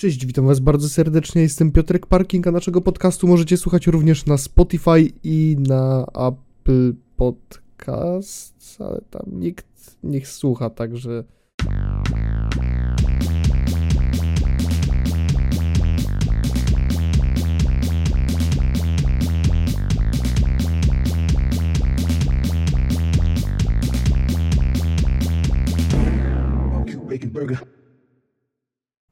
Cześć, 0.00 0.26
witam 0.26 0.46
was 0.46 0.60
bardzo 0.60 0.88
serdecznie, 0.88 1.42
jestem 1.42 1.72
Piotrek 1.72 2.06
Parking, 2.06 2.46
a 2.46 2.50
naszego 2.50 2.80
podcastu 2.80 3.26
możecie 3.26 3.56
słuchać 3.56 3.86
również 3.86 4.26
na 4.26 4.38
Spotify 4.38 5.12
i 5.24 5.56
na 5.58 6.06
Apple 6.06 6.94
Podcast, 7.16 8.76
ale 8.78 9.00
tam 9.10 9.22
nikt 9.40 9.96
niech 10.02 10.28
słucha, 10.28 10.70
także... 10.70 11.24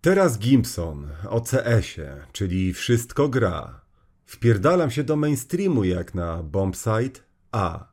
Teraz 0.07 0.39
Gimpson 0.39 1.09
o 1.29 1.41
CS-ie, 1.41 2.27
czyli 2.33 2.73
wszystko 2.73 3.29
gra. 3.29 3.81
Wpierdalam 4.27 4.91
się 4.91 5.05
do 5.05 5.17
mainstreamu 5.17 5.85
jak 5.85 6.15
na 6.15 6.43
Bombsite 6.43 7.21
A. 7.53 7.89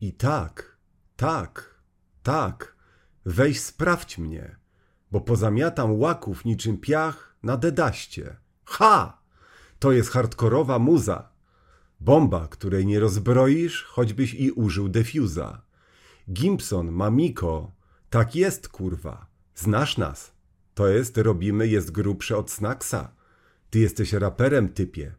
I 0.00 0.12
tak, 0.12 0.76
tak, 1.16 1.80
tak, 2.22 2.76
weź 3.24 3.60
sprawdź 3.60 4.18
mnie, 4.18 4.56
bo 5.10 5.20
pozamiatam 5.20 6.00
łaków 6.00 6.44
niczym 6.44 6.78
piach 6.78 7.36
na 7.42 7.56
dedaście. 7.56 8.36
Ha! 8.64 9.22
To 9.78 9.92
jest 9.92 10.10
hardkorowa 10.10 10.78
muza. 10.78 11.28
Bomba, 12.00 12.48
której 12.48 12.86
nie 12.86 13.00
rozbroisz, 13.00 13.84
choćbyś 13.84 14.34
i 14.34 14.50
użył 14.50 14.88
defuza. 14.88 15.62
Gimpson, 16.32 16.90
mamiko, 16.90 17.72
tak 18.10 18.36
jest, 18.36 18.68
kurwa. 18.68 19.26
Znasz 19.54 19.98
nas. 19.98 20.31
To 20.74 20.88
jest, 20.88 21.18
robimy, 21.18 21.68
jest 21.68 21.90
grubsze 21.90 22.36
od 22.36 22.50
Snacksa. 22.50 23.10
Ty 23.70 23.78
jesteś 23.78 24.12
raperem, 24.12 24.68
typie. 24.68 25.14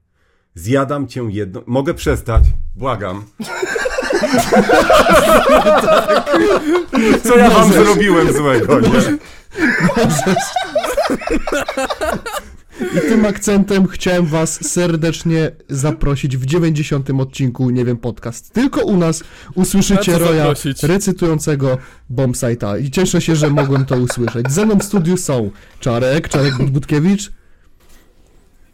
Zjadam 0.55 1.07
cię 1.07 1.27
jedno... 1.29 1.63
Mogę 1.65 1.93
przestać? 1.93 2.43
Błagam. 2.75 3.25
Co 7.23 7.37
ja 7.37 7.49
wam 7.49 7.73
zrobiłem 7.73 8.33
złego, 8.33 8.79
nie? 8.79 8.89
I 12.81 13.09
tym 13.09 13.25
akcentem 13.25 13.87
chciałem 13.87 14.25
was 14.25 14.71
serdecznie 14.71 15.51
zaprosić 15.69 16.37
w 16.37 16.45
90. 16.45 17.09
odcinku, 17.09 17.69
nie 17.69 17.85
wiem, 17.85 17.97
podcast. 17.97 18.53
Tylko 18.53 18.85
u 18.85 18.97
nas 18.97 19.23
usłyszycie 19.55 20.17
Roya 20.17 20.53
recytującego 20.83 21.77
Bombsite'a 22.11 22.81
i 22.81 22.91
cieszę 22.91 23.21
się, 23.21 23.35
że 23.35 23.49
mogłem 23.49 23.85
to 23.85 23.95
usłyszeć. 23.95 24.51
Ze 24.51 24.65
mną 24.65 24.79
w 24.79 24.83
studiu 24.83 25.17
są 25.17 25.51
Czarek, 25.79 26.29
Czarek 26.29 26.57
Budbutkiewicz, 26.57 27.27
Y, 27.27 27.42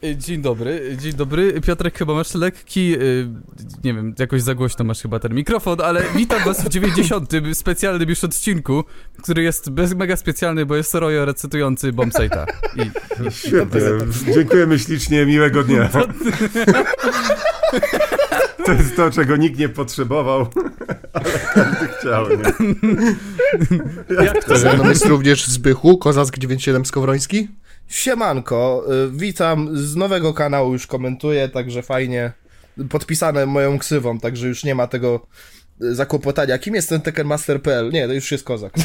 Dzień 0.04 0.42
dobry, 0.42 0.98
dzień 1.02 1.14
dobry. 1.14 1.62
Piotrek, 1.62 1.98
chyba 1.98 2.14
masz 2.14 2.34
lekki, 2.34 2.96
y, 2.96 3.28
nie 3.84 3.94
wiem, 3.94 4.16
jakoś 4.20 4.42
za 4.42 4.56
głośno 4.56 4.86
masz 4.86 5.02
chyba 5.02 5.20
ten 5.20 5.34
mikrofon, 5.34 5.82
ale 5.82 6.04
witam 6.16 6.44
was 6.46 6.64
w 6.64 6.70
90. 6.70 7.32
specjalnym 7.54 8.10
już 8.10 8.24
odcinku, 8.24 8.84
który 9.24 9.44
jest 9.44 9.70
bez, 9.70 9.96
mega 9.96 10.16
specjalny, 10.16 10.66
bo 10.66 10.76
jest 10.76 10.96
Royo 10.96 11.26
recytujący 11.26 11.94
Bombsite'a. 11.94 12.46
I, 12.76 12.82
Świetnie. 13.32 13.82
Dziękujemy 14.34 14.80
ślicznie, 14.80 15.26
miłego 15.26 15.64
dnia. 15.64 15.90
To 18.66 18.74
jest 18.74 18.96
to, 18.96 19.12
czego 19.12 19.36
nikt 19.36 19.60
nie 19.60 19.70
potrzebował, 19.70 20.48
ale 21.14 21.26
każdy 21.54 21.88
chciał, 21.88 22.26
nie? 22.30 22.36
jak 24.26 24.44
to? 24.44 24.90
jest 24.90 25.06
również 25.06 25.48
Zbychu, 25.48 25.98
Kozack 25.98 26.38
97 26.38 26.86
Skowroński. 26.86 27.48
Siemanko, 27.90 28.86
y, 29.08 29.12
witam 29.12 29.78
z 29.78 29.96
nowego 29.96 30.34
kanału, 30.34 30.74
już 30.74 30.88
komentuję, 30.88 31.50
także 31.50 31.82
fajnie. 31.82 32.32
Podpisane 32.90 33.46
moją 33.46 33.80
ksywą, 33.80 34.20
także 34.20 34.48
już 34.48 34.64
nie 34.64 34.76
ma 34.76 34.88
tego 34.88 35.28
y, 35.82 35.96
zakłopotania. 35.96 36.58
Kim 36.58 36.76
jest 36.76 36.90
ten 36.90 37.02
Tekkenmaster.pl? 37.02 37.90
Nie, 37.92 38.08
to 38.08 38.14
już 38.14 38.32
jest 38.32 38.44
kozak. 38.44 38.74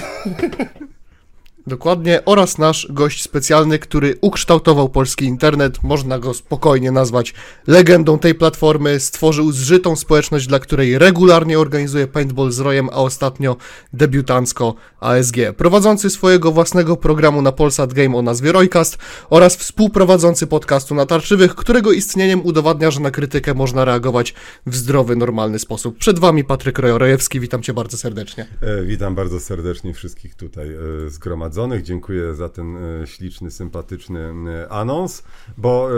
Dokładnie, 1.67 2.25
oraz 2.25 2.59
nasz 2.59 2.87
gość 2.91 3.23
specjalny, 3.23 3.79
który 3.79 4.15
ukształtował 4.21 4.89
polski 4.89 5.25
internet, 5.25 5.83
można 5.83 6.19
go 6.19 6.35
spokojnie 6.35 6.91
nazwać 6.91 7.35
legendą 7.67 8.19
tej 8.19 8.35
platformy, 8.35 9.01
stworzył 9.01 9.53
zżytą 9.53 9.97
społeczność, 9.97 10.47
dla 10.47 10.59
której 10.59 10.99
regularnie 10.99 11.59
organizuje 11.59 12.07
paintball 12.07 12.51
z 12.51 12.59
Rojem, 12.61 12.89
a 12.89 12.97
ostatnio 12.97 13.57
debiutancko 13.93 14.75
ASG. 15.01 15.37
Prowadzący 15.57 16.11
swojego 16.11 16.53
własnego 16.53 16.97
programu 16.97 17.43
na 17.43 17.53
Polsat 17.53 17.93
Game 17.93 18.17
o 18.17 18.23
nazwie 18.23 18.53
Roycast 18.53 18.99
oraz 19.31 19.57
współprowadzący 19.57 20.47
podcastu 20.47 20.95
Natarczywych, 20.95 21.55
którego 21.55 21.93
istnieniem 21.93 22.47
udowadnia, 22.47 22.91
że 22.91 23.01
na 23.01 23.11
krytykę 23.11 23.55
można 23.55 23.85
reagować 23.85 24.35
w 24.67 24.77
zdrowy, 24.77 25.17
normalny 25.17 25.59
sposób. 25.59 25.99
Przed 25.99 26.19
wami 26.19 26.45
Patryk 26.45 26.79
Rojorejewski, 26.79 27.41
witam 27.41 27.63
cię 27.63 27.73
bardzo 27.73 27.99
serdecznie. 27.99 28.47
E, 28.61 28.85
Witam 28.85 29.15
bardzo 29.15 29.41
serdecznie 29.41 29.95
wszystkich 29.95 30.35
tutaj 30.35 30.69
e, 31.07 31.11
zgromadzonych. 31.11 31.54
Dziękuję 31.83 32.35
za 32.35 32.49
ten 32.49 32.77
e, 32.77 33.07
śliczny, 33.07 33.51
sympatyczny 33.51 34.21
e, 34.21 34.69
anons, 34.69 35.23
bo 35.57 35.91
e, 35.91 35.95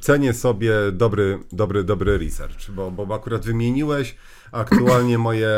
cenię 0.00 0.34
sobie 0.34 0.72
dobry, 0.92 1.38
dobry, 1.52 1.84
dobry 1.84 2.18
research, 2.18 2.70
bo, 2.70 2.90
bo 2.90 3.14
akurat 3.14 3.44
wymieniłeś 3.44 4.16
aktualnie 4.52 5.18
moje 5.28 5.50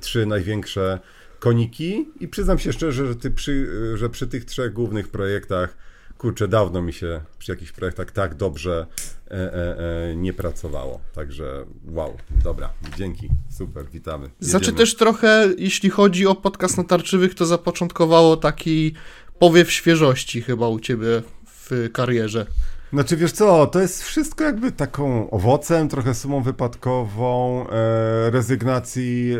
trzy 0.00 0.26
największe 0.26 0.98
koniki 1.38 2.08
i 2.20 2.28
przyznam 2.28 2.58
się 2.58 2.72
szczerze, 2.72 3.06
że, 3.06 3.16
ty 3.16 3.30
przy, 3.30 3.66
że 3.96 4.10
przy 4.10 4.26
tych 4.26 4.44
trzech 4.44 4.72
głównych 4.72 5.08
projektach, 5.08 5.76
kurczę, 6.20 6.48
dawno 6.48 6.82
mi 6.82 6.92
się 6.92 7.20
przy 7.38 7.52
jakichś 7.52 7.72
projektach 7.72 8.10
tak 8.10 8.34
dobrze 8.34 8.86
e, 9.30 9.34
e, 9.34 9.78
e, 10.10 10.16
nie 10.16 10.32
pracowało. 10.32 11.00
Także 11.14 11.64
wow, 11.88 12.16
dobra, 12.44 12.70
dzięki, 12.96 13.28
super, 13.50 13.90
witamy. 13.90 14.30
Znaczy 14.40 14.64
Jedziemy. 14.64 14.78
też 14.78 14.96
trochę, 14.96 15.48
jeśli 15.58 15.90
chodzi 15.90 16.26
o 16.26 16.34
podcast 16.34 16.76
natarczywych, 16.76 17.34
to 17.34 17.46
zapoczątkowało 17.46 18.36
taki 18.36 18.94
powiew 19.38 19.72
świeżości 19.72 20.42
chyba 20.42 20.68
u 20.68 20.80
ciebie 20.80 21.22
w 21.46 21.88
karierze. 21.92 22.46
Znaczy 22.92 23.16
wiesz 23.16 23.32
co, 23.32 23.66
to 23.66 23.80
jest 23.80 24.02
wszystko 24.02 24.44
jakby 24.44 24.72
taką 24.72 25.30
owocem, 25.30 25.88
trochę 25.88 26.14
sumą 26.14 26.42
wypadkową 26.42 27.66
e, 27.68 28.30
rezygnacji 28.30 29.32
e, 29.32 29.36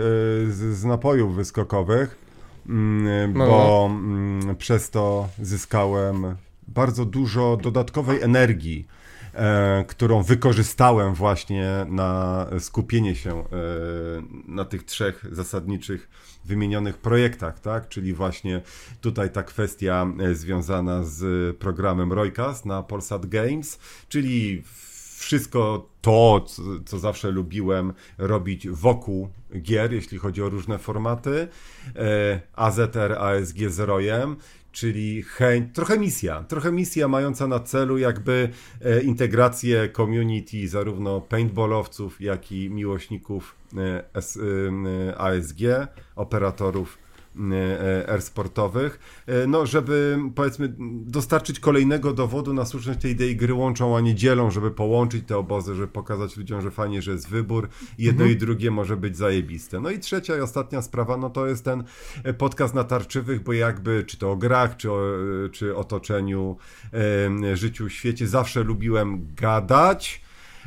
z, 0.52 0.76
z 0.76 0.84
napojów 0.84 1.36
wyskokowych, 1.36 2.16
mm, 2.68 3.38
No. 3.38 3.46
bo 3.46 3.86
mm, 3.90 4.56
przez 4.56 4.90
to 4.90 5.28
zyskałem 5.42 6.36
bardzo 6.70 7.04
dużo 7.04 7.56
dodatkowej 7.62 8.22
energii, 8.22 8.86
e, 9.34 9.84
którą 9.88 10.22
wykorzystałem 10.22 11.14
właśnie 11.14 11.86
na 11.88 12.46
skupienie 12.58 13.14
się 13.14 13.38
e, 13.38 13.44
na 14.48 14.64
tych 14.64 14.84
trzech 14.84 15.26
zasadniczych 15.32 16.08
wymienionych 16.44 16.98
projektach, 16.98 17.60
tak? 17.60 17.88
Czyli 17.88 18.12
właśnie 18.12 18.62
tutaj 19.00 19.30
ta 19.30 19.42
kwestia 19.42 20.06
e, 20.20 20.34
związana 20.34 21.04
z 21.04 21.56
programem 21.56 22.12
Roycast 22.12 22.66
na 22.66 22.82
Polsat 22.82 23.26
Games, 23.26 23.78
czyli 24.08 24.62
wszystko 25.16 25.88
to, 26.00 26.40
co, 26.40 26.62
co 26.86 26.98
zawsze 26.98 27.30
lubiłem 27.30 27.92
robić 28.18 28.68
wokół 28.68 29.28
gier, 29.62 29.92
jeśli 29.92 30.18
chodzi 30.18 30.42
o 30.42 30.48
różne 30.48 30.78
formaty, 30.78 31.48
AZR, 32.54 33.12
ASG 33.18 33.58
z 33.68 33.80
Rojem, 33.80 34.36
czyli 34.72 35.22
chęć, 35.22 35.74
trochę 35.74 35.98
misja, 35.98 36.44
trochę 36.48 36.72
misja 36.72 37.08
mająca 37.08 37.46
na 37.46 37.60
celu 37.60 37.98
jakby 37.98 38.48
e, 38.80 39.00
integrację 39.00 39.88
community 39.88 40.68
zarówno 40.68 41.20
paintballowców, 41.20 42.20
jak 42.20 42.52
i 42.52 42.70
miłośników 42.70 43.54
e, 43.76 44.04
S, 44.14 44.38
e, 45.08 45.18
ASG, 45.18 45.58
operatorów 46.16 46.98
e, 47.36 48.10
airsportowych, 48.10 49.22
e, 49.26 49.46
no 49.46 49.66
żeby 49.66 50.18
powiedzmy 50.34 50.74
dostarczyć 51.06 51.60
kolejnego 51.60 52.12
dowodu 52.12 52.54
na 52.54 52.64
słuszność 52.64 53.00
tej 53.00 53.12
idei 53.12 53.36
gry 53.36 53.54
łączą, 53.54 53.96
a 53.96 54.00
nie 54.00 54.14
dzielą, 54.14 54.50
żeby 54.50 54.70
połączyć 54.70 55.26
te 55.26 55.38
obozy, 55.38 55.74
żeby 55.74 55.88
pokazać 55.88 56.36
ludziom, 56.36 56.60
że 56.62 56.70
fajnie, 56.70 57.02
że 57.02 57.12
jest 57.12 57.28
wybór, 57.28 57.68
jedno 57.98 58.24
i 58.24 58.36
drugie 58.36 58.70
może 58.70 58.96
być 58.96 59.16
zajebiste. 59.16 59.80
No 59.80 59.90
i 59.90 59.98
trzecia 59.98 60.36
i 60.36 60.40
ostatnia 60.40 60.82
sprawa, 60.82 61.16
no 61.16 61.30
to 61.30 61.46
jest 61.46 61.64
ten 61.64 61.84
e, 62.24 62.34
podcast 62.34 62.74
natarczywych, 62.74 63.42
bo 63.42 63.52
jakby 63.52 64.04
czy 64.04 64.16
to 64.16 64.30
o 64.30 64.36
grach, 64.36 64.76
czy 64.76 64.92
o, 64.92 65.02
czy 65.52 65.76
otoczeniu, 65.76 66.56
e, 67.52 67.56
życiu, 67.56 67.88
świecie, 67.88 68.26
zawsze 68.26 68.62
lubiłem 68.62 69.26
gadać, 69.36 70.22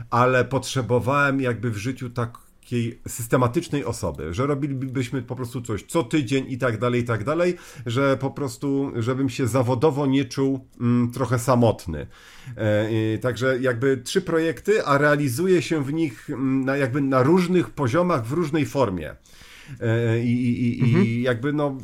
ale 0.10 0.46
potrzebowałem 0.46 1.42
jakby 1.42 1.72
w 1.72 1.78
życiu 1.78 2.10
tak 2.10 2.43
takiej 2.74 3.00
systematycznej 3.08 3.86
osoby, 3.86 4.34
że 4.34 4.48
robilibyśmy 4.48 5.22
po 5.22 5.36
prostu 5.36 5.62
coś 5.62 5.84
co 5.84 6.04
tydzień 6.04 6.46
i 6.48 6.58
tak 6.58 6.80
dalej, 6.80 7.02
i 7.02 7.04
tak 7.04 7.24
dalej, 7.24 7.56
że 7.86 8.18
po 8.18 8.32
prostu, 8.32 8.92
żebym 8.96 9.30
się 9.30 9.48
zawodowo 9.48 10.06
nie 10.06 10.26
czuł 10.26 10.68
mm, 10.82 11.12
trochę 11.12 11.40
samotny. 11.40 12.08
E, 12.56 13.18
także 13.18 13.60
jakby 13.60 13.98
trzy 13.98 14.22
projekty, 14.22 14.86
a 14.86 14.98
realizuje 14.98 15.62
się 15.62 15.84
w 15.84 15.94
nich 15.94 16.30
mm, 16.30 16.66
na, 16.66 16.78
jakby 16.78 17.02
na 17.02 17.24
różnych 17.24 17.70
poziomach, 17.70 18.26
w 18.26 18.32
różnej 18.32 18.66
formie. 18.66 19.16
E, 19.82 20.20
I, 20.20 20.32
i, 20.32 20.84
i, 20.84 20.96
i 20.96 21.22
jakby 21.22 21.54
no 21.54 21.78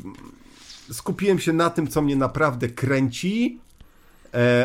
skupiłem 0.92 1.38
się 1.38 1.52
na 1.52 1.70
tym, 1.70 1.86
co 1.86 2.02
mnie 2.02 2.16
naprawdę 2.16 2.68
kręci, 2.68 3.60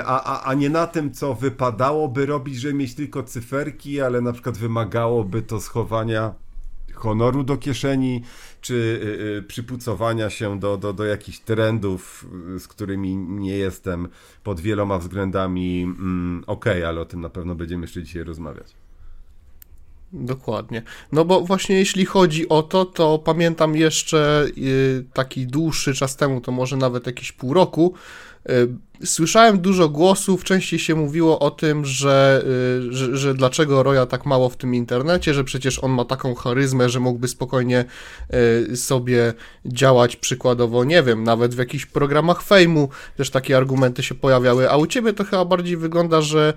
a, 0.06 0.24
a, 0.24 0.50
a 0.50 0.54
nie 0.54 0.70
na 0.70 0.88
tym, 0.88 1.14
co 1.14 1.34
wypadałoby 1.34 2.26
robić, 2.26 2.60
żeby 2.60 2.74
mieć 2.74 2.96
tylko 2.96 3.24
cyferki, 3.24 4.02
ale 4.02 4.22
na 4.22 4.34
przykład 4.34 4.58
wymagałoby 4.58 5.42
to 5.42 5.62
schowania 5.62 6.34
honoru 6.96 7.44
do 7.44 7.58
kieszeni, 7.58 8.22
czy 8.62 8.74
y, 8.74 9.38
y, 9.38 9.44
przypucowania 9.44 10.30
się 10.30 10.60
do, 10.60 10.78
do, 10.78 10.94
do 10.94 11.06
jakichś 11.06 11.40
trendów, 11.40 12.26
y, 12.56 12.60
z 12.60 12.68
którymi 12.68 13.16
nie 13.16 13.58
jestem 13.58 14.08
pod 14.44 14.60
wieloma 14.60 14.98
względami 15.00 15.84
mm, 15.84 16.44
ok, 16.48 16.66
ale 16.88 17.02
o 17.02 17.06
tym 17.06 17.22
na 17.22 17.30
pewno 17.30 17.56
będziemy 17.56 17.82
jeszcze 17.82 18.04
dzisiaj 18.04 18.24
rozmawiać. 18.24 18.74
Dokładnie. 20.14 20.84
No 21.12 21.26
bo 21.26 21.42
właśnie 21.42 21.76
jeśli 21.76 22.06
chodzi 22.06 22.50
o 22.50 22.64
to, 22.64 22.86
to 22.86 23.20
pamiętam 23.20 23.76
jeszcze 23.76 24.48
taki 25.14 25.48
dłuższy 25.48 25.94
czas 25.94 26.16
temu, 26.16 26.42
to 26.42 26.52
może 26.52 26.78
nawet 26.78 27.08
jakieś 27.08 27.32
pół 27.32 27.54
roku, 27.54 27.94
słyszałem 29.06 29.60
dużo 29.60 29.90
głosów, 29.90 30.44
częściej 30.44 30.80
się 30.80 30.96
mówiło 30.96 31.40
o 31.40 31.52
tym, 31.52 31.86
że, 31.86 32.44
y, 32.88 32.94
że, 32.94 33.18
że 33.18 33.34
dlaczego 33.34 33.84
Roya 33.84 34.06
tak 34.10 34.26
mało 34.26 34.50
w 34.50 34.58
tym 34.58 34.76
internecie, 34.76 35.34
że 35.34 35.44
przecież 35.44 35.80
on 35.80 35.92
ma 35.92 36.06
taką 36.06 36.36
charyzmę, 36.36 36.90
że 36.90 37.00
mógłby 37.00 37.28
spokojnie 37.28 37.86
sobie 38.76 39.34
działać 39.66 40.16
przykładowo, 40.16 40.84
nie 40.84 41.04
wiem, 41.04 41.24
nawet 41.24 41.56
w 41.56 41.58
jakichś 41.58 41.86
programach 41.86 42.42
fejmu 42.42 42.90
też 43.18 43.30
takie 43.30 43.58
argumenty 43.58 44.04
się 44.04 44.16
pojawiały, 44.16 44.70
a 44.72 44.78
u 44.78 44.88
ciebie 44.88 45.14
to 45.14 45.24
chyba 45.24 45.46
bardziej 45.46 45.78
wygląda, 45.78 46.22
że 46.22 46.54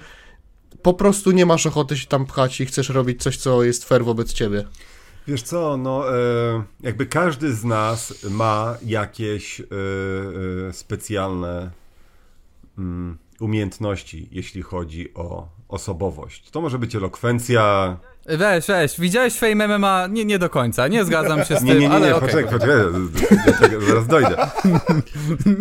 po 0.82 0.94
prostu 0.94 1.30
nie 1.30 1.46
masz 1.46 1.66
ochoty 1.66 1.96
się 1.96 2.06
tam 2.06 2.26
pchać 2.26 2.60
i 2.60 2.66
chcesz 2.66 2.88
robić 2.88 3.22
coś, 3.22 3.36
co 3.36 3.62
jest 3.62 3.84
fair 3.84 4.04
wobec 4.04 4.32
ciebie. 4.32 4.64
Wiesz 5.28 5.42
co, 5.42 5.76
no 5.76 6.16
e, 6.16 6.62
jakby 6.80 7.06
każdy 7.06 7.54
z 7.54 7.64
nas 7.64 8.24
ma 8.30 8.76
jakieś 8.86 9.60
e, 9.60 9.64
e, 10.68 10.72
specjalne 10.72 11.70
mm, 12.78 13.18
umiejętności, 13.40 14.28
jeśli 14.32 14.62
chodzi 14.62 15.14
o 15.14 15.48
osobowość. 15.68 16.50
To 16.50 16.60
może 16.60 16.78
być 16.78 16.96
elokwencja, 16.96 17.96
Weź, 18.36 18.66
weź, 18.66 19.00
widziałeś 19.00 19.38
Fame 19.38 19.78
MMA? 19.78 20.06
Nie, 20.06 20.24
nie 20.24 20.38
do 20.38 20.50
końca, 20.50 20.88
nie 20.88 21.04
zgadzam 21.04 21.44
się 21.44 21.56
z 21.56 21.62
nie, 21.62 21.72
tym, 21.72 21.80
nie, 21.80 21.88
nie, 21.88 21.94
ale 21.94 22.06
nie, 22.06 22.16
okej. 22.16 22.28
poczekaj, 22.28 22.52
poczekaj, 22.52 22.76
do 23.46 23.68
tego 23.68 23.80
zaraz 23.86 24.06
dojdę. 24.06 24.36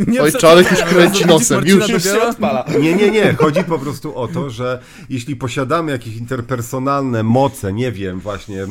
Nie 0.08 0.22
Oj, 0.22 0.32
Czarek 0.32 0.72
już 0.72 0.84
kręci 0.84 1.26
nosem, 1.26 1.66
już. 1.66 1.90
Już 1.90 2.04
się 2.04 2.22
odpala. 2.22 2.66
Nie, 2.80 2.96
nie, 2.96 3.12
nie. 3.12 3.34
Chodzi 3.34 3.64
po 3.64 3.80
prostu 3.80 4.16
o 4.16 4.28
to, 4.28 4.50
że 4.50 4.82
jeśli 5.10 5.36
posiadamy 5.36 5.92
jakieś 5.92 6.16
interpersonalne 6.16 7.24
moce, 7.24 7.74
nie 7.74 7.92
wiem, 7.92 8.20
właśnie 8.20 8.66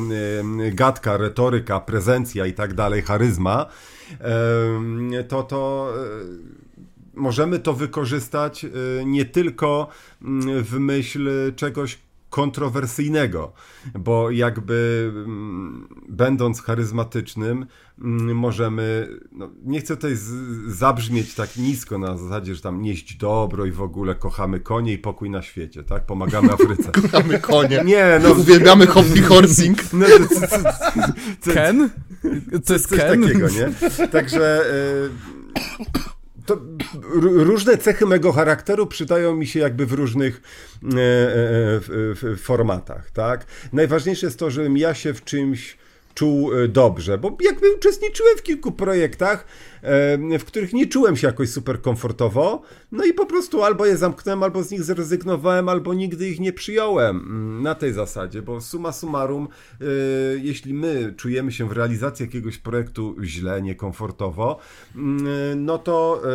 gadka, 0.71 1.17
retoryka, 1.17 1.79
prezencja 1.79 2.45
i 2.45 2.53
tak 2.53 2.73
dalej, 2.73 3.01
charyzma, 3.01 3.65
to 5.27 5.43
to 5.43 5.93
e, 5.95 7.19
możemy 7.19 7.59
to 7.59 7.73
wykorzystać 7.73 8.65
e, 8.65 8.69
nie 9.05 9.25
tylko 9.25 9.87
mm, 10.21 10.63
w 10.63 10.79
myśl 10.79 11.29
czegoś 11.55 11.97
kontrowersyjnego, 12.37 13.53
bo 13.99 14.31
jakby 14.31 15.11
mm, 15.15 15.87
będąc 16.09 16.61
charyzmatycznym, 16.61 17.65
mm, 18.01 18.35
możemy, 18.37 19.07
no, 19.31 19.49
nie 19.65 19.79
chcę 19.79 19.95
tutaj 19.95 20.17
zabrzmieć 20.67 21.35
tak 21.35 21.57
nisko 21.57 21.97
na 21.97 22.17
zasadzie, 22.17 22.55
że 22.55 22.61
tam 22.61 22.81
nieść 22.81 23.15
dobro 23.15 23.65
i 23.65 23.71
w 23.71 23.81
ogóle 23.81 24.15
kochamy 24.15 24.59
konie 24.59 24.93
i 24.93 24.97
pokój 24.97 25.29
na 25.29 25.41
świecie, 25.41 25.83
tak? 25.83 26.05
Pomagamy 26.05 26.53
Afryce. 26.53 26.91
Kochamy 27.01 27.39
konie. 27.39 27.81
Nie, 27.85 28.19
no 28.23 28.31
Uwielbiamy 28.31 28.87
hobby 28.87 29.21
horsing. 29.29 29.93
no, 29.93 30.05
co, 30.29 30.47
co, 30.47 30.47
co, 30.47 30.63
co, 31.41 31.53
Ken? 31.53 31.89
To 32.65 32.73
jest 32.73 32.89
coś 32.89 32.99
Ken? 32.99 33.21
takiego, 33.21 33.47
nie? 33.49 34.07
Także 34.07 34.65
e, 34.73 36.16
to 36.47 36.57
różne 37.21 37.77
cechy 37.77 38.05
mego 38.05 38.31
charakteru 38.31 38.87
przydają 38.87 39.35
mi 39.35 39.47
się 39.47 39.59
jakby 39.59 39.85
w 39.85 39.93
różnych 39.93 40.35
e, 40.35 40.87
e, 40.87 40.91
w, 41.89 42.37
formatach, 42.41 43.11
tak? 43.11 43.45
Najważniejsze 43.73 44.25
jest 44.25 44.39
to, 44.39 44.51
żebym 44.51 44.77
ja 44.77 44.93
się 44.93 45.13
w 45.13 45.23
czymś 45.23 45.77
czuł 46.17 46.53
e, 46.53 46.67
dobrze, 46.67 47.17
bo 47.17 47.37
jakby 47.41 47.71
uczestniczyłem 47.71 48.37
w 48.37 48.43
kilku 48.43 48.71
projektach, 48.71 49.45
e, 49.45 49.76
w 50.39 50.45
których 50.45 50.73
nie 50.73 50.87
czułem 50.87 51.15
się 51.15 51.27
jakoś 51.27 51.49
super 51.49 51.81
komfortowo, 51.81 52.61
no 52.91 53.05
i 53.05 53.13
po 53.13 53.25
prostu 53.25 53.63
albo 53.63 53.85
je 53.85 53.97
zamknąłem, 53.97 54.43
albo 54.43 54.63
z 54.63 54.71
nich 54.71 54.83
zrezygnowałem, 54.83 55.69
albo 55.69 55.93
nigdy 55.93 56.29
ich 56.29 56.39
nie 56.39 56.53
przyjąłem 56.53 57.17
mm, 57.17 57.63
na 57.63 57.75
tej 57.75 57.93
zasadzie, 57.93 58.41
bo 58.41 58.61
summa 58.61 58.91
summarum, 58.91 59.47
e, 59.81 59.85
jeśli 60.37 60.73
my 60.73 61.13
czujemy 61.17 61.51
się 61.51 61.69
w 61.69 61.71
realizacji 61.71 62.25
jakiegoś 62.25 62.57
projektu 62.57 63.15
źle, 63.23 63.61
niekomfortowo, 63.61 64.59
mm, 64.95 65.65
no 65.65 65.77
to 65.77 66.21
e, 66.23 66.27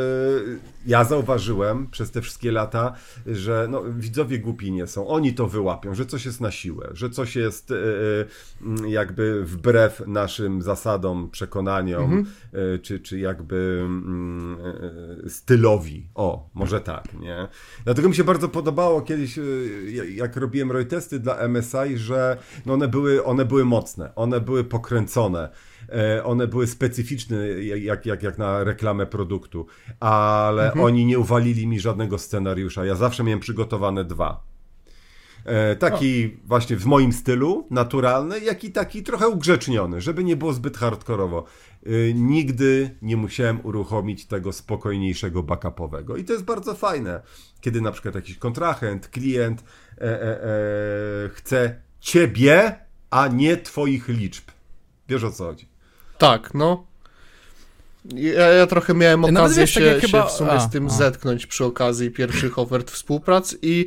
ja 0.86 1.04
zauważyłem 1.04 1.86
przez 1.90 2.10
te 2.10 2.20
wszystkie 2.20 2.52
lata, 2.52 2.94
że 3.26 3.66
no, 3.70 3.82
widzowie 3.96 4.38
głupi 4.38 4.72
nie 4.72 4.86
są. 4.86 5.06
Oni 5.08 5.34
to 5.34 5.46
wyłapią, 5.46 5.94
że 5.94 6.06
coś 6.06 6.26
jest 6.26 6.40
na 6.40 6.50
siłę, 6.50 6.88
że 6.92 7.10
coś 7.10 7.36
jest 7.36 7.70
e, 7.70 7.74
e, 7.76 8.90
jakby 8.90 9.44
wbrew 9.44 10.02
naszym 10.06 10.62
zasadom, 10.62 11.30
przekonaniom, 11.30 12.26
e, 12.52 12.78
czy, 12.78 13.00
czy 13.00 13.18
jakby 13.18 13.41
mm, 13.50 14.58
e, 15.26 15.30
stylowi. 15.30 16.08
O, 16.14 16.50
może 16.54 16.80
tak, 16.80 17.14
nie? 17.20 17.48
Dlatego 17.84 18.08
mi 18.08 18.14
się 18.14 18.24
bardzo 18.24 18.48
podobało 18.48 19.02
kiedyś, 19.02 19.38
e, 19.38 19.42
jak 20.14 20.36
robiłem 20.36 20.72
ROI 20.72 20.86
testy 20.86 21.20
dla 21.20 21.48
MSI, 21.48 21.98
że 21.98 22.36
no 22.66 22.74
one, 22.74 22.88
były, 22.88 23.24
one 23.24 23.44
były 23.44 23.64
mocne, 23.64 24.14
one 24.14 24.40
były 24.40 24.64
pokręcone. 24.64 25.48
E, 25.88 26.24
One 26.24 26.46
były 26.46 26.66
specyficzne, 26.66 27.36
jak, 27.62 28.06
jak, 28.06 28.22
jak 28.22 28.38
na 28.38 28.64
reklamę 28.64 29.06
produktu, 29.06 29.66
ale 30.00 30.72
oni 30.72 31.04
nie 31.06 31.18
uwalili 31.18 31.66
mi 31.66 31.80
żadnego 31.80 32.18
scenariusza. 32.18 32.84
Ja 32.84 32.94
zawsze 32.94 33.24
miałem 33.24 33.40
przygotowane 33.40 34.04
dwa. 34.04 34.44
E, 35.44 35.76
Taki 35.76 36.36
właśnie 36.44 36.76
w 36.76 36.86
moim 36.86 37.12
stylu, 37.12 37.66
naturalny, 37.70 38.40
jak 38.40 38.64
i 38.64 38.72
taki 38.72 39.02
trochę 39.02 39.28
ugrzeczniony, 39.28 40.00
żeby 40.00 40.24
nie 40.24 40.36
było 40.36 40.52
zbyt 40.52 40.76
hardkorowo. 40.76 41.44
E, 41.86 42.14
Nigdy 42.14 42.90
nie 43.02 43.16
musiałem 43.16 43.66
uruchomić 43.66 44.26
tego 44.26 44.52
spokojniejszego 44.52 45.42
backupowego. 45.42 46.16
I 46.16 46.24
to 46.24 46.32
jest 46.32 46.44
bardzo 46.44 46.74
fajne, 46.74 47.20
kiedy 47.60 47.80
na 47.80 47.92
przykład 47.92 48.14
jakiś 48.14 48.38
kontrahent, 48.38 49.08
klient 49.08 49.64
e, 49.98 50.02
e, 50.02 50.44
e, 50.44 51.28
chce 51.28 51.76
ciebie, 52.00 52.76
a 53.10 53.28
nie 53.28 53.56
twoich 53.56 54.08
liczb. 54.08 54.44
Wiesz 55.08 55.24
o 55.24 55.32
co 55.32 55.44
chodzi. 55.44 55.68
Tak, 56.18 56.54
no. 56.54 56.86
Ja, 58.14 58.46
ja 58.46 58.66
trochę 58.66 58.94
miałem 58.94 59.24
okazję 59.24 59.62
wiesz, 59.62 59.74
tak 59.74 59.82
się, 59.82 60.00
chyba- 60.00 60.22
się 60.22 60.28
w 60.28 60.32
sumie 60.32 60.50
a, 60.50 60.60
z 60.60 60.70
tym 60.70 60.86
a. 60.86 60.90
zetknąć 60.90 61.46
przy 61.46 61.64
okazji 61.64 62.10
pierwszych 62.10 62.58
ofert 62.58 62.90
współprac 62.90 63.56
i 63.62 63.86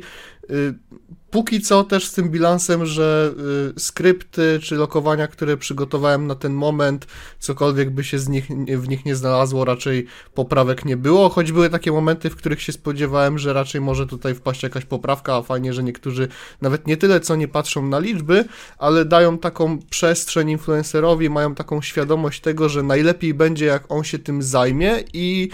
póki 1.30 1.60
co 1.60 1.84
też 1.84 2.06
z 2.06 2.12
tym 2.12 2.30
bilansem, 2.30 2.86
że 2.86 3.34
y, 3.76 3.80
skrypty 3.80 4.58
czy 4.62 4.74
lokowania, 4.74 5.26
które 5.26 5.56
przygotowałem 5.56 6.26
na 6.26 6.34
ten 6.34 6.52
moment, 6.52 7.06
cokolwiek 7.38 7.90
by 7.90 8.04
się 8.04 8.18
z 8.18 8.28
nich, 8.28 8.48
w 8.78 8.88
nich 8.88 9.04
nie 9.04 9.16
znalazło, 9.16 9.64
raczej 9.64 10.06
poprawek 10.34 10.84
nie 10.84 10.96
było, 10.96 11.28
choć 11.28 11.52
były 11.52 11.70
takie 11.70 11.92
momenty, 11.92 12.30
w 12.30 12.36
których 12.36 12.62
się 12.62 12.72
spodziewałem, 12.72 13.38
że 13.38 13.52
raczej 13.52 13.80
może 13.80 14.06
tutaj 14.06 14.34
wpaść 14.34 14.62
jakaś 14.62 14.84
poprawka, 14.84 15.34
a 15.34 15.42
fajnie, 15.42 15.72
że 15.72 15.82
niektórzy 15.82 16.28
nawet 16.60 16.86
nie 16.86 16.96
tyle 16.96 17.20
co 17.20 17.36
nie 17.36 17.48
patrzą 17.48 17.86
na 17.86 17.98
liczby, 17.98 18.44
ale 18.78 19.04
dają 19.04 19.38
taką 19.38 19.78
przestrzeń 19.90 20.50
influencerowi, 20.50 21.30
mają 21.30 21.54
taką 21.54 21.82
świadomość 21.82 22.40
tego, 22.40 22.68
że 22.68 22.82
najlepiej 22.82 23.34
będzie 23.34 23.66
jak 23.66 23.84
on 23.88 24.04
się 24.04 24.18
tym 24.18 24.42
zajmie 24.42 25.04
i 25.12 25.50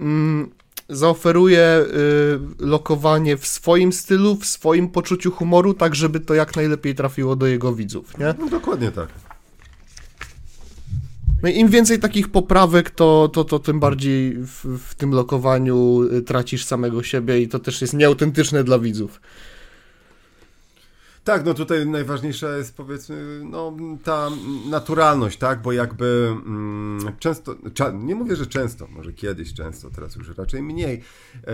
mm, 0.00 0.50
zaoferuje 0.88 1.84
y, 2.60 2.66
lokowanie 2.66 3.36
w 3.36 3.46
swoim 3.46 3.92
stylu, 3.92 4.36
w 4.36 4.46
swoim 4.46 4.88
poczuciu 4.88 5.30
humoru, 5.30 5.74
tak 5.74 5.94
żeby 5.94 6.20
to 6.20 6.34
jak 6.34 6.56
najlepiej 6.56 6.94
trafiło 6.94 7.36
do 7.36 7.46
jego 7.46 7.74
widzów, 7.74 8.18
nie? 8.18 8.34
No 8.38 8.48
dokładnie 8.48 8.90
tak. 8.90 9.08
No 11.42 11.48
im 11.50 11.68
więcej 11.68 11.98
takich 11.98 12.28
poprawek, 12.28 12.90
to, 12.90 13.30
to, 13.32 13.44
to 13.44 13.58
tym 13.58 13.80
bardziej 13.80 14.34
w, 14.34 14.78
w 14.78 14.94
tym 14.94 15.10
lokowaniu 15.10 16.02
y, 16.02 16.22
tracisz 16.22 16.64
samego 16.64 17.02
siebie 17.02 17.40
i 17.40 17.48
to 17.48 17.58
też 17.58 17.80
jest 17.80 17.94
nieautentyczne 17.94 18.64
dla 18.64 18.78
widzów. 18.78 19.20
Tak, 21.24 21.44
no 21.44 21.54
tutaj 21.54 21.86
najważniejsza 21.86 22.56
jest 22.56 22.76
powiedzmy 22.76 23.40
no, 23.44 23.76
ta 24.04 24.30
naturalność, 24.70 25.38
tak, 25.38 25.62
bo 25.62 25.72
jakby 25.72 26.36
mm, 26.46 26.98
często, 27.18 27.56
cza, 27.74 27.90
nie 27.90 28.14
mówię, 28.14 28.36
że 28.36 28.46
często, 28.46 28.86
może 28.90 29.12
kiedyś 29.12 29.54
często, 29.54 29.90
teraz 29.90 30.16
już 30.16 30.36
raczej 30.36 30.62
mniej, 30.62 31.00
e, 31.34 31.50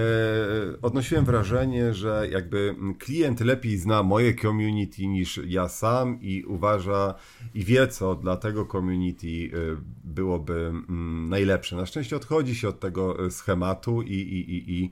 odnosiłem 0.83 1.25
wrażenie, 1.25 1.95
że 1.95 2.29
jakby 2.31 2.75
klient 2.99 3.41
lepiej 3.41 3.79
zna 3.79 4.03
moje 4.03 4.35
community 4.35 5.07
niż 5.07 5.41
ja 5.47 5.69
sam 5.69 6.19
i 6.21 6.45
uważa 6.45 7.15
i 7.55 7.65
wie, 7.65 7.89
co 7.89 8.15
dla 8.15 8.37
tego 8.37 8.67
community 8.67 9.27
e, 9.27 9.49
byłoby 10.05 10.55
mm, 10.55 11.29
najlepsze. 11.29 11.77
Na 11.77 11.87
szczęście 11.87 12.17
odchodzi 12.17 12.55
się 12.55 12.69
od 12.69 12.81
tego 12.81 13.27
e, 13.27 13.31
schematu 13.31 14.03
i, 14.03 14.15
i, 14.15 14.55
i, 14.55 14.81
i 14.81 14.91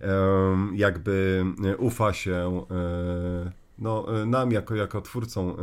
em, 0.00 0.72
jakby 0.76 1.44
ufa 1.78 2.12
się 2.12 2.66
e, 2.70 3.65
no, 3.78 4.22
e, 4.22 4.26
nam 4.26 4.52
jako, 4.52 4.74
jako 4.74 5.00
twórcom 5.00 5.56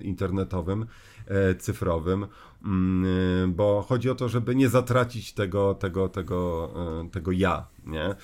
internetowym, 0.00 0.86
e, 1.26 1.54
cyfrowym, 1.54 2.26
mm, 2.64 3.54
bo 3.54 3.84
chodzi 3.88 4.10
o 4.10 4.14
to, 4.14 4.28
żeby 4.28 4.54
nie 4.54 4.68
zatracić 4.68 5.32
tego, 5.32 5.74
tego, 5.74 6.08
tego, 6.08 6.70
tego 7.12 7.32
ja 7.32 7.66
nie? 7.86 8.14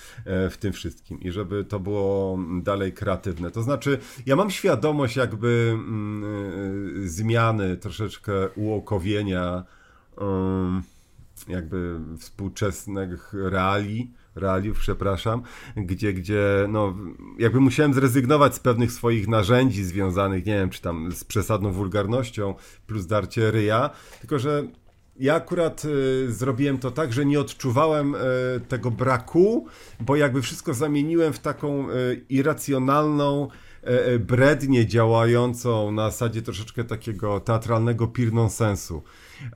w 0.50 0.56
tym 0.60 0.72
wszystkim 0.72 1.20
i 1.20 1.30
żeby 1.30 1.64
to 1.64 1.80
było 1.80 2.38
dalej 2.62 2.92
kreatywne. 2.92 3.50
To 3.50 3.62
znaczy, 3.62 3.98
ja 4.26 4.36
mam 4.36 4.50
świadomość 4.50 5.16
jakby 5.16 5.70
mm, 5.74 7.08
zmiany, 7.08 7.76
troszeczkę 7.76 8.32
uokowienia 8.56 9.64
jakby 11.48 12.00
współczesnych 12.18 13.34
reali, 13.34 14.10
realiów, 14.34 14.78
przepraszam, 14.78 15.42
gdzie, 15.76 16.12
gdzie 16.12 16.66
no, 16.68 16.96
jakby 17.38 17.60
musiałem 17.60 17.94
zrezygnować 17.94 18.54
z 18.54 18.58
pewnych 18.58 18.92
swoich 18.92 19.28
narzędzi 19.28 19.84
związanych, 19.84 20.46
nie 20.46 20.54
wiem, 20.54 20.70
czy 20.70 20.82
tam 20.82 21.12
z 21.12 21.24
przesadną 21.24 21.72
wulgarnością 21.72 22.54
plus 22.86 23.06
darcie 23.06 23.50
ryja, 23.50 23.90
tylko 24.20 24.38
że 24.38 24.64
ja 25.16 25.34
akurat 25.34 25.84
y, 25.84 26.32
zrobiłem 26.32 26.78
to 26.78 26.90
tak, 26.90 27.12
że 27.12 27.26
nie 27.26 27.40
odczuwałem 27.40 28.14
y, 28.14 28.18
tego 28.68 28.90
braku, 28.90 29.66
bo 30.00 30.16
jakby 30.16 30.42
wszystko 30.42 30.74
zamieniłem 30.74 31.32
w 31.32 31.38
taką 31.38 31.90
y, 31.90 32.24
irracjonalną 32.28 33.48
brednię 34.20 34.86
działającą 34.86 35.92
na 35.92 36.10
zasadzie 36.10 36.42
troszeczkę 36.42 36.84
takiego 36.84 37.40
teatralnego 37.40 38.06
pir 38.06 38.32
nonsensu. 38.32 39.02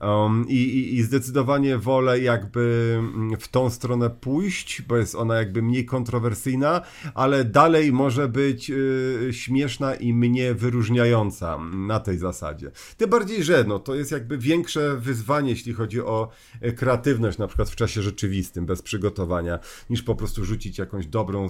Um, 0.01 0.45
i, 0.47 0.53
i, 0.53 0.95
I 0.95 1.03
zdecydowanie 1.03 1.77
wolę 1.77 2.19
jakby 2.19 2.95
mm, 2.99 3.39
w 3.39 3.47
tą 3.47 3.69
stronę 3.69 4.09
pójść, 4.09 4.81
bo 4.81 4.97
jest 4.97 5.15
ona 5.15 5.35
jakby 5.35 5.61
mniej 5.61 5.85
kontrowersyjna, 5.85 6.81
ale 7.13 7.45
dalej 7.45 7.93
może 7.93 8.27
być 8.27 8.69
y, 8.69 9.29
śmieszna 9.31 9.95
i 9.95 10.13
mnie 10.13 10.53
wyróżniająca 10.53 11.57
na 11.73 11.99
tej 11.99 12.17
zasadzie. 12.17 12.71
Tym 12.97 13.09
bardziej, 13.09 13.43
że 13.43 13.63
no, 13.67 13.79
to 13.79 13.95
jest 13.95 14.11
jakby 14.11 14.37
większe 14.37 14.97
wyzwanie, 14.97 15.49
jeśli 15.49 15.73
chodzi 15.73 16.01
o 16.01 16.29
e, 16.61 16.71
kreatywność, 16.71 17.37
na 17.37 17.47
przykład 17.47 17.69
w 17.69 17.75
czasie 17.75 18.01
rzeczywistym, 18.01 18.65
bez 18.65 18.81
przygotowania, 18.81 19.59
niż 19.89 20.03
po 20.03 20.15
prostu 20.15 20.45
rzucić 20.45 20.77
jakąś 20.77 21.07
dobrą, 21.07 21.47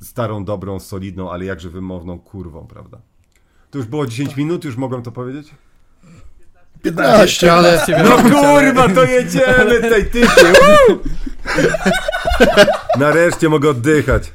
starą, 0.00 0.44
dobrą, 0.44 0.80
solidną, 0.80 1.30
ale 1.30 1.44
jakże 1.44 1.70
wymowną 1.70 2.18
kurwą, 2.18 2.66
prawda? 2.66 3.02
To 3.70 3.78
już 3.78 3.86
było 3.86 4.06
10 4.06 4.36
minut, 4.36 4.64
już 4.64 4.76
mogłem 4.76 5.02
to 5.02 5.12
powiedzieć? 5.12 5.54
15, 6.82 7.52
ale... 7.52 7.86
No 8.04 8.16
kurwa, 8.16 8.88
to 8.88 9.04
jedziemy 9.04 9.80
tej 9.80 10.04
typie. 10.04 10.52
Nareszcie 12.98 13.48
mogę 13.48 13.70
oddychać. 13.70 14.32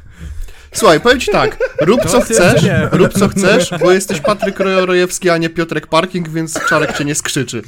Słuchaj, 0.76 1.00
powiem 1.00 1.20
ci 1.20 1.32
tak, 1.32 1.58
rób 1.82 2.06
co 2.06 2.22
chcesz, 2.22 2.64
rób 2.92 3.14
co 3.14 3.28
chcesz, 3.28 3.70
bo 3.82 3.92
jesteś 3.92 4.22
Patryk 4.22 4.60
Rojewski, 4.60 5.30
a 5.30 5.38
nie 5.38 5.50
Piotrek 5.50 5.88
Parking, 5.88 6.30
więc 6.30 6.60
Czarek 6.70 6.98
cię 6.98 7.06
nie 7.06 7.16
skrzyczy. 7.16 7.62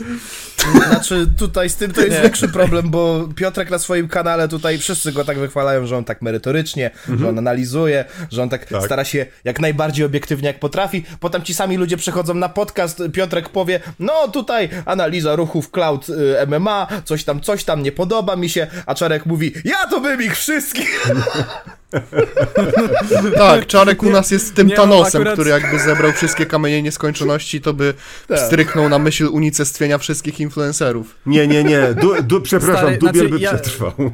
Znaczy, 0.87 1.27
tutaj 1.37 1.69
z 1.69 1.75
tym 1.75 1.93
to 1.93 2.01
jest 2.01 2.17
nie. 2.17 2.21
większy 2.21 2.47
problem, 2.47 2.89
bo 2.89 3.29
Piotrek 3.35 3.69
na 3.69 3.79
swoim 3.79 4.07
kanale 4.07 4.47
tutaj 4.47 4.77
wszyscy 4.77 5.11
go 5.11 5.25
tak 5.25 5.39
wychwalają, 5.39 5.85
że 5.85 5.97
on 5.97 6.03
tak 6.03 6.21
merytorycznie, 6.21 6.91
mhm. 6.91 7.19
że 7.19 7.29
on 7.29 7.37
analizuje, 7.37 8.05
że 8.31 8.43
on 8.43 8.49
tak, 8.49 8.65
tak, 8.65 8.83
stara 8.83 9.05
się 9.05 9.25
jak 9.43 9.59
najbardziej 9.59 10.05
obiektywnie 10.05 10.47
jak 10.47 10.59
potrafi. 10.59 11.05
Potem 11.19 11.41
ci 11.41 11.53
sami 11.53 11.77
ludzie 11.77 11.97
przychodzą 11.97 12.33
na 12.33 12.49
podcast, 12.49 13.03
Piotrek 13.13 13.49
powie, 13.49 13.79
no 13.99 14.27
tutaj 14.27 14.69
analiza 14.85 15.35
ruchów 15.35 15.71
cloud 15.71 16.09
y, 16.09 16.47
MMA, 16.47 16.87
coś 17.05 17.23
tam, 17.23 17.41
coś 17.41 17.63
tam, 17.63 17.83
nie 17.83 17.91
podoba 17.91 18.35
mi 18.35 18.49
się, 18.49 18.67
a 18.85 18.95
Czarek 18.95 19.25
mówi, 19.25 19.53
ja 19.65 19.87
to 19.89 20.01
bym 20.01 20.21
ich 20.21 20.37
wszystkich! 20.37 21.07
tak, 23.38 23.67
Czarek 23.67 24.03
u 24.03 24.10
nas 24.10 24.32
jest 24.32 24.56
tym 24.56 24.67
nie, 24.67 24.75
Thanosem, 24.75 25.22
akurat... 25.22 25.34
który 25.34 25.50
jakby 25.50 25.79
zebrał 25.79 26.12
wszystkie 26.12 26.46
kamienie 26.46 26.82
nieskończoności, 26.82 27.62
to 27.62 27.74
by 27.74 27.94
tak. 28.27 28.38
wstryknął 28.38 28.89
na 28.89 29.00
myśl 29.00 29.29
unicestwienia 29.32 29.98
wszystkich 29.98 30.39
influencerów. 30.39 31.15
Nie, 31.25 31.48
nie, 31.48 31.63
nie, 31.63 31.94
du, 32.01 32.24
du, 32.24 32.41
przepraszam, 32.41 32.77
Stary, 32.77 32.98
Dubiel 32.98 33.13
znaczy, 33.13 33.29
by 33.29 33.39
ja... 33.39 33.53
przetrwał. 33.53 33.94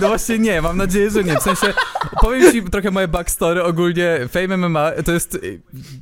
No 0.00 0.08
właśnie 0.08 0.38
nie, 0.38 0.62
mam 0.62 0.76
nadzieję, 0.76 1.10
że 1.10 1.24
nie. 1.24 1.36
W 1.36 1.42
sensie, 1.42 1.74
powiem 2.20 2.52
ci 2.52 2.62
trochę 2.62 2.90
moje 2.90 3.08
backstory. 3.08 3.62
Ogólnie 3.62 4.18
Fame 4.28 4.56
MMA 4.56 4.90
to 5.04 5.12
jest 5.12 5.38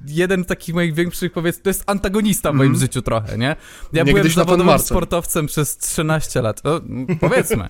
jeden 0.06 0.44
z 0.44 0.46
takich 0.46 0.74
moich 0.74 0.94
większych, 0.94 1.32
powiedz, 1.32 1.62
to 1.62 1.70
jest 1.70 1.84
antagonista 1.86 2.52
w 2.52 2.54
moim 2.54 2.70
mm. 2.70 2.80
życiu 2.80 3.02
trochę, 3.02 3.38
nie? 3.38 3.56
Ja 3.92 4.02
nie 4.02 4.12
byłem 4.12 4.28
zawodowym 4.28 4.78
sportowcem 4.78 5.46
przez 5.46 5.76
13 5.76 6.42
lat. 6.42 6.66
O, 6.66 6.80
powiedzmy. 7.20 7.68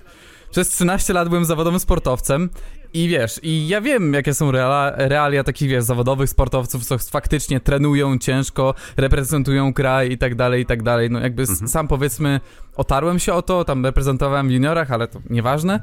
Przez 0.53 0.69
13 0.69 1.13
lat 1.13 1.29
byłem 1.29 1.45
zawodowym 1.45 1.79
sportowcem 1.79 2.49
i 2.93 3.07
wiesz, 3.07 3.39
i 3.43 3.67
ja 3.67 3.81
wiem, 3.81 4.13
jakie 4.13 4.33
są 4.33 4.51
realia, 4.51 4.93
realia 4.97 5.43
takich, 5.43 5.69
wiesz, 5.69 5.83
zawodowych 5.83 6.29
sportowców, 6.29 6.85
co 6.85 6.97
faktycznie 6.97 7.59
trenują 7.59 8.17
ciężko, 8.17 8.73
reprezentują 8.97 9.73
kraj 9.73 10.11
i 10.11 10.17
tak 10.17 10.35
dalej, 10.35 10.61
i 10.61 10.65
tak 10.65 10.83
dalej. 10.83 11.09
No 11.09 11.19
jakby 11.19 11.41
mhm. 11.41 11.67
sam 11.67 11.87
powiedzmy, 11.87 12.39
otarłem 12.75 13.19
się 13.19 13.33
o 13.33 13.41
to, 13.41 13.65
tam 13.65 13.85
reprezentowałem 13.85 14.47
w 14.47 14.51
juniorach, 14.51 14.91
ale 14.91 15.07
to 15.07 15.19
nieważne. 15.29 15.79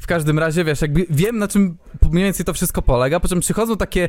W 0.00 0.06
każdym 0.06 0.38
razie, 0.38 0.64
wiesz, 0.64 0.82
jakby 0.82 1.06
wiem, 1.10 1.38
na 1.38 1.48
czym 1.48 1.76
mniej 2.10 2.24
więcej 2.24 2.46
to 2.46 2.52
wszystko 2.52 2.82
polega, 2.82 3.20
po 3.20 3.28
czym 3.28 3.40
przychodzą 3.40 3.76
takie 3.76 4.08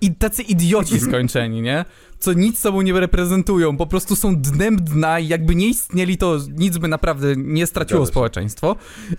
i 0.00 0.14
tacy 0.14 0.42
idioci 0.42 0.94
mhm. 0.94 1.10
skończeni, 1.10 1.62
nie? 1.62 1.84
Co 2.18 2.32
nic 2.32 2.58
sobą 2.58 2.82
nie 2.82 3.00
reprezentują, 3.00 3.76
po 3.76 3.86
prostu 3.86 4.16
są 4.16 4.36
dnem 4.36 4.76
dna 4.76 5.18
i 5.18 5.28
jakby 5.28 5.54
nie 5.54 5.66
istnieli, 5.66 6.18
to 6.18 6.38
nic 6.56 6.78
by 6.78 6.88
naprawdę 6.88 7.34
nie 7.36 7.66
straciło 7.66 8.06
społeczeństwo. 8.06 8.76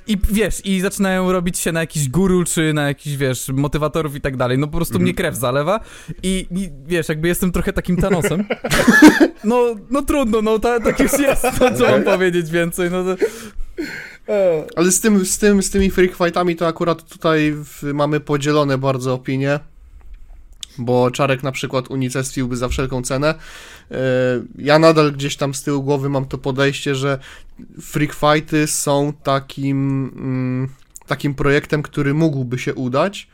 I 0.08 0.18
wiesz, 0.32 0.66
i 0.66 0.82
zaczynają 0.82 1.32
robić 1.32 1.58
się 1.58 1.72
na 1.72 1.80
jakiś 1.80 2.10
guru, 2.10 2.44
czy 2.44 2.74
na 2.74 2.88
jakiś, 2.88 3.18
wiesz, 3.18 3.50
motywatorów 3.50 4.16
i 4.16 4.22
tak 4.22 4.38
dalej. 4.38 4.58
No 4.58 4.68
po 4.68 4.78
prostu 4.78 5.00
mnie 5.00 5.12
mhm. 5.12 5.16
krew 5.16 5.36
zalewa 5.36 5.80
i, 6.24 6.48
i, 6.52 6.70
wiesz, 6.86 7.10
jakby 7.10 7.28
jestem 7.28 7.52
trochę 7.52 7.74
takim 7.74 7.98
Thanosem. 7.98 8.44
No, 9.44 9.76
no 9.90 10.02
trudno, 10.02 10.42
no 10.42 10.60
ta, 10.60 10.80
tak 10.80 11.00
już 11.00 11.20
jest, 11.20 11.44
no, 11.62 11.72
co 11.78 11.92
mam 11.92 12.04
powiedzieć 12.04 12.52
więcej, 12.52 12.92
no 12.92 13.04
to... 13.04 13.16
Ale 14.76 14.92
z, 14.92 15.02
tym, 15.02 15.26
z, 15.26 15.38
tym, 15.38 15.64
z 15.64 15.70
tymi 15.70 15.92
freak 15.92 16.16
fightami 16.16 16.56
to 16.56 16.68
akurat 16.68 17.10
tutaj 17.10 17.54
w, 17.56 17.84
mamy 17.94 18.20
podzielone 18.20 18.78
bardzo 18.78 19.14
opinie 19.14 19.60
bo 20.78 21.12
Czarek 21.12 21.44
na 21.44 21.52
przykład 21.52 21.92
unicestwiłby 21.92 22.58
za 22.58 22.68
wszelką 22.68 23.02
cenę. 23.02 23.36
E, 23.92 23.98
ja 24.58 24.80
nadal 24.80 25.12
gdzieś 25.12 25.36
tam 25.36 25.54
z 25.54 25.64
tyłu 25.64 25.84
głowy 25.84 26.10
mam 26.10 26.26
to 26.26 26.38
podejście, 26.38 26.96
że 26.96 27.20
freak 27.82 28.14
fighty 28.14 28.68
są 28.68 29.14
takim, 29.24 30.12
mm, 30.16 30.70
takim 31.08 31.36
projektem, 31.36 31.84
który 31.84 32.14
mógłby 32.14 32.60
się 32.60 32.74
udać. 32.74 33.28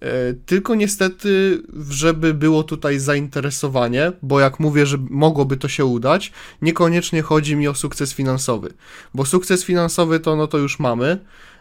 E, 0.00 0.34
tylko 0.46 0.74
niestety, 0.74 1.62
żeby 1.90 2.34
było 2.34 2.62
tutaj 2.62 2.98
zainteresowanie, 2.98 4.12
bo 4.22 4.40
jak 4.40 4.60
mówię, 4.60 4.86
że 4.86 4.98
mogłoby 5.10 5.56
to 5.56 5.68
się 5.68 5.84
udać, 5.84 6.32
niekoniecznie 6.62 7.22
chodzi 7.22 7.56
mi 7.56 7.68
o 7.68 7.74
sukces 7.74 8.14
finansowy, 8.14 8.72
bo 9.14 9.24
sukces 9.24 9.64
finansowy 9.64 10.20
to 10.20 10.36
no 10.36 10.46
to 10.46 10.58
już 10.58 10.78
mamy, 10.78 11.18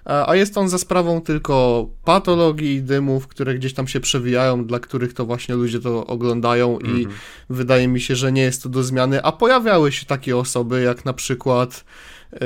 a 0.07 0.35
jest 0.35 0.57
on 0.57 0.69
za 0.69 0.77
sprawą 0.77 1.21
tylko 1.21 1.87
patologii 2.03 2.75
i 2.75 2.81
dymów, 2.81 3.27
które 3.27 3.55
gdzieś 3.55 3.73
tam 3.73 3.87
się 3.87 3.99
przewijają, 3.99 4.65
dla 4.65 4.79
których 4.79 5.13
to 5.13 5.25
właśnie 5.25 5.55
ludzie 5.55 5.79
to 5.79 6.07
oglądają 6.07 6.79
i 6.79 6.89
mhm. 6.89 7.15
wydaje 7.49 7.87
mi 7.87 8.01
się, 8.01 8.15
że 8.15 8.31
nie 8.31 8.41
jest 8.41 8.63
to 8.63 8.69
do 8.69 8.83
zmiany, 8.83 9.23
a 9.23 9.31
pojawiały 9.31 9.91
się 9.91 10.05
takie 10.05 10.37
osoby, 10.37 10.81
jak 10.81 11.05
na 11.05 11.13
przykład 11.13 11.83
yy, 12.31 12.39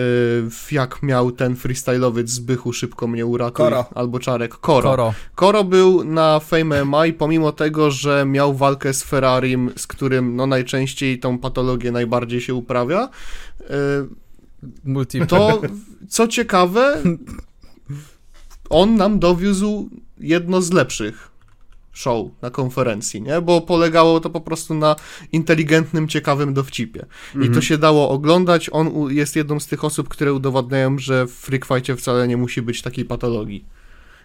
jak 0.71 1.03
miał 1.03 1.31
ten 1.31 1.55
freestyle'owiec 1.55 2.27
Zbychu 2.27 2.73
szybko 2.73 3.07
mnie 3.07 3.25
uratuj, 3.25 3.65
Koro. 3.65 3.85
albo 3.95 4.19
Czarek, 4.19 4.51
Koro. 4.51 4.89
Koro. 4.89 5.13
Koro 5.35 5.63
był 5.63 6.03
na 6.03 6.39
Fame 6.39 6.85
MMA 6.85 7.05
i 7.05 7.13
pomimo 7.13 7.51
tego, 7.51 7.91
że 7.91 8.25
miał 8.25 8.53
walkę 8.53 8.93
z 8.93 9.03
Ferrarim, 9.03 9.71
z 9.77 9.87
którym 9.87 10.35
no 10.35 10.47
najczęściej 10.47 11.19
tą 11.19 11.37
patologię 11.37 11.91
najbardziej 11.91 12.41
się 12.41 12.53
uprawia, 12.53 13.09
yy, 13.59 15.25
to 15.27 15.61
co 16.09 16.27
ciekawe, 16.27 17.01
on 18.71 18.95
nam 18.95 19.19
dowiózł 19.19 19.89
jedno 20.19 20.61
z 20.61 20.71
lepszych 20.71 21.31
show 21.93 22.27
na 22.41 22.49
konferencji, 22.49 23.21
nie? 23.21 23.41
Bo 23.41 23.61
polegało 23.61 24.19
to 24.19 24.29
po 24.29 24.41
prostu 24.41 24.73
na 24.73 24.95
inteligentnym, 25.31 26.07
ciekawym 26.07 26.53
dowcipie. 26.53 27.01
Mhm. 27.01 27.43
I 27.43 27.45
to 27.45 27.45
mhm. 27.45 27.61
się 27.61 27.77
dało 27.77 28.09
oglądać. 28.09 28.69
On 28.73 29.07
jest 29.09 29.35
jedną 29.35 29.59
z 29.59 29.67
tych 29.67 29.83
osób, 29.83 30.09
które 30.09 30.33
udowadniają, 30.33 30.97
że 30.97 31.27
w 31.27 31.31
Freak 31.31 31.65
Fightie 31.65 31.95
wcale 31.95 32.27
nie 32.27 32.37
musi 32.37 32.61
być 32.61 32.81
takiej 32.81 33.05
patologii. 33.05 33.65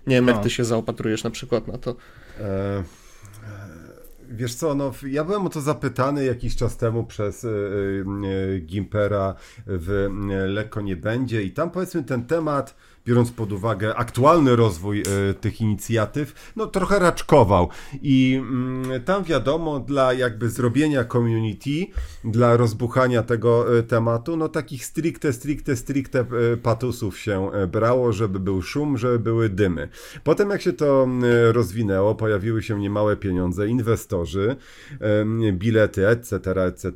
Nie 0.07 0.17
wiem, 0.17 0.29
jak 0.29 0.43
ty 0.43 0.51
się 0.51 0.65
zaopatrujesz 0.65 1.25
na 1.25 1.31
przykład 1.31 1.69
na 1.69 1.79
to. 1.79 1.97
E, 2.41 2.45
e 2.45 2.85
wiesz 4.31 4.55
co, 4.55 4.75
no, 4.75 4.93
ja 5.09 5.25
byłem 5.25 5.47
o 5.47 5.49
to 5.49 5.61
zapytany 5.61 6.25
jakiś 6.25 6.57
czas 6.57 6.77
temu 6.77 7.05
przez 7.05 7.45
y, 7.45 7.49
y, 7.49 8.61
Gimpera 8.67 9.35
w 9.67 10.09
Lekko 10.47 10.81
Nie 10.81 10.97
Będzie 10.97 11.43
i 11.43 11.51
tam 11.51 11.71
powiedzmy 11.71 12.05
ten 12.05 12.25
temat 12.25 12.77
biorąc 13.07 13.31
pod 13.31 13.53
uwagę 13.53 13.95
aktualny 13.95 14.57
rozwój 14.57 15.01
e, 15.01 15.35
tych 15.35 15.61
inicjatyw, 15.61 16.53
no 16.57 16.67
trochę 16.67 16.99
raczkował. 16.99 17.69
I 18.03 18.41
mm, 18.41 19.05
tam 19.05 19.25
wiadomo, 19.25 19.81
dla 19.81 20.13
jakby 20.13 20.51
zrobienia 20.51 21.05
community, 21.05 21.87
dla 22.25 22.57
rozbuchania 22.57 23.23
tego 23.23 23.79
e, 23.79 23.83
tematu, 23.83 24.37
no 24.37 24.49
takich 24.49 24.85
stricte, 24.85 25.33
stricte, 25.33 25.77
stricte 25.77 26.21
e, 26.21 26.57
patusów 26.57 27.19
się 27.19 27.51
brało, 27.69 28.13
żeby 28.13 28.41
był 28.41 28.63
szum, 28.63 28.99
żeby 28.99 29.19
były 29.19 29.49
dymy. 29.49 29.89
Potem 30.25 30.51
jak 30.51 30.63
się 30.63 30.73
to 30.73 31.09
rozwinęło, 31.53 32.15
pojawiły 32.15 32.63
się 32.63 32.81
niemałe 32.81 33.17
pieniądze, 33.17 33.69
inwestorzy, 33.69 34.57
bilety, 35.53 36.09
etc., 36.09 36.37
etc., 36.67 36.93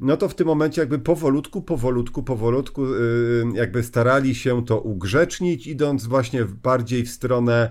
no 0.00 0.16
to 0.16 0.28
w 0.28 0.34
tym 0.34 0.46
momencie 0.46 0.80
jakby 0.80 0.98
powolutku, 0.98 1.62
powolutku, 1.62 2.22
powolutku 2.22 2.94
y, 2.94 3.44
jakby 3.54 3.82
starali 3.82 4.34
się 4.34 4.64
to 4.66 4.80
ugrzecznić, 4.80 5.39
idąc 5.46 6.06
właśnie 6.06 6.44
bardziej 6.44 7.04
w 7.04 7.10
stronę 7.10 7.70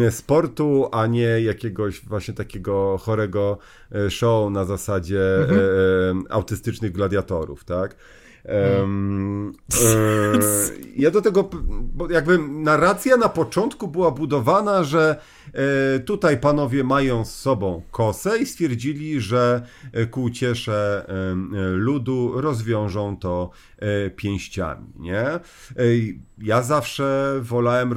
y, 0.00 0.10
sportu, 0.10 0.88
a 0.92 1.06
nie 1.06 1.40
jakiegoś 1.40 2.00
właśnie 2.04 2.34
takiego 2.34 2.98
chorego 2.98 3.58
y, 4.06 4.10
show 4.10 4.50
na 4.52 4.64
zasadzie 4.64 5.38
Mhm. 5.40 5.60
e, 5.60 5.62
e, 5.62 6.32
autystycznych 6.32 6.92
gladiatorów, 6.92 7.64
tak? 7.64 7.96
Em, 8.44 9.52
e, 9.84 9.90
ja 10.96 11.10
do 11.10 11.22
tego, 11.22 11.50
bo 11.94 12.10
jakby 12.10 12.38
narracja 12.38 13.16
na 13.16 13.28
początku 13.28 13.88
była 13.88 14.10
budowana, 14.10 14.84
że 14.84 15.20
e, 15.94 16.00
tutaj 16.00 16.40
panowie 16.40 16.84
mają 16.84 17.24
z 17.24 17.34
sobą 17.34 17.82
kosę 17.90 18.38
i 18.38 18.46
stwierdzili, 18.46 19.20
że 19.20 19.66
e, 19.92 20.06
ku 20.06 20.22
uciesze 20.22 21.04
em, 21.08 21.54
e, 21.54 21.68
ludu 21.70 22.40
rozwiążą 22.40 23.16
to 23.16 23.50
e, 23.78 24.10
pięściami, 24.10 24.86
nie? 24.98 25.20
E, 25.26 25.40
Ja 26.38 26.62
zawsze 26.62 27.34
wolałem 27.42 27.92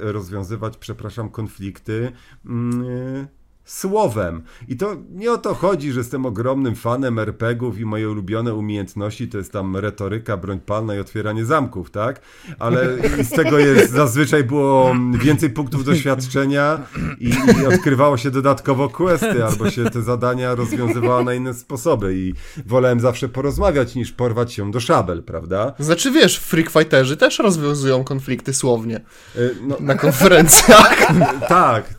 rozwiązywać, 0.00 0.76
przepraszam, 0.76 1.30
konflikty 1.30 2.12
mm, 2.46 3.26
słowem. 3.66 4.42
I 4.68 4.76
to 4.76 4.96
nie 5.10 5.32
o 5.32 5.38
to 5.38 5.54
chodzi, 5.54 5.92
że 5.92 6.00
jestem 6.00 6.26
ogromnym 6.26 6.74
fanem 6.74 7.18
RPGów 7.18 7.78
i 7.78 7.84
moje 7.84 8.10
ulubione 8.10 8.54
umiejętności 8.54 9.28
to 9.28 9.38
jest 9.38 9.52
tam 9.52 9.76
retoryka, 9.76 10.36
broń 10.36 10.60
palna 10.60 10.94
i 10.94 10.98
otwieranie 10.98 11.44
zamków, 11.44 11.90
tak? 11.90 12.20
Ale 12.58 12.86
z 13.22 13.30
tego 13.30 13.58
jest 13.58 13.92
zazwyczaj 13.92 14.44
było 14.44 14.94
więcej 15.24 15.50
punktów 15.50 15.84
doświadczenia 15.84 16.78
i, 17.20 17.30
i 17.62 17.66
odkrywało 17.66 18.16
się 18.16 18.30
dodatkowo 18.30 18.88
questy, 18.88 19.44
albo 19.44 19.70
się 19.70 19.90
te 19.90 20.02
zadania 20.02 20.54
rozwiązywało 20.54 21.24
na 21.24 21.34
inne 21.34 21.54
sposoby 21.54 22.14
i 22.16 22.34
wolałem 22.66 23.00
zawsze 23.00 23.28
porozmawiać 23.28 23.94
niż 23.94 24.12
porwać 24.12 24.52
się 24.52 24.70
do 24.70 24.80
szabel, 24.80 25.22
prawda? 25.22 25.74
Znaczy 25.78 26.10
wiesz, 26.10 26.38
Freak 26.38 26.70
Fighterzy 26.70 27.16
też 27.16 27.38
rozwiązują 27.38 28.04
konflikty 28.04 28.54
słownie 28.54 29.00
Y, 29.36 29.54
No, 29.62 29.76
na 29.80 29.94
konferencjach. 29.94 31.06
tak, 31.48 31.94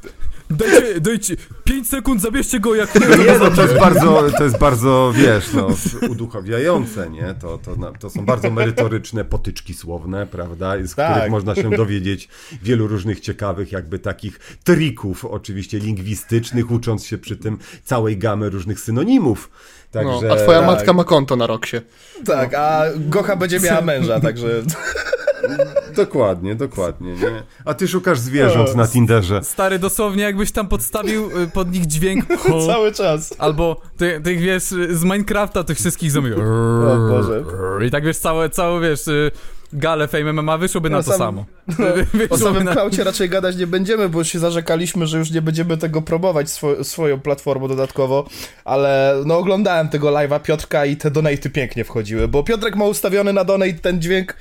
Dajcie, 0.49 1.01
dajcie, 1.01 1.35
5 1.63 1.87
sekund, 1.89 2.21
zabierzcie 2.21 2.59
go 2.59 2.75
jak 2.75 2.95
Nie, 2.95 3.39
no 3.39 3.51
to 3.51 3.61
jest 3.61 3.77
bardzo, 3.85 4.23
to 4.37 4.43
jest 4.43 4.57
bardzo, 4.57 5.13
wiesz, 5.15 5.53
no, 5.53 5.67
uduchawiające, 6.09 7.09
nie? 7.09 7.35
To, 7.41 7.57
to, 7.57 7.75
to 7.99 8.09
są 8.09 8.25
bardzo 8.25 8.51
merytoryczne 8.51 9.25
potyczki 9.25 9.73
słowne, 9.73 10.27
prawda? 10.27 10.73
Z 10.83 10.95
Tak. 10.95 11.11
których 11.11 11.31
można 11.31 11.55
się 11.55 11.69
dowiedzieć 11.69 12.29
wielu 12.63 12.87
różnych 12.87 13.19
ciekawych 13.19 13.71
jakby 13.71 13.99
takich 13.99 14.39
trików, 14.63 15.25
oczywiście 15.25 15.79
lingwistycznych, 15.79 16.71
ucząc 16.71 17.05
się 17.05 17.17
przy 17.17 17.37
tym 17.37 17.57
całej 17.83 18.17
gamy 18.17 18.49
różnych 18.49 18.79
synonimów. 18.79 19.49
No, 19.93 20.01
Także... 20.01 20.31
a 20.31 20.35
twoja 20.35 20.59
tak. 20.59 20.67
matka 20.67 20.93
ma 20.93 21.03
konto 21.03 21.35
na 21.35 21.47
Roxie. 21.47 21.81
Tak, 22.25 22.53
a 22.53 22.83
Gocha 22.95 23.35
będzie 23.35 23.59
miała 23.59 23.81
męża, 23.81 24.19
także 24.29 24.47
Dokładnie, 25.95 26.55
dokładnie, 26.55 27.13
nie? 27.13 27.43
A 27.65 27.73
ty 27.73 27.87
szukasz 27.87 28.19
zwierząt 28.19 28.75
na 28.75 28.87
Tinderze. 28.87 29.43
Stary, 29.43 29.79
dosłownie 29.79 30.23
jakbyś 30.23 30.51
tam 30.51 30.67
podstawił 30.67 31.41
y, 31.41 31.47
pod 31.47 31.71
nich 31.71 31.85
dźwięk 31.85 32.25
ho, 32.43 32.67
cały 32.67 32.91
czas. 32.91 33.33
albo 33.37 33.81
ty, 33.97 34.21
tych, 34.23 34.39
wiesz, 34.39 34.63
z 34.89 35.03
Minecrafta 35.03 35.63
tych 35.63 35.77
wszystkich 35.77 36.11
zombie. 36.11 36.33
O 36.33 36.97
Boże. 37.09 37.43
I 37.87 37.91
tak 37.91 38.05
wiesz, 38.05 38.17
całe, 38.17 38.49
całe 38.49 38.81
wiesz, 38.81 39.07
y, 39.07 39.31
gale 39.73 40.07
Fame 40.07 40.33
MMA 40.33 40.57
wyszłoby 40.57 40.89
na 40.89 40.97
Ja 40.97 41.03
to 41.03 41.09
sam- 41.09 41.17
samo. 41.17 41.45
O 42.09 42.17
Wyszłoby 42.17 42.43
samym 42.43 42.63
na... 42.63 42.71
klaucie 42.71 43.03
raczej 43.03 43.29
gadać 43.29 43.55
nie 43.55 43.67
będziemy, 43.67 44.09
bo 44.09 44.23
się 44.23 44.39
zarzekaliśmy, 44.39 45.07
że 45.07 45.17
już 45.17 45.31
nie 45.31 45.41
będziemy 45.41 45.77
tego 45.77 46.01
promować 46.01 46.49
swo 46.49 46.83
swoją 46.83 47.19
platformą 47.19 47.67
dodatkowo, 47.67 48.29
ale 48.65 49.15
no 49.25 49.37
oglądałem 49.37 49.89
tego 49.89 50.07
live'a 50.07 50.39
Piotrka 50.41 50.85
i 50.85 50.95
te 50.97 51.11
donaty 51.11 51.49
pięknie 51.49 51.83
wchodziły, 51.83 52.27
bo 52.27 52.43
Piotrek 52.43 52.75
ma 52.75 52.85
ustawiony 52.85 53.33
na 53.33 53.43
donate 53.43 53.73
ten 53.73 54.01
dźwięk 54.01 54.35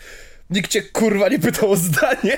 Nikt 0.50 0.70
cię 0.70 0.82
kurwa 0.82 1.28
nie 1.28 1.38
pytał 1.38 1.70
o 1.70 1.76
zdanie 1.76 2.36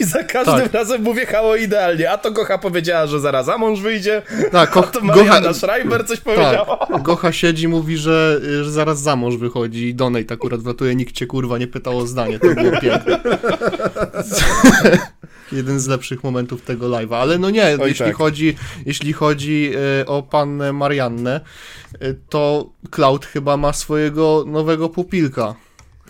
i 0.00 0.04
za 0.04 0.24
każdym 0.24 0.60
Tak. 0.60 0.72
razem 0.72 1.02
mu 1.02 1.14
wjechało 1.14 1.56
idealnie. 1.56 2.10
A 2.10 2.18
to 2.18 2.30
Gocha 2.30 2.58
powiedziała, 2.58 3.06
że 3.06 3.20
zaraz 3.20 3.46
za 3.46 3.58
mąż 3.58 3.80
wyjdzie, 3.80 4.22
Tak, 4.52 4.70
a 4.70 4.72
ko- 4.72 4.82
to 4.82 5.00
Gocha, 5.00 5.16
Marianna 5.16 5.54
Schreiber 5.54 6.06
coś 6.06 6.20
powiedziała. 6.20 6.86
tak, 6.86 7.02
Gocha 7.02 7.32
siedzi, 7.32 7.68
mówi, 7.68 7.96
że, 7.96 8.40
że 8.62 8.70
zaraz 8.70 9.00
za 9.02 9.16
mąż 9.16 9.36
wychodzi 9.36 9.88
i 9.88 9.94
donate 9.94 10.34
akurat 10.34 10.60
wlatuje, 10.60 10.94
nikt 10.94 11.14
cię 11.14 11.26
kurwa 11.26 11.58
nie 11.58 11.66
pytał 11.66 11.98
o 11.98 12.06
zdanie, 12.06 12.38
to 12.38 12.54
było 12.54 12.80
piękne. 12.80 13.20
Jeden 15.52 15.80
z 15.80 15.86
lepszych 15.88 16.24
momentów 16.24 16.62
tego 16.62 16.86
live'a, 16.88 17.14
ale 17.16 17.38
no 17.38 17.50
nie, 17.50 17.64
Oj, 17.80 17.88
jeśli 17.88 18.06
tak. 18.06 18.14
chodzi, 18.16 18.56
jeśli 18.86 19.12
chodzi 19.12 19.72
e, 20.00 20.06
o 20.06 20.22
pannę 20.22 20.72
Mariannę, 20.72 21.40
e, 22.00 22.14
to 22.28 22.70
Cloud 22.90 23.26
chyba 23.26 23.56
ma 23.56 23.72
swojego 23.72 24.44
nowego 24.46 24.88
pupilka. 24.88 25.54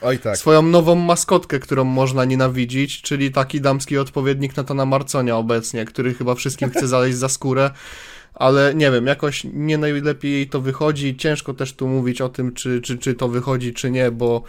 Oj 0.03 0.19
tak. 0.19 0.37
Swoją 0.37 0.63
nową 0.63 0.95
maskotkę, 0.95 1.59
którą 1.59 1.85
można 1.85 2.25
nienawidzić, 2.25 3.03
czyli 3.03 3.31
taki 3.31 3.61
damski 3.61 3.99
odpowiednik 3.99 4.57
Natana 4.57 4.87
Marconia 4.87 5.37
obecnie, 5.37 5.85
który 5.85 6.15
chyba 6.15 6.35
wszystkim 6.35 6.71
chce 6.71 6.89
zaleźć 6.89 7.19
za 7.19 7.29
skórę. 7.29 7.71
Ale 8.35 8.75
nie 8.75 8.91
wiem, 8.91 9.07
jakoś 9.07 9.45
nie 9.45 9.79
najlepiej 9.79 10.33
jej 10.33 10.49
to 10.49 10.61
wychodzi. 10.61 11.17
Ciężko 11.17 11.55
też 11.55 11.73
tu 11.73 11.89
mówić 11.89 12.21
o 12.21 12.29
tym, 12.29 12.53
czy, 12.53 12.81
czy, 12.81 12.99
czy 12.99 13.15
to 13.15 13.29
wychodzi, 13.29 13.75
czy 13.75 13.91
nie, 13.91 14.11
bo 14.11 14.43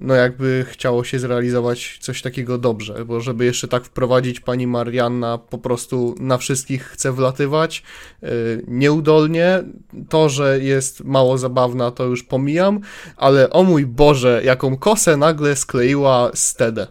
no 0.00 0.14
jakby 0.14 0.66
chciało 0.68 1.04
się 1.04 1.18
zrealizować 1.18 1.98
coś 2.00 2.22
takiego 2.22 2.58
dobrze, 2.58 3.04
bo 3.04 3.20
żeby 3.20 3.44
jeszcze 3.44 3.68
tak 3.68 3.84
wprowadzić 3.84 4.40
pani 4.40 4.66
Marianna 4.66 5.38
po 5.38 5.58
prostu 5.58 6.14
na 6.20 6.38
wszystkich 6.38 6.84
chce 6.84 7.12
wlatywać 7.12 7.82
y, 8.22 8.28
nieudolnie. 8.68 9.62
To, 10.08 10.28
że 10.28 10.58
jest 10.60 11.04
mało 11.04 11.38
zabawna, 11.38 11.90
to 11.90 12.04
już 12.04 12.22
pomijam, 12.22 12.80
ale 13.16 13.50
o 13.50 13.62
mój 13.62 13.86
Boże, 13.86 14.40
jaką 14.44 14.76
kosę 14.76 15.16
nagle 15.16 15.56
skleiła 15.56 16.30
Stedę. 16.34 16.86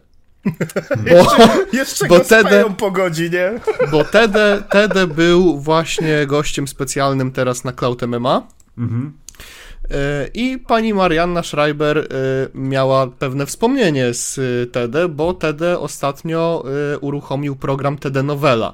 Bo, 1.10 1.26
Jeszcze 1.74 2.08
Bo 2.08 2.18
go 2.18 2.24
Tede- 2.24 2.76
po 2.76 2.92
godzinie. 2.92 3.52
bo 3.92 4.04
Tede, 4.04 4.64
Tede 4.70 5.08
był 5.08 5.60
właśnie 5.60 6.26
gościem 6.28 6.68
specjalnym 6.68 7.32
teraz 7.32 7.64
na 7.64 7.72
Cloud 7.72 8.02
MMA. 8.08 8.48
Mhm. 8.78 9.14
E, 9.92 10.30
I 10.34 10.60
pani 10.60 10.94
Marianna 10.94 11.44
Schreiber 11.44 11.98
e, 11.98 12.06
miała 12.54 13.08
pewne 13.08 13.46
wspomnienie 13.46 14.14
z 14.14 14.40
e, 14.40 14.68
Tede, 14.68 15.10
bo 15.10 15.34
Tede 15.34 15.80
ostatnio 15.80 16.64
uruchomił 17.02 17.56
program 17.56 17.98
Tede 17.98 18.24
Novela, 18.24 18.74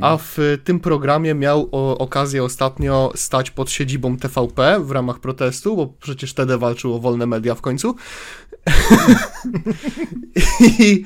a 0.00 0.16
w 0.16 0.58
tym 0.64 0.80
programie 0.80 1.34
miał 1.34 1.68
okazję 1.98 2.44
ostatnio 2.44 3.12
stać 3.14 3.50
pod 3.50 3.70
siedzibą 3.70 4.16
TVP 4.16 4.80
w 4.80 4.90
ramach 4.90 5.18
protestu, 5.18 5.76
bo 5.76 5.86
przecież 5.86 6.34
Tede 6.34 6.58
walczył 6.58 6.94
o 6.94 6.98
wolne 6.98 7.26
media 7.26 7.54
w 7.54 7.60
końcu. 7.60 7.94
I 10.60 11.04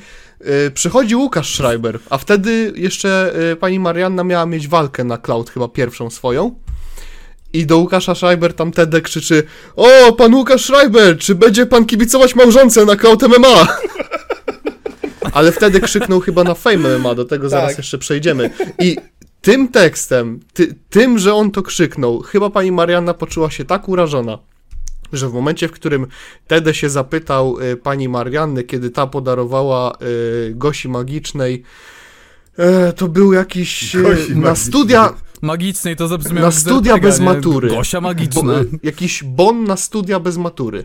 przychodzi 0.74 1.16
Łukasz 1.16 1.54
Schreiber, 1.54 1.98
a 2.10 2.18
wtedy 2.18 2.72
jeszcze 2.76 3.34
pani 3.60 3.78
Marianna 3.78 4.24
miała 4.24 4.46
mieć 4.46 4.68
walkę 4.68 5.04
na 5.04 5.18
Cloud, 5.18 5.50
chyba 5.50 5.68
pierwszą 5.68 6.10
swoją. 6.10 6.54
I 7.52 7.66
do 7.66 7.78
Łukasza 7.78 8.14
Schreiber 8.14 8.54
tam 8.54 8.72
Tede 8.72 9.00
krzyczy 9.00 9.42
O, 9.76 10.12
pan 10.12 10.34
Łukasz 10.34 10.64
Schreiber, 10.64 11.18
czy 11.18 11.34
będzie 11.34 11.66
pan 11.66 11.84
kibicować 11.84 12.34
małżonce 12.34 12.84
na 12.84 12.96
Cloud 12.96 13.22
MMA? 13.22 13.66
Ale 15.32 15.52
wtedy 15.52 15.80
krzyknął 15.80 16.20
chyba 16.20 16.44
na 16.44 16.54
Fame 16.54 16.98
MMA, 16.98 17.14
do 17.14 17.24
tego 17.24 17.48
zaraz 17.48 17.68
Tak. 17.68 17.78
jeszcze 17.78 17.98
przejdziemy. 17.98 18.50
I 18.78 18.96
tym 19.40 19.68
tekstem, 19.68 20.40
ty, 20.52 20.74
tym, 20.90 21.18
że 21.18 21.34
on 21.34 21.50
to 21.50 21.62
krzyknął, 21.62 22.20
chyba 22.20 22.50
pani 22.50 22.72
Marianna 22.72 23.14
poczuła 23.14 23.50
się 23.50 23.64
tak 23.64 23.88
urażona, 23.88 24.38
że 25.12 25.28
w 25.28 25.32
momencie, 25.32 25.68
w 25.68 25.72
którym 25.72 26.06
Tede 26.46 26.74
się 26.74 26.90
zapytał 26.90 27.60
y, 27.60 27.76
pani 27.76 28.08
Marianny, 28.08 28.64
kiedy 28.64 28.90
ta 28.90 29.06
podarowała 29.06 29.92
y, 30.02 30.52
Gosi 30.54 30.88
Magicznej, 30.88 31.62
e, 32.56 32.92
to 32.92 33.08
był 33.08 33.32
jakiś 33.32 33.94
y, 33.94 34.02
Gosi 34.02 34.36
na 34.36 34.56
studia, 34.56 35.14
Magicznej 35.42 35.96
to 35.96 36.08
zabrzmiało 36.08 36.46
na 36.46 36.52
studia 36.52 36.98
bez 36.98 37.18
nie? 37.18 37.24
matury. 37.24 37.68
Gosia 37.68 38.00
bo, 38.00 38.08
magiczna. 38.08 38.60
y, 38.60 38.66
jakiś 38.82 39.24
bon 39.24 39.64
na 39.64 39.76
studia 39.76 40.20
bez 40.20 40.36
matury. 40.36 40.84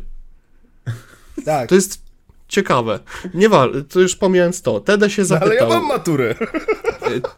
Tak. 1.46 1.70
To 1.70 1.76
jest 1.76 2.02
ciekawe. 2.48 3.00
Nie 3.34 3.50
wa- 3.50 3.68
to 3.90 4.00
już 4.00 4.16
pomijając 4.16 4.62
to. 4.62 4.80
Tede 4.80 5.10
się 5.10 5.22
No, 5.30 5.36
ale 5.36 5.40
zapytał. 5.40 5.70
ja 5.70 5.76
mam 5.80 5.88
maturę. 5.88 6.36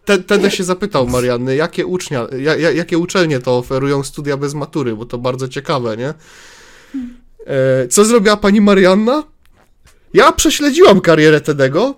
Te, 0.05 0.17
Tede 0.17 0.51
się 0.51 0.63
zapytał 0.63 1.08
Marianny, 1.08 1.55
jakie 1.55 1.86
ucznia, 1.86 2.27
ja, 2.39 2.55
ja, 2.55 2.71
jakie 2.71 2.97
uczelnie 2.97 3.39
to 3.39 3.58
oferują 3.58 4.03
studia 4.03 4.38
bez 4.38 4.53
matury, 4.53 4.95
bo 4.95 5.05
to 5.05 5.17
bardzo 5.17 5.47
ciekawe, 5.47 5.97
nie? 5.97 6.13
E, 7.47 7.88
co 7.88 8.05
zrobiła 8.05 8.38
pani 8.38 8.62
Marianna? 8.62 9.23
Ja 10.13 10.32
prześledziłam 10.32 11.01
karierę 11.01 11.41
Tedego 11.41 11.95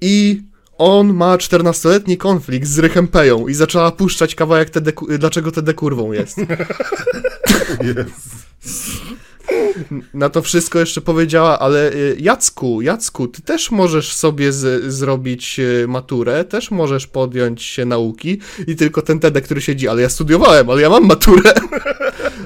i 0.00 0.42
on 0.78 1.14
ma 1.14 1.36
14-letni 1.36 2.16
konflikt 2.16 2.66
z 2.68 2.78
Rychem 2.78 3.08
Peją 3.08 3.48
i 3.48 3.54
zaczęła 3.54 3.90
puszczać 3.90 4.34
kawałek 4.34 4.70
Tede, 4.70 4.92
dlaczego 5.18 5.52
Tede 5.52 5.74
kurwą 5.74 6.12
jest. 6.12 6.38
Na 10.14 10.30
to 10.30 10.42
wszystko 10.42 10.78
jeszcze 10.78 11.00
powiedziała, 11.00 11.58
ale 11.58 11.92
y, 11.92 12.16
Jacku, 12.20 12.82
Jacku, 12.82 13.28
ty 13.28 13.42
też 13.42 13.70
możesz 13.70 14.12
sobie 14.14 14.52
z, 14.52 14.92
zrobić 14.94 15.58
y, 15.58 15.86
maturę, 15.88 16.44
też 16.44 16.70
możesz 16.70 17.06
podjąć 17.06 17.62
się 17.62 17.84
nauki 17.84 18.40
i 18.66 18.76
tylko 18.76 19.02
ten 19.02 19.20
Tede, 19.20 19.40
który 19.40 19.60
siedzi, 19.60 19.88
ale 19.88 20.02
ja 20.02 20.08
studiowałem, 20.08 20.70
ale 20.70 20.82
ja 20.82 20.90
mam 20.90 21.06
maturę. 21.06 21.52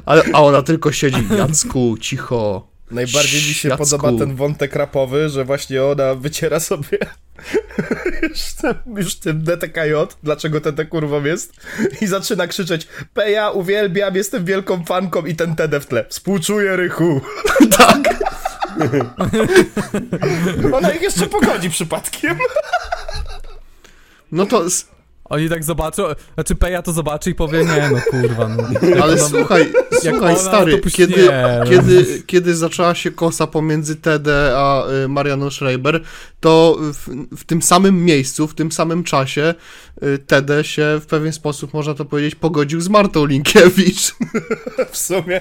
Ale, 0.07 0.23
a 0.33 0.43
ona 0.43 0.63
tylko 0.63 0.93
siedzi, 0.93 1.27
Jacku, 1.39 1.97
cicho. 2.01 2.78
Najbardziej 2.91 3.41
mi 3.49 3.55
się 3.55 3.69
Jacku. 3.69 3.85
podoba 3.85 4.19
ten 4.19 4.37
wątek 4.37 4.75
rapowy, 4.75 5.29
że 5.29 5.45
właśnie 5.45 5.85
ona 5.85 6.15
wyciera 6.15 6.61
sobie 6.61 6.99
już, 8.29 8.41
tym, 8.61 8.75
już 8.97 9.15
tym 9.15 9.43
DTKJ, 9.43 9.93
dlaczego 10.23 10.61
ten 10.61 10.87
kurwą 10.87 11.25
jest, 11.25 11.53
i 12.01 12.07
zaczyna 12.07 12.47
krzyczeć 12.47 12.89
Peja, 13.15 13.51
uwielbiam, 13.51 14.15
jestem 14.17 14.45
wielką 14.45 14.85
fanką 14.85 15.27
i 15.27 15.35
ten 15.37 15.57
TD 15.57 15.81
w 15.81 15.87
tle. 15.87 16.05
Współczuję, 16.09 16.77
Rychu. 16.77 17.21
Tak. 17.79 18.19
Ona 20.75 20.91
ich 20.91 21.03
jeszcze 21.03 21.27
pogodzi 21.27 21.71
przypadkiem. 21.71 22.39
No 24.33 24.47
to, 24.47 24.65
Oni 25.29 25.49
tak 25.49 25.65
zobaczą, 25.65 26.03
znaczy 26.35 26.55
Peja 26.55 26.83
to 26.83 26.93
zobaczy 26.93 27.31
i 27.31 27.35
powie, 27.35 27.65
nie 27.65 27.91
no 27.93 28.01
kurwa, 28.11 28.49
no. 28.49 28.69
ale 29.03 29.13
ona- 29.13 29.29
słuchaj, 29.29 29.73
słuchaj 30.03 30.19
ona 30.35 30.37
stary, 30.37 30.79
puści- 30.79 30.97
kiedy, 30.97 31.23
nie, 31.23 31.59
no. 31.61 31.71
kiedy, 31.71 32.23
kiedy 32.27 32.57
zaczęła 32.57 32.95
się 32.95 33.11
kosa 33.11 33.47
pomiędzy 33.47 33.97
Tede 33.97 34.53
a 34.57 34.85
y, 35.05 35.09
Marianą 35.09 35.51
Schreiber, 35.51 36.03
to 36.41 36.77
w, 36.81 37.09
w 37.37 37.45
tym 37.45 37.63
samym 37.63 38.05
miejscu, 38.05 38.47
w 38.47 38.55
tym 38.55 38.73
samym 38.73 39.05
czasie 39.05 39.55
y, 40.03 40.19
Tede 40.19 40.65
się 40.65 40.99
w 41.03 41.07
pewien 41.07 41.33
sposób, 41.33 41.75
można 41.75 41.95
to 41.95 42.05
powiedzieć, 42.05 42.35
pogodził 42.35 42.81
z 42.81 42.89
Martą 42.89 43.25
Linkiewicz 43.27 44.15
W 44.93 44.97
sumie. 44.99 45.41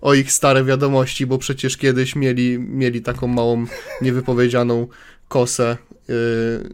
o 0.00 0.14
ich 0.14 0.32
stare 0.32 0.64
wiadomości, 0.64 1.26
bo 1.26 1.38
przecież 1.38 1.76
kiedyś 1.76 2.16
mieli, 2.16 2.58
mieli 2.58 3.02
taką 3.02 3.26
małą, 3.26 3.66
niewypowiedzianą 4.02 4.86
kosę, 5.28 5.76
y, 6.10 6.12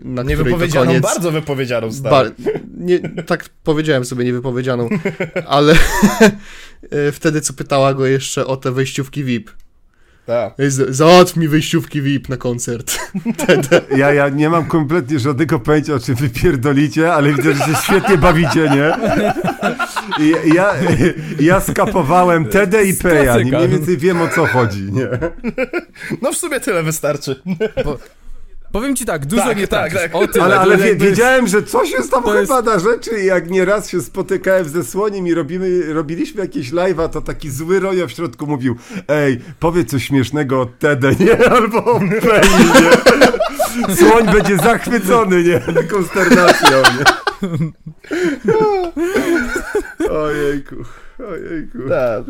na 0.04 0.22
której 0.22 0.36
to 0.36 0.44
Niewypowiedzianą, 0.44 0.86
koniec... 0.86 1.02
bardzo 1.02 1.30
wypowiedzianą, 1.30 1.92
stary. 1.92 2.30
Ba- 2.30 2.50
nie, 2.78 3.00
tak 3.26 3.48
powiedziałem 3.64 4.04
sobie 4.04 4.24
niewypowiedzianą, 4.24 4.88
ale 5.46 5.74
y, 7.08 7.12
wtedy 7.12 7.40
co 7.40 7.52
pytała 7.52 7.94
go 7.94 8.06
jeszcze 8.06 8.46
o 8.46 8.56
te 8.56 8.72
wejściówki 8.72 9.24
VIP. 9.24 9.50
Tak. 10.26 10.54
Załatw 10.88 11.36
mi 11.36 11.48
wejściówki 11.48 12.02
VIP 12.02 12.28
na 12.28 12.36
koncert. 12.36 12.98
Ja, 13.96 14.12
ja 14.12 14.28
nie 14.28 14.50
mam 14.50 14.66
kompletnie 14.66 15.18
żadnego 15.18 15.58
pojęcia, 15.60 15.94
o 15.94 15.98
czym 15.98 16.14
wy 16.14 16.30
pierdolicie, 16.30 17.12
ale 17.14 17.32
widzę, 17.32 17.54
że 17.54 17.64
się 17.64 17.74
świetnie 17.82 18.18
bawicie, 18.18 18.70
nie? 18.70 18.92
I 20.24 20.54
ja, 20.54 20.74
ja 21.40 21.60
skapowałem 21.60 22.44
TD 22.44 22.84
i 22.84 22.94
Peja, 22.94 23.36
nie 23.36 23.52
mniej 23.52 23.68
więcej 23.68 23.96
wiem 23.98 24.22
o 24.22 24.28
co 24.28 24.46
chodzi, 24.46 24.92
nie? 24.92 25.08
No 26.22 26.32
w 26.32 26.36
sumie 26.36 26.60
tyle 26.60 26.82
wystarczy. 26.82 27.42
Powiem 28.72 28.96
ci 28.96 29.04
tak, 29.04 29.26
dużo 29.26 29.42
Tak, 29.42 29.58
nie 29.58 29.68
tak, 29.68 29.92
tak. 29.92 30.14
O 30.14 30.28
tyle, 30.28 30.44
Ale, 30.44 30.58
ale 30.60 30.78
jakby- 30.78 31.06
wiedziałem, 31.06 31.46
że 31.48 31.62
coś 31.62 31.90
jest 31.90 32.10
tam 32.10 32.22
To 32.22 32.32
chyba 32.32 32.62
na 32.62 32.78
rzeczy 32.78 33.20
i 33.22 33.26
jak 33.26 33.50
nieraz 33.50 33.88
się 33.88 34.00
spotykałem 34.00 34.68
ze 34.68 34.84
Słoniem 34.84 35.26
i 35.26 35.34
robimy, 35.34 35.92
robiliśmy 35.92 36.40
jakieś 36.40 36.72
live'a, 36.72 37.08
to 37.08 37.20
taki 37.20 37.50
zły 37.50 37.80
rojo 37.80 38.06
w 38.08 38.10
środku 38.10 38.46
mówił 38.46 38.76
ej, 39.08 39.40
powiedz 39.60 39.90
coś 39.90 40.04
śmiesznego 40.04 40.60
o 40.60 40.66
TD, 40.66 41.10
nie? 41.20 41.46
Albo 41.52 41.84
o 41.84 42.00
nie? 42.02 42.20
Słoń 43.96 44.26
będzie 44.32 44.56
zachwycony, 44.56 45.42
nie? 45.42 45.60
Konsternacją, 45.90 46.82
nie? 46.98 47.04
Ojejku, 50.10 50.76
ojejku. 51.30 51.78
Tak. 51.88 52.24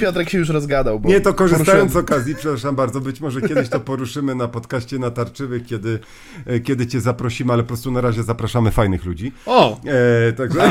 Piotrek 0.00 0.30
się 0.30 0.38
już 0.38 0.48
rozgadał. 0.48 1.00
Bo 1.00 1.08
Nie, 1.08 1.20
to 1.20 1.34
korzystając 1.34 1.92
z 1.92 1.96
okazji, 1.96 2.34
przepraszam 2.34 2.76
bardzo, 2.76 3.00
być 3.00 3.20
może 3.20 3.40
kiedyś 3.40 3.68
to 3.68 3.80
poruszymy 3.80 4.34
na 4.34 4.48
podcaście 4.48 4.98
natarczywych, 4.98 5.66
kiedy, 5.66 5.98
e, 6.46 6.60
kiedy 6.60 6.86
cię 6.86 7.00
zaprosimy, 7.00 7.52
ale 7.52 7.62
po 7.62 7.66
prostu 7.68 7.90
na 7.90 8.00
razie 8.00 8.22
zapraszamy 8.22 8.70
fajnych 8.70 9.04
ludzi. 9.04 9.32
O, 9.46 9.80
E, 10.28 10.32
także... 10.32 10.60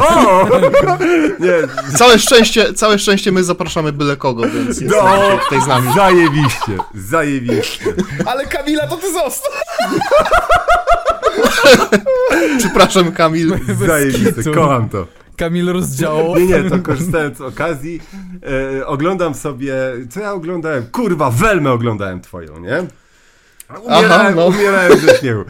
o! 0.00 0.46
Nie, 1.40 1.52
całe 1.98 2.18
szczęście, 2.18 2.74
całe 2.74 2.98
szczęście 2.98 3.32
my 3.32 3.44
zapraszamy 3.44 3.92
byle 3.92 4.16
kogo, 4.16 4.42
więc 4.42 4.80
jest 4.80 4.94
no, 4.96 5.38
tutaj 5.44 5.60
z 5.60 5.66
nami. 5.66 5.94
zajebiście, 5.94 6.76
zajebiście. 6.94 7.84
Ale 8.26 8.46
Kamila, 8.46 8.86
to 8.86 8.96
ty 8.96 9.12
został! 9.12 9.52
Przepraszam 12.58 13.12
Kamil. 13.12 13.58
Zajebiście, 13.86 14.52
kocham 14.54 14.88
to. 14.88 15.06
Kamil 15.42 15.72
rozdziałał. 15.72 16.34
Nie, 16.38 16.46
nie, 16.46 16.70
to 16.70 16.78
korzystając 16.78 17.38
z 17.38 17.40
okazji, 17.40 18.00
e, 18.80 18.86
oglądam 18.86 19.34
sobie, 19.34 19.74
co 20.10 20.20
ja 20.20 20.32
oglądałem? 20.32 20.86
Kurwa, 20.92 21.30
Welmę 21.30 21.72
oglądałem 21.72 22.20
twoją, 22.20 22.58
nie? 22.60 22.86
Umierałem, 23.84 24.10
Aha, 24.12 24.30
no. 24.36 24.46
umierałem 24.46 24.98
ze 24.98 25.16
śmiechu. 25.18 25.44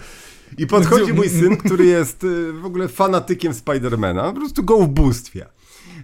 I 0.58 0.66
podchodzi 0.66 1.12
mój 1.14 1.28
syn, 1.28 1.56
który 1.56 1.84
jest 1.84 2.24
e, 2.24 2.52
w 2.52 2.64
ogóle 2.66 2.88
fanatykiem 2.88 3.54
Spidermana, 3.54 4.32
po 4.32 4.40
prostu 4.40 4.62
go 4.64 4.76
ubóstwia. 4.76 5.46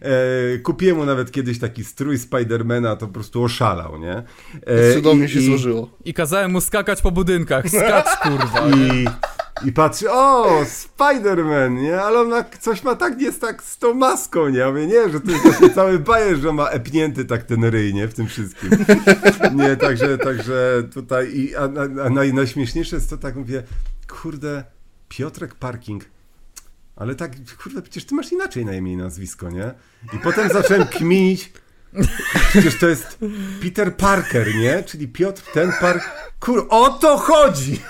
E, 0.03 0.59
kupiłem 0.59 0.97
mu 0.97 1.05
nawet 1.05 1.31
kiedyś 1.33 1.59
taki 1.59 1.85
strój 1.85 2.19
Spidermana, 2.19 2.97
to 2.97 3.07
po 3.07 3.13
prostu 3.13 3.43
oszalał, 3.45 3.99
nie? 3.99 4.23
E, 4.67 4.95
Cudownie 4.95 5.25
i- 5.25 5.29
się 5.29 5.41
i- 5.41 5.47
złożyło. 5.47 5.91
I 6.05 6.15
kazałem 6.15 6.51
mu 6.53 6.61
skakać 6.61 7.03
po 7.03 7.11
budynkach. 7.11 7.69
Skacz, 7.69 8.17
kurwa. 8.23 8.69
I, 8.77 9.05
I 9.65 9.73
patrzy, 9.73 10.11
o, 10.11 10.47
Spider-Man, 10.65 11.83
nie? 11.83 12.01
Ale 12.01 12.21
on 12.21 12.45
coś 12.61 12.83
ma 12.83 12.95
tak, 12.95 13.21
jest 13.21 13.41
tak 13.41 13.63
z 13.63 13.79
tą 13.79 13.95
maską, 13.95 14.49
nie? 14.49 14.59
Ja 14.59 14.69
mówię, 14.69 14.87
nie, 14.87 15.09
że 15.09 15.21
to 15.21 15.31
jest 15.31 15.75
cały 15.75 15.99
bajer, 15.99 16.37
że 16.37 16.53
ma 16.53 16.69
epnięty 16.69 17.25
tak 17.25 17.43
ten 17.43 17.65
ryj, 17.65 17.95
nie? 17.95 18.09
W 18.09 18.15
tym 18.15 18.27
wszystkim. 18.27 18.71
Nie, 19.55 19.77
także, 19.77 20.19
także 20.19 20.83
tutaj, 20.95 21.37
i, 21.37 21.57
a, 21.57 21.61
a, 21.61 22.05
a 22.07 22.11
naj, 22.11 22.35
najśmieszniejsze 22.35 22.97
jest 22.97 23.11
to, 23.11 23.17
tak 23.17 23.37
mówię, 23.37 23.63
kurde, 24.09 24.65
Piotrek 25.09 25.55
Parking, 25.55 26.05
ale 26.97 27.15
tak, 27.15 27.33
kurde, 27.63 27.83
przecież 27.83 28.05
ty 28.05 28.15
masz 28.15 28.33
inaczej 28.33 28.65
na 28.65 28.75
imię 28.75 28.93
i 28.93 28.97
nazwisko, 28.97 29.51
nie? 29.51 29.75
I 30.13 30.19
potem 30.19 30.49
zacząłem 30.49 30.87
kminić, 30.87 31.53
przecież 32.51 32.79
to 32.79 32.89
jest 32.89 33.19
Peter 33.63 33.97
Parker, 33.97 34.55
nie? 34.55 34.83
Czyli 34.83 35.09
Piotr 35.09 35.43
ten 35.55 35.73
Park, 35.81 36.11
kur, 36.41 36.67
o 36.71 36.91
to 36.91 37.19
chodzi! 37.19 37.81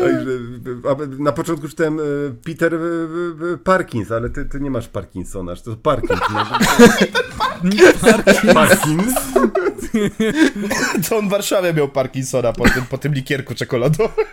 Także 0.00 0.30
na 1.18 1.32
początku 1.32 1.68
czytałem 1.68 2.00
e, 2.00 2.02
Peter 2.44 2.74
e, 2.74 2.78
e, 2.78 3.58
Parkins, 3.64 4.12
ale 4.12 4.30
ty, 4.30 4.44
ty 4.44 4.60
nie 4.60 4.70
masz 4.70 4.88
Parkinsona, 4.88 5.54
że 5.54 5.62
to 5.62 5.76
Parkins. 5.76 6.20
No. 7.64 8.54
Parkins? 8.54 9.14
To 11.08 11.16
on 11.16 11.28
w 11.28 11.30
Warszawie 11.30 11.74
miał 11.74 11.88
Parkinsona 11.88 12.52
po 12.52 12.68
tym, 12.68 12.86
po 12.90 12.98
tym 12.98 13.14
likierku 13.14 13.54
czekoladowym. 13.54 14.24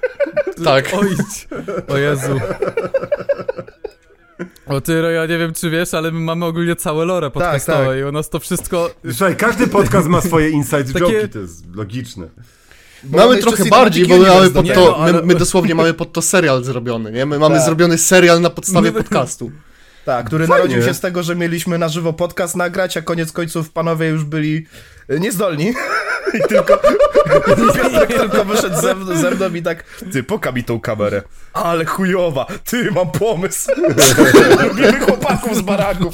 Tak. 0.63 0.93
Ojdź. 0.93 1.47
O 1.87 1.97
Jezu. 1.97 2.39
O 4.73 4.81
ty, 4.81 5.03
ja 5.13 5.25
nie 5.25 5.37
wiem 5.37 5.53
czy 5.53 5.69
wiesz, 5.69 5.93
ale 5.93 6.11
my 6.11 6.19
mamy 6.19 6.45
ogólnie 6.45 6.75
całe 6.75 7.05
lore 7.05 7.31
podcastowe 7.31 7.85
tak. 7.87 7.97
i 7.97 8.03
u 8.03 8.11
nas 8.11 8.29
to 8.29 8.39
wszystko... 8.39 8.89
Słuchaj, 9.11 9.35
każdy 9.35 9.67
podcast 9.67 10.07
ma 10.07 10.21
swoje 10.21 10.49
inside 10.49 10.83
Takie- 10.93 11.27
to 11.27 11.39
jest 11.39 11.75
logiczne. 11.75 12.27
Bo 13.03 13.17
Mamy 13.17 13.37
trochę 13.37 13.65
bardziej, 13.65 14.05
bo 14.07 14.17
my 14.17 14.27
mamy 14.27 14.49
pod 14.49 14.67
to, 14.73 14.85
no, 14.85 14.97
ale- 14.97 15.13
my, 15.13 15.21
my 15.21 15.35
dosłownie 15.35 15.75
mamy 15.75 15.93
pod 15.93 16.13
to 16.13 16.21
serial 16.21 16.63
zrobiony, 16.63 17.11
nie? 17.11 17.25
My 17.25 17.39
mamy 17.39 17.55
Tak. 17.55 17.65
zrobiony 17.65 17.97
serial 17.97 18.41
na 18.41 18.49
podstawie 18.49 18.91
podcastu. 18.91 19.51
Tak, 20.05 20.25
który 20.25 20.47
Fajnie. 20.47 20.63
narodził 20.63 20.83
się 20.83 20.93
z 20.93 20.99
tego, 20.99 21.23
że 21.23 21.35
mieliśmy 21.35 21.77
na 21.77 21.89
żywo 21.89 22.13
podcast 22.13 22.55
nagrać, 22.55 22.97
a 22.97 23.01
koniec 23.01 23.31
końców 23.31 23.69
panowie 23.71 24.07
już 24.07 24.23
byli 24.23 24.65
y, 25.11 25.19
niezdolni. 25.19 25.73
I 26.33 26.47
tylko, 26.49 26.77
Piotrek 27.75 28.07
tylko 28.19 28.45
wyszedł 28.45 28.81
ze, 28.81 28.95
mn- 28.95 29.15
ze 29.17 29.31
mną 29.31 29.53
i 29.53 29.61
tak, 29.61 29.83
ty 30.13 30.23
pokaż 30.23 30.55
mi 30.55 30.63
tą 30.63 30.79
kamerę. 30.79 31.21
Ale 31.53 31.85
chujowa, 31.85 32.45
ty, 32.65 32.91
mam 32.91 33.11
pomysł. 33.11 33.71
Lubimy 34.69 34.99
chłopaków 34.99 35.57
z 35.57 35.61
baraków. 35.61 36.13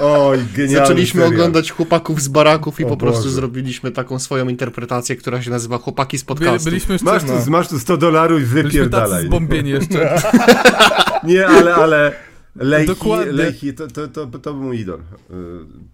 Oj, 0.00 0.38
genialny 0.56 0.78
Zaczęliśmy 0.78 1.20
serial. 1.22 1.34
oglądać 1.40 1.70
chłopaków 1.72 2.22
z 2.22 2.28
baraków 2.28 2.80
i 2.80 2.84
O 2.84 2.88
po 2.88 2.96
prostu 2.96 3.22
Boże. 3.22 3.34
zrobiliśmy 3.34 3.90
taką 3.90 4.18
swoją 4.18 4.48
interpretację, 4.48 5.16
która 5.16 5.42
się 5.42 5.50
nazywa 5.50 5.78
Chłopaki 5.78 6.18
z 6.18 6.24
podcastu. 6.24 6.64
byliśmy 6.70 6.94
jeszcze... 6.94 7.04
Masz 7.10 7.22
tu, 7.24 7.50
masz 7.50 7.68
tu 7.68 7.78
100 7.78 7.96
dolarów 7.96 8.40
i 8.40 8.44
Byliśmy 8.44 8.62
tacy 8.62 8.78
wypierdalaj. 8.78 9.26
zbombieni 9.26 9.70
jeszcze. 9.70 10.22
Nie, 11.24 11.46
ale, 11.46 11.74
ale 11.74 12.12
Lejchi, 12.54 12.86
Dokładnie. 12.86 13.32
Lejchi 13.32 13.74
to, 13.74 13.88
to, 13.88 14.08
to, 14.08 14.26
to 14.26 14.54
był 14.54 14.62
mój 14.62 14.80
idol. 14.80 15.00
Y, 15.00 15.02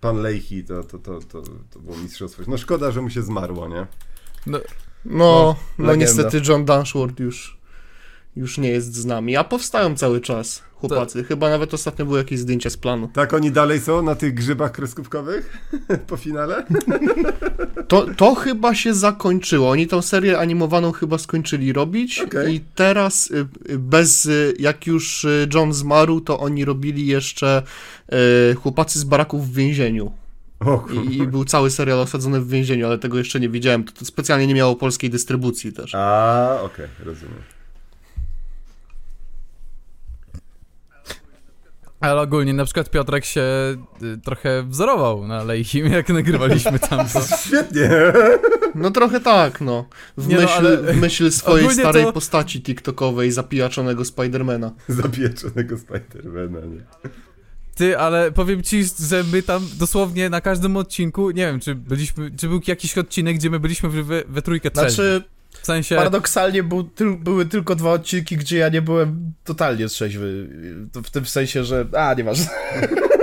Pan 0.01 0.17
Lejchi 0.17 0.65
to, 0.65 0.85
to, 0.85 0.99
to, 0.99 1.21
to, 1.21 1.43
to 1.71 1.79
było 1.81 1.97
mistrzostwo. 1.97 2.43
No 2.49 2.59
szkoda, 2.59 2.91
że 2.91 3.03
mu 3.03 3.11
się 3.11 3.23
zmarło, 3.23 3.69
nie? 3.69 3.87
No, 4.47 4.59
No, 5.05 5.57
no 5.79 5.87
legenda. 5.87 6.05
niestety 6.05 6.41
John 6.49 6.65
Dunsworth 6.65 7.21
już 7.21 7.59
już 8.37 8.59
nie 8.59 8.69
jest 8.71 8.95
z 8.95 9.05
nami, 9.05 9.37
a 9.37 9.45
powstają 9.45 9.97
cały 9.97 10.21
czas 10.21 10.63
chłopacy. 10.81 11.25
Chyba 11.25 11.51
nawet 11.51 11.75
ostatnio 11.75 12.05
były 12.05 12.19
jakieś 12.19 12.39
zdjęcia 12.39 12.71
z 12.71 12.77
planu. 12.77 13.11
Tak 13.13 13.35
oni 13.35 13.51
dalej 13.51 13.81
są 13.81 14.03
na 14.03 14.15
tych 14.15 14.35
grzybach 14.35 14.73
kreskówkowych 14.73 15.59
po 16.09 16.17
finale? 16.17 16.67
To, 17.89 18.07
to 18.17 18.35
chyba 18.35 18.75
się 18.75 18.95
zakończyło. 18.95 19.71
Oni 19.71 19.87
tą 19.87 20.03
serię 20.03 20.39
animowaną 20.39 20.93
chyba 20.93 21.19
skończyli 21.19 21.73
robić 21.73 22.21
Okej. 22.21 22.55
i 22.55 22.61
teraz 22.75 23.31
y, 23.31 23.47
y, 23.71 23.79
bez, 23.79 24.27
y, 24.27 24.55
jak 24.59 24.87
już 24.87 25.27
John 25.55 25.73
zmarł, 25.73 26.21
to 26.21 26.41
oni 26.41 26.65
robili 26.65 27.07
jeszcze 27.07 27.63
chłopacy 28.63 28.99
z 28.99 29.05
baraków 29.05 29.49
w 29.49 29.55
więzieniu. 29.55 30.13
I, 30.93 31.17
I 31.17 31.27
był 31.27 31.45
cały 31.45 31.71
serial 31.71 32.01
osadzony 32.01 32.41
w 32.41 32.49
więzieniu, 32.49 32.87
ale 32.87 32.99
tego 32.99 33.19
jeszcze 33.19 33.41
nie 33.41 33.49
widziałem. 33.49 33.85
To, 33.85 33.93
to 33.93 34.05
specjalnie 34.05 34.47
nie 34.47 34.55
miało 34.55 34.77
polskiej 34.77 35.11
dystrybucji 35.11 35.73
też. 35.73 35.95
A, 35.95 36.59
okej, 36.63 36.87
rozumiem. 37.05 37.58
Ale 42.01 42.21
ogólnie 42.21 42.53
na 42.55 42.65
przykład 42.65 42.91
Piotrek 42.91 43.25
się 43.25 43.43
y, 44.03 44.19
trochę 44.25 44.63
wzorował 44.63 45.27
na 45.27 45.45
Leichim, 45.45 45.87
jak 45.93 46.09
nagrywaliśmy 46.09 46.79
tam 46.79 47.09
to. 47.09 47.21
Świetnie! 47.47 47.91
No 48.75 48.91
trochę 48.91 49.21
tak, 49.21 49.61
no. 49.61 49.89
W 50.17 50.29
Nie 50.29 50.37
no, 50.37 50.43
myśl, 50.43 50.53
ale- 50.57 50.77
w 50.77 50.97
myśl 51.01 51.31
swojej 51.31 51.71
starej 51.75 52.05
to- 52.05 52.13
postaci 52.13 52.63
tiktokowej 52.63 53.33
zapijaczonego 53.33 54.05
Spidermana. 54.05 54.73
Zapieczonego 54.89 55.79
Spidermana, 55.79 56.67
nie? 56.67 57.11
Ty, 57.75 57.99
ale 57.99 58.33
powiem 58.33 58.63
ci, 58.63 58.85
że 59.09 59.25
my 59.33 59.43
tam 59.43 59.67
dosłownie 59.79 60.31
na 60.31 60.41
każdym 60.41 60.77
odcinku, 60.77 61.31
nie 61.31 61.47
wiem, 61.47 61.61
czy 61.61 61.75
byliśmy, 61.75 62.31
czy 62.37 62.49
był 62.49 62.61
jakiś 62.67 62.99
odcinek, 62.99 63.37
gdzie 63.37 63.51
my 63.51 63.61
byliśmy 63.61 63.89
we, 63.89 64.25
we 64.29 64.43
trójkę 64.43 64.71
trzeźwi. 64.71 64.95
Znaczy, 64.95 65.23
W 65.63 65.67
sensie, 65.67 65.97
paradoksalnie 65.97 66.63
był, 66.63 66.83
tyl, 66.85 67.17
były 67.17 67.47
tylko 67.47 67.75
dwa 67.75 67.93
odcinki, 67.93 68.37
gdzie 68.37 68.59
ja 68.59 68.69
nie 68.69 68.83
byłem 68.83 69.33
totalnie 69.45 69.89
trzeźwy. 69.89 70.49
W 71.05 71.11
tym 71.11 71.27
sensie, 71.27 71.65
że... 71.65 71.87
A, 71.97 72.15
nieważne. 72.15 72.47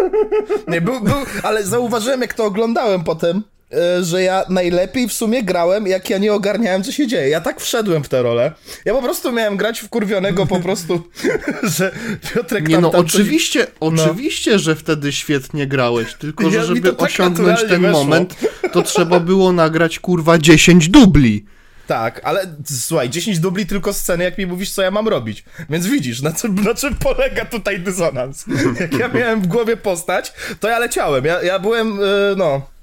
nie, 0.68 0.82
był, 0.82 1.02
był, 1.02 1.16
ale 1.44 1.64
zauważyłem, 1.64 2.22
jak 2.22 2.34
to 2.34 2.46
oglądałem 2.46 3.04
potem, 3.04 3.44
e, 3.74 4.04
że 4.04 4.22
ja 4.24 4.44
najlepiej 4.50 5.08
w 5.08 5.14
sumie 5.14 5.44
grałem, 5.44 5.88
jak 5.88 6.10
ja 6.10 6.18
nie 6.18 6.34
ogarniałem, 6.34 6.84
co 6.84 6.92
się 6.92 7.08
dzieje. 7.08 7.30
Ja 7.30 7.42
tak 7.42 7.62
wszedłem 7.62 8.04
w 8.04 8.10
tę 8.10 8.22
rolę. 8.24 8.52
Ja 8.86 8.94
po 8.94 9.02
prostu 9.02 9.32
miałem 9.32 9.58
grać 9.58 9.80
wkurwionego 9.80 10.46
po 10.46 10.60
prostu, 10.60 11.04
że 11.78 11.92
Piotrek 12.34 12.68
Nie 12.68 12.76
tam, 12.76 12.82
no, 12.82 12.90
tam 12.90 13.02
coś- 13.08 13.16
oczywiście, 13.16 13.68
oczywiście, 13.80 14.60
że 14.60 14.76
wtedy 14.76 15.12
świetnie 15.12 15.68
grałeś, 15.68 16.14
tylko 16.14 16.44
Ja- 16.44 16.50
że 16.50 16.60
to 16.60 16.66
żeby 16.66 16.90
tak 16.90 17.02
osiągnąć 17.02 17.60
ten 17.60 17.82
weszło. 17.82 18.04
moment, 18.04 18.36
to 18.72 18.82
trzeba 18.82 19.20
było 19.20 19.54
nagrać 19.54 20.00
kurwa 20.00 20.38
10 20.38 20.90
dubli. 20.90 21.46
Tak, 21.88 22.22
ale 22.24 22.56
słuchaj, 22.66 23.10
10 23.10 23.40
dubli 23.40 23.66
tylko 23.66 23.94
sceny, 23.94 24.24
jak 24.24 24.38
mi 24.38 24.46
mówisz, 24.46 24.72
co 24.72 24.82
ja 24.82 24.92
mam 24.92 25.08
robić. 25.08 25.44
Więc 25.70 25.88
widzisz, 25.88 26.22
na 26.22 26.34
czym, 26.34 26.56
na 26.56 26.74
czym 26.74 26.96
polega 26.96 27.46
tutaj 27.46 27.80
dysonans. 27.80 28.46
Jak 28.80 28.94
ja 28.94 29.08
miałem 29.08 29.42
w 29.42 29.48
głowie 29.48 29.78
postać, 29.78 30.34
to 30.60 30.68
ja 30.68 30.80
leciałem. 30.80 31.26
Ja, 31.26 31.44
ja 31.44 31.60
byłem, 31.60 31.98
yy, 31.98 32.36
no... 32.38 32.76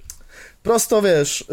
Prosto 0.63 1.03
wiesz, 1.03 1.41
yy, 1.41 1.47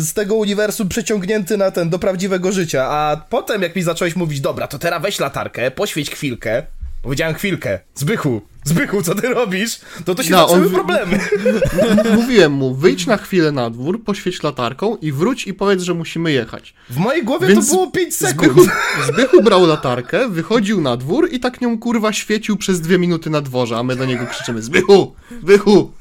z 0.00 0.12
tego 0.14 0.34
uniwersum 0.34 0.88
przeciągnięty 0.88 1.56
na 1.56 1.70
ten, 1.70 1.90
do 1.90 1.98
prawdziwego 1.98 2.52
życia, 2.52 2.84
a 2.84 3.16
potem 3.28 3.62
jak 3.62 3.76
mi 3.76 3.82
zacząłeś 3.82 4.16
mówić, 4.16 4.40
dobra, 4.40 4.66
to 4.66 4.78
teraz 4.78 5.02
weź 5.02 5.20
latarkę, 5.20 5.70
poświeć 5.70 6.10
chwilkę, 6.10 6.62
powiedziałem 7.02 7.34
chwilkę, 7.34 7.78
Zbychu, 7.94 8.42
Zbychu, 8.64 9.02
co 9.02 9.14
ty 9.14 9.28
robisz? 9.28 9.80
To 10.04 10.14
to 10.14 10.22
się 10.22 10.30
No, 10.30 10.42
on 10.42 10.48
zaczęły 10.48 10.68
wy- 10.68 10.74
problemy. 10.74 11.18
Mówiłem 12.16 12.52
mu, 12.52 12.74
wyjdź 12.74 13.06
na 13.06 13.16
chwilę 13.16 13.52
na 13.52 13.70
dwór, 13.70 14.04
poświeć 14.04 14.42
latarką 14.42 14.96
i 14.96 15.12
wróć 15.12 15.46
i 15.46 15.54
powiedz, 15.54 15.82
że 15.82 15.94
musimy 15.94 16.32
jechać. 16.32 16.74
W 16.90 16.96
mojej 16.96 17.24
głowie 17.24 17.46
Więc 17.46 17.68
to 17.68 17.74
było 17.74 17.90
5 17.90 18.16
sekund. 18.16 18.52
Zbychu, 18.52 18.70
Zbychu 19.12 19.42
brał 19.42 19.66
latarkę, 19.66 20.28
wychodził 20.28 20.80
na 20.80 20.96
dwór 20.96 21.28
i 21.32 21.40
tak 21.40 21.60
nią 21.60 21.78
kurwa 21.78 22.12
świecił 22.12 22.56
przez 22.56 22.80
dwie 22.80 22.98
minuty 22.98 23.30
na 23.30 23.40
dworze, 23.40 23.76
a 23.76 23.82
my 23.82 23.96
do 23.96 24.04
niego 24.04 24.26
krzyczymy 24.26 24.62
Zbychu, 24.62 25.14
Zbychu, 25.42 25.92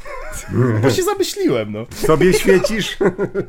Bo 0.81 0.89
się 0.91 1.03
zamyśliłem, 1.03 1.71
no. 1.71 1.85
Sobie 2.07 2.33
świecisz? 2.33 2.97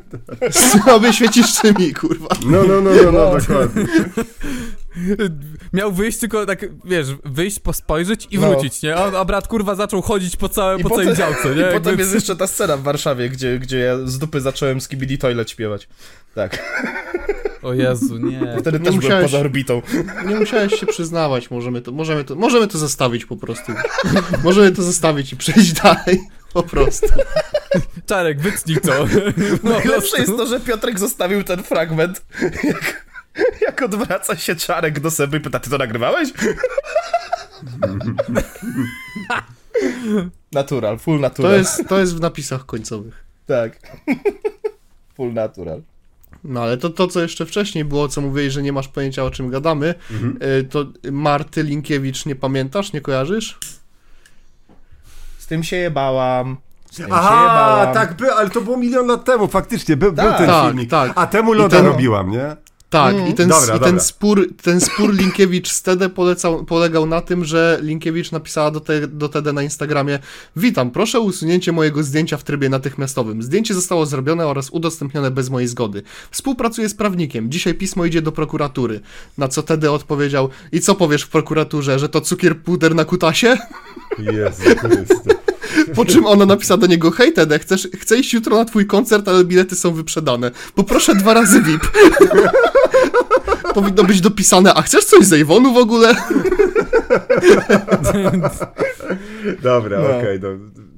sobie 0.85 1.13
świecisz 1.13 1.53
tymi 1.61 1.93
kurwa. 1.93 2.27
No, 2.45 2.63
no, 2.63 2.81
no, 2.81 2.89
no, 3.05 3.11
no, 3.11 3.39
dokładnie. 3.39 3.85
miał 5.73 5.91
wyjść 5.91 6.17
tylko 6.19 6.45
tak, 6.45 6.65
wiesz, 6.85 7.07
wyjść, 7.25 7.59
pospojrzeć 7.59 8.27
i 8.31 8.39
No. 8.39 8.49
wrócić, 8.49 8.81
nie? 8.81 8.95
A, 8.95 9.19
a 9.19 9.25
brat 9.25 9.47
kurwa 9.47 9.75
zaczął 9.75 10.01
chodzić 10.01 10.35
po, 10.35 10.49
całe, 10.49 10.79
po 10.79 10.89
całej 10.89 11.15
działce, 11.15 11.55
nie? 11.55 11.69
I 11.69 11.73
potem 11.73 11.99
jest 11.99 12.13
jeszcze 12.13 12.35
ta 12.35 12.47
scena 12.47 12.77
w 12.77 12.81
Warszawie, 12.83 13.29
gdzie, 13.29 13.59
gdzie 13.59 13.77
ja 13.79 13.97
z 14.05 14.17
dupy 14.19 14.41
zacząłem 14.41 14.81
Skibidi 14.81 15.17
Toilet 15.17 15.49
śpiewać. 15.49 15.87
Tak, 16.35 16.63
O 17.61 17.73
Jezu, 17.73 18.17
nie. 18.17 18.39
wtedy 18.61 18.79
Nie 18.79 18.85
też 18.85 18.95
byłem 18.95 18.95
musiałeś- 18.95 19.23
poza 19.25 19.39
orbitą. 19.39 19.81
Nie 20.27 20.35
musiałeś 20.35 20.79
się 20.79 20.85
przyznawać, 20.85 21.51
możemy 21.51 21.81
to, 21.81 21.91
możemy 21.91 22.23
to, 22.23 22.35
możemy 22.35 22.67
to 22.67 22.77
zostawić 22.77 23.25
po 23.25 23.37
prostu. 23.37 23.71
Możemy 24.43 24.71
to 24.71 24.83
zostawić 24.83 25.33
i 25.33 25.37
przejść 25.37 25.73
dalej. 25.73 26.21
Po 26.53 26.63
prostu. 26.63 27.07
Czarek, 28.05 28.41
wytnij 28.41 28.77
to. 28.77 28.91
Po 29.63 29.69
Najlepsze 29.69 30.17
jest 30.17 30.37
to, 30.37 30.47
że 30.47 30.59
Piotrek 30.59 30.99
zostawił 30.99 31.43
ten 31.43 31.63
fragment, 31.63 32.25
jak, 32.63 33.05
odwraca 33.81 34.35
się 34.37 34.55
Czarek 34.55 34.99
do 34.99 35.11
Seby 35.11 35.37
i 35.37 35.39
pyta, 35.39 35.59
ty 35.59 35.69
to 35.69 35.77
nagrywałeś? 35.77 36.29
natural, 40.51 40.99
full 40.99 41.15
To 41.17 41.21
natural. 41.21 41.51
jest, 41.57 41.87
to 41.87 41.99
jest 41.99 42.15
w 42.15 42.19
napisach 42.19 42.65
końcowych. 42.65 43.23
Tak. 43.47 43.79
full 45.15 45.33
natural. 45.33 45.81
No 46.43 46.61
ale 46.63 46.77
to, 46.77 46.89
to, 46.89 47.07
co 47.07 47.21
jeszcze 47.21 47.45
wcześniej 47.45 47.85
było, 47.85 48.07
co 48.07 48.21
mówiłeś, 48.21 48.53
że 48.53 48.61
nie 48.63 48.73
masz 48.73 48.87
pojęcia 48.87 49.23
o 49.23 49.31
czym 49.31 49.49
gadamy, 49.49 49.95
y, 50.59 50.63
to 50.63 50.85
Marty 51.11 51.63
Linkiewicz 51.63 52.25
nie 52.25 52.35
pamiętasz, 52.35 52.93
nie 52.93 53.01
kojarzysz? 53.01 53.59
Z 55.37 55.47
tym 55.47 55.63
się 55.63 55.75
jebałam. 55.75 56.57
Z 56.91 56.95
tym 56.95 57.07
się 57.07 57.13
Aha, 57.13 57.41
jebałam. 57.43 57.93
tak, 57.93 58.17
by, 58.17 58.31
ale 58.33 58.49
to 58.49 58.61
było 58.61 58.77
milion 58.77 59.07
lat 59.07 59.25
temu, 59.25 59.47
faktycznie, 59.47 59.97
by, 59.97 60.11
był 60.11 60.15
Tak. 60.25 60.37
ten 60.37 60.47
Tak, 60.47 60.65
filmik. 60.67 60.89
tak. 60.89 61.11
A 61.15 61.27
temu 61.27 61.53
loda 61.53 61.77
ten- 61.77 61.85
robiłam, 61.85 62.31
nie? 62.31 62.55
Tak, 62.91 63.15
Mm. 63.15 63.27
i, 63.27 63.33
ten, 63.33 63.49
Dobra, 63.49 63.75
i 63.75 63.79
ten, 63.79 63.99
spór, 63.99 64.47
ten 64.63 64.81
spór 64.81 65.13
Linkiewicz 65.13 65.69
z 65.71 65.81
Tede 65.81 66.09
polecał, 66.09 66.65
polegał 66.65 67.05
na 67.05 67.21
tym, 67.21 67.45
że 67.45 67.79
Linkiewicz 67.81 68.31
napisała 68.31 68.71
do, 68.71 68.79
te, 68.79 69.07
do 69.07 69.29
Tede 69.29 69.53
na 69.53 69.63
Instagramie 69.63 70.19
Witam, 70.55 70.91
proszę 70.91 71.17
o 71.19 71.21
usunięcie 71.21 71.71
mojego 71.71 72.03
zdjęcia 72.03 72.37
w 72.37 72.43
trybie 72.43 72.69
natychmiastowym. 72.69 73.43
Zdjęcie 73.43 73.73
zostało 73.73 74.05
zrobione 74.05 74.47
oraz 74.47 74.69
udostępnione 74.69 75.31
bez 75.31 75.49
mojej 75.49 75.67
zgody. 75.67 76.03
Współpracuję 76.31 76.89
z 76.89 76.93
prawnikiem. 76.95 77.51
Dzisiaj 77.51 77.73
pismo 77.73 78.05
idzie 78.05 78.21
do 78.21 78.31
prokuratury. 78.31 78.99
Na 79.37 79.47
co 79.47 79.63
Tede 79.63 79.91
odpowiedział 79.91 80.49
I 80.71 80.79
co 80.79 80.95
powiesz 80.95 81.23
w 81.23 81.29
prokuraturze, 81.29 81.99
że 81.99 82.09
to 82.09 82.21
cukier 82.21 82.57
puder 82.61 82.95
na 82.95 83.05
kutasie? 83.05 83.57
Jezu 84.19 84.63
Chryste. 84.79 85.50
Po 85.95 86.05
czym 86.05 86.25
ona 86.25 86.45
napisała 86.45 86.77
do 86.77 86.87
niego 86.87 87.11
Hej 87.11 87.33
Tede, 87.33 87.59
chcesz, 87.59 87.87
chcę 87.99 88.17
iść 88.17 88.33
jutro 88.33 88.57
na 88.57 88.65
twój 88.65 88.85
koncert, 88.87 89.27
ale 89.27 89.43
bilety 89.45 89.75
są 89.75 89.91
wyprzedane. 89.93 90.51
Poproszę 90.75 91.15
dwa 91.15 91.33
razy 91.33 91.61
VIP. 91.61 91.81
Powinno 93.73 94.03
być 94.03 94.21
dopisane, 94.21 94.73
a 94.73 94.81
chcesz 94.81 95.05
coś 95.05 95.25
z 95.25 95.41
Avonu 95.41 95.73
w 95.73 95.77
ogóle? 95.77 96.15
Dobra, 99.63 99.99
No. 99.99 100.17
okej, 100.17 100.39
no, 100.41 100.49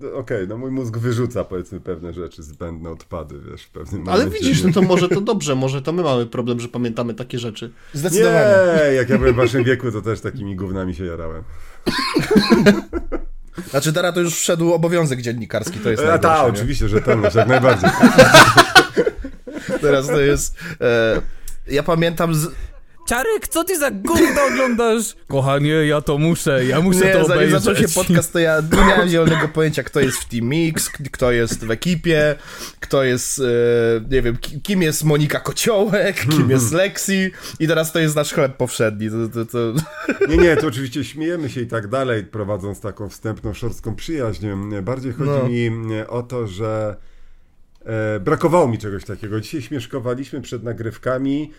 no, 0.01 0.13
okej, 0.13 0.47
no 0.47 0.57
mój 0.57 0.71
mózg 0.71 0.97
wyrzuca 0.97 1.43
powiedzmy 1.43 1.79
pewne 1.79 2.13
rzeczy, 2.13 2.43
zbędne 2.43 2.89
odpady, 2.89 3.35
wiesz, 3.51 3.63
w 3.63 3.69
pewnym 3.69 4.09
Ale 4.09 4.25
momencie. 4.25 4.39
widzisz, 4.45 4.61
nie? 4.63 4.67
no 4.67 4.73
to 4.73 4.81
może 4.81 5.09
to 5.09 5.21
dobrze, 5.21 5.55
może 5.55 5.81
to 5.81 5.91
my 5.93 6.03
mamy 6.03 6.25
problem, 6.25 6.59
że 6.59 6.67
pamiętamy 6.67 7.13
takie 7.13 7.39
rzeczy. 7.39 7.71
Zdecydowanie. 7.93 8.45
Nie, 8.89 8.93
jak 8.93 9.09
ja 9.09 9.17
byłem 9.17 9.33
w 9.33 9.37
waszym 9.37 9.63
wieku, 9.63 9.91
to 9.91 10.01
też 10.01 10.21
takimi 10.21 10.55
gównami 10.55 10.95
się 10.95 11.05
jarałem. 11.05 11.43
Znaczy 13.69 13.93
teraz 13.93 14.13
to 14.13 14.19
już 14.19 14.35
wszedł 14.35 14.73
obowiązek 14.73 15.21
dziennikarski, 15.21 15.79
to 15.79 15.89
jest 15.89 16.03
A 16.03 16.05
najgorsze, 16.05 16.37
tak, 16.37 16.53
oczywiście, 16.53 16.89
że 16.89 17.01
ten, 17.01 17.23
jak 17.35 17.47
najbardziej. 17.47 17.89
Teraz 19.81 20.07
to 20.07 20.19
jest... 20.19 20.55
E, 20.81 21.21
ja 21.67 21.83
pamiętam... 21.83 22.35
Z... 22.35 22.47
Czarek, 23.07 23.47
co 23.47 23.63
ty 23.63 23.79
za 23.79 23.91
gówno 23.91 24.43
oglądasz? 24.51 25.15
Kochanie, 25.27 25.69
ja 25.69 26.01
to 26.01 26.17
muszę, 26.17 26.65
ja 26.65 26.81
muszę 26.81 27.05
Nie, 27.05 27.11
to 27.13 27.25
obejrzeć. 27.25 27.61
zaczął 27.63 27.75
się 27.75 27.87
podcast, 27.95 28.33
to 28.33 28.39
ja 28.39 28.61
nie 28.71 28.77
miałem 28.85 29.09
zielonego 29.09 29.47
pojęcia, 29.47 29.83
kto 29.83 29.99
jest 29.99 30.17
w 30.17 30.25
Team 30.25 30.45
Mix, 30.45 30.89
kto 30.89 31.31
jest 31.31 31.65
w 31.65 31.71
ekipie, 31.71 32.35
kto 32.79 33.03
jest, 33.03 33.39
e, 33.39 33.43
nie 34.11 34.21
wiem, 34.21 34.37
ki- 34.37 34.61
kim 34.61 34.81
jest 34.81 35.03
Monika 35.03 35.39
Kociołek, 35.39 36.15
kim 36.31 36.49
jest 36.49 36.71
Lexi 36.81 37.31
i 37.59 37.67
teraz 37.67 37.91
to 37.91 37.99
jest 37.99 38.15
nasz 38.15 38.33
chleb 38.33 38.57
powszedni. 38.57 39.09
To, 39.09 39.15
to, 39.29 39.45
to... 39.45 39.73
Nie, 40.27 40.37
nie, 40.37 40.57
to 40.57 40.67
oczywiście 40.67 41.03
śmiejemy 41.03 41.49
się 41.49 41.61
i 41.61 41.67
tak 41.67 41.87
dalej, 41.87 42.23
prowadząc 42.23 42.79
taką 42.81 43.09
wstępną, 43.09 43.53
szorstką 43.53 43.95
przyjaźń. 43.95 44.47
Bardziej 44.81 45.13
chodzi 45.13 45.29
No. 45.31 45.47
mi 45.49 46.01
o 46.07 46.23
to, 46.23 46.47
że 46.47 46.95
e, 47.85 48.19
brakowało 48.19 48.67
mi 48.67 48.77
czegoś 48.77 49.05
takiego. 49.05 49.41
Dzisiaj 49.41 49.61
śmieszkowaliśmy 49.61 50.41
przed 50.41 50.63
nagrywkami 50.63 51.51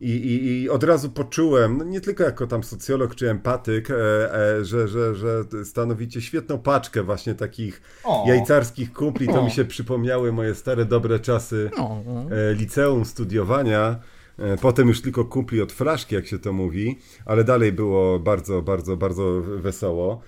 i, 0.00 0.10
i, 0.10 0.62
i 0.62 0.70
od 0.70 0.84
razu 0.84 1.10
poczułem, 1.10 1.78
no 1.78 1.84
nie 1.84 2.00
tylko 2.00 2.22
jako 2.22 2.46
tam 2.46 2.62
socjolog 2.62 3.14
czy 3.14 3.30
empatyk, 3.30 3.90
e, 3.90 3.94
e, 4.58 4.64
że, 4.64 4.88
że, 4.88 5.14
że 5.14 5.44
stanowicie 5.64 6.20
świetną 6.22 6.58
paczkę 6.58 7.02
właśnie 7.02 7.34
takich 7.34 7.82
O. 8.04 8.24
jajcarskich 8.28 8.92
kumpli. 8.92 9.26
To 9.28 9.40
O. 9.40 9.44
mi 9.44 9.50
się 9.50 9.64
przypomniały 9.64 10.32
moje 10.32 10.54
stare, 10.54 10.84
dobre 10.84 11.18
czasy 11.20 11.70
No. 11.78 12.02
e, 12.50 12.54
liceum, 12.54 13.04
studiowania. 13.04 13.96
E, 14.38 14.56
Potem 14.56 14.88
już 14.88 15.02
tylko 15.02 15.24
kumpli 15.24 15.60
od 15.62 15.72
flaszki, 15.72 16.14
jak 16.14 16.26
się 16.26 16.38
to 16.38 16.52
mówi, 16.52 16.98
ale 17.26 17.44
dalej 17.44 17.72
było 17.72 18.18
bardzo, 18.18 18.62
bardzo, 18.62 18.96
bardzo 18.96 19.40
wesoło. 19.42 20.20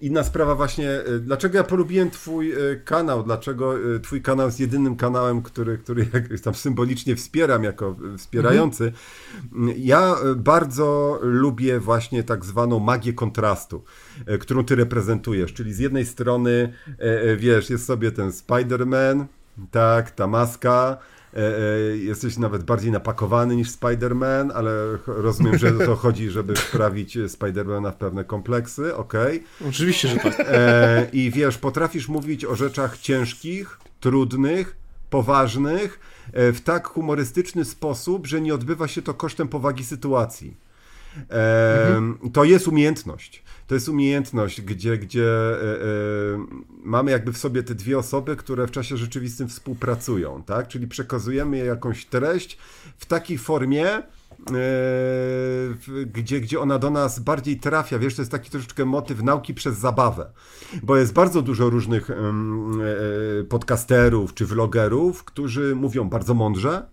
Inna 0.00 0.24
sprawa 0.24 0.54
właśnie, 0.54 0.90
e, 0.90 1.18
dlaczego 1.18 1.58
ja 1.58 1.64
polubiłem 1.64 2.10
twój 2.10 2.52
e, 2.52 2.56
kanał, 2.84 3.22
dlaczego 3.22 3.94
e, 3.96 4.00
twój 4.00 4.22
kanał 4.22 4.46
jest 4.46 4.60
jedynym 4.60 4.96
kanałem, 4.96 5.42
który, 5.42 5.78
który 5.78 6.06
jakoś 6.14 6.40
tam 6.50 6.54
symbolicznie 6.54 7.16
wspieram 7.16 7.64
jako 7.64 7.96
wspierający. 8.18 8.92
Ja 9.76 10.14
e, 10.14 10.34
bardzo 10.34 11.18
lubię 11.22 11.80
właśnie 11.80 12.24
tak 12.24 12.44
zwaną 12.44 12.78
magię 12.78 13.12
kontrastu, 13.12 13.84
którą 14.40 14.64
ty 14.64 14.76
reprezentujesz, 14.76 15.52
czyli 15.52 15.74
z 15.74 15.78
jednej 15.78 16.06
strony, 16.06 16.72
wiesz, 17.36 17.70
jest 17.70 17.86
sobie 17.86 18.12
ten 18.12 18.30
Spider-Man, 18.30 19.24
tak, 19.70 20.10
ta 20.10 20.26
maska, 20.26 20.96
jesteś 22.02 22.36
nawet 22.36 22.62
bardziej 22.62 22.92
napakowany 22.92 23.56
niż 23.56 23.70
Spider-Man, 23.70 24.50
ale 24.54 24.72
rozumiem, 25.06 25.58
że 25.58 25.72
to 25.72 25.96
chodzi, 26.04 26.30
żeby 26.30 26.54
wprawić 26.54 27.16
e, 27.16 27.20
Spider-Mana 27.24 27.92
w 27.92 27.96
pewne 27.96 28.24
kompleksy, 28.24 28.96
okej. 28.96 29.44
Oczywiście, 29.68 30.08
że 30.08 30.16
tak. 30.16 30.34
E, 30.40 31.06
I 31.12 31.30
wiesz, 31.30 31.58
potrafisz 31.58 32.08
mówić 32.08 32.44
o 32.44 32.56
rzeczach 32.56 32.98
ciężkich, 32.98 33.78
trudnych, 34.00 34.76
poważnych, 35.10 36.00
e, 36.32 36.52
w 36.52 36.60
tak 36.60 36.86
humorystyczny 36.88 37.64
sposób, 37.64 38.26
że 38.26 38.40
nie 38.40 38.54
odbywa 38.54 38.88
się 38.88 39.02
to 39.02 39.14
kosztem 39.14 39.48
powagi 39.48 39.84
sytuacji. 39.84 40.56
E, 41.30 42.02
To 42.32 42.44
jest 42.44 42.68
umiejętność. 42.68 43.42
To 43.70 43.74
jest 43.74 43.88
umiejętność, 43.88 44.60
gdzie, 44.60 44.98
gdzie 44.98 45.26
e, 45.26 45.62
e, 45.62 45.86
mamy 46.84 47.10
jakby 47.10 47.32
w 47.32 47.38
sobie 47.38 47.62
te 47.62 47.74
dwie 47.74 47.98
osoby, 47.98 48.36
które 48.36 48.66
w 48.66 48.70
czasie 48.70 48.96
rzeczywistym 48.96 49.48
współpracują, 49.48 50.42
tak? 50.42 50.68
Czyli 50.68 50.88
przekazujemy 50.88 51.58
jakąś 51.58 52.06
treść 52.06 52.58
w 52.98 53.06
takiej 53.06 53.38
formie, 53.38 53.86
e, 53.88 54.02
gdzie, 56.06 56.40
gdzie 56.40 56.60
ona 56.60 56.78
do 56.78 56.90
nas 56.90 57.18
bardziej 57.18 57.60
trafia. 57.60 57.98
Wiesz, 57.98 58.14
to 58.14 58.22
jest 58.22 58.32
taki 58.32 58.50
troszeczkę 58.50 58.84
motyw 58.84 59.22
nauki 59.22 59.54
przez 59.54 59.78
zabawę, 59.78 60.30
bo 60.82 60.96
jest 60.96 61.12
bardzo 61.12 61.42
dużo 61.42 61.70
różnych 61.70 62.10
podcasterów 63.48 64.34
czy 64.34 64.46
vlogerów, 64.46 65.24
którzy 65.24 65.74
mówią 65.74 66.08
bardzo 66.08 66.34
mądrze, 66.34 66.86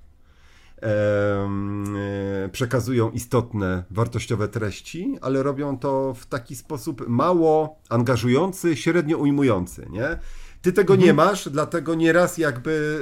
przekazują 2.52 3.12
istotne, 3.12 3.84
wartościowe 3.92 4.48
treści, 4.48 5.18
ale 5.22 5.44
robią 5.44 5.78
to 5.80 6.14
w 6.14 6.26
taki 6.26 6.56
sposób 6.56 7.08
mało 7.08 7.80
angażujący, 7.90 8.76
średnio 8.76 9.18
ujmujący, 9.18 9.88
nie? 9.90 10.18
Ty 10.62 10.74
tego 10.74 10.96
nie 10.96 11.14
masz, 11.14 11.50
dlatego 11.50 11.96
nieraz 11.96 12.38
jakby 12.38 13.00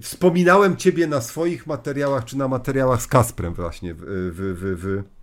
wspominałem 0.00 0.76
ciebie 0.76 1.06
na 1.06 1.20
swoich 1.20 1.66
materiałach, 1.66 2.24
czy 2.24 2.38
na 2.38 2.48
materiałach 2.48 3.02
z 3.02 3.06
Kasprem 3.06 3.54
właśnie 3.54 3.94
w, 3.94 4.00
w, 4.00 4.56
w, 4.60 4.80
w 4.82 5.19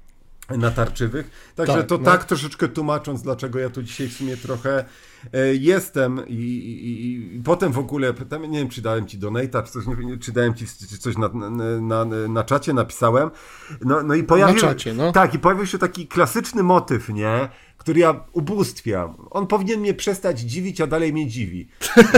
natarczywych. 0.49 1.51
Także 1.55 1.73
Tak, 1.73 1.85
to 1.85 1.97
no. 1.97 2.03
tak 2.03 2.25
troszeczkę 2.25 2.67
tłumacząc, 2.67 3.21
dlaczego 3.21 3.59
ja 3.59 3.69
tu 3.69 3.83
dzisiaj 3.83 4.07
w 4.07 4.13
sumie 4.13 4.37
trochę 4.37 4.85
e, 5.33 5.55
jestem 5.55 6.27
i, 6.27 6.33
i, 6.33 7.35
i 7.35 7.41
potem 7.43 7.71
w 7.71 7.77
ogóle, 7.77 8.13
nie 8.49 8.59
wiem, 8.59 8.69
czy 8.69 8.81
dałem 8.81 9.07
ci 9.07 9.19
donate'a, 9.19 9.63
czy 9.63 9.71
coś, 9.71 9.85
nie, 9.87 10.17
czy 10.17 10.31
dałem 10.31 10.53
ci 10.53 10.65
czy 10.89 10.97
coś 10.97 11.17
na, 11.17 11.27
na, 11.27 12.05
na, 12.05 12.27
na 12.27 12.43
czacie, 12.43 12.73
napisałem. 12.73 13.31
No, 13.81 14.03
no 14.03 14.15
i 14.15 14.23
pojawił, 14.23 14.55
Na 14.55 14.61
czacie, 14.61 14.93
no. 14.93 15.11
Tak, 15.11 15.33
i 15.33 15.39
pojawił 15.39 15.65
się 15.65 15.77
taki 15.77 16.07
klasyczny 16.07 16.63
motyw, 16.63 17.09
nie? 17.09 17.49
Który 17.87 17.99
ja 17.99 18.23
ubóstwiam. 18.31 19.15
On 19.29 19.47
powinien 19.47 19.79
mnie 19.79 19.93
przestać 19.93 20.39
dziwić, 20.39 20.81
a 20.81 20.87
dalej 20.87 21.13
mnie 21.13 21.27
dziwi. 21.27 21.67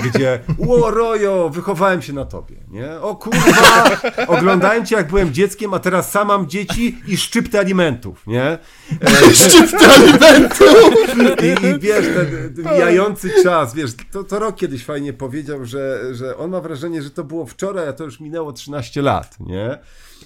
Gdzie, 0.06 0.40
ło 0.68 0.92
Rojo, 0.92 1.50
wychowałem 1.50 2.02
się 2.02 2.14
na 2.14 2.26
tobie, 2.26 2.56
nie? 2.72 3.00
O 3.02 3.16
kurwa, 3.16 3.90
oglądałem 4.28 4.86
cię 4.86 4.96
jak 4.96 5.08
byłem 5.08 5.34
dzieckiem, 5.34 5.74
a 5.74 5.80
teraz 5.80 6.12
sam 6.12 6.28
mam 6.28 6.48
dzieci 6.48 6.98
i 7.08 7.18
szczypty 7.18 7.60
alimentów, 7.60 8.28
nie? 8.28 8.58
Szczypty 9.34 9.86
alimentu! 9.86 10.64
I, 11.44 11.66
i 11.68 11.80
wiesz, 11.80 12.06
ten, 12.06 12.54
ten 12.56 12.74
mijający 12.74 13.32
czas, 13.44 13.74
wiesz, 13.74 13.92
to, 14.12 14.24
to 14.24 14.40
rok 14.40 14.56
kiedyś 14.56 14.86
fajnie 14.86 15.14
powiedział, 15.14 15.66
że, 15.66 16.16
że 16.16 16.38
on 16.38 16.50
ma 16.52 16.62
wrażenie, 16.62 17.02
że 17.02 17.10
to 17.10 17.24
było 17.24 17.46
wczoraj, 17.46 17.88
a 17.88 17.94
to 17.94 18.04
już 18.04 18.20
minęło 18.20 18.54
13 18.54 19.02
lat, 19.02 19.40
nie? 19.40 19.78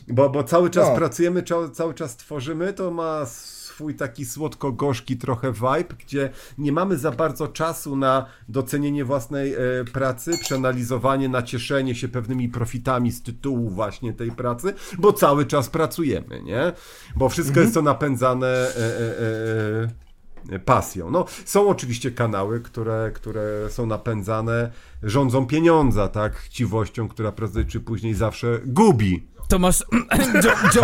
Bo, 0.07 0.29
bo 0.29 0.43
cały 0.43 0.69
czas 0.69 0.89
No. 0.89 0.95
pracujemy, 0.95 1.43
cały 1.73 1.93
czas 1.93 2.17
tworzymy, 2.17 2.73
to 2.73 2.91
ma 2.91 3.25
swój 3.73 3.95
taki 3.95 4.25
słodko-gorzki 4.25 5.17
trochę 5.17 5.51
vibe, 5.51 5.95
gdzie 5.99 6.29
nie 6.57 6.71
mamy 6.71 6.97
za 6.97 7.11
bardzo 7.11 7.47
czasu 7.47 7.95
na 7.95 8.25
docenienie 8.49 9.05
własnej 9.05 9.53
e, 9.53 9.57
pracy, 9.93 10.37
przeanalizowanie, 10.37 11.29
nacieszenie 11.29 11.95
się 11.95 12.07
pewnymi 12.07 12.49
profitami 12.49 13.11
z 13.11 13.23
tytułu 13.23 13.69
właśnie 13.69 14.13
tej 14.13 14.31
pracy, 14.31 14.73
bo 14.99 15.13
cały 15.13 15.45
czas 15.45 15.69
pracujemy, 15.69 16.43
nie? 16.43 16.73
Bo 17.15 17.29
wszystko 17.29 17.59
jest 17.59 17.73
to 17.73 17.81
napędzane 17.81 18.47
e, 18.47 18.77
e, 18.77 20.55
e, 20.55 20.59
pasją. 20.59 21.11
No, 21.11 21.25
są 21.45 21.69
oczywiście 21.69 22.11
kanały, 22.11 22.61
które, 22.61 23.11
które 23.15 23.69
są 23.69 23.85
napędzane 23.85 24.71
rządzą 25.03 25.45
pieniądza, 25.45 26.07
tak? 26.07 26.35
Chciwością, 26.35 27.07
która 27.07 27.31
prędzej 27.31 27.65
czy 27.65 27.79
później 27.79 28.13
zawsze 28.13 28.59
gubi. 28.65 29.32
Tomasz... 29.47 29.83
Jo, 30.75 30.83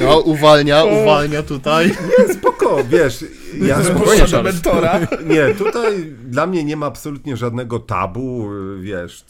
No, 0.00 0.18
uwalnia, 0.18 0.84
uwalnia 0.84 1.42
tutaj. 1.42 1.96
Spoko, 2.32 2.84
wiesz, 2.84 3.24
ja 3.62 3.84
Spokojnie, 3.84 4.42
mentora. 4.42 5.00
Nie, 5.30 5.54
tutaj 5.54 6.04
dla 6.24 6.46
mnie 6.46 6.64
nie 6.64 6.76
ma 6.76 6.86
absolutnie 6.86 7.36
żadnego 7.36 7.78
tabu, 7.78 8.50
wiesz, 8.80 9.24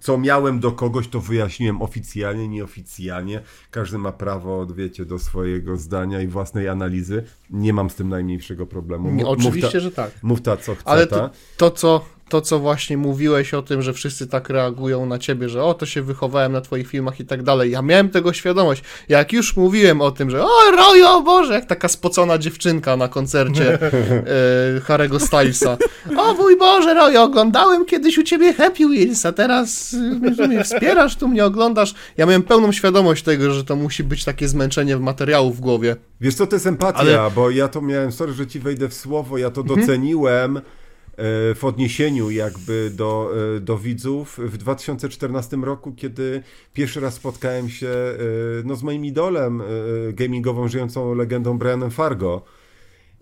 co 0.00 0.18
miałem 0.18 0.60
do 0.60 0.72
kogoś, 0.72 1.08
to 1.08 1.20
wyjaśniłem 1.20 1.82
oficjalnie, 1.82 2.48
nieoficjalnie. 2.48 3.40
Każdy 3.70 3.98
ma 3.98 4.12
prawo, 4.12 4.66
wiecie, 4.66 5.04
do 5.04 5.18
swojego 5.18 5.76
zdania 5.76 6.22
i 6.22 6.26
własnej 6.26 6.68
analizy. 6.68 7.24
Nie 7.50 7.72
mam 7.72 7.90
z 7.90 7.94
tym 7.94 8.08
najmniejszego 8.08 8.66
problemu. 8.66 9.10
Mów- 9.10 9.24
oczywiście, 9.24 9.60
mów 9.60 9.72
ta, 9.72 9.80
że 9.80 9.90
tak. 9.90 10.10
Mów 10.22 10.40
ta, 10.40 10.56
co 10.56 10.74
chce, 10.74 10.88
Ale 10.88 11.06
ta. 11.06 11.16
to, 11.16 11.30
to, 11.56 11.70
co, 11.70 12.04
to, 12.28 12.40
co 12.40 12.58
właśnie 12.58 12.96
mówiłeś 12.96 13.54
o 13.54 13.62
tym, 13.62 13.82
że 13.82 13.92
wszyscy 13.92 14.26
tak 14.26 14.48
reagują 14.48 15.06
na 15.06 15.18
ciebie, 15.18 15.48
że 15.48 15.64
o, 15.64 15.74
to 15.74 15.86
się 15.86 16.02
wychowałem 16.02 16.52
na 16.52 16.60
twoich 16.60 16.88
filmach 16.88 17.20
i 17.20 17.24
tak 17.24 17.42
dalej. 17.42 17.70
Ja 17.70 17.82
miałem 17.82 18.08
tego 18.08 18.32
świadomość. 18.32 18.82
Jak 19.08 19.32
już 19.32 19.56
mówiłem 19.56 20.00
o 20.00 20.10
tym, 20.10 20.30
że 20.30 20.44
o, 20.44 20.48
Rojo, 20.76 21.22
Boże, 21.22 21.54
jak 21.54 21.64
taka 21.64 21.88
spocona 21.88 22.38
dziewczynka 22.38 22.96
na 22.96 23.08
koncercie 23.08 23.57
e, 23.64 24.80
Harry'ego 24.80 25.20
Stylesa. 25.20 25.76
O 26.16 26.34
mój 26.34 26.58
Boże, 26.58 26.94
Rojo, 26.94 27.22
oglądałem 27.22 27.86
kiedyś 27.86 28.18
u 28.18 28.22
ciebie 28.22 28.52
Happy 28.52 28.88
Wheels, 28.88 29.26
a 29.26 29.32
teraz 29.32 29.96
mnie 30.48 30.64
wspierasz, 30.64 31.16
tu 31.16 31.28
mnie 31.28 31.44
oglądasz. 31.44 31.94
Ja 32.16 32.26
miałem 32.26 32.42
pełną 32.42 32.72
świadomość 32.72 33.22
tego, 33.24 33.50
że 33.50 33.64
to 33.64 33.76
musi 33.76 34.04
być 34.04 34.24
takie 34.24 34.48
zmęczenie 34.48 34.96
w 34.96 35.00
materiału 35.00 35.52
w 35.52 35.60
głowie. 35.60 35.96
Wiesz 36.20 36.34
co, 36.34 36.46
to 36.46 36.56
jest 36.56 36.66
empatia, 36.66 36.98
Ale- 36.98 37.30
bo 37.34 37.50
ja 37.50 37.68
to 37.68 37.80
miałem, 37.82 38.12
sorry, 38.12 38.32
że 38.32 38.46
ci 38.46 38.60
wejdę 38.60 38.88
w 38.88 38.94
słowo, 38.94 39.38
ja 39.38 39.50
to 39.50 39.62
doceniłem 39.62 40.56
e, 40.56 40.60
w 41.54 41.60
odniesieniu 41.62 42.30
jakby 42.30 42.90
do, 42.94 43.30
e, 43.56 43.60
do 43.60 43.78
widzów 43.78 44.38
w 44.38 44.56
2014 44.56 45.56
roku, 45.56 45.92
kiedy 45.92 46.42
pierwszy 46.74 47.00
raz 47.00 47.14
spotkałem 47.14 47.68
się 47.68 47.88
e, 47.88 48.14
no, 48.64 48.76
z 48.76 48.82
moim 48.82 49.04
idolem 49.04 49.62
gamingową, 50.12 50.68
żyjącą 50.68 51.14
legendą 51.14 51.58
Brianem 51.58 51.90
Fargo. 51.90 52.42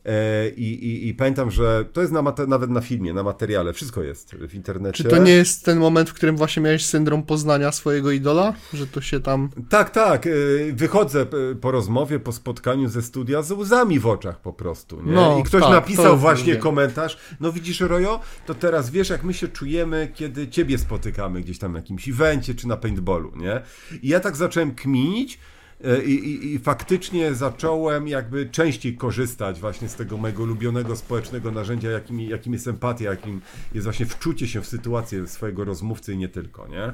E, 0.07 0.49
I, 0.49 0.85
i, 0.87 1.09
I 1.09 1.15
pamiętam, 1.15 1.51
że 1.51 1.85
to 1.93 2.01
jest 2.01 2.13
na 2.13 2.23
nawet 2.49 2.71
na 2.71 2.81
filmie, 2.81 3.15
na 3.15 3.23
materiale, 3.23 3.73
wszystko 3.73 4.03
jest 4.03 4.35
w 4.35 4.55
internecie. 4.55 5.05
Czy 5.05 5.11
to 5.11 5.19
nie 5.19 5.33
jest 5.33 5.65
ten 5.65 5.79
moment, 5.79 6.11
w 6.11 6.15
którym 6.15 6.37
właśnie 6.37 6.63
miałeś 6.63 6.85
syndrom 6.85 7.23
poznania 7.23 7.73
swojego 7.73 8.11
idola? 8.11 8.55
Że 8.75 8.87
to 8.87 9.01
się 9.01 9.21
tam... 9.21 9.49
Tak, 9.69 9.91
tak. 9.91 10.27
y, 10.27 10.73
Wychodzę 10.77 11.27
y, 11.53 11.57
po 11.57 11.71
rozmowie, 11.71 12.21
po 12.21 12.33
spotkaniu 12.33 12.89
ze 12.89 13.03
studia 13.03 13.43
z 13.43 13.53
łzami 13.53 13.99
w 13.99 14.07
oczach 14.07 14.41
po 14.41 14.53
prostu. 14.53 15.03
Nie? 15.03 15.13
No, 15.13 15.39
I 15.39 15.43
ktoś 15.43 15.63
tak, 15.63 15.71
napisał 15.71 16.17
właśnie 16.19 16.53
wiem. 16.53 16.63
komentarz. 16.63 17.19
No 17.41 17.53
widzisz, 17.53 17.81
Rojo, 17.81 18.21
to 18.47 18.55
teraz 18.55 18.91
wiesz, 18.91 19.09
jak 19.09 19.25
my 19.25 19.35
się 19.35 19.49
czujemy, 19.49 20.11
kiedy 20.15 20.49
ciebie 20.49 20.79
spotykamy 20.79 21.41
gdzieś 21.41 21.59
tam 21.59 21.73
na 21.73 21.79
jakimś 21.79 22.09
evencie 22.09 22.55
czy 22.55 22.69
na 22.69 22.77
paintballu, 22.77 23.33
nie? 23.37 23.61
I 24.03 24.09
ja 24.09 24.21
tak 24.21 24.37
zacząłem 24.37 24.75
kminić. 24.75 25.39
Y, 25.85 26.05
I, 26.05 26.15
i, 26.15 26.55
I 26.55 26.59
faktycznie 26.59 27.35
zacząłem 27.35 28.09
jakby 28.09 28.47
częściej 28.51 28.97
korzystać 28.97 29.61
właśnie 29.61 29.89
z 29.89 29.95
tego 29.95 30.17
mojego 30.17 30.43
ulubionego 30.43 30.97
społecznego 30.97 31.51
narzędzia, 31.51 31.91
jakim, 31.91 32.21
jakim 32.21 32.53
jest 32.53 32.69
empatia, 32.69 33.11
jakim 33.11 33.41
jest 33.75 33.85
właśnie 33.85 34.07
wczucie 34.07 34.49
się 34.49 34.61
w 34.61 34.67
sytuację 34.67 35.27
swojego 35.27 35.65
rozmówcy 35.65 36.13
i 36.13 36.17
nie 36.17 36.29
tylko, 36.29 36.69
nie? 36.69 36.93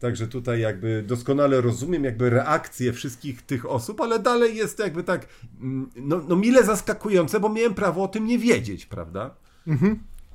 Także 0.00 0.28
tutaj 0.28 0.60
jakby 0.60 1.04
doskonale 1.06 1.60
rozumiem 1.60 2.04
jakby 2.04 2.30
reakcję 2.30 2.92
wszystkich 2.92 3.42
tych 3.42 3.70
osób, 3.70 4.00
ale 4.00 4.18
dalej 4.18 4.56
jest 4.56 4.76
to 4.76 4.82
jakby 4.82 5.04
tak 5.04 5.26
mm, 5.60 5.90
no, 5.96 6.20
no 6.28 6.36
mile 6.36 6.64
zaskakujące, 6.64 7.40
bo 7.40 7.48
miałem 7.48 7.74
prawo 7.74 8.02
o 8.02 8.08
tym 8.08 8.26
nie 8.26 8.38
wiedzieć, 8.38 8.86
prawda? 8.86 9.34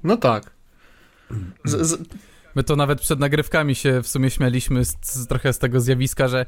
No 0.04 0.18
tak. 0.18 0.52
Z, 1.66 1.88
z, 1.88 1.98
My 2.56 2.64
to 2.64 2.76
nawet 2.76 3.02
przed 3.02 3.20
nagrywkami 3.20 3.76
się 3.76 4.02
w 4.02 4.08
sumie 4.08 4.30
śmialiśmy 4.32 4.86
z, 4.86 4.96
z, 5.02 5.28
trochę 5.28 5.54
z 5.54 5.60
tego 5.60 5.82
zjawiska, 5.82 6.28
że 6.28 6.46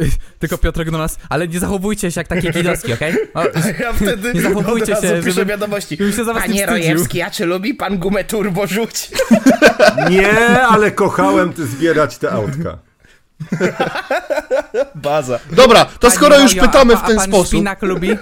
y, 0.00 0.10
tylko 0.38 0.58
Piotrek 0.58 0.90
do 0.90 0.98
nas, 0.98 1.18
ale 1.28 1.48
nie 1.48 1.58
zachowujcie 1.60 2.10
się 2.10 2.20
jak 2.20 2.28
takie 2.28 2.52
kidowski, 2.52 2.92
okej? 2.92 3.14
O, 3.34 3.42
Ja 3.80 3.92
wtedy 3.92 4.34
Nie 4.34 4.40
zachowujcie 4.40 4.82
od 4.98 5.02
razu 5.04 5.06
się, 5.16 5.18
piszę 5.20 5.32
żeby- 5.32 5.50
wiadomości. 5.50 5.96
żebym 5.96 6.12
się 6.12 6.24
za 6.24 6.34
was 6.34 6.42
nie 6.48 6.66
Panie. 6.66 6.66
Rojewski, 6.66 7.22
a 7.22 7.30
czy 7.30 7.46
lubi 7.46 7.74
pan 7.74 7.98
gumę 7.98 8.24
turbo 8.24 8.66
rzuć? 8.66 9.10
Nie, 10.10 10.60
ale 10.60 10.90
kochałem 10.90 11.52
zbierać 11.56 12.18
te 12.18 12.30
autka. 12.30 12.78
Baza. 14.94 15.38
Dobra, 15.52 15.84
to 15.84 16.10
skoro 16.10 16.38
już 16.40 16.54
Rojo, 16.54 16.66
pytamy 16.66 16.94
a, 16.94 16.96
w 16.96 17.04
a 17.04 17.06
ten 17.06 17.16
pan 17.16 17.26
sposób, 17.26 17.46
szpinak 17.46 17.82
lubi? 17.82 18.10
e, 18.10 18.16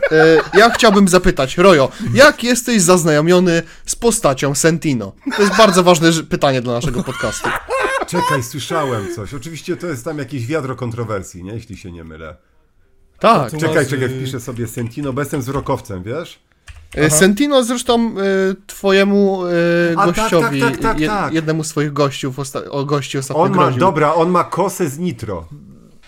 ja 0.55 0.71
chciałbym 0.71 1.09
zapytać, 1.09 1.59
Rojo, 1.59 1.89
jak 2.15 2.45
jesteś 2.45 2.83
zaznajomiony 2.83 3.63
z 3.87 3.95
postacią 3.97 4.55
Sentino? 4.55 5.13
To 5.37 5.43
jest 5.43 5.57
bardzo 5.57 5.83
ważne 5.83 6.13
ż- 6.13 6.23
pytanie 6.29 6.61
dla 6.63 6.73
naszego 6.73 7.03
podcastu. 7.05 7.49
Czekaj, 8.07 8.43
słyszałem 8.43 9.15
coś. 9.15 9.35
Oczywiście 9.35 9.77
to 9.77 9.87
jest 9.87 10.05
tam 10.05 10.19
jakieś 10.19 10.47
wiadro 10.47 10.77
kontrowersji, 10.77 11.45
nie? 11.45 11.53
Jeśli 11.53 11.77
się 11.77 11.93
nie 11.93 12.05
mylę. 12.05 12.37
Tak, 13.19 13.51
Czekaj, 13.59 13.87
czekaj, 13.87 14.05
y- 14.05 14.09
wpiszę 14.21 14.41
sobie 14.41 14.67
Sentino, 14.67 15.13
bo 15.13 15.21
jestem 15.21 15.41
wzrokowcem, 15.41 16.03
wiesz? 16.03 16.39
E, 16.95 17.11
Sentino 17.11 17.63
zresztą 17.63 18.15
e, 18.19 18.23
twojemu 18.67 19.43
e, 19.47 19.51
A, 19.97 20.07
tak, 20.07 20.15
gościowi, 20.17 20.61
tak, 20.61 20.71
tak, 20.73 20.81
tak, 20.81 21.01
je- 21.01 21.09
tak. 21.09 21.33
jednemu 21.33 21.65
z 21.65 21.67
swoich 21.67 21.93
gościów, 21.93 22.39
osta- 22.39 22.69
o 22.71 22.85
gości 22.85 23.19
ostatnio 23.19 23.43
On 23.43 23.51
ma, 23.51 23.63
groził. 23.63 23.81
dobra, 23.81 24.15
on 24.15 24.31
ma 24.31 24.45
kosę 24.45 24.89
z 24.89 24.99
nitro. 24.99 25.49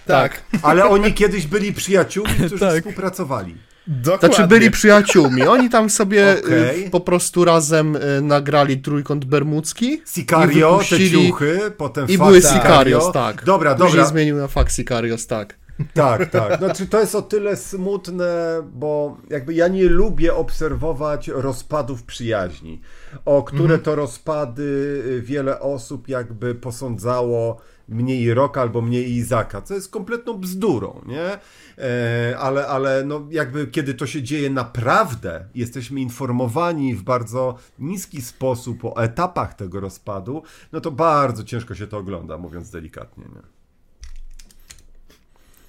Tak. 0.06 0.42
Ale 0.62 0.84
oni 0.88 1.12
kiedyś 1.14 1.46
byli 1.46 1.72
przyjaciółmi, 1.72 2.34
którzy 2.34 2.58
Tak. 2.58 2.76
współpracowali. 2.76 3.54
Dokładnie. 3.86 4.28
Znaczy 4.36 4.48
byli 4.48 4.70
przyjaciółmi. 4.70 5.42
Oni 5.42 5.70
tam 5.70 5.90
sobie 5.90 6.36
Okej. 6.44 6.86
y, 6.86 6.90
po 6.90 7.00
prostu 7.00 7.44
razem 7.44 7.96
y, 7.96 8.00
nagrali 8.22 8.78
trójkąt 8.78 9.24
bermudzki. 9.24 10.02
Sicario, 10.06 10.68
I 10.80 10.84
wypuścili- 10.84 11.20
te 11.22 11.26
ciuchy, 11.26 11.60
potem 11.76 12.08
I 12.08 12.18
były 12.18 12.40
Sicario. 12.42 12.60
Sicarios, 12.62 13.12
tak. 13.12 13.44
Dobra, 13.44 13.74
Później 13.74 13.90
dobra. 13.90 14.04
zmienił 14.06 14.36
na 14.36 14.48
Fuck 14.48 14.70
Sicarios, 14.70 15.26
tak. 15.26 15.54
Tak, 15.94 16.30
tak. 16.30 16.58
Znaczy 16.58 16.86
to 16.86 17.00
jest 17.00 17.14
o 17.14 17.22
tyle 17.22 17.56
smutne, 17.56 18.62
bo 18.72 19.16
jakby 19.30 19.54
ja 19.54 19.68
nie 19.68 19.88
lubię 19.88 20.34
obserwować 20.34 21.28
rozpadów 21.28 22.02
przyjaźni, 22.02 22.80
o 23.24 23.42
które 23.42 23.78
to 23.78 23.94
rozpady 23.94 24.62
y, 25.06 25.22
wiele 25.22 25.60
osób 25.60 26.08
jakby 26.08 26.54
posądzało 26.54 27.60
mnie 27.88 28.16
i 28.20 28.34
Roka 28.34 28.60
albo 28.60 28.82
mnie 28.82 29.02
i 29.02 29.16
Izaka, 29.16 29.62
co 29.62 29.74
jest 29.74 29.90
kompletną 29.90 30.34
bzdurą, 30.34 31.02
nie? 31.06 31.38
E, 31.78 32.38
ale, 32.38 32.66
ale 32.66 33.04
no 33.04 33.26
jakby 33.30 33.66
kiedy 33.66 33.94
to 33.94 34.06
się 34.06 34.22
dzieje 34.22 34.50
naprawdę, 34.50 35.44
jesteśmy 35.54 36.00
informowani 36.00 36.94
w 36.94 37.02
bardzo 37.02 37.54
niski 37.78 38.22
sposób 38.22 38.84
o 38.84 39.02
etapach 39.02 39.54
tego 39.54 39.80
rozpadu, 39.80 40.42
no 40.72 40.80
to 40.80 40.90
bardzo 40.90 41.44
ciężko 41.44 41.74
się 41.74 41.86
to 41.86 41.98
ogląda, 41.98 42.38
mówiąc 42.38 42.70
delikatnie, 42.70 43.24
nie? 43.24 43.57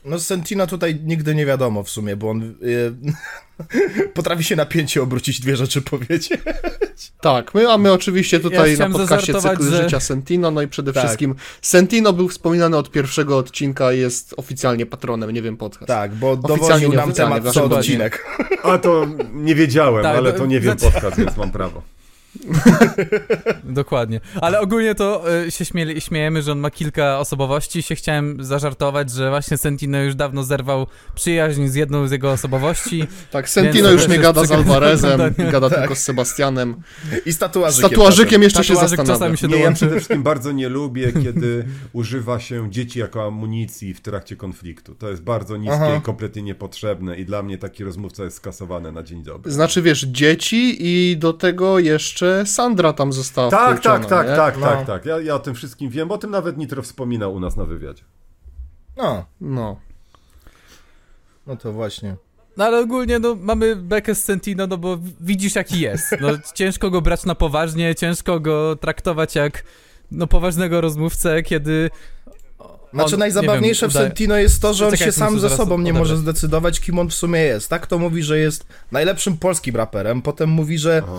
No 0.05 0.19
z 0.19 0.27
Sentino 0.27 0.67
tutaj 0.67 0.99
nigdy 1.05 1.35
nie 1.35 1.45
wiadomo 1.45 1.83
w 1.83 1.89
sumie, 1.89 2.15
bo 2.15 2.29
on 2.29 2.41
y, 2.63 2.93
potrafi 4.13 4.43
się 4.43 4.55
napięcie 4.55 5.01
obrócić, 5.03 5.39
dwie 5.39 5.55
rzeczy 5.55 5.81
powiedzieć. 5.81 6.29
Tak, 7.21 7.53
my 7.53 7.63
mamy 7.63 7.91
oczywiście 7.91 8.39
tutaj 8.39 8.69
na 8.69 8.75
chciałem 8.75 8.93
podcaście 8.93 9.33
cykl 9.33 9.69
że- 9.69 9.83
życia 9.83 9.99
Sentino, 9.99 10.51
no 10.51 10.61
i 10.61 10.67
przede 10.67 10.93
Tak. 10.93 11.03
wszystkim 11.03 11.35
Sentino 11.61 12.13
był 12.13 12.27
wspominany 12.29 12.77
od 12.77 12.91
pierwszego 12.91 13.37
odcinka, 13.37 13.91
jest 13.91 14.33
oficjalnie 14.37 14.85
patronem, 14.85 15.31
nie 15.31 15.41
wiem, 15.41 15.57
podcast. 15.57 15.87
Tak, 15.87 16.15
bo 16.15 16.31
Oficjalnie, 16.31 16.57
dowoził 16.67 16.93
nam 16.93 17.13
temat 17.13 17.53
co 17.53 17.63
odcinek. 17.65 18.25
A 18.63 18.77
to 18.77 19.07
nie 19.33 19.55
wiedziałem, 19.55 20.03
Tak, 20.03 20.17
ale 20.17 20.31
to- 20.33 20.37
to 20.39 20.45
nie 20.45 20.59
wiem 20.59 20.79
znaczy- 20.79 20.93
podcast, 20.93 21.17
więc 21.17 21.37
mam 21.37 21.51
prawo. 21.51 21.81
Dokładnie. 23.63 24.19
Ale 24.41 24.59
ogólnie 24.59 24.95
to 24.95 25.23
y, 25.47 25.51
się 25.51 25.65
śmieli, 25.65 26.01
śmiejemy, 26.01 26.41
że 26.41 26.51
on 26.51 26.59
ma 26.59 26.71
kilka 26.71 27.19
osobowości. 27.19 27.81
Się 27.83 27.95
chciałem 27.95 28.43
zażartować, 28.43 29.11
że 29.11 29.29
właśnie 29.29 29.57
Sentino 29.57 29.97
już 30.01 30.15
dawno 30.15 30.43
zerwał 30.43 30.87
przyjaźń 31.15 31.67
z 31.67 31.75
jedną 31.75 32.07
z 32.07 32.11
jego 32.11 32.31
osobowości. 32.31 33.03
Tak, 33.31 33.49
Sentino 33.49 33.91
już 33.91 34.07
nie 34.07 34.19
gada 34.19 34.45
z 34.45 34.51
Alvarezem, 34.51 35.19
przekonanie. 35.19 35.51
gada 35.59 35.69
Tak. 35.69 35.79
tylko 35.79 35.95
z 35.95 35.99
Sebastianem. 35.99 36.75
I 37.25 37.31
z 37.31 37.35
Z 37.35 37.39
tatuażykiem. 37.39 37.89
tatuażykiem 37.89 38.43
jeszcze 38.43 38.63
się 38.63 38.75
zastanawia. 38.75 39.13
czasami 39.13 39.37
się 39.37 39.47
Nie, 39.47 39.53
ja 39.55 39.59
dołączy. 39.59 39.75
przede 39.77 39.91
wszystkim 39.95 40.23
bardzo 40.23 40.51
nie 40.51 40.69
lubię, 40.69 41.11
kiedy 41.23 41.65
używa 41.93 42.39
się 42.39 42.71
dzieci 42.71 42.99
jako 42.99 43.25
amunicji 43.27 43.93
w 43.93 44.01
trakcie 44.01 44.35
konfliktu. 44.35 44.95
To 44.95 45.09
jest 45.09 45.21
bardzo 45.23 45.57
niskie 45.57 45.73
Aha. 45.75 45.95
i 45.95 46.01
kompletnie 46.01 46.41
niepotrzebne 46.41 47.17
i 47.17 47.25
dla 47.25 47.43
mnie 47.43 47.57
taki 47.57 47.83
rozmówca 47.83 48.23
jest 48.23 48.37
skasowany 48.37 48.91
na 48.91 49.03
dzień 49.03 49.23
dobry. 49.23 49.51
Znaczy, 49.51 49.81
wiesz, 49.81 50.01
dzieci 50.01 50.77
i 50.79 51.17
do 51.17 51.33
tego 51.33 51.79
jeszcze 51.79 52.28
Sandra 52.45 52.93
tam 52.93 53.13
została 53.13 53.51
Tak, 53.51 53.79
tak, 53.79 54.05
tak, 54.05 54.27
nie? 54.29 54.35
tak, 54.35 54.57
No. 54.57 54.65
tak, 54.67 54.85
tak. 54.87 55.05
Ja, 55.05 55.19
ja 55.19 55.35
o 55.35 55.39
tym 55.39 55.55
wszystkim 55.55 55.89
wiem, 55.89 56.07
bo 56.07 56.15
o 56.15 56.17
tym 56.17 56.31
nawet 56.31 56.57
Nitro 56.57 56.81
wspominał 56.81 57.33
u 57.33 57.39
nas 57.39 57.55
na 57.57 57.65
wywiadzie. 57.65 58.03
No, 58.97 59.25
No. 59.41 59.79
no 61.47 61.55
to 61.55 61.73
właśnie. 61.73 62.15
No 62.57 62.65
ale 62.65 62.79
ogólnie 62.79 63.19
no, 63.19 63.35
mamy 63.39 63.75
bekę 63.75 64.15
z 64.15 64.23
Sentino, 64.23 64.67
no 64.67 64.77
bo 64.77 64.97
widzisz 65.19 65.55
jaki 65.55 65.79
jest. 65.79 66.05
No, 66.21 66.27
ciężko 66.55 66.89
go 66.89 67.01
brać 67.01 67.25
na 67.25 67.35
poważnie, 67.35 67.95
ciężko 67.95 68.39
go 68.39 68.75
traktować 68.75 69.35
jak 69.35 69.63
no, 70.11 70.27
poważnego 70.27 70.81
rozmówcę, 70.81 71.43
kiedy... 71.43 71.89
Znaczy 72.93 73.15
on, 73.15 73.19
najzabawniejsze 73.19 73.85
nie 73.85 73.89
w 73.89 73.93
wiem, 73.93 74.01
udaje- 74.03 74.07
Sentino 74.07 74.37
jest 74.37 74.61
to, 74.61 74.73
że 74.73 74.85
on 74.85 74.91
Czekaj, 74.91 75.07
się 75.07 75.11
sam 75.11 75.39
ze 75.39 75.49
sobą 75.49 75.77
nie 75.77 75.83
odebrać. 75.83 75.99
może 75.99 76.17
zdecydować, 76.17 76.79
kim 76.79 76.99
on 76.99 77.09
w 77.09 77.13
sumie 77.13 77.39
jest. 77.39 77.69
Tak 77.69 77.87
to 77.87 77.97
mówi, 77.99 78.23
że 78.23 78.39
jest 78.39 78.65
najlepszym 78.91 79.37
polskim 79.37 79.75
raperem, 79.75 80.21
potem 80.21 80.49
mówi, 80.49 80.77
że 80.77 81.01
Aha. 81.05 81.17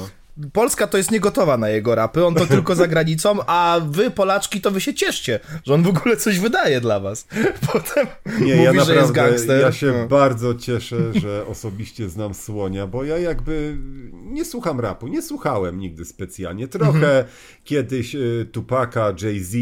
Polska 0.52 0.86
to 0.86 0.96
jest 0.98 1.10
niegotowa 1.10 1.56
na 1.56 1.68
jego 1.68 1.94
rapy, 1.94 2.24
on 2.26 2.34
to 2.34 2.46
tylko 2.46 2.74
za 2.74 2.86
granicą, 2.86 3.38
a 3.46 3.80
wy, 3.90 4.10
Polaczki, 4.10 4.60
to 4.60 4.70
wy 4.70 4.80
się 4.80 4.94
cieszcie, 4.94 5.40
że 5.66 5.74
on 5.74 5.82
w 5.82 5.88
ogóle 5.88 6.16
coś 6.16 6.38
wydaje 6.38 6.80
dla 6.80 7.00
was. 7.00 7.26
Potem 7.72 8.06
Nie, 8.40 8.54
mówi, 8.56 8.64
ja 8.64 8.72
że 8.72 8.78
jest 8.78 8.88
naprawdę, 8.88 9.12
gangster. 9.12 9.60
ja 9.60 9.72
się 9.72 9.92
No. 9.92 10.08
bardzo 10.08 10.54
cieszę, 10.54 10.96
że 11.20 11.46
osobiście 11.46 12.08
znam 12.08 12.34
Słonia, 12.34 12.86
bo 12.86 13.04
ja 13.04 13.18
jakby 13.18 13.76
nie 14.12 14.44
słucham 14.44 14.80
rapu, 14.80 15.08
nie 15.08 15.22
słuchałem 15.22 15.78
nigdy 15.78 16.04
specjalnie. 16.04 16.68
Trochę 16.68 16.92
Mhm. 17.18 17.24
kiedyś 17.64 18.14
y, 18.14 18.48
Tupaka, 18.52 19.12
Jay-Z, 19.22 19.56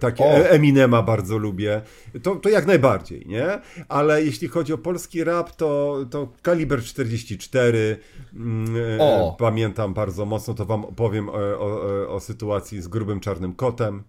takie 0.00 0.24
O. 0.24 0.26
e- 0.26 0.50
Eminema 0.50 1.02
bardzo 1.02 1.38
lubię, 1.38 1.82
to, 2.22 2.36
to 2.36 2.48
jak 2.48 2.66
najbardziej, 2.66 3.26
nie? 3.26 3.60
Ale 3.88 4.22
jeśli 4.24 4.48
chodzi 4.48 4.72
o 4.72 4.78
polski 4.78 5.24
rap, 5.24 5.56
to, 5.56 5.98
to 6.10 6.28
Kaliber 6.42 6.82
44, 6.82 7.98
mm, 8.34 8.76
e, 8.76 8.98
O. 9.02 9.36
pamiętam 9.38 9.94
bardzo 9.94 10.24
mocno, 10.24 10.54
to 10.54 10.64
wam 10.64 10.84
opowiem 10.84 11.28
o, 11.28 11.32
o, 11.32 12.08
o 12.14 12.20
sytuacji 12.20 12.82
z 12.82 12.88
grubym 12.88 13.20
czarnym 13.20 13.52
kotem. 13.52 14.02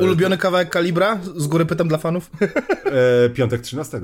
Ulubiony 0.00 0.38
kawałek 0.38 0.70
kalibra? 0.70 1.20
Z 1.36 1.46
góry 1.46 1.66
pytam 1.66 1.88
dla 1.88 1.98
fanów? 1.98 2.30
E, 3.24 3.30
piątek 3.30 3.60
13. 3.60 4.00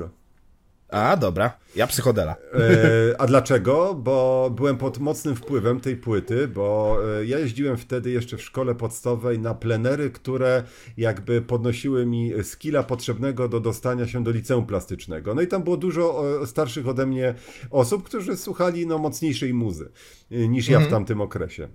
A, 0.89 1.17
dobra. 1.17 1.57
Ja 1.75 1.87
psychodela. 1.87 2.35
E, 2.53 3.21
a 3.21 3.27
dlaczego? 3.27 3.93
Bo 3.93 4.49
byłem 4.55 4.77
pod 4.77 4.99
mocnym 4.99 5.35
wpływem 5.35 5.79
tej 5.79 5.95
płyty, 5.95 6.47
bo 6.47 6.97
e, 7.19 7.25
ja 7.25 7.39
jeździłem 7.39 7.77
wtedy 7.77 8.11
jeszcze 8.11 8.37
w 8.37 8.41
szkole 8.41 8.75
podstawowej 8.75 9.39
na 9.39 9.53
plenery, 9.53 10.09
które 10.09 10.63
jakby 10.97 11.41
podnosiły 11.41 12.05
mi 12.05 12.31
skilla 12.43 12.83
potrzebnego 12.83 13.47
do 13.47 13.59
dostania 13.59 14.07
się 14.07 14.23
do 14.23 14.31
liceum 14.31 14.65
plastycznego. 14.65 15.35
No 15.35 15.41
i 15.41 15.47
tam 15.47 15.63
było 15.63 15.77
dużo 15.77 16.23
e, 16.41 16.47
starszych 16.47 16.87
ode 16.87 17.05
mnie 17.05 17.33
osób, 17.71 18.03
którzy 18.03 18.37
słuchali 18.37 18.87
no, 18.87 18.97
mocniejszej 18.97 19.53
muzy 19.53 19.91
e, 20.31 20.47
niż 20.47 20.69
ja 20.69 20.79
w 20.79 20.87
tamtym 20.87 21.21
okresie. 21.21 21.67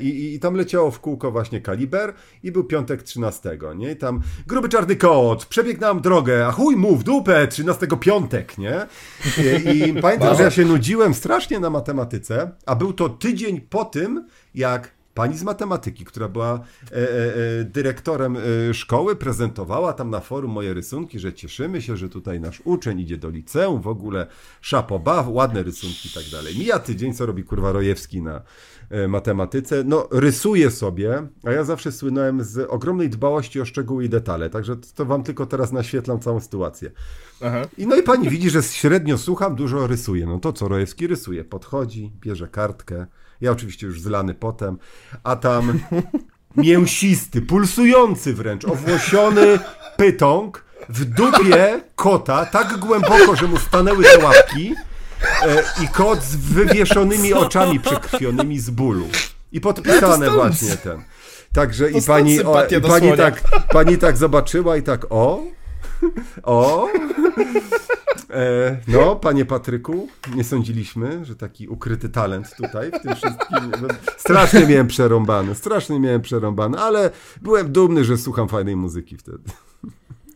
I, 0.00 0.08
i, 0.08 0.34
I 0.34 0.40
tam 0.40 0.54
leciało 0.54 0.90
w 0.90 1.00
kółko 1.00 1.30
właśnie 1.30 1.60
kaliber 1.60 2.14
i 2.42 2.52
był 2.52 2.64
piątek 2.64 3.02
13, 3.02 3.58
nie? 3.76 3.92
I 3.92 3.96
tam 3.96 4.20
gruby 4.46 4.68
czarny 4.68 4.96
kot, 4.96 5.46
przebiegł 5.46 5.80
nam 5.80 6.00
drogę, 6.00 6.46
a 6.46 6.52
chuj 6.52 6.76
mu 6.76 6.96
w 6.96 7.04
dupę, 7.04 7.48
13 7.48 7.86
piątek, 8.00 8.43
nie? 8.58 8.86
I, 9.38 9.78
i 9.78 10.02
pamiętam, 10.02 10.36
że 10.36 10.42
ja 10.42 10.50
się 10.50 10.64
nudziłem 10.64 11.14
strasznie 11.14 11.60
na 11.60 11.70
matematyce, 11.70 12.50
a 12.66 12.76
był 12.76 12.92
to 12.92 13.08
tydzień 13.08 13.60
po 13.60 13.84
tym, 13.84 14.28
jak 14.54 14.94
pani 15.14 15.38
z 15.38 15.42
matematyki, 15.42 16.04
która 16.04 16.28
była 16.28 16.54
e, 16.54 16.94
e, 16.94 17.00
e, 17.00 17.64
dyrektorem 17.64 18.36
e, 18.36 18.74
szkoły, 18.74 19.16
prezentowała 19.16 19.92
tam 19.92 20.10
na 20.10 20.20
forum 20.20 20.50
moje 20.50 20.74
rysunki, 20.74 21.18
że 21.18 21.32
cieszymy 21.32 21.82
się, 21.82 21.96
że 21.96 22.08
tutaj 22.08 22.40
nasz 22.40 22.62
uczeń 22.64 23.00
idzie 23.00 23.16
do 23.16 23.30
liceum, 23.30 23.80
w 23.80 23.88
ogóle 23.88 24.26
szapoba, 24.60 25.24
ładne 25.28 25.62
rysunki 25.62 26.08
i 26.08 26.12
tak 26.12 26.24
dalej. 26.32 26.58
Mija 26.58 26.78
tydzień, 26.78 27.14
co 27.14 27.26
robi 27.26 27.44
kurwa 27.44 27.72
Rojewski 27.72 28.22
na 28.22 28.42
matematyce. 29.08 29.84
No, 29.84 30.08
rysuje 30.10 30.70
sobie, 30.70 31.26
a 31.44 31.50
ja 31.50 31.64
zawsze 31.64 31.92
słynąłem 31.92 32.44
z 32.44 32.58
ogromnej 32.70 33.10
dbałości 33.10 33.60
o 33.60 33.64
szczegóły 33.64 34.04
i 34.04 34.08
detale, 34.08 34.50
także 34.50 34.76
to, 34.94 35.04
wam 35.04 35.22
tylko 35.22 35.46
teraz 35.46 35.72
naświetlam 35.72 36.20
całą 36.20 36.40
sytuację. 36.40 36.90
Aha. 37.42 37.62
I 37.78 37.86
no 37.86 37.96
i 37.96 38.02
pani 38.02 38.30
widzi, 38.30 38.50
że 38.50 38.62
średnio 38.62 39.18
słucham, 39.18 39.56
dużo 39.56 39.86
rysuje. 39.86 40.26
No 40.26 40.38
to 40.38 40.52
co 40.52 40.68
Rojewski 40.68 41.06
rysuje? 41.06 41.44
Podchodzi, 41.44 42.12
bierze 42.20 42.48
kartkę. 42.48 43.06
Ja 43.40 43.52
oczywiście 43.52 43.86
już 43.86 44.00
zlany 44.00 44.34
potem, 44.34 44.78
a 45.22 45.36
tam 45.36 45.78
mięsisty, 46.56 47.42
pulsujący 47.42 48.34
wręcz, 48.34 48.64
owłosiony 48.64 49.58
pytąg 49.96 50.64
w 50.88 51.04
dupie 51.04 51.80
kota 51.96 52.46
tak 52.46 52.78
głęboko, 52.78 53.36
że 53.36 53.46
mu 53.46 53.58
stanęły 53.58 54.04
te 54.04 54.24
łapki 54.24 54.72
e, 54.72 54.93
i 55.82 55.88
kot 55.88 56.22
z 56.22 56.36
wywieszonymi 56.36 57.34
oczami 57.34 57.80
przekrwionymi 57.80 58.60
z 58.60 58.70
bólu. 58.70 59.06
I 59.52 59.60
podpisane 59.60 60.30
właśnie 60.30 60.76
ten. 60.76 61.02
Także 61.52 61.90
i 61.90 62.02
pani, 62.02 62.44
o, 62.44 62.66
i 62.66 62.80
pani, 62.80 63.16
tak, 63.16 63.42
pani 63.72 63.98
tak 63.98 64.16
zobaczyła 64.16 64.76
i 64.76 64.82
tak 64.82 65.06
o, 65.10 65.42
o. 66.42 66.88
E, 68.30 68.76
no, 68.88 69.16
panie 69.16 69.44
Patryku, 69.44 70.08
nie 70.34 70.44
sądziliśmy, 70.44 71.24
że 71.24 71.36
taki 71.36 71.68
ukryty 71.68 72.08
talent 72.08 72.56
tutaj 72.56 72.90
w 72.90 73.02
tym 73.02 73.16
wszystkim. 73.16 73.72
No, 73.82 73.88
Strasznie 74.16 74.66
miałem 74.66 74.86
przerąbane, 74.86 75.54
strasznie 75.54 76.00
miałem 76.00 76.22
przerąbane, 76.22 76.78
ale 76.78 77.10
byłem 77.42 77.72
dumny, 77.72 78.04
że 78.04 78.18
słucham 78.18 78.48
fajnej 78.48 78.76
muzyki 78.76 79.16
wtedy. 79.16 79.50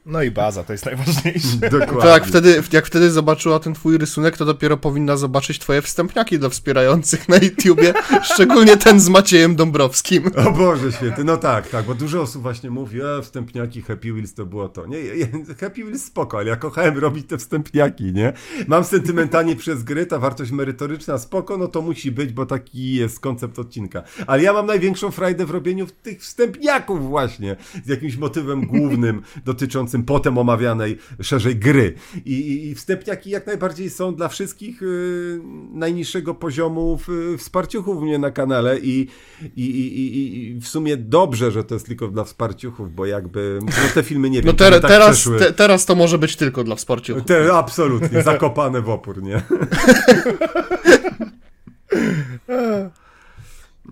No 0.08 0.22
i 0.22 0.30
baza, 0.30 0.64
to 0.64 0.72
jest 0.72 0.86
najważniejsze. 0.86 1.56
Dokładnie. 1.70 2.02
To 2.02 2.08
jak 2.08 2.26
wtedy, 2.26 2.62
jak 2.72 2.86
wtedy 2.86 3.10
zobaczyła 3.10 3.58
ten 3.58 3.74
twój 3.74 3.98
rysunek, 3.98 4.36
to 4.36 4.44
dopiero 4.44 4.76
powinna 4.76 5.16
zobaczyć 5.16 5.58
twoje 5.58 5.82
wstępniaki 5.82 6.38
dla 6.38 6.48
wspierających 6.48 7.28
na 7.28 7.36
YouTubie, 7.36 7.94
szczególnie 8.34 8.76
ten 8.76 9.00
z 9.00 9.08
Maciejem 9.08 9.56
Dąbrowskim. 9.56 10.30
O 10.46 10.52
Boże 10.52 10.92
święty, 10.92 11.24
no 11.24 11.36
tak, 11.36 11.68
tak, 11.68 11.84
bo 11.86 11.94
dużo 11.94 12.22
osób 12.22 12.42
właśnie 12.42 12.70
mówi, 12.70 13.00
e, 13.00 13.22
wstępniaki 13.22 13.82
Happy 13.82 14.12
Wheels 14.12 14.34
to 14.34 14.46
było 14.46 14.68
to. 14.68 14.86
Nie, 14.86 14.98
ja- 14.98 15.26
Happy 15.60 15.84
Wheels 15.84 16.04
spoko, 16.04 16.38
ale 16.38 16.48
ja 16.48 16.56
kochałem 16.56 16.98
robić 16.98 17.26
te 17.26 17.38
wstępniaki, 17.38 18.04
nie? 18.12 18.32
Mam 18.68 18.84
sentymentalnie 18.84 19.56
przez 19.62 19.82
gry, 19.82 20.06
ta 20.06 20.18
wartość 20.18 20.50
merytoryczna 20.50 21.18
spoko, 21.18 21.56
no 21.56 21.68
to 21.68 21.82
musi 21.82 22.12
być, 22.12 22.32
bo 22.32 22.46
taki 22.46 22.94
jest 22.94 23.20
koncept 23.20 23.58
odcinka. 23.58 24.02
Ale 24.26 24.42
ja 24.42 24.52
mam 24.52 24.66
największą 24.66 25.10
frajdę 25.10 25.46
w 25.46 25.50
robieniu 25.50 25.86
tych 26.02 26.20
wstępniaków 26.20 27.08
właśnie, 27.08 27.56
z 27.84 27.88
jakimś 27.88 28.16
motywem 28.16 28.66
głównym 28.66 29.22
dotyczącym 29.44 29.97
potem 30.04 30.38
omawianej 30.38 30.98
szerzej 31.22 31.56
gry. 31.56 31.94
I, 32.24 32.68
i, 32.68 32.74
wstępniaki 32.74 33.30
jak 33.30 33.46
najbardziej 33.46 33.90
są 33.90 34.14
dla 34.14 34.28
wszystkich 34.28 34.82
y, 34.82 35.40
najniższego 35.72 36.34
poziomu 36.34 36.98
w, 36.98 37.36
wsparciuchów 37.38 38.02
mnie 38.02 38.18
na 38.18 38.30
kanale 38.30 38.78
i, 38.78 39.08
i, 39.56 39.64
i, 39.64 40.18
i, 40.18 40.60
w 40.60 40.68
sumie 40.68 40.96
dobrze, 40.96 41.50
że 41.50 41.64
to 41.64 41.74
jest 41.74 41.86
tylko 41.86 42.08
dla 42.08 42.24
wsparciuchów, 42.24 42.94
bo 42.94 43.06
jakby 43.06 43.58
no 43.62 43.72
te 43.94 44.02
filmy 44.02 44.30
nie 44.30 44.42
wiem, 44.42 44.46
No 44.46 44.52
czy 44.52 44.58
ter, 44.58 44.72
by 44.72 44.80
tak 44.80 44.90
teraz, 44.90 45.28
te, 45.38 45.52
teraz 45.52 45.86
to 45.86 45.94
może 45.94 46.18
być 46.18 46.36
tylko 46.36 46.64
dla 46.64 46.76
wsparciuchów. 46.76 47.24
Te, 47.24 47.52
absolutnie, 47.52 48.22
zakopane 48.22 48.82
w 48.82 48.88
opór, 48.88 49.22
nie? 49.22 49.42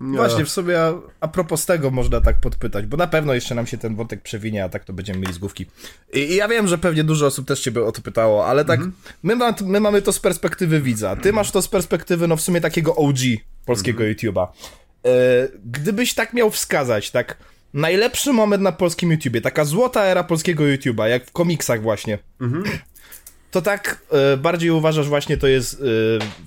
No. 0.01 0.17
Właśnie, 0.17 0.45
w 0.45 0.49
sumie 0.49 0.81
a, 0.81 0.93
a 1.19 1.27
propos 1.27 1.65
tego 1.65 1.91
można 1.91 2.21
tak 2.21 2.39
podpytać, 2.39 2.85
bo 2.85 2.97
na 2.97 3.07
pewno 3.07 3.33
jeszcze 3.33 3.55
nam 3.55 3.67
się 3.67 3.77
ten 3.77 3.95
wątek 3.95 4.21
przewinie, 4.21 4.63
a 4.63 4.69
tak 4.69 4.83
to 4.83 4.93
będziemy 4.93 5.19
mieli 5.19 5.33
z 5.33 5.37
główki. 5.37 5.65
I, 6.13 6.19
i 6.19 6.35
ja 6.35 6.47
wiem, 6.47 6.67
że 6.67 6.77
pewnie 6.77 7.03
dużo 7.03 7.25
osób 7.25 7.47
też 7.47 7.61
ciebie 7.61 7.83
o 7.83 7.91
to 7.91 8.01
pytało, 8.01 8.47
ale 8.47 8.65
tak, 8.65 8.79
my, 9.23 9.35
ma, 9.35 9.55
my 9.65 9.79
mamy 9.79 10.01
to 10.01 10.13
z 10.13 10.19
perspektywy 10.19 10.81
widza, 10.81 11.15
ty 11.15 11.33
masz 11.33 11.51
to 11.51 11.61
z 11.61 11.67
perspektywy, 11.67 12.27
no 12.27 12.37
w 12.37 12.41
sumie 12.41 12.61
takiego 12.61 12.95
OG 12.95 13.17
polskiego 13.65 14.03
YouTube'a. 14.03 14.47
E, 15.05 15.09
gdybyś 15.65 16.13
tak 16.13 16.33
miał 16.33 16.51
wskazać, 16.51 17.11
tak, 17.11 17.37
najlepszy 17.73 18.33
moment 18.33 18.63
na 18.63 18.71
polskim 18.71 19.11
YouTubie, 19.11 19.41
taka 19.41 19.65
złota 19.65 20.03
era 20.03 20.23
polskiego 20.23 20.63
YouTube'a, 20.63 21.05
jak 21.05 21.25
w 21.25 21.31
komiksach 21.31 21.81
właśnie, 21.81 22.19
to 23.51 23.61
tak 23.61 24.01
e, 24.11 24.37
bardziej 24.37 24.69
uważasz 24.69 25.07
właśnie 25.07 25.37
to 25.37 25.47
jest 25.47 25.73
e, 25.73 25.75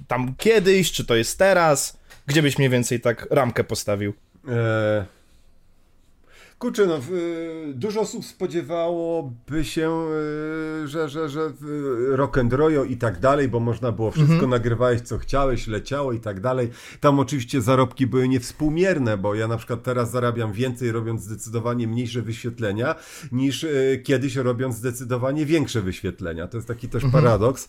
tam 0.09 0.35
kiedyś, 0.39 0.93
czy 0.93 1.05
to 1.05 1.17
jest 1.17 1.39
teraz? 1.39 2.00
Gdzie 2.31 2.43
byś 2.43 2.59
mniej 2.59 2.71
więcej 2.71 3.01
tak 3.01 3.27
ramkę 3.31 3.65
postawił? 3.65 4.15
E... 4.49 5.05
Kurczę, 6.61 6.87
no, 6.87 6.99
w, 7.01 7.11
dużo 7.75 8.01
osób 8.01 8.25
spodziewałoby 8.25 9.65
się, 9.65 9.91
e, 10.85 10.89
że, 10.89 11.09
że, 11.09 11.29
że 11.29 11.51
w- 11.61 12.05
rock 12.11 12.39
and 12.39 12.53
roll 12.53 12.73
i 12.89 12.97
tak 12.97 13.21
dalej, 13.21 13.49
bo 13.49 13.61
można 13.61 13.93
było 13.93 14.11
wszystko, 14.11 14.47
nagrywałeś 14.47 15.01
co 15.01 15.19
chciałeś, 15.19 15.67
leciało 15.67 16.13
i 16.13 16.21
tak 16.21 16.41
dalej. 16.41 16.71
Tam 17.01 17.19
oczywiście 17.21 17.61
zarobki 17.61 18.07
były 18.07 18.29
niewspółmierne, 18.29 19.17
bo 19.19 19.35
ja 19.35 19.49
na 19.49 19.57
przykład 19.57 19.83
teraz 19.83 20.11
zarabiam 20.11 20.53
więcej 20.53 20.93
robiąc 20.93 21.23
zdecydowanie 21.23 21.89
mniejsze 21.89 22.23
wyświetlenia, 22.23 22.95
niż 23.33 23.67
kiedyś 24.05 24.37
robiąc 24.37 24.77
zdecydowanie 24.77 25.47
większe 25.47 25.81
wyświetlenia. 25.83 26.47
To 26.49 26.57
jest 26.57 26.69
taki 26.69 26.89
też 26.89 27.03
paradoks. 27.13 27.69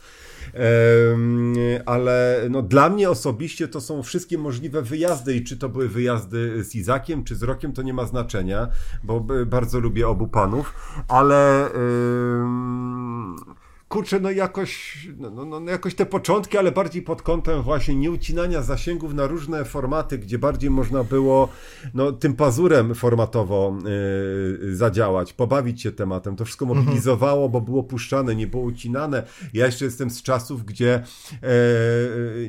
Em, 0.54 1.54
ale 1.86 2.42
no, 2.50 2.62
dla 2.62 2.90
mnie 2.90 3.10
osobiście 3.10 3.68
to 3.68 3.82
są 3.82 4.04
wszystkie 4.04 4.38
możliwe 4.38 4.82
wyjazdy 4.82 5.36
i 5.36 5.44
czy 5.44 5.58
to 5.58 5.70
były 5.70 5.90
wyjazdy 5.90 6.64
z 6.64 6.76
Izakiem, 6.76 7.24
czy 7.24 7.36
z 7.36 7.44
Rokiem, 7.44 7.74
to 7.74 7.82
nie 7.82 7.94
ma 7.94 8.06
znaczenia, 8.06 8.68
bo 9.04 9.26
bardzo 9.46 9.80
lubię 9.80 10.08
obu 10.08 10.28
panów, 10.28 10.74
ale 11.08 11.72
em, 11.74 13.36
kurczę, 13.92 14.20
no 14.20 14.32
jakoś, 14.32 14.98
no, 15.18 15.30
no, 15.30 15.60
no 15.60 15.72
jakoś 15.72 15.96
te 15.96 16.06
początki, 16.06 16.58
ale 16.58 16.72
bardziej 16.72 17.02
pod 17.02 17.22
kątem 17.22 17.62
właśnie 17.62 17.96
nieucinania 17.96 18.62
zasięgów 18.62 19.14
na 19.14 19.28
różne 19.28 19.66
formaty, 19.66 20.18
gdzie 20.18 20.40
bardziej 20.40 20.70
można 20.70 21.04
było 21.04 21.50
no, 21.94 22.12
tym 22.12 22.34
pazurem 22.34 22.96
formatowo 22.96 23.78
y, 24.64 24.76
zadziałać, 24.76 25.34
pobawić 25.34 25.82
się 25.82 25.92
tematem. 25.92 26.36
To 26.36 26.46
wszystko 26.46 26.66
mobilizowało, 26.66 27.50
bo 27.50 27.62
było 27.62 27.84
puszczane, 27.84 28.36
nie 28.36 28.48
było 28.48 28.64
ucinane. 28.64 29.24
Ja 29.54 29.66
jeszcze 29.66 29.86
jestem 29.86 30.10
z 30.10 30.22
czasów, 30.22 30.66
gdzie 30.66 30.94
e, 30.94 31.04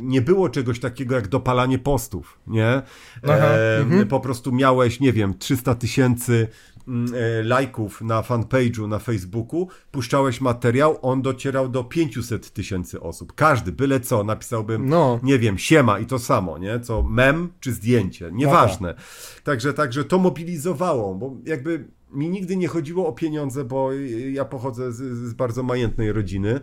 nie 0.01 0.21
było 0.21 0.49
czegoś 0.49 0.81
takiego 0.81 1.15
jak 1.15 1.29
dopalanie 1.29 1.79
postów, 1.79 2.39
nie? 2.47 2.83
E, 3.25 4.07
Po 4.07 4.21
prostu 4.21 4.53
miałeś, 4.53 5.01
nie 5.01 5.13
wiem, 5.13 5.39
300 5.39 5.75
tysięcy 5.75 6.49
lajków 7.45 8.01
na 8.03 8.23
fanpage'u 8.23 8.89
na 8.89 8.99
Facebooku, 8.99 9.69
puszczałeś 9.91 10.41
materiał, 10.41 10.99
on 11.03 11.23
docierał 11.23 11.69
do 11.69 11.85
500 11.85 12.51
tysięcy 12.53 13.01
osób. 13.01 13.33
Każdy, 13.33 13.73
byle 13.73 14.01
co, 14.01 14.25
napisałbym, 14.25 14.89
No. 14.89 15.21
nie 15.23 15.39
wiem, 15.39 15.59
siema 15.59 15.99
i 15.99 16.07
to 16.07 16.19
samo, 16.19 16.59
nie? 16.59 16.81
Co 16.81 17.03
mem 17.03 17.53
czy 17.61 17.73
zdjęcie, 17.73 18.31
nieważne. 18.33 18.95
Także, 19.45 19.75
także 19.75 20.05
to 20.05 20.19
mobilizowało, 20.19 21.15
bo 21.15 21.37
jakby 21.45 21.89
mi 22.13 22.29
nigdy 22.29 22.57
nie 22.57 22.69
chodziło 22.69 23.07
o 23.09 23.13
pieniądze, 23.13 23.65
bo 23.65 23.93
ja 24.33 24.45
pochodzę 24.45 24.93
z, 24.93 24.97
z 25.29 25.35
bardzo 25.35 25.63
majętnej 25.63 26.13
rodziny. 26.13 26.61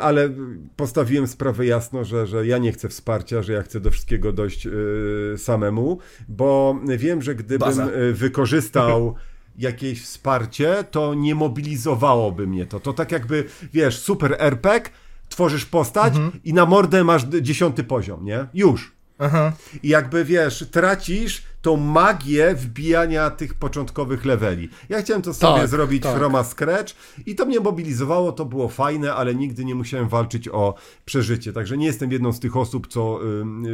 Ale 0.00 0.30
postawiłem 0.76 1.26
sprawę 1.26 1.66
jasno, 1.66 2.04
że, 2.04 2.26
że 2.26 2.46
ja 2.46 2.58
nie 2.58 2.72
chcę 2.72 2.88
wsparcia, 2.88 3.42
że 3.42 3.52
ja 3.52 3.62
chcę 3.62 3.80
do 3.80 3.90
wszystkiego 3.90 4.32
dojść 4.32 4.66
y, 4.66 5.34
samemu, 5.38 5.98
bo 6.28 6.80
wiem, 6.98 7.22
że 7.22 7.34
gdybym 7.34 7.68
Baza. 7.68 7.86
y, 7.86 8.12
wykorzystał 8.12 9.14
jakieś 9.58 10.02
wsparcie, 10.02 10.84
to 10.90 11.14
nie 11.14 11.34
mobilizowałoby 11.34 12.46
mnie 12.46 12.66
to. 12.66 12.80
To 12.80 12.92
tak 12.92 13.12
jakby, 13.12 13.44
wiesz, 13.72 13.98
super 13.98 14.36
RPG, 14.38 14.90
tworzysz 15.28 15.66
postać 15.66 16.14
i 16.44 16.54
na 16.54 16.66
mordę 16.66 17.04
masz 17.04 17.24
dziesiąty 17.24 17.84
poziom, 17.84 18.24
nie? 18.24 18.46
Już. 18.54 18.92
Aha. 19.18 19.52
I 19.82 19.88
jakby 19.88 20.24
wiesz, 20.24 20.64
tracisz 20.70 21.42
tą 21.62 21.76
magię 21.76 22.54
wbijania 22.54 23.30
tych 23.30 23.54
początkowych 23.54 24.24
leveli. 24.24 24.68
Ja 24.88 25.02
chciałem 25.02 25.22
to 25.22 25.34
sobie 25.34 25.60
Tak, 25.60 25.68
zrobić 25.68 26.02
tak. 26.02 26.16
Froma 26.16 26.44
Scratch 26.44 26.94
i 27.26 27.34
to 27.34 27.46
mnie 27.46 27.60
mobilizowało, 27.60 28.32
to 28.32 28.44
było 28.44 28.68
fajne, 28.68 29.14
ale 29.14 29.34
nigdy 29.34 29.64
nie 29.64 29.74
musiałem 29.74 30.08
walczyć 30.08 30.48
o 30.48 30.74
przeżycie. 31.04 31.52
Także 31.52 31.76
nie 31.76 31.86
jestem 31.86 32.12
jedną 32.12 32.32
z 32.32 32.40
tych 32.40 32.56
osób, 32.56 32.86
co 32.86 33.20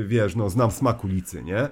wiesz, 0.06 0.36
no 0.36 0.50
znam 0.50 0.70
smak 0.70 1.04
ulicy, 1.04 1.42
nie? 1.44 1.58
E, 1.58 1.70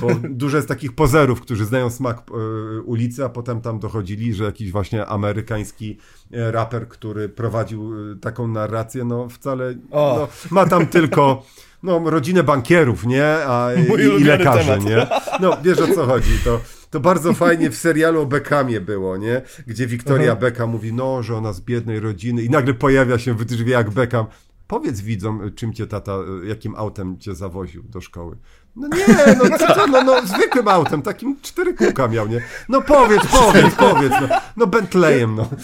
bo 0.00 0.08
dużo 0.30 0.56
jest 0.56 0.68
takich 0.68 0.92
pozerów, 0.92 1.40
którzy 1.40 1.64
znają 1.64 1.90
smak 1.90 2.18
e, 2.18 2.80
ulicy, 2.80 3.24
a 3.24 3.28
potem 3.28 3.60
tam 3.60 3.78
dochodzili, 3.78 4.34
że 4.34 4.44
jakiś 4.44 4.72
właśnie 4.72 5.06
amerykański 5.06 5.98
e, 6.32 6.52
raper, 6.52 6.88
który 6.88 7.28
prowadził 7.28 7.92
e, 8.12 8.16
taką 8.16 8.48
narrację, 8.48 9.04
no 9.04 9.28
wcale 9.28 9.74
no, 9.90 10.28
ma 10.50 10.66
tam 10.66 10.86
tylko 10.86 11.42
no, 11.82 12.10
rodzinę 12.10 12.42
bankierów, 12.42 13.06
nie? 13.06 13.26
A, 13.46 13.68
Mój 13.88 14.00
i, 14.00 14.20
i 14.20 14.24
lekarzy, 14.24 14.68
temat. 14.68 14.84
nie? 14.84 15.06
No, 15.40 15.56
wiesz 15.62 15.78
o 15.78 15.94
co 15.94 16.06
chodzi. 16.06 16.38
To, 16.44 16.60
to 16.90 17.00
bardzo 17.00 17.32
fajnie 17.32 17.70
w 17.70 17.76
serialu 17.76 18.20
o 18.20 18.26
Beckhamie 18.26 18.80
było, 18.80 19.16
nie? 19.16 19.42
Gdzie 19.66 19.86
Wiktoria 19.86 20.36
Beckham 20.36 20.70
mówi, 20.70 20.92
no, 20.92 21.22
że 21.22 21.36
ona 21.36 21.52
z 21.52 21.60
biednej 21.60 22.00
rodziny 22.00 22.42
i 22.42 22.50
nagle 22.50 22.74
pojawia 22.74 23.18
się 23.18 23.34
w 23.34 23.44
drzwi 23.44 23.70
jak 23.70 23.90
Beckham. 23.90 24.26
Powiedz 24.66 25.00
widzom, 25.00 25.50
czym 25.54 25.72
cię 25.72 25.86
tata, 25.86 26.12
jakim 26.44 26.74
autem 26.76 27.18
cię 27.18 27.34
zawoził 27.34 27.82
do 27.82 28.00
szkoły. 28.00 28.36
No 28.76 28.88
nie, 28.88 29.34
no 29.34 29.58
co 29.58 29.74
to, 29.74 29.86
no, 29.86 30.02
no 30.02 30.26
zwykłym 30.26 30.68
autem, 30.68 31.02
takim 31.02 31.40
cztery 31.42 31.74
kółka 31.74 32.08
miał, 32.08 32.28
nie? 32.28 32.42
No 32.68 32.82
powiedz, 32.82 33.22
powiedz, 33.26 33.74
powiedz, 33.74 34.12
no, 34.20 34.28
no 34.56 34.66
Bentleyem, 34.66 35.36
no. 35.36 35.48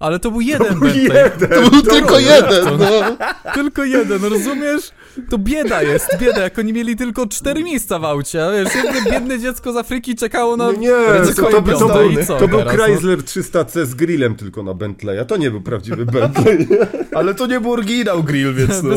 Ale 0.00 0.18
to 0.18 0.30
był 0.30 0.40
jeden 0.40 0.68
był 0.68 0.80
Bentley. 0.80 1.04
jeden. 1.04 1.48
To 1.48 1.70
był 1.70 1.82
To 1.82 1.90
tylko 1.90 2.08
był 2.14 2.20
jeden, 2.20 2.64
no. 2.78 3.16
Tylko 3.54 3.84
jeden, 3.84 4.24
rozumiesz? 4.24 4.90
To 5.30 5.38
bieda 5.38 5.82
jest, 5.82 6.18
bieda, 6.20 6.40
jak 6.40 6.58
oni 6.58 6.72
mieli 6.72 6.96
tylko 6.96 7.26
cztery 7.26 7.64
miejsca 7.64 7.98
w 7.98 8.04
aucie, 8.04 8.46
a 8.46 8.50
wiesz, 8.52 8.74
jedno 8.74 9.10
biedne 9.12 9.38
dziecko 9.38 9.72
z 9.72 9.76
Afryki 9.76 10.14
czekało 10.14 10.56
na... 10.56 10.64
No 10.64 10.72
nie, 10.72 10.90
to, 11.36 11.42
to, 11.42 11.50
to, 11.50 11.62
był, 11.62 11.78
to 12.38 12.48
był 12.48 12.58
teraz, 12.58 12.76
no? 12.76 12.84
Chrysler 12.84 13.18
300C 13.18 13.86
z 13.86 13.94
grillem 13.94 14.34
tylko 14.34 14.62
na 14.62 14.74
Bentleya. 14.74 15.26
To 15.26 15.36
nie 15.36 15.50
był 15.50 15.60
prawdziwy 15.60 16.06
Bentley. 16.06 16.68
Ale 17.14 17.34
to 17.34 17.46
nie 17.46 17.60
był 17.60 17.72
oryginał 17.72 18.22
grill, 18.22 18.54
więc 18.54 18.82
no. 18.82 18.96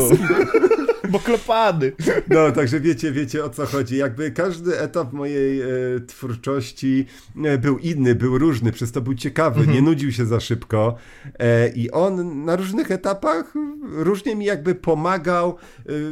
Bo 1.14 1.20
klepany. 1.20 1.92
No, 2.28 2.52
także 2.52 2.80
wiecie, 2.80 3.12
wiecie 3.12 3.44
o 3.44 3.50
co 3.50 3.66
chodzi. 3.66 3.96
Jakby 3.96 4.30
każdy 4.30 4.80
etap 4.80 5.12
mojej 5.12 5.60
e, 5.60 5.66
twórczości 6.06 7.06
e, 7.44 7.58
był 7.58 7.78
inny, 7.78 8.14
był 8.14 8.38
różny, 8.38 8.72
przez 8.72 8.92
to 8.92 9.00
był 9.00 9.14
ciekawy, 9.14 9.66
nie 9.66 9.82
nudził 9.82 10.12
się 10.12 10.26
za 10.26 10.40
szybko 10.40 10.96
e, 11.38 11.68
i 11.68 11.90
on 11.90 12.44
na 12.44 12.56
różnych 12.56 12.90
etapach 12.90 13.54
różnie 13.82 14.36
mi 14.36 14.44
jakby 14.44 14.74
pomagał 14.74 15.50
e, 15.50 15.54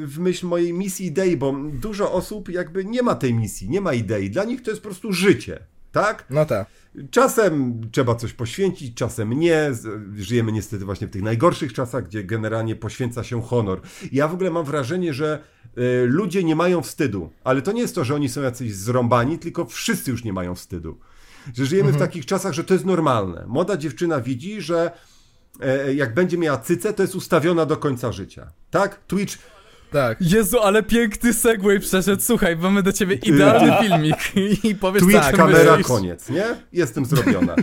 w 0.06 0.18
myśl 0.18 0.46
mojej 0.46 0.72
misji 0.72 1.06
idei, 1.06 1.36
bo 1.36 1.54
dużo 1.72 2.12
osób 2.12 2.48
jakby 2.48 2.84
nie 2.84 3.02
ma 3.02 3.14
tej 3.14 3.34
misji, 3.34 3.70
nie 3.70 3.80
ma 3.80 3.92
idei. 3.92 4.30
Dla 4.30 4.44
nich 4.44 4.62
to 4.62 4.70
jest 4.70 4.82
po 4.82 4.88
prostu 4.88 5.12
życie. 5.12 5.71
Tak? 5.92 6.26
No 6.30 6.46
tak. 6.46 6.66
Czasem 7.10 7.80
trzeba 7.92 8.14
coś 8.14 8.32
poświęcić, 8.32 8.94
czasem 8.96 9.32
nie. 9.32 9.70
Żyjemy 10.16 10.52
niestety 10.52 10.84
właśnie 10.84 11.06
w 11.06 11.10
tych 11.10 11.22
najgorszych 11.22 11.72
czasach, 11.72 12.04
gdzie 12.04 12.24
generalnie 12.24 12.76
poświęca 12.76 13.24
się 13.24 13.42
honor. 13.42 13.80
Ja 14.12 14.28
w 14.28 14.34
ogóle 14.34 14.50
mam 14.50 14.64
wrażenie, 14.64 15.14
że 15.14 15.38
y, 15.78 16.06
ludzie 16.06 16.44
nie 16.44 16.56
mają 16.56 16.82
wstydu, 16.82 17.30
ale 17.44 17.62
to 17.62 17.72
nie 17.72 17.80
jest 17.80 17.94
to, 17.94 18.04
że 18.04 18.14
oni 18.14 18.28
są 18.28 18.42
jacyś 18.42 18.74
zrąbani, 18.74 19.38
tylko 19.38 19.64
wszyscy 19.64 20.10
już 20.10 20.24
nie 20.24 20.32
mają 20.32 20.54
wstydu. 20.54 20.98
Że 21.54 21.66
żyjemy 21.66 21.92
w 21.92 21.98
takich 21.98 22.26
czasach, 22.26 22.52
że 22.52 22.64
to 22.64 22.74
jest 22.74 22.86
normalne. 22.86 23.44
Młoda 23.46 23.76
dziewczyna 23.76 24.20
widzi, 24.20 24.60
że 24.60 24.90
e, 25.60 25.94
jak 25.94 26.14
będzie 26.14 26.38
miała 26.38 26.58
cycę, 26.58 26.92
to 26.92 27.02
jest 27.02 27.14
ustawiona 27.14 27.66
do 27.66 27.76
końca 27.76 28.12
życia. 28.12 28.52
Tak? 28.70 29.06
Twitch 29.06 29.38
Tak. 29.92 30.18
Jezu, 30.20 30.58
ale 30.60 30.82
piękny 30.82 31.32
segway 31.32 31.80
przeszedł. 31.80 32.22
Słuchaj, 32.22 32.56
mamy 32.56 32.82
do 32.82 32.92
ciebie 32.92 33.14
idealny 33.14 33.72
filmik 33.80 34.16
i 34.64 34.74
powiedz 34.74 35.02
Twitch, 35.04 35.20
tak, 35.20 35.36
kamera, 35.36 35.70
myślisz. 35.70 35.86
koniec, 35.86 36.28
nie? 36.30 36.44
Jestem 36.72 37.04
zrobiona. 37.04 37.54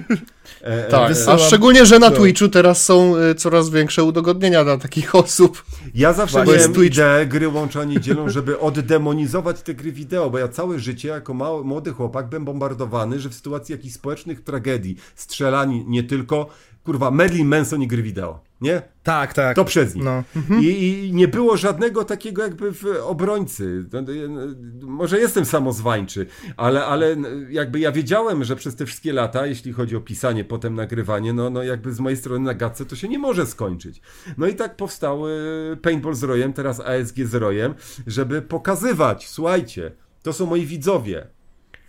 E, 0.62 0.86
e, 0.88 0.90
Tak, 0.90 1.02
a 1.12 1.14
wysyłam- 1.14 1.40
szczególnie, 1.40 1.86
że 1.86 2.00
na 2.00 2.12
to. 2.12 2.18
Twitchu 2.18 2.48
teraz 2.50 2.84
są 2.86 3.16
y, 3.18 3.36
coraz 3.36 3.70
większe 3.70 4.04
udogodnienia 4.04 4.64
dla 4.64 4.78
takich 4.78 5.16
osób. 5.16 5.64
Ja 5.96 6.14
zawsze 6.14 6.34
Właśnie. 6.38 6.54
miałem 6.54 6.74
Twitch. 6.74 6.96
ideę 6.96 7.26
gry 7.26 7.48
łącza 7.48 7.84
niedzielą, 7.84 8.30
żeby 8.30 8.60
oddemonizować 8.60 9.62
te 9.62 9.74
gry 9.74 9.92
wideo, 9.92 10.30
bo 10.30 10.38
ja 10.38 10.48
całe 10.48 10.80
życie 10.80 11.08
jako 11.08 11.34
mały, 11.34 11.64
młody 11.64 11.92
chłopak 11.92 12.30
byłem 12.30 12.46
bombardowany, 12.46 13.20
że 13.20 13.30
w 13.30 13.34
sytuacji 13.34 13.74
jakichś 13.74 13.96
społecznych 13.96 14.44
tragedii, 14.44 14.96
strzelani 15.16 15.86
nie 15.88 16.04
tylko, 16.04 16.50
kurwa, 16.84 17.12
Marilyn 17.12 17.48
Manson 17.48 17.82
i 17.82 17.88
gry 17.88 18.04
wideo, 18.04 18.40
nie? 18.62 18.82
Tak, 19.04 19.34
tak. 19.34 19.56
To 19.56 19.66
przez 19.66 19.96
nich. 19.96 20.04
No. 20.04 20.24
I, 20.62 21.06
I 21.08 21.14
nie 21.14 21.28
było 21.28 21.58
żadnego 21.58 22.06
takiego 22.06 22.44
jakby 22.44 22.74
w 22.74 22.86
obrońcy. 23.04 23.86
No, 23.94 24.02
no, 24.02 24.08
no, 24.30 24.88
Może 24.88 25.20
jestem 25.20 25.46
samozwańczy, 25.46 26.26
ale, 26.58 26.86
ale 26.86 27.16
jakby 27.50 27.80
ja 27.80 27.92
wiedziałem, 27.92 28.44
że 28.44 28.56
przez 28.56 28.76
te 28.76 28.86
wszystkie 28.86 29.14
lata, 29.14 29.46
jeśli 29.46 29.74
chodzi 29.74 29.96
o 29.96 30.02
pisanie, 30.02 30.46
potem 30.46 30.76
nagrywanie, 30.76 31.34
no, 31.34 31.50
no 31.50 31.64
jakby 31.64 31.94
z 31.94 32.00
mojej 32.00 32.18
strony 32.18 32.46
na 32.46 32.54
gadce 32.54 32.86
to 32.86 32.96
się 32.96 33.08
nie 33.08 33.20
może 33.20 33.46
skończyć. 33.46 34.02
No 34.38 34.48
i 34.48 34.56
tak 34.56 34.76
powstał 34.76 35.28
y, 35.28 35.78
Paintball 35.82 36.14
z 36.14 36.24
Rojem, 36.24 36.54
teraz 36.54 36.80
ASG 36.80 37.16
z 37.26 37.36
Rojem, 37.36 37.74
żeby 38.08 38.42
pokazywać, 38.42 39.28
słuchajcie, 39.28 39.92
to 40.24 40.34
są 40.34 40.46
moi 40.46 40.66
widzowie. 40.66 41.28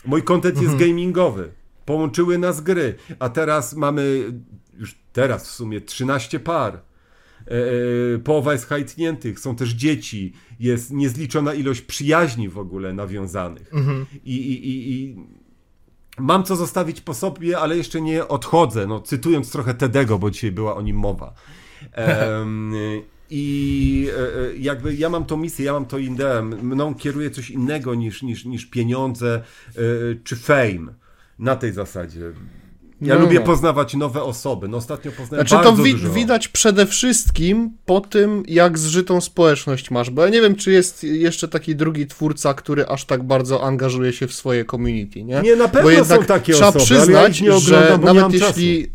Mój 0.04 0.22
content 0.22 0.62
jest 0.62 0.76
gamingowy. 0.76 1.52
Połączyły 1.84 2.38
nas 2.38 2.60
gry, 2.60 2.94
a 3.18 3.28
teraz 3.28 3.74
mamy 3.74 4.32
już 4.80 4.98
teraz 5.12 5.48
w 5.48 5.50
sumie 5.50 5.80
13 5.80 6.40
par. 6.40 6.74
E, 6.74 7.50
e, 8.14 8.18
połowa 8.18 8.52
jest 8.52 8.66
hajtniętych, 8.66 9.40
są 9.40 9.56
też 9.56 9.70
dzieci, 9.70 10.32
jest 10.60 10.90
niezliczona 10.90 11.54
ilość 11.54 11.80
przyjaźni 11.80 12.48
w 12.48 12.58
ogóle 12.58 12.92
nawiązanych. 12.92 13.70
I, 14.24 14.36
i, 14.36 14.68
i, 14.68 14.92
I 14.92 15.16
mam 16.18 16.44
co 16.44 16.56
zostawić 16.56 17.00
po 17.00 17.14
sobie, 17.14 17.58
ale 17.58 17.76
jeszcze 17.76 18.00
nie 18.00 18.28
odchodzę, 18.28 18.86
no, 18.86 19.00
cytując 19.00 19.52
trochę 19.52 19.74
Tedego, 19.74 20.18
bo 20.18 20.30
dzisiaj 20.30 20.52
była 20.52 20.76
o 20.76 20.82
nim 20.82 20.96
mowa. 20.96 21.34
I 23.30 24.08
e, 24.16 24.40
e, 24.40 24.56
jakby 24.56 24.94
ja 24.94 25.08
mam 25.08 25.24
tą 25.24 25.36
misję, 25.36 25.64
ja 25.66 25.72
mam 25.72 25.86
to 25.86 25.98
ideę, 25.98 26.42
mną 26.42 26.94
kieruje 26.94 27.30
coś 27.30 27.50
innego 27.50 27.94
niż, 27.94 28.22
niż, 28.22 28.44
niż 28.44 28.66
pieniądze 28.66 29.42
e, 29.68 29.80
czy 30.24 30.36
fame. 30.36 30.94
Na 31.38 31.56
tej 31.56 31.72
zasadzie. 31.72 32.32
Ja 33.02 33.14
No, 33.14 33.20
lubię 33.20 33.40
poznawać 33.40 33.94
nowe 33.94 34.22
osoby. 34.22 34.68
No 34.68 34.76
ostatnio 34.76 35.12
poznałem 35.12 35.48
Znaczy 35.48 35.64
to 35.64 35.70
bardzo 35.70 35.82
wi- 35.82 35.92
dużo. 35.92 36.10
widać 36.10 36.48
przede 36.48 36.86
wszystkim 36.86 37.70
po 37.86 38.00
tym, 38.00 38.42
jak 38.48 38.78
zżytą 38.78 39.20
społeczność 39.20 39.90
masz, 39.90 40.10
bo 40.10 40.22
ja 40.24 40.28
nie 40.30 40.40
wiem, 40.40 40.54
czy 40.54 40.72
jest 40.72 41.04
jeszcze 41.04 41.48
taki 41.48 41.76
drugi 41.76 42.06
twórca, 42.06 42.54
który 42.54 42.86
aż 42.86 43.04
tak 43.04 43.22
bardzo 43.22 43.62
angażuje 43.64 44.12
się 44.12 44.26
w 44.26 44.34
swoje 44.34 44.64
community, 44.64 45.24
nie? 45.24 45.40
Nie, 45.40 45.56
na 45.56 45.68
pewno 45.68 45.82
bo 45.82 45.90
jednak 45.90 46.20
są 46.20 46.26
takie 46.26 46.52
trzeba 46.52 46.68
osoby, 46.68 46.94
ja 46.94 47.00
przyznać, 47.00 47.36
ich 47.36 47.42
nie 47.42 47.54
oglądam, 47.54 48.06
że 48.06 48.14
nawet 48.14 48.32
jeśli, 48.32 48.90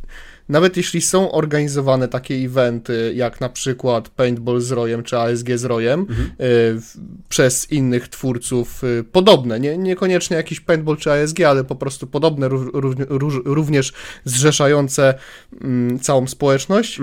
nawet 0.50 0.78
jeśli 0.78 1.02
są 1.02 1.32
organizowane 1.32 2.08
takie 2.08 2.36
eventy, 2.36 3.12
jak 3.16 3.42
na 3.42 3.50
przykład 3.50 4.10
Paintball 4.10 4.62
z 4.62 4.72
Rojem, 4.72 5.04
czy 5.04 5.18
ASG 5.18 5.48
z 5.56 5.64
Rojem, 5.66 6.00
Mhm. 6.00 6.30
y, 6.42 6.82
przez 7.30 7.72
innych 7.72 8.08
twórców 8.08 8.84
y, 8.84 9.04
podobne, 9.12 9.60
nie, 9.60 9.78
niekoniecznie 9.78 10.38
jakiś 10.38 10.60
Paintball 10.60 10.98
czy 10.98 11.12
ASG, 11.12 11.40
ale 11.42 11.64
po 11.64 11.76
prostu 11.76 12.08
podobne, 12.08 12.48
ró- 12.50 12.72
ró- 12.72 12.94
ró- 13.08 13.42
również 13.46 13.94
zrzeszające 14.26 15.14
mm, 15.62 16.00
całą 16.00 16.28
społeczność, 16.28 17.00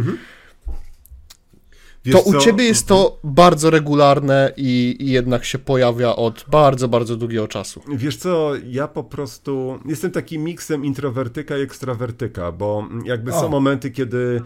Wiesz 2.05 2.17
to 2.17 2.23
u 2.23 2.33
co? 2.33 2.39
ciebie 2.39 2.65
jest 2.65 2.87
to 2.87 3.19
bardzo 3.25 3.71
regularne 3.71 4.53
i, 4.57 4.97
i 5.01 5.11
jednak 5.11 5.45
się 5.45 5.59
pojawia 5.59 6.17
od 6.17 6.45
bardzo, 6.51 6.89
bardzo 6.89 7.17
długiego 7.17 7.49
czasu. 7.49 7.83
Wiesz 7.89 8.17
co, 8.17 8.53
ja 8.67 8.89
po 8.89 9.05
prostu 9.05 9.79
jestem 9.87 10.11
takim 10.11 10.45
miksem 10.45 10.85
introwertyka 10.85 11.59
i 11.59 11.61
ekstrawertyka, 11.61 12.53
bo 12.53 12.89
jakby 13.05 13.35
O. 13.35 13.41
są 13.41 13.49
momenty, 13.49 13.91
kiedy 13.91 14.43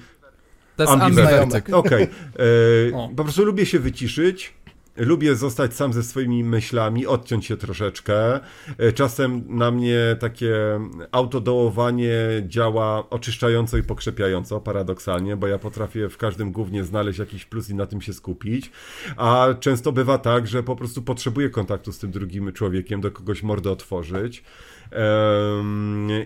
To 0.77 0.83
jest 0.83 0.93
ambiwertyk. 0.93 1.75
Okej. 1.75 2.03
E, 2.03 2.09
O. 2.97 3.09
Po 3.17 3.25
prostu 3.25 3.45
lubię 3.45 3.67
się 3.67 3.79
wyciszyć. 3.79 4.55
Lubię 4.97 5.37
zostać 5.37 5.75
sam 5.75 5.93
ze 5.93 6.03
swoimi 6.03 6.45
myślami, 6.45 7.07
odciąć 7.07 7.47
się 7.47 7.57
troszeczkę. 7.57 8.41
E, 8.79 8.93
Czasem 8.93 9.45
na 9.49 9.71
mnie 9.71 10.17
takie 10.21 10.55
autodołowanie 11.13 12.13
działa 12.47 13.11
oczyszczająco 13.11 13.77
i 13.77 13.83
pokrzepiająco, 13.83 14.61
paradoksalnie, 14.61 15.37
bo 15.37 15.47
ja 15.47 15.59
potrafię 15.59 16.09
w 16.09 16.17
każdym 16.17 16.53
głównie 16.53 16.85
znaleźć 16.85 17.19
jakiś 17.19 17.45
plus 17.45 17.71
i 17.71 17.75
na 17.75 17.87
tym 17.87 18.01
się 18.01 18.13
skupić. 18.13 18.71
A 19.17 19.49
często 19.61 19.93
bywa 19.93 20.19
tak, 20.19 20.47
że 20.47 20.63
po 20.63 20.77
prostu 20.77 21.03
potrzebuję 21.03 21.51
kontaktu 21.51 21.93
z 21.93 21.99
tym 21.99 22.11
drugim 22.11 22.53
człowiekiem, 22.53 23.01
do 23.01 23.11
kogoś 23.11 23.43
mordę 23.43 23.71
otworzyć. 23.71 24.45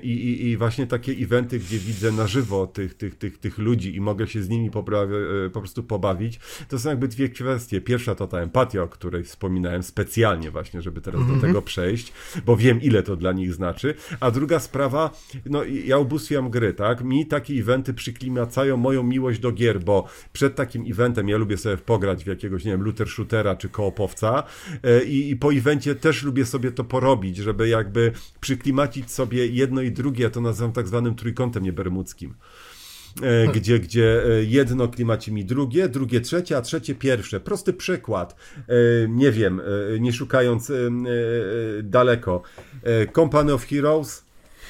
I, 0.02 0.10
i, 0.10 0.48
I 0.48 0.56
właśnie 0.56 0.86
takie 0.86 1.12
eventy, 1.12 1.58
gdzie 1.58 1.78
widzę 1.78 2.12
na 2.12 2.26
żywo 2.26 2.66
tych, 2.66 2.94
tych, 2.94 3.14
tych, 3.14 3.38
tych 3.38 3.58
ludzi 3.58 3.96
i 3.96 4.00
mogę 4.00 4.26
się 4.26 4.42
z 4.42 4.48
nimi 4.48 4.70
poprawi- 4.70 5.46
e, 5.46 5.50
po 5.50 5.60
prostu 5.60 5.82
pobawić, 5.82 6.40
to 6.68 6.78
są 6.78 6.88
jakby 6.90 7.08
dwie 7.08 7.28
kwestie. 7.28 7.80
Pierwsza 7.80 8.14
to 8.14 8.26
ta 8.26 8.38
empatia, 8.38 8.82
o 8.82 8.88
której 8.88 9.24
wspominałem 9.24 9.82
specjalnie 9.82 10.50
właśnie, 10.50 10.82
żeby 10.82 11.00
teraz 11.00 11.26
do 11.26 11.36
tego 11.40 11.62
przejść, 11.62 12.12
bo 12.46 12.56
wiem 12.56 12.82
ile 12.82 13.02
to 13.02 13.16
dla 13.16 13.32
nich 13.32 13.54
znaczy. 13.54 13.94
A 14.20 14.30
druga 14.30 14.58
sprawa, 14.60 15.10
no 15.46 15.64
ja 15.64 15.98
ubóstwiam 15.98 16.50
gry, 16.50 16.74
tak? 16.74 17.04
Mi 17.04 17.26
takie 17.26 17.54
eventy 17.54 17.94
przyklimacają 17.94 18.76
moją 18.76 19.02
miłość 19.02 19.40
do 19.40 19.52
gier, 19.52 19.80
bo 19.80 20.08
przed 20.32 20.54
takim 20.54 20.84
eventem 20.90 21.28
ja 21.28 21.36
lubię 21.36 21.56
sobie 21.56 21.76
pograć 21.76 22.24
w 22.24 22.26
jakiegoś, 22.26 22.64
nie 22.64 22.70
wiem, 22.72 22.82
looter 22.82 23.08
shootera 23.08 23.56
czy 23.56 23.68
koopowca 23.68 24.42
e, 24.82 25.04
i, 25.04 25.30
i 25.30 25.36
po 25.36 25.52
evencie 25.52 25.94
też 25.94 26.22
lubię 26.22 26.44
sobie 26.44 26.72
to 26.72 26.84
porobić, 26.84 27.36
żeby 27.36 27.68
jakby 27.68 28.12
przyklimacić 28.50 29.10
sobie 29.10 29.46
jedno 29.46 29.82
i 29.82 29.92
drugie, 29.92 30.24
ja 30.24 30.30
to 30.30 30.40
nazywam 30.40 30.72
tak 30.72 30.88
zwanym 30.88 31.14
trójkątem 31.14 31.62
niebermudzkim. 31.62 32.34
E, 33.22 33.48
Gdzie, 33.52 33.78
gdzie 33.78 34.24
e, 34.24 34.44
jedno 34.44 34.88
klimaci 34.88 35.32
mi 35.32 35.44
drugie, 35.44 35.88
drugie 35.88 36.20
trzecie, 36.20 36.56
a 36.56 36.62
trzecie 36.62 36.94
pierwsze. 36.94 37.40
Prosty 37.40 37.72
przykład. 37.72 38.36
E, 38.56 39.08
Nie 39.08 39.32
wiem, 39.32 39.60
nie 40.00 40.12
szukając 40.12 40.72
daleko. 41.82 42.42
Company 43.14 43.52
of 43.52 43.66
Heroes 43.66 44.24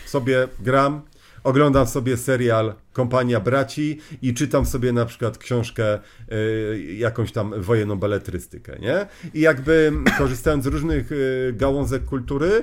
sobie 0.07 0.49
gram, 0.61 1.03
oglądam 1.45 1.87
sobie 1.87 2.17
serial 2.17 2.75
Kompania 2.93 3.41
Braci 3.41 3.99
i 4.23 4.35
czytam 4.35 4.67
sobie 4.67 4.93
na 4.93 5.07
przykład 5.07 5.39
książkę 5.39 5.99
y, 6.33 6.95
jakąś 6.99 7.33
tam 7.33 7.63
wojenną 7.63 7.97
beletrystykę, 7.97 8.79
nie? 8.79 9.07
I 9.35 9.41
jakby 9.41 9.93
korzystając 10.19 10.65
z 10.65 10.67
różnych 10.67 11.13
y, 11.13 11.55
gałązek 11.57 12.05
kultury 12.05 12.63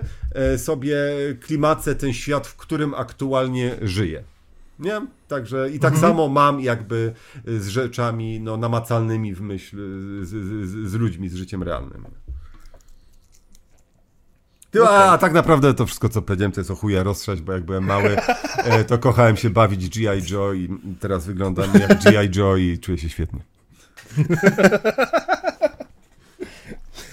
y, 0.54 0.58
sobie 0.58 0.98
klimacę 1.42 1.96
ten 1.96 2.14
świat, 2.14 2.48
w 2.48 2.56
którym 2.56 2.94
aktualnie 2.94 3.76
żyję. 3.82 4.24
Nie? 4.80 5.02
Także 5.28 5.70
i 5.70 5.80
tak 5.80 5.98
samo 5.98 6.28
mam 6.28 6.62
jakby 6.62 7.14
z 7.46 7.68
rzeczami 7.68 8.40
no, 8.40 8.58
namacalnymi 8.58 9.34
w 9.34 9.42
myśl 9.42 9.78
z, 10.22 10.30
z, 10.30 10.90
z 10.90 10.94
ludźmi, 10.94 11.30
z 11.30 11.36
życiem 11.36 11.64
realnym. 11.64 12.06
Ty, 14.86 14.90
a, 14.90 15.12
a 15.12 15.18
tak 15.18 15.34
naprawdę 15.34 15.74
to 15.74 15.86
wszystko, 15.86 16.10
co 16.10 16.22
powiedziałem, 16.22 16.52
to 16.52 16.60
jest 16.60 16.72
o 16.72 16.76
chuja 16.76 17.04
rozstrzać, 17.04 17.42
bo 17.42 17.54
jak 17.54 17.64
byłem 17.64 17.84
mały, 17.84 18.18
e, 18.58 18.84
to 18.84 18.98
kochałem 18.98 19.38
się 19.38 19.50
bawić 19.50 19.90
G.I. 19.90 20.32
Joe 20.34 20.54
i 20.54 20.70
teraz 21.00 21.26
wyglądam 21.26 21.70
jak 21.74 22.04
G.I. 22.04 22.38
Joe 22.38 22.58
i 22.58 22.80
czuję 22.80 22.98
się 22.98 23.10
świetnie. 23.10 23.40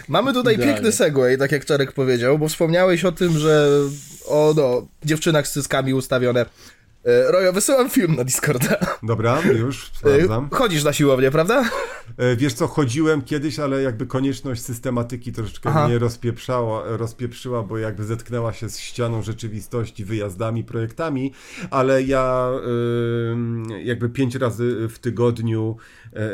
Mamy 0.09 0.33
tutaj 0.33 0.55
Idealnie. 0.55 0.75
piękny 0.75 0.93
segway, 0.93 1.39
tak 1.39 1.53
jak 1.53 1.65
Czarek 1.65 1.93
powiedział, 1.93 2.39
bo 2.39 2.49
wspomniałeś 2.49 3.05
o 3.05 3.13
tym, 3.13 3.39
że 3.39 3.69
o 4.27 4.55
no, 4.57 4.87
dziewczynach 5.05 5.49
z 5.49 5.53
cyckami 5.53 5.95
ustawione. 5.95 6.47
E, 7.05 7.33
Rojo, 7.33 7.53
wysyłam 7.53 7.91
film 7.91 8.17
na 8.17 8.25
Discorda. 8.25 8.77
Dobra, 9.03 9.41
już 9.41 9.87
sprawdzam. 9.87 10.49
E, 10.53 10.57
Chodzisz 10.57 10.85
na 10.85 10.93
siłownię, 10.93 11.31
prawda? 11.31 11.65
E, 12.17 12.37
Wiesz 12.37 12.55
co, 12.55 12.67
chodziłem 12.67 13.23
kiedyś, 13.23 13.59
ale 13.59 13.83
jakby 13.83 14.07
konieczność 14.07 14.63
systematyki 14.63 15.33
troszeczkę 15.33 15.69
Aha. 15.69 15.89
mnie 15.89 15.99
rozpieprzała, 15.99 16.83
rozpieprzyła, 16.97 17.63
bo 17.63 17.79
jakby 17.79 18.05
zetknęła 18.05 18.53
się 18.53 18.69
z 18.69 18.79
ścianą 18.79 19.23
rzeczywistości, 19.23 20.05
wyjazdami, 20.05 20.65
projektami, 20.65 21.33
ale 21.71 22.03
ja 22.03 22.51
jakby 23.85 24.09
pięć 24.09 24.35
razy 24.35 24.89
w 24.89 24.99
tygodniu 24.99 25.77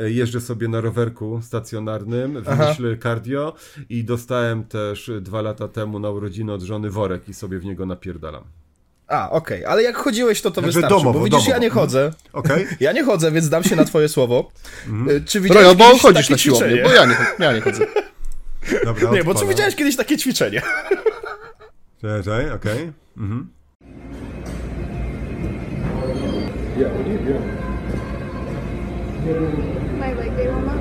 jeżdżę 0.07 0.41
sobie 0.41 0.69
na 0.69 0.81
rowerku 0.81 1.41
stacjonarnym 1.43 2.43
w 2.43 2.49
Aha. 2.49 2.69
myśl 2.69 2.99
cardio 3.03 3.55
i 3.89 4.05
dostałem 4.05 4.65
też 4.65 5.11
dwa 5.21 5.43
lata 5.43 5.69
temu 5.69 5.99
na 5.99 6.11
urodziny 6.11 6.53
od 6.53 6.63
żony 6.63 6.91
worek 6.91 7.29
i 7.29 7.35
sobie 7.35 7.59
w 7.59 7.65
niego 7.65 7.87
napierdalam. 7.87 8.45
A, 9.11 9.31
okej, 9.31 9.65
ale 9.65 9.83
jak 9.83 9.97
chodziłeś, 9.97 10.41
to 10.43 10.51
to 10.51 10.63
wystarczy, 10.63 10.89
domowo, 10.89 11.19
bo 11.19 11.25
widzisz, 11.25 11.39
ja 11.41 11.45
domowo. 11.47 11.63
nie 11.63 11.71
chodzę. 11.71 12.11
Okej? 12.33 12.67
Ja 12.81 12.93
nie 12.93 13.05
chodzę, 13.05 13.31
więc 13.33 13.49
dam 13.49 13.65
się 13.65 13.77
na 13.77 13.85
twoje 13.85 14.09
słowo. 14.09 14.51
E, 15.17 15.21
Czy 15.21 15.41
widziałeś 15.41 15.65
Rojo, 15.65 15.75
bo 15.75 15.85
kiedyś 15.87 16.03
chodzisz 16.03 16.23
takie 16.23 16.35
na 16.35 16.39
siłownię, 16.39 16.69
ćwiczenie? 16.69 16.83
bo 16.89 16.95
ja 16.95 17.05
nie, 17.07 17.17
ja 17.47 17.53
nie 17.53 17.61
chodzę. 17.61 17.85
Dobra, 18.85 19.11
Nie, 19.11 19.25
bo 19.25 19.35
czy 19.35 19.47
widziałeś 19.47 19.75
kiedyś 19.77 19.97
takie 19.97 20.17
ćwiczenie? 20.19 20.63
Czekaj, 22.03 22.51
okej. 22.51 22.93
Mhm. 23.17 23.51
Yeah, 26.79 26.91
what 26.93 27.07
are 27.07 27.13
you 27.13 27.19
doing? 27.19 27.45
My 29.99 30.15
leg 30.15 30.37
day 30.37 30.49
warm 30.49 30.69
up. 30.69 30.75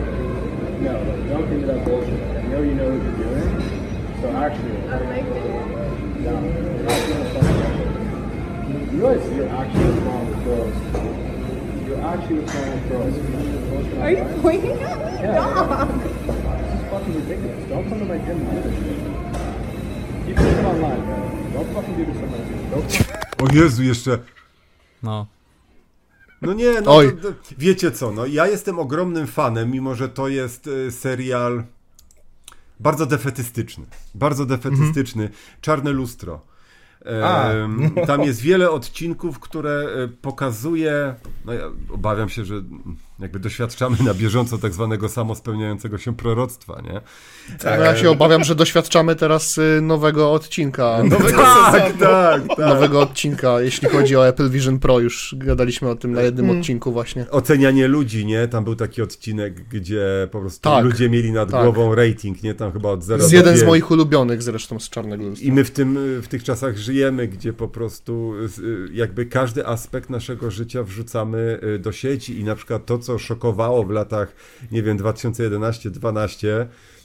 No, 0.81 0.91
like, 0.91 1.29
don't 1.29 1.49
give 1.49 1.61
me 1.61 1.67
that 1.67 1.85
bullshit. 1.85 2.13
I 2.13 2.47
know 2.49 2.61
you 2.61 2.75
know 2.75 2.89
what 2.89 3.03
you're 3.03 3.17
doing. 3.25 3.63
So 4.21 4.27
actually, 4.37 4.77
A 4.91 4.97
leg 5.09 5.25
day. 5.25 5.49
no, 6.23 6.31
you're 8.99 9.49
actually 9.49 9.85
with 9.85 10.43
girls. 10.43 10.75
You're 11.87 12.01
actually 12.01 12.39
with 12.39 12.89
girls. 12.89 13.15
Are 13.99 14.11
you 14.11 14.41
pointing 14.41 14.81
at 14.81 14.97
me? 14.99 15.17
Stop. 15.19 15.87
This 15.87 16.73
is 16.73 16.89
fucking 16.89 17.15
ridiculous. 17.15 17.69
Don't 17.69 17.89
come 17.89 17.99
to 17.99 18.05
my 18.05 18.17
gym 18.17 18.37
and 18.41 18.51
do 18.51 18.69
this 18.69 18.75
shit. 18.79 18.99
Keep 20.25 20.35
this 20.37 20.65
online, 20.65 21.07
man. 21.07 21.53
Don't 21.53 21.73
fucking 21.73 21.95
do 21.97 22.05
this 22.05 22.17
on 22.17 22.31
my 22.31 22.37
gym. 22.37 22.71
Don't 22.71 23.09
O 23.41 23.47
Jezu, 23.53 23.83
jeszcze... 23.83 24.19
No. 25.03 25.27
No 26.41 26.53
nie, 26.53 26.81
no 26.81 26.95
Oj. 26.95 27.11
to, 27.21 27.31
to, 27.31 27.37
wiecie 27.57 27.91
co, 27.91 28.11
no 28.11 28.25
ja 28.25 28.47
jestem 28.47 28.79
ogromnym 28.79 29.27
fanem, 29.27 29.71
mimo 29.71 29.95
że 29.95 30.09
to 30.09 30.27
jest 30.27 30.67
e, 30.87 30.91
serial 30.91 31.63
bardzo 32.79 33.05
defetystyczny, 33.05 33.85
bardzo 34.15 34.45
defetystyczny, 34.45 35.29
Czarne 35.61 35.91
Lustro. 35.91 36.41
A. 37.23 37.49
Tam 38.07 38.23
jest 38.23 38.41
wiele 38.41 38.71
odcinków, 38.71 39.39
które 39.39 39.71
e, 39.71 40.07
pokazuje, 40.07 41.15
no 41.45 41.53
ja 41.53 41.65
obawiam 41.93 42.29
się, 42.29 42.45
że 42.45 42.55
jakby 43.21 43.39
doświadczamy 43.39 43.97
na 44.05 44.13
bieżąco 44.13 44.57
tak 44.57 44.73
zwanego 44.73 45.09
samospełniającego 45.09 45.97
się 45.97 46.15
proroctwa, 46.15 46.81
nie? 46.81 47.01
No 47.63 47.83
ja 47.83 47.95
się 47.95 48.09
obawiam, 48.09 48.43
że 48.43 48.55
doświadczamy 48.55 49.15
teraz 49.15 49.57
y, 49.57 49.79
nowego 49.81 50.31
odcinka. 50.31 50.99
Nowego 51.03 51.37
Tak, 51.37 51.97
tak, 51.97 52.47
tak. 52.47 52.57
Nowego 52.57 53.01
odcinka, 53.01 53.61
jeśli 53.61 53.89
chodzi 53.89 54.15
o 54.15 54.27
Apple 54.27 54.49
Vision 54.49 54.79
Pro, 54.79 54.99
już 54.99 55.35
gadaliśmy 55.37 55.89
o 55.89 55.95
tym 55.95 56.11
na 56.11 56.21
jednym 56.21 56.49
odcinku 56.49 56.91
właśnie. 56.91 57.29
Ocenianie 57.31 57.87
ludzi, 57.87 58.25
nie? 58.25 58.47
Tam 58.47 58.63
był 58.63 58.75
taki 58.75 59.01
odcinek, 59.01 59.67
gdzie 59.69 60.27
po 60.31 60.39
prostu 60.39 60.61
Tak, 60.61 60.85
ludzie 60.85 61.09
mieli 61.09 61.31
nad 61.31 61.51
tak. 61.51 61.63
głową 61.63 61.95
rating, 61.95 62.43
nie? 62.43 62.53
Tam 62.53 62.71
chyba 62.71 62.89
od 62.89 63.03
0 63.03 63.23
Z 63.23 63.31
do 63.31 63.37
jeden 63.37 63.53
z 63.55 63.59
5. 63.59 63.67
moich 63.67 63.91
ulubionych 63.91 64.43
zresztą 64.43 64.79
z 64.79 64.89
Czarnego 64.89 65.23
Lustra. 65.23 65.47
I 65.47 65.51
my 65.51 65.63
w, 65.63 65.71
tym, 65.71 65.99
w 66.21 66.27
tych 66.27 66.43
czasach 66.43 66.77
żyjemy, 66.77 67.27
gdzie 67.27 67.53
po 67.53 67.67
prostu 67.67 68.33
y, 68.59 68.89
jakby 68.93 69.25
każdy 69.25 69.67
aspekt 69.67 70.09
naszego 70.09 70.51
życia 70.51 70.83
wrzucamy 70.83 71.59
y, 71.75 71.79
do 71.79 71.91
sieci 71.91 72.39
i 72.39 72.43
na 72.43 72.55
przykład 72.55 72.85
to, 72.85 72.97
co 72.97 73.08
szokowało 73.17 73.83
w 73.83 73.89
latach, 73.89 74.35
nie 74.71 74.83
wiem, 74.83 74.97
2011-12, 74.97 76.47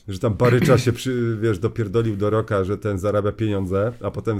że 0.09 0.19
tam 0.19 0.35
Barycza 0.35 0.79
się, 0.79 0.93
przy, 0.93 1.39
wiesz, 1.43 1.59
dopierdolił 1.59 2.17
do 2.17 2.31
roka, 2.31 2.65
że 2.65 2.79
ten 2.79 2.99
zarabia 2.99 3.33
pieniądze, 3.33 3.93
a 4.03 4.11
potem 4.11 4.39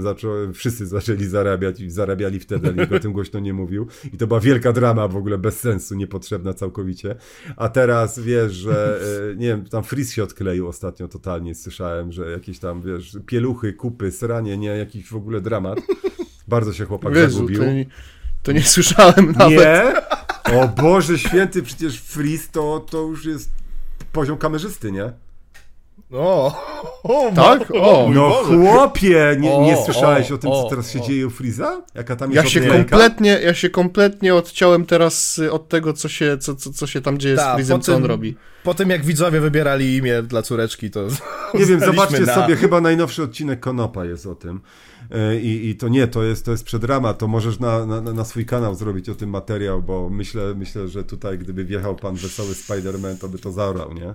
wszyscy 0.53 0.85
zaczęli 0.87 1.25
zarabiać 1.25 1.79
i 1.79 1.89
zarabiali 1.89 2.39
wtedy, 2.39 2.67
ale 2.67 2.77
nikt 2.77 2.93
o 2.93 2.99
tym 2.99 3.13
głośno 3.13 3.39
nie 3.39 3.53
mówił. 3.53 3.87
I 4.13 4.17
to 4.17 4.27
była 4.27 4.39
wielka 4.39 4.73
drama 4.73 5.07
w 5.07 5.17
ogóle, 5.17 5.37
bez 5.37 5.59
sensu, 5.59 5.95
niepotrzebna 5.95 6.53
całkowicie. 6.53 7.15
A 7.57 7.69
teraz, 7.69 8.19
wiesz, 8.19 8.53
że, 8.53 8.99
y, 9.33 9.35
nie 9.37 9.47
wiem, 9.47 9.65
tam 9.65 9.83
Fris 9.83 10.11
się 10.13 10.23
odkleił 10.23 10.67
ostatnio 10.67 11.07
totalnie, 11.07 11.55
słyszałem, 11.55 12.11
że 12.11 12.31
jakieś 12.31 12.59
tam, 12.59 12.81
wiesz, 12.81 13.17
pieluchy, 13.25 13.73
kupy, 13.73 14.11
sranie, 14.11 14.57
nie, 14.57 14.67
jakiś 14.69 15.07
w 15.09 15.15
ogóle 15.15 15.41
dramat. 15.41 15.79
Bardzo 16.47 16.73
się 16.73 16.85
chłopak 16.85 17.15
Jezu, 17.15 17.35
zagubił. 17.35 17.59
to, 17.59 17.65
nie- 17.65 17.85
to 18.43 18.51
nie 18.51 18.63
słyszałem 18.63 19.31
nawet. 19.37 19.49
Nie? 19.59 19.93
O 20.53 20.67
Boże 20.67 21.19
święty, 21.19 21.63
przecież 21.63 22.01
Fris 22.01 22.49
to, 22.49 22.79
to 22.79 22.97
już 22.97 23.25
jest 23.25 23.49
poziom 24.11 24.37
kamerzysty, 24.37 24.91
nie? 24.91 25.13
O, 26.11 26.55
o, 27.03 27.31
Tak? 27.35 27.71
O. 27.71 28.09
No 28.13 28.29
Boże. 28.29 28.57
chłopie, 28.57 29.35
nie, 29.39 29.59
nie 29.59 29.77
O, 29.77 29.85
słyszałeś 29.85 30.31
o, 30.31 30.35
o, 30.35 30.37
tym, 30.37 30.51
co 30.51 30.67
teraz 30.69 30.91
się 30.91 31.01
o. 31.01 31.05
dzieje 31.05 31.27
u 31.27 31.29
Friza? 31.29 31.81
Jaka 31.95 32.15
tam 32.15 32.31
Ja 32.31 32.41
jest 32.41 32.53
się, 32.53 32.59
odklejka? 32.61 32.89
kompletnie, 32.89 33.39
ja 33.43 33.53
się 33.53 33.69
kompletnie 33.69 34.35
odciąłem 34.35 34.85
teraz 34.85 35.37
y, 35.37 35.51
od 35.51 35.69
tego, 35.69 35.93
co 35.93 36.09
się, 36.09 36.37
co, 36.37 36.55
co, 36.55 36.73
co 36.73 36.87
się 36.87 37.01
tam 37.01 37.17
dzieje 37.17 37.35
Ta, 37.35 37.51
z 37.51 37.55
Freezem, 37.55 37.77
po 37.79 37.83
co 37.83 37.95
on 37.95 38.05
robi. 38.05 38.35
Po 38.63 38.73
tym 38.73 38.89
jak 38.89 39.05
widzowie 39.05 39.39
wybierali 39.41 39.95
imię 39.97 40.21
dla 40.23 40.41
córeczki, 40.41 40.91
to. 40.91 41.07
Nie 41.53 41.65
wiem, 41.65 41.79
zobaczcie 41.79 42.19
na- 42.19 42.35
sobie, 42.35 42.55
chyba 42.55 42.81
najnowszy 42.81 43.23
odcinek 43.23 43.59
Konopa 43.59 44.05
jest 44.05 44.25
o 44.25 44.35
tym. 44.35 44.61
E, 45.11 45.35
I, 45.39 45.69
I 45.69 45.75
to 45.75 45.87
nie, 45.87 46.07
to 46.07 46.23
jest, 46.23 46.45
to 46.45 46.51
jest 46.51 46.63
przedrama, 46.63 47.13
to 47.13 47.27
możesz 47.27 47.59
na, 47.59 47.85
na, 47.85 48.01
na 48.01 48.25
swój 48.25 48.45
kanał 48.45 48.75
zrobić 48.75 49.09
o 49.09 49.15
tym 49.15 49.29
materiał, 49.29 49.81
bo 49.83 50.09
myślę, 50.09 50.41
myślę, 50.55 50.87
że 50.87 51.03
tutaj 51.03 51.37
gdyby 51.37 51.65
wjechał 51.65 51.95
pan 51.95 52.15
Wesoły 52.15 52.53
Spider-Man, 52.53 53.17
to 53.17 53.27
by 53.29 53.39
to 53.39 53.51
zaorał, 53.51 53.93
nie? 53.93 54.13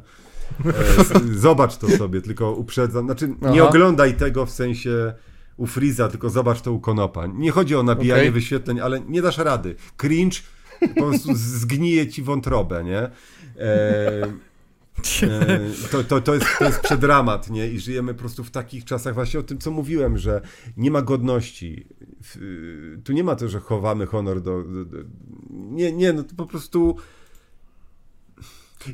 E, 0.66 1.34
Zobacz 1.38 1.76
to 1.76 1.88
sobie, 1.88 2.20
tylko 2.20 2.52
uprzedzam, 2.52 3.04
znaczy 3.04 3.28
nie 3.28 3.60
Aha. 3.62 3.68
oglądaj 3.68 4.14
tego 4.14 4.46
w 4.46 4.50
sensie 4.50 5.12
u 5.56 5.66
Freeza, 5.66 6.08
tylko 6.08 6.30
zobacz 6.30 6.60
to 6.60 6.72
u 6.72 6.80
Konopa. 6.80 7.26
Nie 7.26 7.50
chodzi 7.50 7.76
o 7.76 7.82
nabijanie 7.82 8.22
Okej. 8.22 8.32
wyświetleń, 8.32 8.80
ale 8.80 9.00
nie 9.00 9.22
dasz 9.22 9.38
rady. 9.38 9.74
Cringe 9.96 10.36
po 10.80 10.88
prostu 10.94 11.28
zgnije 11.34 12.08
ci 12.08 12.22
wątrobę, 12.22 12.84
nie? 12.84 13.10
E, 13.58 14.32
E, 15.22 15.60
to, 15.90 16.04
to, 16.04 16.20
to, 16.20 16.34
jest, 16.34 16.46
to 16.58 16.64
jest 16.64 16.80
przedramat, 16.80 17.50
nie? 17.50 17.68
I 17.68 17.80
żyjemy 17.80 18.14
po 18.14 18.20
prostu 18.20 18.44
w 18.44 18.50
takich 18.50 18.84
czasach, 18.84 19.14
właśnie 19.14 19.40
o 19.40 19.42
tym, 19.42 19.58
co 19.58 19.70
mówiłem, 19.70 20.18
że 20.18 20.40
nie 20.76 20.90
ma 20.90 21.02
godności. 21.02 21.86
Y, 22.36 23.00
Tu 23.04 23.12
nie 23.12 23.24
ma 23.24 23.36
to, 23.36 23.48
że 23.48 23.60
chowamy 23.60 24.06
honor 24.06 24.42
do. 24.42 24.62
do, 24.62 24.84
do 24.84 24.96
nie, 25.50 25.92
nie, 25.92 26.12
no 26.12 26.22
to 26.22 26.34
po 26.34 26.46
prostu. 26.46 26.96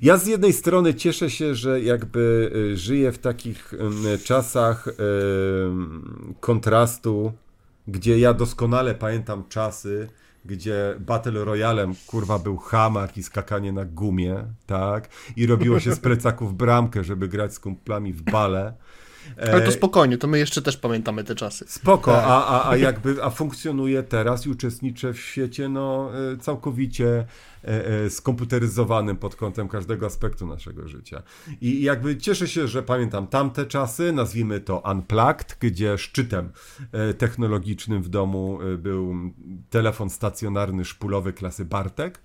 Ja 0.03 0.17
z 0.17 0.27
jednej 0.27 0.53
strony 0.53 0.95
cieszę 0.95 1.31
się, 1.31 1.55
że 1.55 1.81
jakby 1.81 2.51
y, 2.73 2.77
żyję 2.77 3.13
w 3.13 3.19
takich 3.19 3.75
czasach 4.25 4.89
kontrastu, 6.41 7.33
gdzie 7.89 8.19
ja 8.19 8.35
doskonale 8.35 8.95
pamiętam 8.95 9.45
czasy, 9.49 10.09
gdzie 10.45 10.95
Battle 11.01 11.45
Royalem 11.45 11.95
kurwa 12.07 12.39
był 12.39 12.57
hamak 12.57 13.17
i 13.17 13.23
skakanie 13.23 13.73
na 13.73 13.85
gumie, 13.85 14.45
tak? 14.67 15.09
I 15.37 15.47
robiło 15.47 15.81
się 15.81 15.95
z 15.95 16.01
plecaków 16.01 16.57
bramkę, 16.57 17.05
żeby 17.05 17.29
grać 17.29 17.55
z 17.55 17.61
kumplami 17.61 18.13
w 18.13 18.23
bale. 18.23 18.75
Ale 19.37 19.61
to 19.61 19.69
E, 19.69 19.73
spokojnie, 19.73 20.19
to 20.19 20.27
my 20.27 20.39
jeszcze 20.39 20.63
też 20.63 20.77
pamiętamy 20.77 21.25
te 21.25 21.35
czasy. 21.35 21.65
Spoko, 21.69 22.13
Tak. 22.13 22.25
a, 22.27 22.47
a, 22.47 22.71
a 22.71 22.77
jakby 22.77 23.25
a 23.25 23.31
funkcjonuje 23.31 24.03
teraz 24.03 24.47
i 24.47 24.51
uczestniczę 24.51 25.13
w 25.13 25.19
świecie 25.19 25.69
no, 25.69 26.11
e, 26.33 26.37
całkowicie 26.37 27.27
e, 27.63 28.11
skomputeryzowanym 28.11 29.17
pod 29.17 29.37
kątem 29.37 29.69
każdego 29.69 30.07
aspektu 30.07 30.47
naszego 30.47 30.89
życia. 30.89 31.23
I 31.61 31.83
jakby 31.83 32.17
cieszę 32.17 32.49
się, 32.49 32.69
że 32.69 32.83
pamiętam 32.83 33.27
tamte 33.27 33.67
czasy, 33.67 34.13
nazwijmy 34.13 34.61
to 34.61 34.83
Unplugged, 34.91 35.57
gdzie 35.61 35.99
szczytem 35.99 36.53
technologicznym 37.19 38.03
w 38.03 38.09
domu 38.09 38.59
był 38.79 39.15
telefon 39.71 40.11
stacjonarny 40.11 40.85
szpulowy 40.85 41.33
klasy 41.33 41.65
Bartek. 41.65 42.21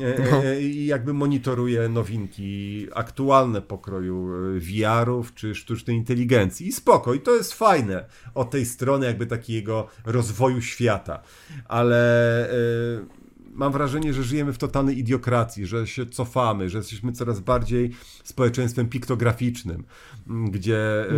E, 0.00 0.44
e, 0.44 0.60
I 0.60 0.86
jakby 0.86 1.12
monitoruję 1.12 1.88
nowinki 1.88 2.86
aktualne 2.94 3.62
pokroju 3.62 4.30
e, 4.34 4.60
VR-ów 4.60 5.34
czy 5.34 5.54
sztucznej 5.54 5.96
inteligencji. 5.96 6.68
I 6.68 6.72
spoko, 6.72 7.14
i 7.14 7.20
to 7.20 7.36
jest 7.36 7.52
fajne 7.52 8.04
od 8.34 8.50
tej 8.50 8.66
strony 8.66 9.06
jakby 9.06 9.26
takiego 9.26 9.88
rozwoju 10.04 10.62
świata. 10.62 11.22
Ale 11.68 12.50
e, 12.50 13.20
mam 13.52 13.72
wrażenie, 13.72 14.14
że 14.14 14.22
żyjemy 14.22 14.52
w 14.52 14.58
totalnej 14.58 14.98
idiokracji, 14.98 15.66
że 15.66 15.86
się 15.86 16.06
cofamy, 16.06 16.68
że 16.68 16.78
jesteśmy 16.78 17.12
coraz 17.12 17.40
bardziej 17.40 17.90
społeczeństwem 18.24 18.88
piktograficznym, 18.88 19.84
gdzie 20.26 21.08
e, 21.08 21.12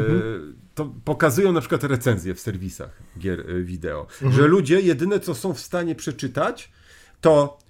to 0.75 0.95
pokazują 1.05 1.53
na 1.53 1.61
przykład 1.61 1.85
recenzje 1.85 2.35
w 2.35 2.41
serwisach 2.41 3.03
gier 3.18 3.41
e, 3.51 3.62
wideo, 3.62 4.07
że 4.31 4.47
ludzie 4.47 4.81
jedyne 4.81 5.20
co 5.20 5.35
są 5.35 5.55
w 5.55 5.61
stanie 5.61 5.95
przeczytać 5.95 6.73
to 7.20 7.59
e, 7.59 7.62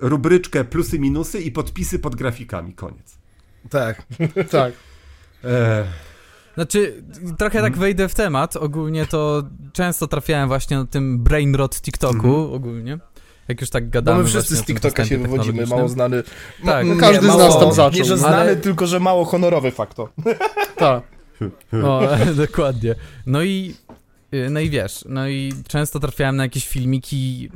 rubryczkę 0.00 0.64
plusy, 0.64 0.98
minusy 0.98 1.40
i 1.40 1.52
podpisy 1.52 1.98
pod 1.98 2.14
grafikami. 2.16 2.74
Koniec. 2.74 3.18
Tak. 3.70 4.02
Tak. 4.50 4.72
E, 5.44 5.84
Znaczy, 6.54 7.02
trochę 7.38 7.60
tak 7.60 7.76
wejdę 7.76 8.08
w 8.08 8.14
temat. 8.14 8.56
Ogólnie 8.56 9.06
to 9.06 9.42
często 9.72 10.06
trafiałem 10.06 10.48
właśnie 10.48 10.76
na 10.76 10.86
tym 10.86 11.18
brain 11.18 11.54
rot 11.54 11.80
TikToku, 11.80 12.54
ogólnie. 12.54 12.98
Jak 13.48 13.60
już 13.60 13.70
tak 13.70 13.84
Bo 13.84 13.90
gadamy 13.90 14.22
my 14.22 14.28
wszyscy 14.28 14.56
z 14.56 14.60
o 14.60 14.64
tym 14.64 14.74
TikToka 14.76 15.04
się 15.04 15.18
wywodzimy, 15.18 15.66
mało 15.66 15.88
znany. 15.88 16.22
Tak. 16.64 16.86
M- 16.86 16.98
Każdy 16.98 17.22
z 17.26 17.28
mało, 17.28 17.40
nas 17.44 17.58
tam 17.58 17.72
zaczął. 17.72 17.98
Nie, 17.98 18.04
że 18.04 18.18
znany, 18.18 18.36
Ale- 18.36 18.56
tylko 18.56 18.86
że 18.86 19.00
mało 19.00 19.24
honorowy 19.24 19.70
fakto. 19.70 20.08
Tak. 20.76 21.02
No, 21.72 22.00
dokładnie. 22.46 22.94
No 23.26 23.42
i, 23.42 23.74
y, 24.34 24.50
no 24.50 24.60
i 24.60 24.70
wiesz, 24.70 25.04
no 25.08 25.28
i 25.28 25.52
często 25.68 26.00
trafiałem 26.00 26.36
na 26.36 26.42
jakieś 26.42 26.68
filmiki, 26.68 27.50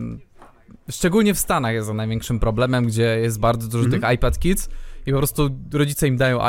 szczególnie 0.90 1.34
w 1.34 1.38
Stanach 1.38 1.72
jest 1.72 1.88
to 1.88 1.94
największym 1.94 2.40
problemem, 2.40 2.86
gdzie 2.86 3.18
jest 3.20 3.40
bardzo 3.40 3.68
dużo 3.68 3.90
tych 3.90 4.02
iPad 4.14 4.38
Kids 4.38 4.68
i 5.06 5.12
po 5.12 5.18
prostu 5.18 5.50
rodzice 5.72 6.08
im 6.08 6.16
dają 6.16 6.40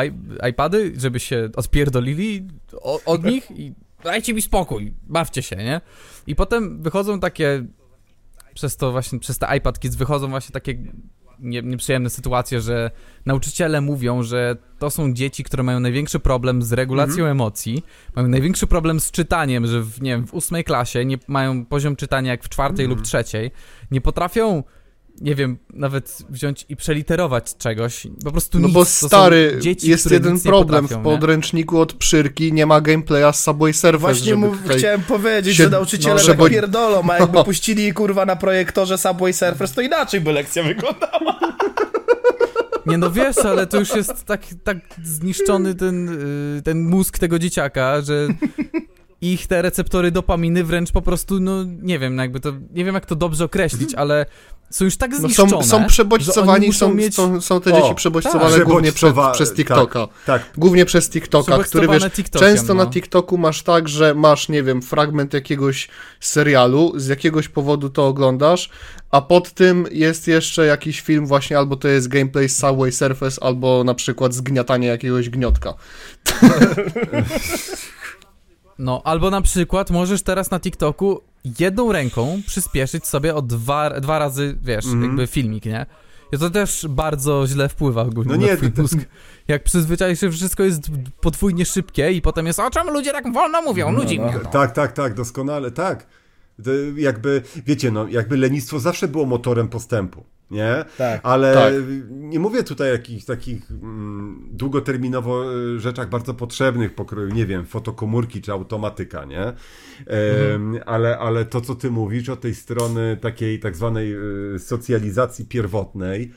iPady, 0.49 0.93
żeby 0.97 1.19
się 1.19 1.49
odpierdolili 1.55 2.47
o, 2.81 2.99
od 3.05 3.23
nich 3.23 3.51
i 3.51 3.73
dajcie 4.03 4.33
mi 4.33 4.41
spokój, 4.41 4.93
bawcie 5.03 5.41
się, 5.41 5.55
nie? 5.55 5.81
I 6.27 6.35
potem 6.35 6.81
wychodzą 6.83 7.19
takie, 7.19 7.65
przez 8.53 8.77
to 8.77 8.91
właśnie, 8.91 9.19
przez 9.19 9.37
te 9.37 9.57
iPad 9.57 9.79
Kids 9.79 9.95
wychodzą 9.95 10.29
właśnie 10.29 10.53
takie 10.53 10.75
nie, 11.39 11.61
nieprzyjemne 11.61 12.09
sytuacje, 12.09 12.61
że 12.61 12.91
nauczyciele 13.25 13.81
mówią, 13.81 14.23
że 14.23 14.55
to 14.79 14.89
są 14.89 15.13
dzieci, 15.13 15.43
które 15.43 15.63
mają 15.63 15.79
największy 15.79 16.19
problem 16.19 16.61
z 16.61 16.73
regulacją 16.73 17.25
emocji, 17.25 17.83
mają 18.15 18.27
największy 18.27 18.67
problem 18.67 18.99
z 18.99 19.11
czytaniem, 19.11 19.67
że 19.67 19.81
w, 19.81 20.01
nie 20.01 20.11
wiem, 20.11 20.27
w 20.27 20.33
ósmej 20.33 20.63
klasie 20.63 21.05
nie 21.05 21.17
mają 21.27 21.65
poziom 21.65 21.95
czytania 21.95 22.31
jak 22.31 22.43
w 22.43 22.49
czwartej 22.49 22.87
lub 22.87 23.01
trzeciej, 23.01 23.51
nie 23.91 24.01
potrafią 24.01 24.63
nie 25.21 25.35
wiem, 25.35 25.57
nawet 25.73 26.17
wziąć 26.29 26.65
i 26.69 26.75
przeliterować 26.75 27.57
czegoś. 27.57 28.07
Po 28.23 28.31
prostu 28.31 28.59
No 28.59 28.67
nic. 28.67 28.73
bo 28.73 28.79
To 28.79 28.85
są 28.85 29.07
stary, 29.07 29.57
dzieci, 29.61 29.89
jest 29.89 30.03
które 30.03 30.15
jeden 30.15 30.33
nic 30.33 30.45
nie 30.45 30.49
problem. 30.51 30.83
potrafią, 30.83 31.03
w 31.03 31.05
nie? 31.05 31.11
podręczniku 31.11 31.79
od 31.79 31.93
przyrki 31.93 32.53
nie 32.53 32.65
ma 32.65 32.81
gameplaya 32.81 33.33
z 33.33 33.43
Subway 33.43 33.73
Surfers, 33.73 34.01
Właśnie 34.01 34.25
żeby 34.25 34.37
mu, 34.37 34.55
tutaj... 34.57 34.77
chciałem 34.77 35.01
powiedzieć, 35.01 35.57
się- 35.57 35.63
że 35.63 35.69
nauczyciele 35.69 36.13
no, 36.13 36.19
tak 36.19 36.25
żeby- 36.27 36.49
pierdolą, 36.49 37.09
a 37.09 37.17
jakby 37.19 37.37
No. 37.37 37.43
puścili 37.43 37.93
kurwa 37.93 38.25
na 38.25 38.35
projektorze 38.35 38.97
Subway 38.97 39.33
Surfers, 39.33 39.73
to 39.73 39.81
inaczej 39.81 40.21
by 40.21 40.31
lekcja 40.33 40.63
wyglądała. 40.63 41.39
Nie 42.85 42.97
no 42.97 43.11
wiesz, 43.11 43.37
ale 43.37 43.67
to 43.67 43.79
już 43.79 43.95
jest 43.95 44.25
tak, 44.25 44.41
tak 44.63 44.77
zniszczony 45.03 45.75
ten, 45.75 46.09
y, 46.57 46.61
ten 46.61 46.83
mózg 46.89 47.19
tego 47.19 47.39
dzieciaka, 47.39 48.01
że 48.01 48.27
ich 49.21 49.47
te 49.47 49.61
receptory 49.61 50.11
dopaminy 50.11 50.63
wręcz 50.63 50.91
po 50.91 51.01
prostu, 51.01 51.39
no 51.39 51.63
nie 51.63 51.99
wiem, 51.99 52.17
jakby 52.17 52.39
to, 52.39 52.53
nie 52.73 52.85
wiem 52.85 52.95
jak 52.95 53.05
to 53.05 53.15
dobrze 53.15 53.45
określić, 53.45 53.95
ale 53.95 54.25
są 54.69 54.85
już 54.85 54.97
tak 54.97 55.11
No 55.11 55.17
zniszczone, 55.17 55.49
są, 55.49 55.61
że 55.61 55.67
są 55.67 55.77
oni 55.77 55.87
przebodźcowani, 55.87 56.73
są, 56.73 56.93
mieć... 56.93 57.15
są, 57.15 57.41
są 57.41 57.61
te 57.61 57.73
O, 57.73 57.81
dzieci 57.81 57.95
przebodźcowane 57.95 58.55
tak. 58.57 58.63
głównie 58.63 58.91
przez, 58.91 59.13
Przebodźcowa- 59.13 59.31
przez 59.33 59.53
TikToka. 59.53 60.07
Tak, 60.25 60.41
Głównie 60.57 60.85
przez 60.85 61.09
TikToka, 61.09 61.57
który 61.57 61.87
wiesz, 61.87 62.03
TikTokiem, 62.03 62.47
często 62.49 62.73
na 62.73 62.83
no. 62.83 62.89
TikToku 62.89 63.37
masz 63.37 63.63
tak, 63.63 63.89
że 63.89 64.13
masz, 64.13 64.49
nie 64.49 64.63
wiem, 64.63 64.81
fragment 64.81 65.33
jakiegoś 65.33 65.87
serialu, 66.19 66.93
z 66.95 67.07
jakiegoś 67.07 67.47
powodu 67.47 67.89
to 67.89 68.07
oglądasz, 68.07 68.69
a 69.11 69.21
pod 69.21 69.51
tym 69.51 69.87
jest 69.91 70.27
jeszcze 70.27 70.65
jakiś 70.65 71.01
film 71.01 71.25
właśnie, 71.25 71.57
albo 71.57 71.75
to 71.75 71.87
jest 71.87 72.07
gameplay 72.07 72.49
z 72.49 72.57
Subway 72.57 72.91
Surface, 72.91 73.43
albo 73.43 73.83
na 73.83 73.93
przykład 73.93 74.33
zgniatanie 74.33 74.87
jakiegoś 74.87 75.29
gniotka. 75.29 75.73
No, 78.79 79.01
albo 79.03 79.29
na 79.29 79.41
przykład 79.41 79.91
możesz 79.91 80.21
teraz 80.21 80.51
na 80.51 80.59
TikToku 80.59 81.21
jedną 81.59 81.91
ręką 81.91 82.41
przyspieszyć 82.47 83.07
sobie 83.07 83.35
o 83.35 83.41
dwa, 83.41 83.99
dwa 83.99 84.19
razy, 84.19 84.57
wiesz, 84.63 84.85
Mhm. 84.85 85.03
jakby 85.03 85.27
filmik, 85.27 85.65
nie? 85.65 85.85
I 86.33 86.37
to 86.37 86.49
też 86.49 86.85
bardzo 86.89 87.47
źle 87.47 87.69
wpływa 87.69 88.01
ogólnie 88.01 88.31
No 88.31 88.37
na 88.37 88.47
nie, 88.47 88.57
twój 88.57 88.71
to- 88.71 88.81
mózg. 88.81 88.97
Jak 89.47 89.63
przyzwyczaisz 89.63 90.19
się, 90.19 90.31
wszystko 90.31 90.63
jest 90.63 90.81
podwójnie 91.21 91.65
szybkie 91.65 92.11
i 92.11 92.21
potem 92.21 92.47
jest, 92.47 92.59
o 92.59 92.69
czemu 92.69 92.91
ludzie 92.91 93.11
tak 93.11 93.33
wolno 93.33 93.61
mówią, 93.61 93.91
nudzi 93.91 94.19
mnie 94.19 94.33
to. 94.43 94.49
Tak, 94.49 94.71
tak, 94.71 94.91
tak, 94.91 95.13
doskonale, 95.13 95.71
tak. 95.71 96.07
To 96.63 96.69
jakby, 96.95 97.41
wiecie, 97.65 97.91
no, 97.91 98.07
jakby 98.07 98.37
lenistwo 98.37 98.79
zawsze 98.79 99.07
było 99.07 99.25
motorem 99.25 99.67
postępu, 99.67 100.23
nie? 100.51 100.85
Tak. 100.97 101.21
Ale 101.23 101.53
Tak. 101.53 101.73
nie 102.09 102.39
mówię 102.39 102.63
tutaj 102.63 102.89
o 102.89 102.91
jakichś 102.91 103.25
takich 103.25 103.71
mm, 103.71 104.49
długoterminowo 104.51 105.53
y, 105.55 105.79
rzeczach 105.79 106.09
bardzo 106.09 106.33
potrzebnych, 106.33 106.95
pokroju, 106.95 107.33
nie 107.33 107.45
wiem, 107.45 107.65
fotokomórki 107.65 108.41
czy 108.41 108.51
automatyka, 108.51 109.25
nie? 109.25 109.53
Em, 110.07 110.79
ale, 110.85 111.19
ale 111.19 111.45
to, 111.45 111.61
co 111.61 111.75
ty 111.75 111.91
mówisz 111.91 112.29
o 112.29 112.35
tej 112.35 112.55
strony 112.55 113.17
takiej 113.21 113.59
tak 113.59 113.75
zwanej 113.75 114.15
y, 114.55 114.59
socjalizacji 114.59 115.45
pierwotnej, 115.45 116.31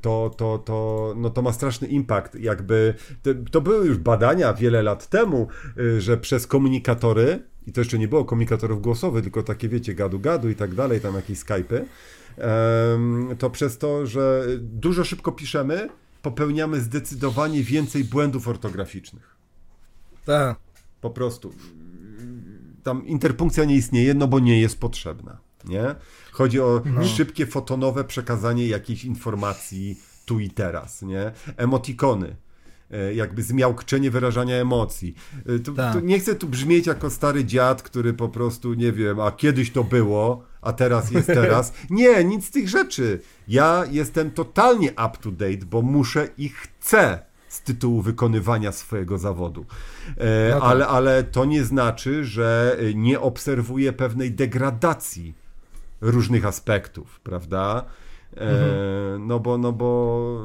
to, 0.00 0.30
to, 0.36 0.58
to, 0.58 1.14
no 1.16 1.30
to 1.30 1.42
ma 1.42 1.52
straszny 1.52 1.88
impact. 1.88 2.34
Jakby 2.34 2.94
to, 3.50 3.60
były 3.60 3.86
już 3.86 3.98
badania 3.98 4.54
wiele 4.54 4.82
lat 4.82 5.08
temu, 5.08 5.48
y, 5.78 6.00
że 6.00 6.16
przez 6.18 6.46
komunikatory, 6.46 7.42
i 7.66 7.72
to 7.72 7.80
jeszcze 7.80 7.98
nie 7.98 8.08
było 8.08 8.24
komunikatorów 8.24 8.82
głosowych, 8.82 9.22
tylko 9.22 9.42
takie 9.42 9.68
wiecie, 9.68 9.94
gadu-gadu 9.94 10.48
i 10.50 10.54
tak 10.54 10.74
dalej, 10.74 11.00
tam 11.00 11.14
jakieś 11.14 11.38
Skype'y, 11.38 11.84
to 13.38 13.50
przez 13.50 13.78
to, 13.78 14.06
że 14.06 14.46
dużo 14.58 15.04
szybko 15.04 15.32
piszemy, 15.32 15.88
popełniamy 16.22 16.80
zdecydowanie 16.80 17.62
więcej 17.62 18.04
błędów 18.04 18.48
ortograficznych. 18.48 19.36
Tak. 20.24 20.56
Po 21.00 21.10
prostu. 21.10 21.52
Tam 22.82 23.06
interpunkcja 23.06 23.64
nie 23.64 23.74
istnieje, 23.74 24.14
no 24.14 24.28
bo 24.28 24.38
nie 24.38 24.60
jest 24.60 24.80
potrzebna. 24.80 25.38
Nie? 25.64 25.94
Chodzi 26.38 26.60
o 26.60 26.82
szybkie 27.16 27.46
fotonowe 27.46 28.04
przekazanie 28.04 28.66
jakiejś 28.68 29.04
informacji 29.04 30.00
tu 30.26 30.40
i 30.40 30.50
teraz. 30.50 31.02
Nie? 31.02 31.32
Emotikony. 31.56 32.36
e, 32.90 33.14
Jakby 33.14 33.42
zmiałkczenie 33.42 34.10
wyrażania 34.10 34.56
emocji. 34.56 35.14
E, 35.46 35.58
Tu, 35.58 35.74
Tak. 35.74 35.92
tu 35.92 36.00
nie 36.00 36.18
chcę 36.18 36.34
tu 36.34 36.48
brzmieć 36.48 36.86
jako 36.86 37.10
stary 37.10 37.44
dziad, 37.44 37.82
który 37.82 38.14
po 38.14 38.28
prostu 38.28 38.74
nie 38.74 38.92
wiem, 38.92 39.20
a 39.20 39.30
kiedyś 39.32 39.70
to 39.72 39.84
było, 39.84 40.44
a 40.62 40.72
teraz 40.72 41.10
jest 41.10 41.26
teraz. 41.40 41.72
Nie, 41.90 42.24
nic 42.24 42.46
z 42.46 42.50
tych 42.50 42.68
rzeczy. 42.68 43.20
Ja 43.48 43.84
jestem 43.90 44.30
totalnie 44.30 44.90
up 44.90 45.10
to 45.20 45.30
date, 45.30 45.66
bo 45.70 45.82
muszę 45.82 46.28
i 46.38 46.48
chcę 46.48 47.18
z 47.48 47.62
tytułu 47.62 48.02
wykonywania 48.02 48.72
swojego 48.72 49.18
zawodu. 49.18 49.64
E, 50.16 50.50
No 50.50 50.60
tak. 50.60 50.70
ale, 50.70 50.86
ale 50.86 51.24
to 51.24 51.44
nie 51.44 51.64
znaczy, 51.64 52.24
że 52.24 52.76
nie 52.94 53.20
obserwuję 53.20 53.92
pewnej 53.92 54.32
degradacji 54.32 55.34
różnych 56.00 56.46
aspektów, 56.46 57.20
prawda? 57.20 57.84
E, 58.36 58.40
Mhm. 58.40 59.26
No 59.26 59.40
bo, 59.40 59.58
no 59.58 59.72
bo 59.72 60.42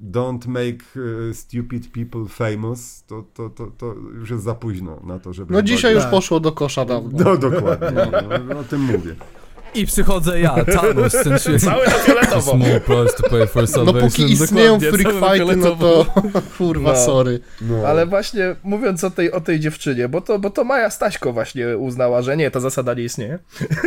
don't 0.00 0.48
make 0.48 0.84
e, 1.30 1.34
stupid 1.34 1.92
people 1.92 2.24
famous, 2.28 3.04
to, 3.06 3.24
to, 3.34 3.50
to, 3.50 3.66
to 3.66 3.94
już 4.14 4.30
jest 4.30 4.44
za 4.44 4.54
późno 4.54 5.00
na 5.04 5.18
to, 5.18 5.32
żeby... 5.32 5.54
No 5.54 5.62
dzisiaj 5.62 5.94
już 5.94 6.04
poszło 6.04 6.40
do 6.40 6.52
kosza 6.52 6.84
dawno. 6.84 7.24
No 7.24 7.36
dokładnie, 7.36 8.06
no, 8.48 8.58
o 8.58 8.64
tym 8.64 8.80
mówię. 8.80 9.14
I 9.76 9.86
przychodzę 9.86 10.40
ja, 10.40 10.64
Thanos, 10.64 11.12
ten 11.12 11.38
świetny. 11.40 11.58
Cały 11.58 11.86
na 11.86 11.90
fioletowo. 11.92 12.50
Small 12.52 12.80
price 12.80 13.22
to 13.22 13.30
pay 13.30 13.46
for 13.46 13.64
No 13.84 13.94
póki 13.94 14.32
istnieją 14.32 14.80
freak 14.80 15.12
fighty, 15.12 15.56
no 15.56 15.76
to 15.76 16.06
kurwa, 16.58 16.92
No. 16.92 16.96
sorry. 16.96 17.40
No. 17.60 17.86
Ale 17.86 18.06
właśnie 18.06 18.56
mówiąc 18.62 19.04
o 19.04 19.10
tej, 19.10 19.32
o 19.32 19.40
tej 19.40 19.60
dziewczynie, 19.60 20.08
bo 20.08 20.20
to, 20.20 20.38
bo 20.38 20.50
to 20.50 20.64
Maja 20.64 20.90
Staśko 20.90 21.32
właśnie 21.32 21.78
uznała, 21.78 22.22
że 22.22 22.36
nie, 22.36 22.50
ta 22.50 22.60
zasada 22.60 22.94
nie 22.94 23.02
istnieje. 23.02 23.38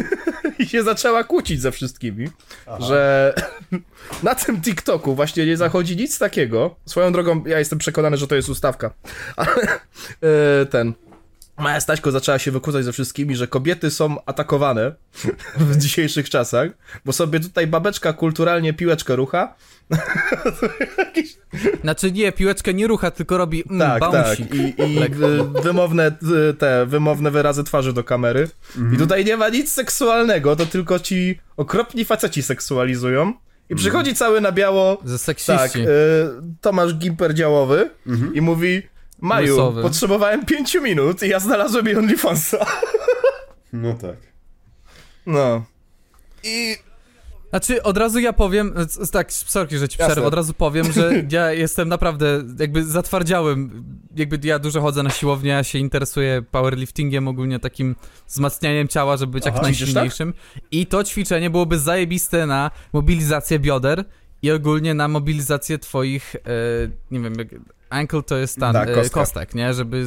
I 0.59 0.67
się 0.67 0.83
zaczęła 0.83 1.23
kłócić 1.23 1.61
ze 1.61 1.71
wszystkimi, 1.71 2.29
że 2.79 3.33
na 4.23 4.35
tym 4.35 4.61
TikToku 4.61 5.15
właśnie 5.15 5.45
nie 5.45 5.57
zachodzi 5.57 5.97
nic 5.97 6.19
takiego. 6.19 6.75
Swoją 6.85 7.11
drogą, 7.11 7.43
ja 7.45 7.59
jestem 7.59 7.79
przekonany, 7.79 8.17
że 8.17 8.27
to 8.27 8.35
jest 8.35 8.49
ustawka. 8.49 8.91
Ale 9.35 9.51
e, 10.61 10.65
ten. 10.65 10.93
Maja 11.60 11.82
Staśko 11.82 12.12
zaczęła 12.12 12.39
się 12.39 12.51
wykłócać 12.51 12.86
ze 12.86 12.93
wszystkimi, 12.93 13.36
że 13.36 13.47
kobiety 13.47 13.91
są 13.91 14.26
atakowane 14.26 14.91
w 15.57 15.78
dzisiejszych 15.78 16.30
czasach, 16.30 16.70
bo 17.05 17.14
sobie 17.14 17.39
tutaj 17.39 17.68
babeczka 17.68 18.14
kulturalnie 18.14 18.74
piłeczkę 18.74 19.16
rucha. 19.16 19.55
Znaczy 21.84 22.12
nie, 22.12 22.32
piłeczkę 22.32 22.74
nie 22.74 22.88
rucha, 22.88 23.12
tylko 23.12 23.38
robi 23.38 23.64
mm, 23.70 23.80
Tak, 23.99 24.12
tak. 24.12 24.39
I, 24.39 24.82
i 24.84 25.10
wy, 25.10 25.43
wymowne 25.64 26.18
y, 26.49 26.53
te 26.53 26.86
wymowne 26.86 27.32
wyrazy 27.32 27.64
twarzy 27.64 27.93
do 27.93 28.03
kamery. 28.03 28.47
I 28.93 28.97
tutaj 28.97 29.26
nie 29.26 29.38
ma 29.38 29.49
nic 29.49 29.72
seksualnego, 29.72 30.55
to 30.55 30.66
tylko 30.66 30.99
ci 30.99 31.39
okropni 31.57 32.05
faceci 32.05 32.43
seksualizują. 32.43 33.34
I 33.70 33.76
przychodzi 33.76 34.16
cały 34.16 34.41
na 34.41 34.51
biało. 34.51 35.01
Ze 35.05 35.18
Tak, 35.18 35.22
seksiści. 35.22 35.80
y, 35.80 35.86
Tomasz 36.62 36.93
Gimper 36.95 37.34
działowy 37.34 37.89
i 38.34 38.41
mówi. 38.41 38.82
Maju, 39.22 39.47
Losowy. 39.57 39.82
potrzebowałem 39.82 40.45
pięciu 40.45 40.82
minut 40.82 41.24
i 41.24 41.30
ja 41.30 41.39
znalazłem 41.39 41.86
jej 41.86 41.95
OnlyFansa. 41.95 42.65
no 43.74 43.93
tak. 43.93 44.15
No. 45.26 45.63
I 46.43 46.76
Znaczy, 47.49 47.84
od 47.84 47.97
razu 47.97 48.20
ja 48.20 48.34
powiem, 48.34 48.74
tak, 49.11 49.34
sorki, 49.34 49.78
że 49.78 49.89
ci 49.89 49.97
przerwę, 49.97 50.13
Jasne. 50.13 50.28
od 50.28 50.34
razu 50.34 50.53
powiem, 50.53 50.91
że 50.91 51.11
ja 51.32 51.51
jestem 51.51 51.89
naprawdę, 51.89 52.43
jakby 52.59 52.84
zatwardziałem, 52.84 53.84
jakby 54.15 54.47
ja 54.47 54.59
dużo 54.59 54.82
chodzę 54.82 55.03
na 55.03 55.09
siłownię, 55.09 55.49
ja 55.51 55.63
się 55.63 55.80
interesuję 55.80 56.41
powerliftingiem, 56.51 57.28
ogólnie 57.28 57.59
takim 57.59 57.95
wzmacnianiem 58.28 58.88
ciała, 58.88 59.17
żeby 59.17 59.32
być 59.32 59.45
jak 59.45 59.53
Aha, 59.53 59.61
tak? 59.61 59.70
najsilniejszym 59.70 60.34
i 60.72 60.86
to 60.86 61.03
ćwiczenie 61.03 61.49
byłoby 61.49 61.80
zajebiste 61.80 62.45
na 62.45 62.72
mobilizację 62.93 63.59
bioder 63.59 64.03
i 64.41 64.51
ogólnie 64.51 64.93
na 64.93 65.07
mobilizację 65.07 65.78
twoich, 65.80 66.36
e, 66.36 66.39
nie 67.11 67.20
wiem, 67.20 67.34
jak, 67.38 67.47
ankle 67.89 68.23
to 68.23 68.37
jest 68.37 68.59
Tak, 68.59 68.89
e, 68.89 68.93
kostka. 68.93 69.19
kostek, 69.19 69.55
nie, 69.55 69.73
żeby 69.73 70.05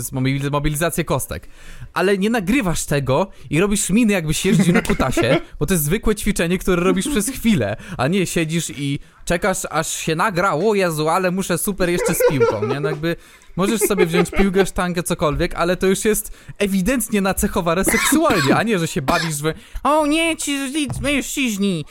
mobilizację 0.50 1.04
kostek, 1.04 1.48
ale 1.94 2.18
nie 2.18 2.30
nagrywasz 2.30 2.84
tego 2.84 3.30
i 3.50 3.60
robisz 3.60 3.90
miny 3.90 4.12
jakbyś 4.12 4.44
jeździł 4.44 4.74
na 4.74 4.82
kutasie, 4.82 5.40
bo 5.58 5.66
to 5.66 5.74
jest 5.74 5.84
zwykłe 5.84 6.14
ćwiczenie, 6.14 6.58
które 6.58 6.82
robisz 6.82 7.08
przez 7.08 7.28
chwilę, 7.30 7.76
a 7.98 8.08
nie 8.08 8.26
siedzisz 8.26 8.70
i 8.70 8.98
czekasz 9.24 9.58
aż 9.70 9.88
się 9.96 10.14
nagra, 10.14 10.52
o 10.54 10.74
Jezu, 10.74 11.08
ale 11.08 11.30
muszę 11.30 11.58
super 11.58 11.90
jeszcze 11.90 12.14
z 12.14 12.18
piłką, 12.30 12.66
nie, 12.66 12.80
no 12.80 12.88
jakby 12.88 13.16
możesz 13.56 13.80
sobie 13.80 14.06
wziąć 14.06 14.30
piłkę, 14.30 14.66
sztangę, 14.66 15.02
cokolwiek, 15.02 15.54
ale 15.54 15.76
to 15.76 15.86
już 15.86 16.04
jest 16.04 16.32
ewidentnie 16.58 17.20
nacechowane 17.20 17.84
seksualnie, 17.84 18.56
a 18.56 18.62
nie, 18.62 18.78
że 18.78 18.88
się 18.88 19.02
bawisz, 19.02 19.36
że 19.36 19.54
o 19.82 20.06
nie, 20.06 20.36
ci 20.36 20.58
mężczyźni, 21.02 21.84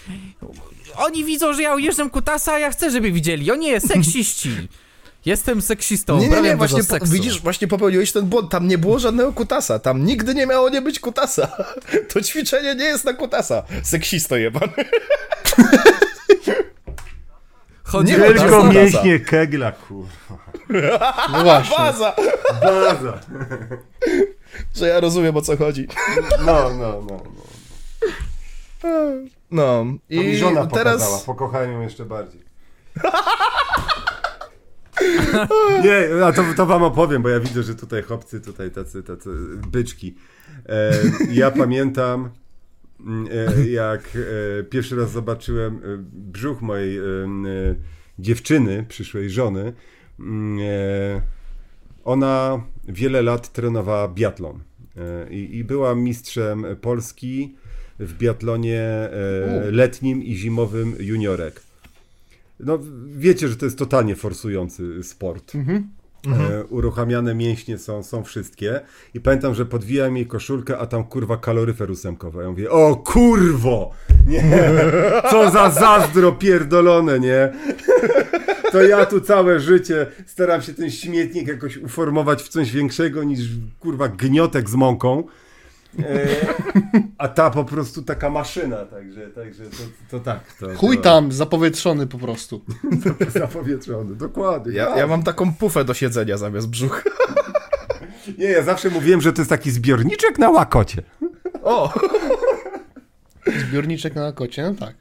oni 0.98 1.26
widzą, 1.26 1.54
że 1.54 1.62
ja 1.62 1.76
ujeżdżam 1.76 2.10
kutasa, 2.10 2.54
a 2.54 2.60
ja 2.60 2.72
chcę, 2.72 2.92
żeby 2.92 3.12
widzieli, 3.12 3.52
o 3.52 3.56
nie, 3.56 3.82
seksiści. 3.82 4.50
Jestem 5.26 5.62
seksistą, 5.62 6.20
nie, 6.20 6.30
nie, 6.30 6.42
nie, 6.42 6.56
właśnie 6.58 6.84
po, 6.84 7.06
widzisz, 7.06 7.42
właśnie 7.42 7.68
popełniłeś 7.68 8.12
ten 8.12 8.26
błąd. 8.26 8.52
Tam 8.52 8.68
nie 8.68 8.78
było 8.78 9.00
żadnego 9.00 9.34
kutasa. 9.34 9.80
Tam 9.80 10.06
nigdy 10.06 10.36
nie 10.36 10.48
miało 10.48 10.70
nie 10.70 10.82
być 10.82 11.00
kutasa. 11.00 11.48
To 12.14 12.22
ćwiczenie 12.22 12.76
nie 12.76 12.86
jest 12.86 13.06
na 13.06 13.14
kutasa. 13.14 13.64
Seksisto 13.84 14.38
jebany. 14.38 14.74
Chodzi 17.84 18.12
Nie, 18.12 18.26
o 18.26 18.34
Tylko 18.34 18.64
mięśnie 18.64 19.20
kegla, 19.20 19.72
kurwa. 19.72 20.12
No 21.34 21.44
właśnie. 21.44 21.78
Baza! 21.78 22.14
Baza. 22.62 23.20
Że 24.76 24.88
ja 24.88 25.00
rozumiem 25.00 25.38
o 25.38 25.42
co 25.42 25.58
chodzi. 25.58 25.88
No, 26.46 26.70
no, 26.70 27.02
no. 27.10 27.24
no. 27.24 27.24
No 29.52 29.86
To 30.10 30.16
mi 30.16 30.26
i 30.26 30.38
żona 30.38 30.68
teraz... 30.68 31.24
pokochałem 31.24 31.72
ją 31.72 31.82
jeszcze 31.82 32.06
bardziej. 32.06 32.42
Nie, 35.84 36.26
a 36.26 36.32
to, 36.32 36.44
to 36.56 36.66
wam 36.66 36.84
opowiem, 36.84 37.22
bo 37.22 37.30
ja 37.30 37.40
widzę, 37.40 37.64
że 37.64 37.76
tutaj 37.76 38.04
chłopcy, 38.04 38.42
tutaj 38.42 38.72
tacy, 38.72 39.04
tacy 39.04 39.30
byczki. 39.72 40.16
E, 40.70 40.92
ja 41.32 41.52
pamiętam, 41.52 42.30
mm, 43.00 43.28
e, 43.32 43.68
jak 43.68 44.02
e, 44.60 44.64
pierwszy 44.64 44.96
raz 44.96 45.12
zobaczyłem 45.12 45.76
e, 45.76 45.80
brzuch 46.14 46.62
mojej 46.62 46.98
e, 46.98 47.02
e, 47.02 47.76
dziewczyny, 48.20 48.86
przyszłej 48.90 49.30
żony. 49.30 49.74
Mm, 50.20 50.60
ona 52.04 52.64
wiele 52.88 53.22
lat 53.22 53.54
trenowała 53.54 54.08
biatlon 54.08 54.60
i, 55.30 55.58
i 55.58 55.64
była 55.64 55.96
mistrzem 55.96 56.66
Polski 56.82 57.56
w 58.00 58.18
biatlonie 58.18 59.10
letnim 59.72 60.24
i 60.24 60.36
zimowym 60.36 60.96
juniorek. 61.00 61.62
No, 62.64 62.80
wiecie, 63.08 63.48
że 63.48 63.56
to 63.56 63.66
jest 63.66 63.78
totalnie 63.78 64.16
forsujący 64.16 65.04
sport. 65.04 65.54
E, 66.28 66.64
uruchamiane 66.66 67.36
mięśnie 67.36 67.78
są, 67.78 68.04
są 68.04 68.24
wszystkie. 68.24 68.82
I 69.14 69.20
pamiętam, 69.20 69.56
że 69.56 69.66
podwijałem 69.66 70.18
jej 70.18 70.28
koszulkę, 70.28 70.78
a 70.78 70.86
tam 70.86 71.04
kurwa 71.04 71.38
kaloryfer 71.38 71.92
ósemkowy. 71.92 72.44
Ja 72.44 72.50
mówię, 72.50 72.72
o 72.72 72.96
kurwo! 72.96 73.92
Nie, 74.28 74.44
co 75.32 75.52
za 75.52 75.70
zazdro 75.70 76.32
pierdolone, 76.32 77.20
nie? 77.20 77.54
To 78.72 78.84
ja 78.84 79.06
tu 79.06 79.22
całe 79.22 79.60
życie 79.60 80.08
staram 80.26 80.62
się 80.62 80.74
ten 80.74 80.92
śmietnik 80.92 81.48
jakoś 81.48 81.78
uformować 81.78 82.44
w 82.44 82.48
coś 82.48 82.72
większego 82.72 83.24
niż 83.24 83.40
kurwa 83.80 84.08
gniotek 84.08 84.70
z 84.70 84.76
mąką. 84.76 85.24
E, 86.00 86.28
a 87.18 87.28
ta 87.28 87.50
po 87.50 87.66
prostu 87.66 88.02
taka 88.02 88.30
maszyna, 88.30 88.86
także, 88.86 89.28
także 89.28 89.64
to, 89.64 89.78
to 90.10 90.20
tak. 90.20 90.54
To, 90.54 90.76
Chuj 90.76 90.98
to, 90.98 91.04
tam, 91.04 91.32
zapowietrzony 91.32 92.08
po 92.08 92.18
prostu. 92.18 92.62
Zapowietrzony, 93.40 94.16
dokładnie. 94.16 94.74
Ja, 94.74 94.98
ja 94.98 95.08
mam 95.08 95.24
taką 95.24 95.54
pufę 95.54 95.86
do 95.86 95.94
siedzenia 95.94 96.38
zamiast 96.38 96.70
brzucha. 96.70 97.02
Nie, 98.38 98.46
ja 98.46 98.64
zawsze 98.64 98.90
mówiłem, 98.90 99.22
że 99.22 99.34
to 99.34 99.42
jest 99.42 99.50
taki 99.50 99.72
zbiorniczek 99.72 100.40
na 100.40 100.50
łakocie. 100.50 101.04
O! 101.64 101.94
Zbiorniczek 103.68 104.16
na 104.16 104.32
kocie, 104.32 104.64
no 104.64 104.76
tak. 104.76 104.96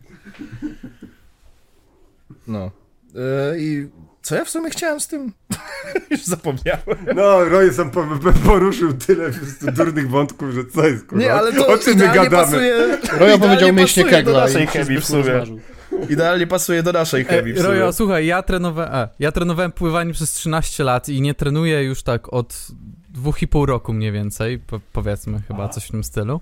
No. 2.46 2.70
E, 3.16 3.58
I 3.58 3.88
co 4.30 4.36
ja 4.36 4.44
w 4.44 4.50
sumie 4.50 4.70
chciałem 4.70 5.00
z 5.00 5.06
tym? 5.06 5.32
Już 6.10 6.24
zapomniałem. 6.24 6.80
No, 7.16 7.44
Roy 7.44 7.72
sam 7.72 7.90
po, 7.90 8.02
po, 8.22 8.32
poruszył 8.32 8.92
tyle 8.92 9.30
durnych 9.76 10.10
wątków, 10.10 10.50
że 10.50 10.64
co 10.64 10.86
jest 10.86 11.06
kurwa? 11.06 11.24
Nie, 11.24 11.34
ale 11.34 11.52
to 11.52 11.66
o 11.66 11.78
czym 11.78 11.98
my 11.98 12.04
idealnie 12.04 12.30
gadamy? 12.30 12.44
pasuje... 12.46 12.74
Roja 12.78 12.98
idealnie 13.10 13.38
powiedział 13.38 13.72
mięśnie 13.72 14.04
do 14.04 14.10
kegla 14.10 14.40
naszej 14.40 14.66
chemii 14.66 15.00
w 15.00 15.06
sumie. 15.06 15.22
rozmarzył. 15.22 15.60
Idealnie 16.08 16.46
pasuje 16.46 16.82
do 16.82 16.92
naszej 16.92 17.24
chemii 17.24 17.58
E. 17.58 17.62
Rojo, 17.62 17.92
słuchaj, 17.92 18.26
ja 18.26 18.42
trenowałem, 18.42 18.94
a, 18.94 19.08
ja 19.18 19.32
trenowałem 19.32 19.72
pływanie 19.72 20.12
przez 20.12 20.32
13 20.32 20.84
lat 20.84 21.08
i 21.08 21.20
nie 21.20 21.34
trenuję 21.34 21.82
już 21.82 22.02
tak 22.02 22.32
od 22.32 22.66
dwóch 23.08 23.42
i 23.42 23.48
pół 23.48 23.66
roku 23.66 23.92
mniej 23.92 24.12
więcej, 24.12 24.58
po, 24.58 24.80
powiedzmy 24.92 25.40
chyba 25.48 25.68
coś 25.68 25.84
w 25.84 25.90
tym 25.90 26.04
stylu. 26.04 26.40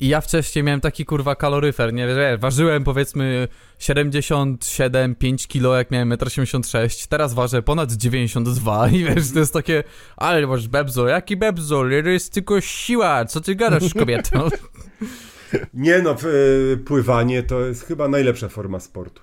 I 0.00 0.08
ja 0.08 0.20
wcześniej 0.20 0.64
miałem 0.64 0.80
taki 0.80 1.04
kurwa 1.04 1.34
kaloryfer, 1.34 1.92
nie 1.94 2.06
wiem, 2.06 2.40
ważyłem 2.40 2.84
powiedzmy 2.84 3.48
77, 3.78 5.14
5 5.14 5.46
kilo 5.46 5.76
jak 5.76 5.90
miałem 5.90 6.10
1,86 6.10 6.78
m, 6.82 6.88
teraz 7.08 7.34
ważę 7.34 7.62
ponad 7.62 7.92
92 7.92 8.88
i 8.90 9.04
wiesz, 9.04 9.32
to 9.32 9.38
jest 9.38 9.52
takie, 9.52 9.84
ale 10.16 10.46
masz 10.46 10.68
bebzo, 10.68 11.08
jaki 11.08 11.36
bebzo, 11.36 11.82
to 12.02 12.08
jest 12.08 12.32
tylko 12.32 12.60
siła, 12.60 13.24
co 13.24 13.40
ty 13.40 13.54
gadasz 13.54 13.94
kobieto? 13.98 14.48
Nie 15.74 15.98
no, 16.02 16.14
p- 16.14 16.28
pływanie 16.84 17.42
to 17.42 17.60
jest 17.60 17.84
chyba 17.84 18.08
najlepsza 18.08 18.48
forma 18.48 18.80
sportu 18.80 19.22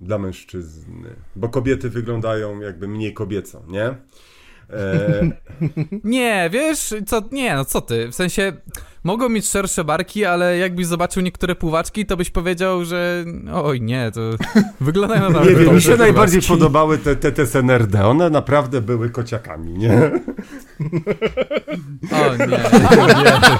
dla 0.00 0.18
mężczyzny, 0.18 1.14
bo 1.36 1.48
kobiety 1.48 1.90
wyglądają 1.90 2.60
jakby 2.60 2.88
mniej 2.88 3.14
kobieco, 3.14 3.62
nie? 3.68 3.94
E, 4.72 5.30
Nie, 6.04 6.50
wiesz, 6.52 6.94
co, 7.06 7.22
nie, 7.32 7.54
no 7.54 7.64
co 7.64 7.80
ty, 7.80 8.08
w 8.08 8.14
sensie 8.14 8.52
mogą 9.04 9.28
mieć 9.28 9.48
szersze 9.48 9.84
barki, 9.84 10.24
ale 10.24 10.58
jakbyś 10.58 10.86
zobaczył 10.86 11.22
niektóre 11.22 11.54
pływaczki, 11.54 12.06
to 12.06 12.16
byś 12.16 12.30
powiedział, 12.30 12.84
że 12.84 13.24
oj 13.52 13.80
nie, 13.80 14.10
to 14.14 14.20
wyglądają 14.80 15.20
naprawdę 15.22 15.50
nie 15.50 15.56
wiem, 15.56 15.74
mi 15.74 15.82
się 15.82 15.96
najbardziej 15.96 16.40
pływaczki. 16.40 16.48
podobały 16.58 16.98
te, 16.98 17.16
te, 17.16 17.32
te 17.32 17.46
SNRD, 17.46 18.06
one 18.06 18.30
naprawdę 18.30 18.80
były 18.80 19.10
kociakami, 19.10 19.72
nie? 19.72 20.10
O 22.12 22.36
nie, 22.36 22.46
nie. 23.24 23.58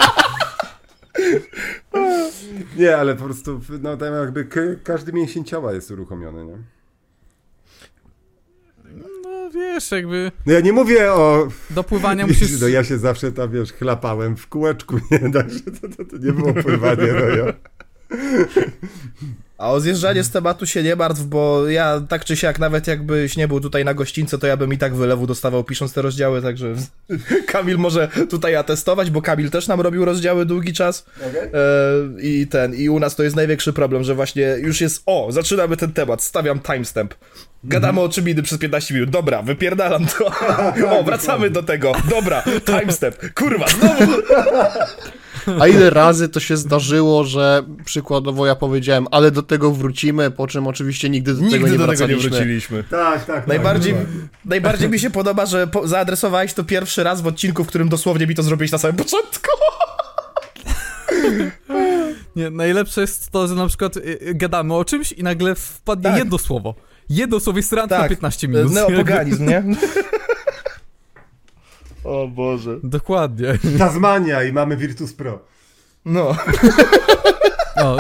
Nie, 2.76 2.96
ale 2.96 3.14
po 3.14 3.24
prostu, 3.24 3.60
no 3.82 3.96
tam 3.96 4.14
jakby 4.14 4.48
każdy 4.84 5.12
mięsień 5.12 5.44
ciała 5.44 5.72
jest 5.72 5.90
uruchomiony, 5.90 6.44
nie? 6.44 6.56
No 9.54 9.60
wiesz, 9.60 9.90
jakby 9.90 10.32
No 10.46 10.52
ja 10.52 10.60
nie 10.60 10.72
mówię 10.72 11.12
o... 11.12 11.48
do 11.70 11.84
pływania 11.84 12.26
Wiesz, 12.26 12.40
musisz... 12.40 12.60
no 12.60 12.68
ja 12.68 12.84
się 12.84 12.98
zawsze 12.98 13.32
tam, 13.32 13.50
wiesz, 13.50 13.72
chlapałem 13.72 14.36
w 14.36 14.46
kółeczku, 14.46 14.96
nie? 15.10 15.18
Także 15.32 15.60
to, 15.60 15.88
to, 15.96 16.04
to 16.04 16.16
nie 16.16 16.32
było 16.32 16.54
pływanie, 16.54 17.08
no 17.12 17.36
ja. 17.36 17.52
A 19.58 19.70
o 19.70 19.80
zjeżdżanie 19.80 20.24
z 20.24 20.30
tematu 20.30 20.66
się 20.66 20.82
nie 20.82 20.96
martw, 20.96 21.22
bo 21.22 21.68
ja 21.68 22.00
tak 22.08 22.24
czy 22.24 22.36
siak, 22.36 22.58
nawet 22.58 22.86
jakbyś 22.86 23.36
nie 23.36 23.48
był 23.48 23.60
tutaj 23.60 23.84
na 23.84 23.94
gościńce, 23.94 24.38
to 24.38 24.46
ja 24.46 24.56
bym 24.56 24.72
i 24.72 24.78
tak 24.78 24.94
wylewu 24.94 25.26
dostawał 25.26 25.64
pisząc 25.64 25.92
te 25.92 26.02
rozdziały, 26.02 26.42
także 26.42 26.74
Kamil 27.52 27.78
może 27.78 28.08
tutaj 28.30 28.56
atestować, 28.56 29.10
bo 29.10 29.22
Kamil 29.22 29.50
też 29.50 29.68
nam 29.68 29.80
robił 29.80 30.04
rozdziały 30.04 30.46
długi 30.46 30.72
czas. 30.72 31.06
E, 31.22 32.22
I 32.22 32.46
ten, 32.46 32.74
i 32.74 32.88
u 32.88 33.00
nas 33.00 33.16
to 33.16 33.22
jest 33.22 33.36
największy 33.36 33.72
problem, 33.72 34.04
że 34.04 34.14
właśnie 34.14 34.56
już 34.60 34.80
jest, 34.80 35.02
o, 35.06 35.32
zaczynamy 35.32 35.76
ten 35.76 35.92
temat, 35.92 36.22
stawiam 36.22 36.60
timestamp. 36.60 37.14
Gadamy 37.64 38.00
o 38.00 38.08
czym 38.08 38.28
innym 38.28 38.44
przez 38.44 38.58
15 38.58 38.94
minut. 38.94 39.10
Dobra, 39.10 39.42
wypierdalam 39.42 40.06
to. 40.06 40.32
O, 40.98 41.02
wracamy 41.02 41.50
do 41.50 41.62
tego. 41.62 41.92
Dobra, 42.10 42.42
timestamp. 42.64 43.16
Kurwa, 43.34 43.66
znowu. 43.68 44.12
A 45.60 45.68
ile 45.68 45.90
razy 45.90 46.28
to 46.28 46.40
się 46.40 46.56
zdarzyło, 46.56 47.24
że 47.24 47.62
przykładowo 47.84 48.46
ja 48.46 48.54
powiedziałem, 48.54 49.06
ale 49.10 49.30
do 49.30 49.42
tego 49.42 49.70
wrócimy, 49.70 50.30
po 50.30 50.46
czym 50.46 50.66
oczywiście 50.66 51.10
nigdy 51.10 51.34
do 51.34 51.40
tego 51.40 51.52
Nigdy 51.52 51.70
nie 51.70 51.78
do 51.78 51.86
tego 51.86 52.06
nie 52.06 52.16
wróciliśmy. 52.16 52.84
Tak, 52.84 53.24
tak. 53.24 53.46
Najbardziej, 53.46 53.94
tak, 53.94 54.02
najbardziej 54.44 54.88
mi 54.88 54.98
się 54.98 55.10
podoba, 55.10 55.46
że 55.46 55.66
po, 55.66 55.88
zaadresowałeś 55.88 56.54
to 56.54 56.64
pierwszy 56.64 57.02
raz 57.02 57.20
w 57.20 57.26
odcinku, 57.26 57.64
w 57.64 57.66
którym 57.66 57.88
dosłownie 57.88 58.26
mi 58.26 58.34
to 58.34 58.42
zrobiłeś 58.42 58.72
na 58.72 58.78
samym 58.78 58.96
początku. 58.96 59.48
Nie, 62.36 62.50
najlepsze 62.50 63.00
jest 63.00 63.30
to, 63.30 63.46
że 63.48 63.54
na 63.54 63.68
przykład 63.68 63.96
y, 63.96 64.00
y, 64.00 64.34
gadamy 64.34 64.74
o 64.74 64.84
czymś 64.84 65.12
i 65.12 65.22
nagle 65.22 65.54
wpadnie 65.54 66.04
Tak. 66.10 66.18
jedno 66.18 66.38
słowo. 66.38 66.74
Jedno 67.10 67.40
słowo 67.40 67.58
jest 67.58 67.72
rant 67.72 67.90
na 67.90 67.98
Tak. 67.98 68.08
15 68.08 68.48
minut. 68.48 68.72
Neopoganizm, 68.72 69.48
nie? 69.48 69.64
O 72.04 72.28
Boże. 72.28 72.76
Dokładnie. 72.82 73.58
Tasmania 73.78 74.42
i 74.42 74.52
mamy 74.52 74.76
Virtus 74.76 75.12
Pro. 75.12 75.38
No. 76.04 76.36
O, 77.76 77.96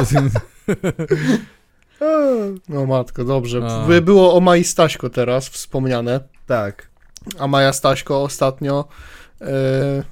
No 2.68 2.86
matko, 2.86 3.24
dobrze. 3.24 3.60
A. 3.70 3.86
By 3.86 4.00
Było 4.02 4.34
o 4.36 4.40
Mai 4.40 4.64
Staśko 4.64 5.10
teraz 5.10 5.48
wspomniane. 5.48 6.20
Tak. 6.46 6.88
A 7.38 7.46
Maja 7.46 7.72
Staśko 7.72 8.22
ostatnio, 8.22 8.84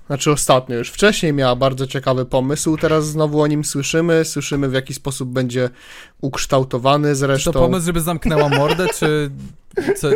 znaczy 0.07 0.33
ostatnio 0.33 0.77
już 0.77 0.91
wcześniej 0.91 1.33
miała 1.33 1.57
bardzo 1.57 1.87
ciekawy 1.87 2.27
pomysł, 2.27 2.77
teraz 2.77 3.07
znowu 3.07 3.41
o 3.41 3.47
nim 3.47 3.65
słyszymy, 3.65 4.25
słyszymy 4.25 4.69
w 4.69 4.73
jaki 4.73 4.95
sposób 4.95 5.29
będzie 5.29 5.71
ukształtowany 6.21 7.09
czy 7.09 7.17
zresztą. 7.17 7.53
to 7.53 7.61
pomysł, 7.61 7.87
żeby 7.87 8.01
zamknęła 8.01 8.49
mordę, 8.49 8.87
czy... 8.99 9.31
Co? 9.97 10.09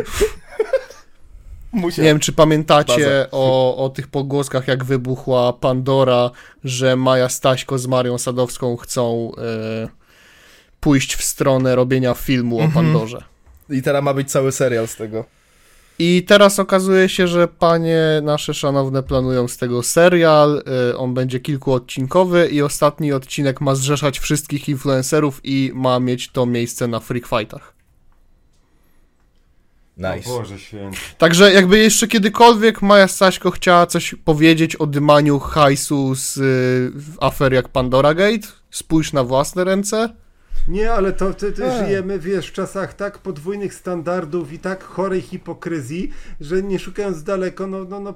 Musiał. 1.71 2.03
Nie 2.03 2.09
wiem, 2.09 2.19
czy 2.19 2.33
pamiętacie 2.33 3.27
o, 3.31 3.77
o 3.85 3.89
tych 3.89 4.07
pogłoskach, 4.07 4.67
jak 4.67 4.83
wybuchła 4.83 5.53
Pandora, 5.53 6.31
że 6.63 6.95
Maja 6.95 7.29
Staśko 7.29 7.77
z 7.77 7.87
Marią 7.87 8.17
Sadowską 8.17 8.77
chcą 8.77 9.31
e, 9.37 9.87
pójść 10.79 11.15
w 11.15 11.23
stronę 11.23 11.75
robienia 11.75 12.13
filmu 12.13 12.59
o 12.59 12.69
Pandorze. 12.73 13.23
I 13.69 13.81
teraz 13.81 14.03
ma 14.03 14.13
być 14.13 14.31
cały 14.31 14.51
serial 14.51 14.87
z 14.87 14.95
tego. 14.95 15.25
I 15.99 16.23
teraz 16.27 16.59
okazuje 16.59 17.09
się, 17.09 17.27
że 17.27 17.47
panie 17.47 18.01
nasze 18.23 18.53
szanowne 18.53 19.03
planują 19.03 19.47
z 19.47 19.57
tego 19.57 19.83
serial. 19.83 20.63
y, 20.91 20.97
On 20.97 21.13
będzie 21.13 21.39
kilkuodcinkowy 21.39 22.47
i 22.47 22.61
ostatni 22.61 23.13
odcinek 23.13 23.61
ma 23.61 23.75
zrzeszać 23.75 24.19
wszystkich 24.19 24.69
influencerów 24.69 25.41
i 25.43 25.71
ma 25.73 25.99
mieć 25.99 26.31
to 26.31 26.45
miejsce 26.45 26.87
na 26.87 26.99
Freak 26.99 27.27
Fightach. 27.27 27.75
Nice. 29.97 30.31
O 30.31 30.37
Boże 30.39 30.59
święty. 30.59 30.97
Także 31.17 31.53
jakby 31.53 31.77
jeszcze 31.77 32.07
kiedykolwiek 32.07 32.81
Maja 32.81 33.07
Staśko 33.07 33.51
chciała 33.51 33.85
coś 33.87 34.15
powiedzieć 34.25 34.75
o 34.75 34.85
dymaniu 34.85 35.39
hajsu 35.39 36.15
z 36.15 36.37
y, 36.37 36.91
afer 37.21 37.53
jak 37.53 37.69
Pandora 37.69 38.13
Gate, 38.13 38.47
spójrz 38.71 39.13
na 39.13 39.23
własne 39.23 39.63
ręce. 39.63 40.24
Nie, 40.67 40.93
ale 40.93 41.13
to 41.13 41.33
ty, 41.33 41.51
ty 41.51 41.65
A. 41.65 41.85
żyjemy, 41.85 42.19
wiesz, 42.19 42.47
w 42.49 42.53
czasach 42.53 42.93
tak 42.93 43.17
podwójnych 43.17 43.73
standardów 43.73 44.53
i 44.53 44.59
tak 44.59 44.83
chorej 44.83 45.21
hipokryzji, 45.21 46.11
że 46.41 46.63
nie 46.63 46.79
szukając 46.79 47.23
daleko, 47.23 47.67
no, 47.67 47.83
no, 47.83 47.99
no 47.99 48.15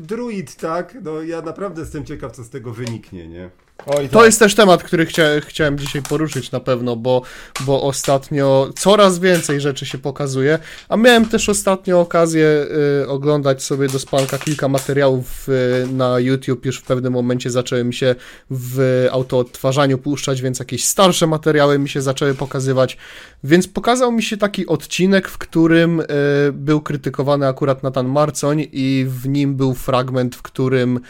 druid, 0.00 0.56
tak? 0.56 0.98
No 1.02 1.22
ja 1.22 1.42
naprawdę 1.42 1.80
jestem 1.80 2.04
ciekaw, 2.04 2.32
co 2.32 2.44
z 2.44 2.50
tego 2.50 2.72
wyniknie, 2.72 3.28
nie? 3.28 3.50
Oj, 3.86 4.08
To 4.08 4.18
tak. 4.18 4.26
jest 4.26 4.38
też 4.38 4.54
temat, 4.54 4.82
który 4.82 5.06
chcia, 5.06 5.24
chciałem 5.40 5.78
dzisiaj 5.78 6.02
poruszyć 6.02 6.50
na 6.50 6.60
pewno, 6.60 6.96
bo, 6.96 7.22
bo 7.60 7.82
ostatnio 7.82 8.70
coraz 8.76 9.18
więcej 9.18 9.60
rzeczy 9.60 9.86
się 9.86 9.98
pokazuje, 9.98 10.58
a 10.88 10.96
miałem 10.96 11.28
też 11.28 11.48
ostatnio 11.48 12.00
okazję 12.00 12.66
y, 13.02 13.08
oglądać 13.08 13.62
sobie 13.62 13.88
do 13.88 13.98
spanka 13.98 14.38
kilka 14.38 14.68
materiałów 14.68 15.48
y, 15.48 15.86
na 15.92 16.18
YouTube, 16.18 16.66
już 16.66 16.78
w 16.78 16.82
pewnym 16.82 17.12
momencie 17.12 17.50
zaczęły 17.50 17.84
mi 17.84 17.94
się 17.94 18.14
w 18.50 19.06
autoodtwarzaniu 19.12 19.98
puszczać, 19.98 20.42
więc 20.42 20.58
jakieś 20.58 20.84
starsze 20.84 21.26
materiały 21.26 21.78
mi 21.78 21.88
się 21.88 22.02
zaczęły 22.02 22.34
pokazywać, 22.34 22.96
więc 23.44 23.68
pokazał 23.68 24.12
mi 24.12 24.22
się 24.22 24.36
taki 24.36 24.66
odcinek, 24.66 25.28
w 25.28 25.38
którym 25.38 26.00
y, 26.00 26.04
był 26.52 26.80
krytykowany 26.80 27.46
akurat 27.46 27.82
Nathan 27.82 28.06
Marcoń 28.06 28.66
i 28.72 29.06
w 29.08 29.28
nim 29.28 29.56
był 29.56 29.74
fragment, 29.74 30.36
w 30.36 30.42
którym 30.42 31.00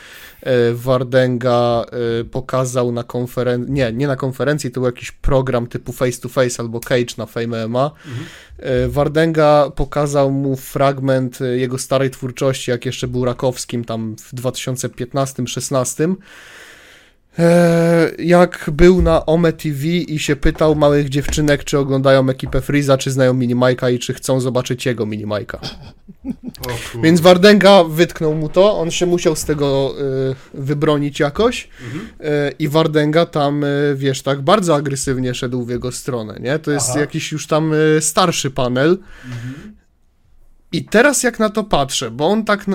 e, 0.40 0.72
Wardenga 0.74 1.84
e, 2.20 2.24
pokazał 2.24 2.61
na 2.92 3.02
konferencji, 3.04 3.72
nie, 3.72 3.92
nie 3.92 4.06
na 4.06 4.16
konferencji, 4.16 4.70
to 4.70 4.80
był 4.80 4.86
jakiś 4.86 5.12
program 5.12 5.66
typu 5.66 5.92
Face 5.92 6.20
to 6.20 6.28
Face 6.28 6.62
albo 6.62 6.80
Cage 6.80 7.14
na 7.18 7.26
Fame 7.26 7.68
MMA. 7.68 7.90
E, 8.58 8.88
Wardenga 8.88 9.70
pokazał 9.76 10.30
mu 10.30 10.56
fragment 10.56 11.40
e, 11.40 11.44
jego 11.44 11.78
starej 11.78 12.10
twórczości, 12.10 12.70
jak 12.70 12.86
jeszcze 12.86 13.08
był 13.08 13.24
Rakowskim 13.24 13.84
tam 13.84 14.16
w 14.16 14.34
2015-16. 14.34 16.14
E, 17.38 18.10
Jak 18.18 18.70
był 18.72 19.02
na 19.02 19.26
Ome 19.26 19.52
TV 19.52 19.86
i 19.86 20.18
się 20.18 20.36
pytał 20.36 20.74
małych 20.74 21.08
dziewczynek, 21.08 21.64
czy 21.64 21.78
oglądają 21.78 22.28
ekipę 22.28 22.60
Freeza, 22.60 22.98
czy 22.98 23.10
znają 23.10 23.34
Minimajka 23.34 23.90
i 23.90 23.98
czy 23.98 24.14
chcą 24.14 24.40
zobaczyć 24.40 24.86
jego 24.86 25.06
Minimajka. 25.06 25.60
Więc 27.02 27.20
Wardenga 27.20 27.84
wytknął 27.84 28.34
mu 28.34 28.48
to, 28.48 28.78
on 28.78 28.90
się 28.90 29.06
musiał 29.06 29.36
z 29.36 29.44
tego 29.44 29.94
y, 30.00 30.34
wybronić 30.62 31.20
jakoś 31.20 31.68
y, 32.20 32.24
i 32.58 32.68
Wardenga 32.68 33.26
tam, 33.26 33.64
y, 33.64 33.94
wiesz, 33.96 34.22
tak 34.22 34.40
bardzo 34.42 34.74
agresywnie 34.74 35.34
szedł 35.34 35.64
w 35.64 35.70
jego 35.70 35.92
stronę, 35.92 36.38
nie? 36.40 36.58
To 36.58 36.70
jest 36.70 36.90
Aha. 36.90 37.00
jakiś 37.00 37.32
już 37.32 37.46
tam 37.46 37.72
starszy 38.00 38.50
panel. 38.50 38.98
I 40.72 40.84
teraz 40.84 41.22
jak 41.22 41.38
na 41.38 41.50
to 41.50 41.64
patrzę, 41.64 42.10
bo 42.10 42.26
on 42.26 42.44
tak 42.44 42.68
y, 42.68 42.72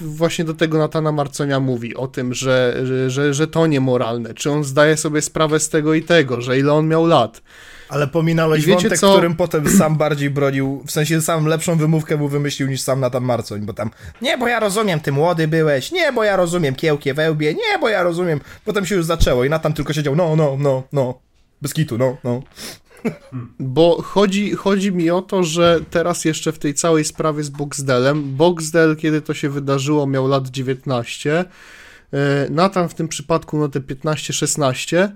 właśnie 0.00 0.44
do 0.44 0.54
tego 0.54 0.78
Natana 0.78 1.12
Marconia 1.12 1.60
mówi 1.60 1.94
o 1.94 2.06
tym, 2.06 2.34
że, 2.34 2.82
że, 3.08 3.34
że, 3.34 3.46
to 3.46 3.66
niemoralne, 3.66 4.34
czy 4.34 4.50
on 4.50 4.64
zdaje 4.64 4.96
sobie 4.96 5.22
sprawę 5.22 5.60
z 5.60 5.68
tego 5.68 5.94
i 5.94 6.02
tego, 6.02 6.40
że 6.40 6.58
ile 6.58 6.72
on 6.72 6.88
miał 6.88 7.06
lat. 7.06 7.42
Ale 7.88 8.06
pominąłeś 8.06 8.66
wątek, 8.66 8.98
co? 8.98 9.12
którym 9.12 9.36
potem 9.36 9.68
sam 9.78 9.96
bardziej 9.96 10.30
bronił, 10.30 10.82
w 10.86 10.90
sensie 10.90 11.22
sam 11.22 11.46
lepszą 11.46 11.76
wymówkę 11.76 12.16
mu 12.16 12.28
wymyślił 12.28 12.68
niż 12.68 12.80
sam 12.80 13.00
Nathan 13.00 13.24
Marcoń, 13.24 13.60
bo 13.60 13.72
tam 13.72 13.90
nie, 14.22 14.38
bo 14.38 14.48
ja 14.48 14.60
rozumiem, 14.60 15.00
ty 15.00 15.12
młody 15.12 15.48
byłeś, 15.48 15.92
nie, 15.92 16.12
bo 16.12 16.24
ja 16.24 16.36
rozumiem, 16.36 16.74
kiełkie 16.74 17.14
wełbie, 17.14 17.54
nie, 17.54 17.78
bo 17.80 17.88
ja 17.88 18.02
rozumiem. 18.02 18.40
Potem 18.64 18.86
się 18.86 18.94
już 18.94 19.04
zaczęło 19.04 19.44
i 19.44 19.50
Nathan 19.50 19.72
tylko 19.72 19.92
siedział, 19.92 20.16
no, 20.16 20.36
no, 20.36 20.56
no, 20.58 20.82
no, 20.92 21.18
bez 21.62 21.74
kitu, 21.74 21.98
no, 21.98 22.16
no. 22.24 22.42
Bo 23.58 24.02
chodzi, 24.02 24.52
chodzi 24.54 24.92
mi 24.92 25.10
o 25.10 25.22
to, 25.22 25.42
że 25.42 25.80
teraz 25.90 26.24
jeszcze 26.24 26.52
w 26.52 26.58
tej 26.58 26.74
całej 26.74 27.04
sprawie 27.04 27.44
z 27.44 27.50
Boxdelem, 27.50 28.36
Boxdel, 28.36 28.96
kiedy 28.96 29.22
to 29.22 29.34
się 29.34 29.50
wydarzyło, 29.50 30.06
miał 30.06 30.28
lat 30.28 30.48
19, 30.48 31.44
e, 32.12 32.46
Nathan 32.50 32.88
w 32.88 32.94
tym 32.94 33.08
przypadku 33.08 33.58
no 33.58 33.68
te 33.68 33.80
15-16, 33.80 35.08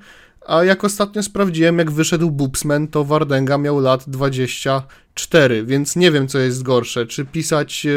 a 0.49 0.65
jak 0.65 0.85
ostatnio 0.85 1.23
sprawdziłem, 1.23 1.79
jak 1.79 1.91
wyszedł 1.91 2.31
Bubsman, 2.31 2.89
to 2.89 3.05
Wardenga 3.05 3.59
miał 3.59 3.81
lat 3.81 4.05
24, 4.07 5.65
więc 5.65 5.97
nie 5.97 6.11
wiem, 6.11 6.29
co 6.29 6.39
jest 6.39 6.63
gorsze, 6.63 7.07
czy 7.07 7.25
pisać 7.25 7.87
e, 7.87 7.91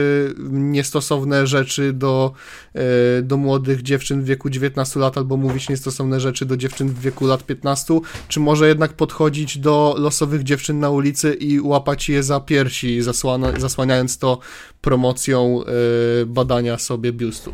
niestosowne 0.50 1.48
rzeczy 1.48 1.94
do, 1.94 2.34
e, 2.74 3.22
do 3.22 3.38
młodych 3.38 3.82
dziewczyn 3.82 4.22
w 4.22 4.26
wieku 4.26 4.50
19 4.50 5.00
lat, 5.00 5.18
albo 5.18 5.38
mówić 5.38 5.70
niestosowne 5.70 6.20
rzeczy 6.20 6.46
do 6.46 6.58
dziewczyn 6.58 6.88
w 6.88 7.00
wieku 7.00 7.28
lat 7.28 7.46
15, 7.46 8.00
czy 8.28 8.40
może 8.40 8.68
jednak 8.68 8.94
podchodzić 8.94 9.58
do 9.58 9.96
losowych 9.98 10.44
dziewczyn 10.44 10.80
na 10.80 10.90
ulicy 10.90 11.34
i 11.34 11.60
łapać 11.60 12.10
je 12.10 12.24
za 12.24 12.40
piersi, 12.40 13.02
zasłana, 13.02 13.60
zasłaniając 13.60 14.18
to 14.18 14.40
promocją 14.82 15.64
e, 15.64 16.26
badania 16.26 16.78
sobie 16.78 17.14
biustu. 17.14 17.54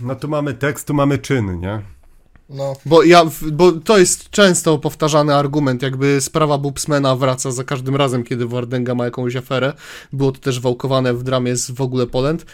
No 0.00 0.14
tu 0.14 0.28
mamy 0.28 0.54
tekst, 0.54 0.86
tu 0.86 0.94
mamy 0.94 1.18
czyn, 1.18 1.60
nie? 1.60 1.99
No, 2.50 2.76
Bo, 2.86 3.02
ja, 3.02 3.24
bo 3.52 3.72
to 3.72 3.98
jest 3.98 4.30
często 4.30 4.78
powtarzany 4.78 5.34
argument, 5.34 5.82
jakby 5.82 6.20
sprawa 6.20 6.58
Bubsmana 6.58 7.16
wraca 7.16 7.50
za 7.50 7.64
każdym 7.64 7.96
razem, 7.96 8.24
kiedy 8.24 8.46
Wardenga 8.46 8.94
ma 8.94 9.04
jakąś 9.04 9.36
aferę. 9.36 9.72
Było 10.12 10.32
to 10.32 10.40
też 10.40 10.60
wałkowane 10.60 11.14
w 11.14 11.22
dramie 11.22 11.56
z 11.56 11.70
w 11.70 11.80
ogóle 11.80 12.06
Polent. 12.06 12.46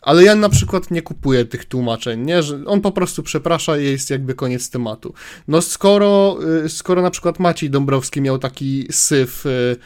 Ale 0.00 0.24
ja 0.24 0.34
na 0.34 0.48
przykład 0.48 0.90
nie 0.90 1.02
kupuję 1.02 1.44
tych 1.44 1.64
tłumaczeń, 1.64 2.20
nie? 2.20 2.42
Że 2.42 2.64
on 2.66 2.80
po 2.80 2.92
prostu 2.92 3.22
przeprasza 3.22 3.78
i 3.78 3.84
jest 3.84 4.10
jakby 4.10 4.34
koniec 4.34 4.70
tematu. 4.70 5.14
No 5.48 5.62
skoro, 5.62 6.38
y, 6.64 6.68
skoro 6.68 7.02
na 7.02 7.10
przykład 7.10 7.38
Maciej 7.38 7.70
Dąbrowski 7.70 8.20
miał 8.20 8.38
taki 8.38 8.86
syf 8.90 9.46
y, 9.46 9.76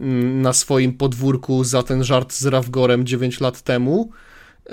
mm, 0.00 0.42
na 0.42 0.52
swoim 0.52 0.92
podwórku 0.92 1.64
za 1.64 1.82
ten 1.82 2.04
żart 2.04 2.32
z 2.32 2.46
Rawgorem 2.46 3.06
9 3.06 3.40
lat 3.40 3.62
temu, 3.62 4.10
y, 4.66 4.72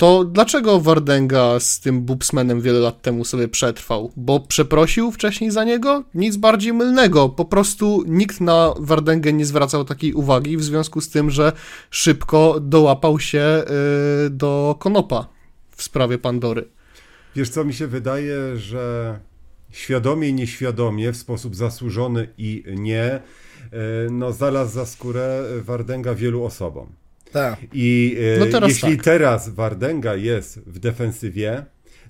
to 0.00 0.24
dlaczego 0.24 0.80
Wardenga 0.80 1.60
z 1.60 1.80
tym 1.80 2.02
Bubsmanem 2.02 2.60
wiele 2.60 2.78
lat 2.78 3.02
temu 3.02 3.24
sobie 3.24 3.48
przetrwał? 3.48 4.12
Bo 4.16 4.40
przeprosił 4.40 5.12
wcześniej 5.12 5.50
za 5.50 5.64
niego? 5.64 6.04
Nic 6.14 6.36
bardziej 6.36 6.72
mylnego. 6.72 7.28
Po 7.28 7.44
prostu 7.44 8.04
nikt 8.06 8.40
na 8.40 8.74
Wardęgę 8.78 9.32
nie 9.32 9.46
zwracał 9.46 9.84
takiej 9.84 10.14
uwagi 10.14 10.56
w 10.56 10.62
związku 10.62 11.00
z 11.00 11.08
tym, 11.08 11.30
że 11.30 11.52
szybko 11.90 12.60
dołapał 12.60 13.20
się 13.20 13.64
y, 14.26 14.30
do 14.30 14.76
Konopa 14.78 15.28
w 15.70 15.82
sprawie 15.82 16.18
Pandory. 16.18 16.68
Wiesz 17.36 17.48
co, 17.48 17.64
mi 17.64 17.74
się 17.74 17.86
wydaje, 17.86 18.56
że 18.56 19.18
świadomie 19.70 20.28
i 20.28 20.34
nieświadomie, 20.34 21.12
w 21.12 21.16
sposób 21.16 21.56
zasłużony 21.56 22.28
i 22.38 22.64
nie, 22.66 23.04
e, 23.04 23.20
no 24.10 24.32
znalazł 24.32 24.74
za 24.74 24.86
skórę 24.86 25.42
Wardęga 25.62 26.14
wielu 26.14 26.44
osobom. 26.44 26.99
Tak. 27.32 27.58
I 27.72 28.16
e, 28.36 28.38
No 28.38 28.46
teraz 28.46 28.70
jeśli 28.70 28.96
tak. 28.96 29.04
teraz 29.04 29.48
Wardęga 29.48 30.14
jest 30.14 30.58
w 30.58 30.78
defensywie, 30.78 31.64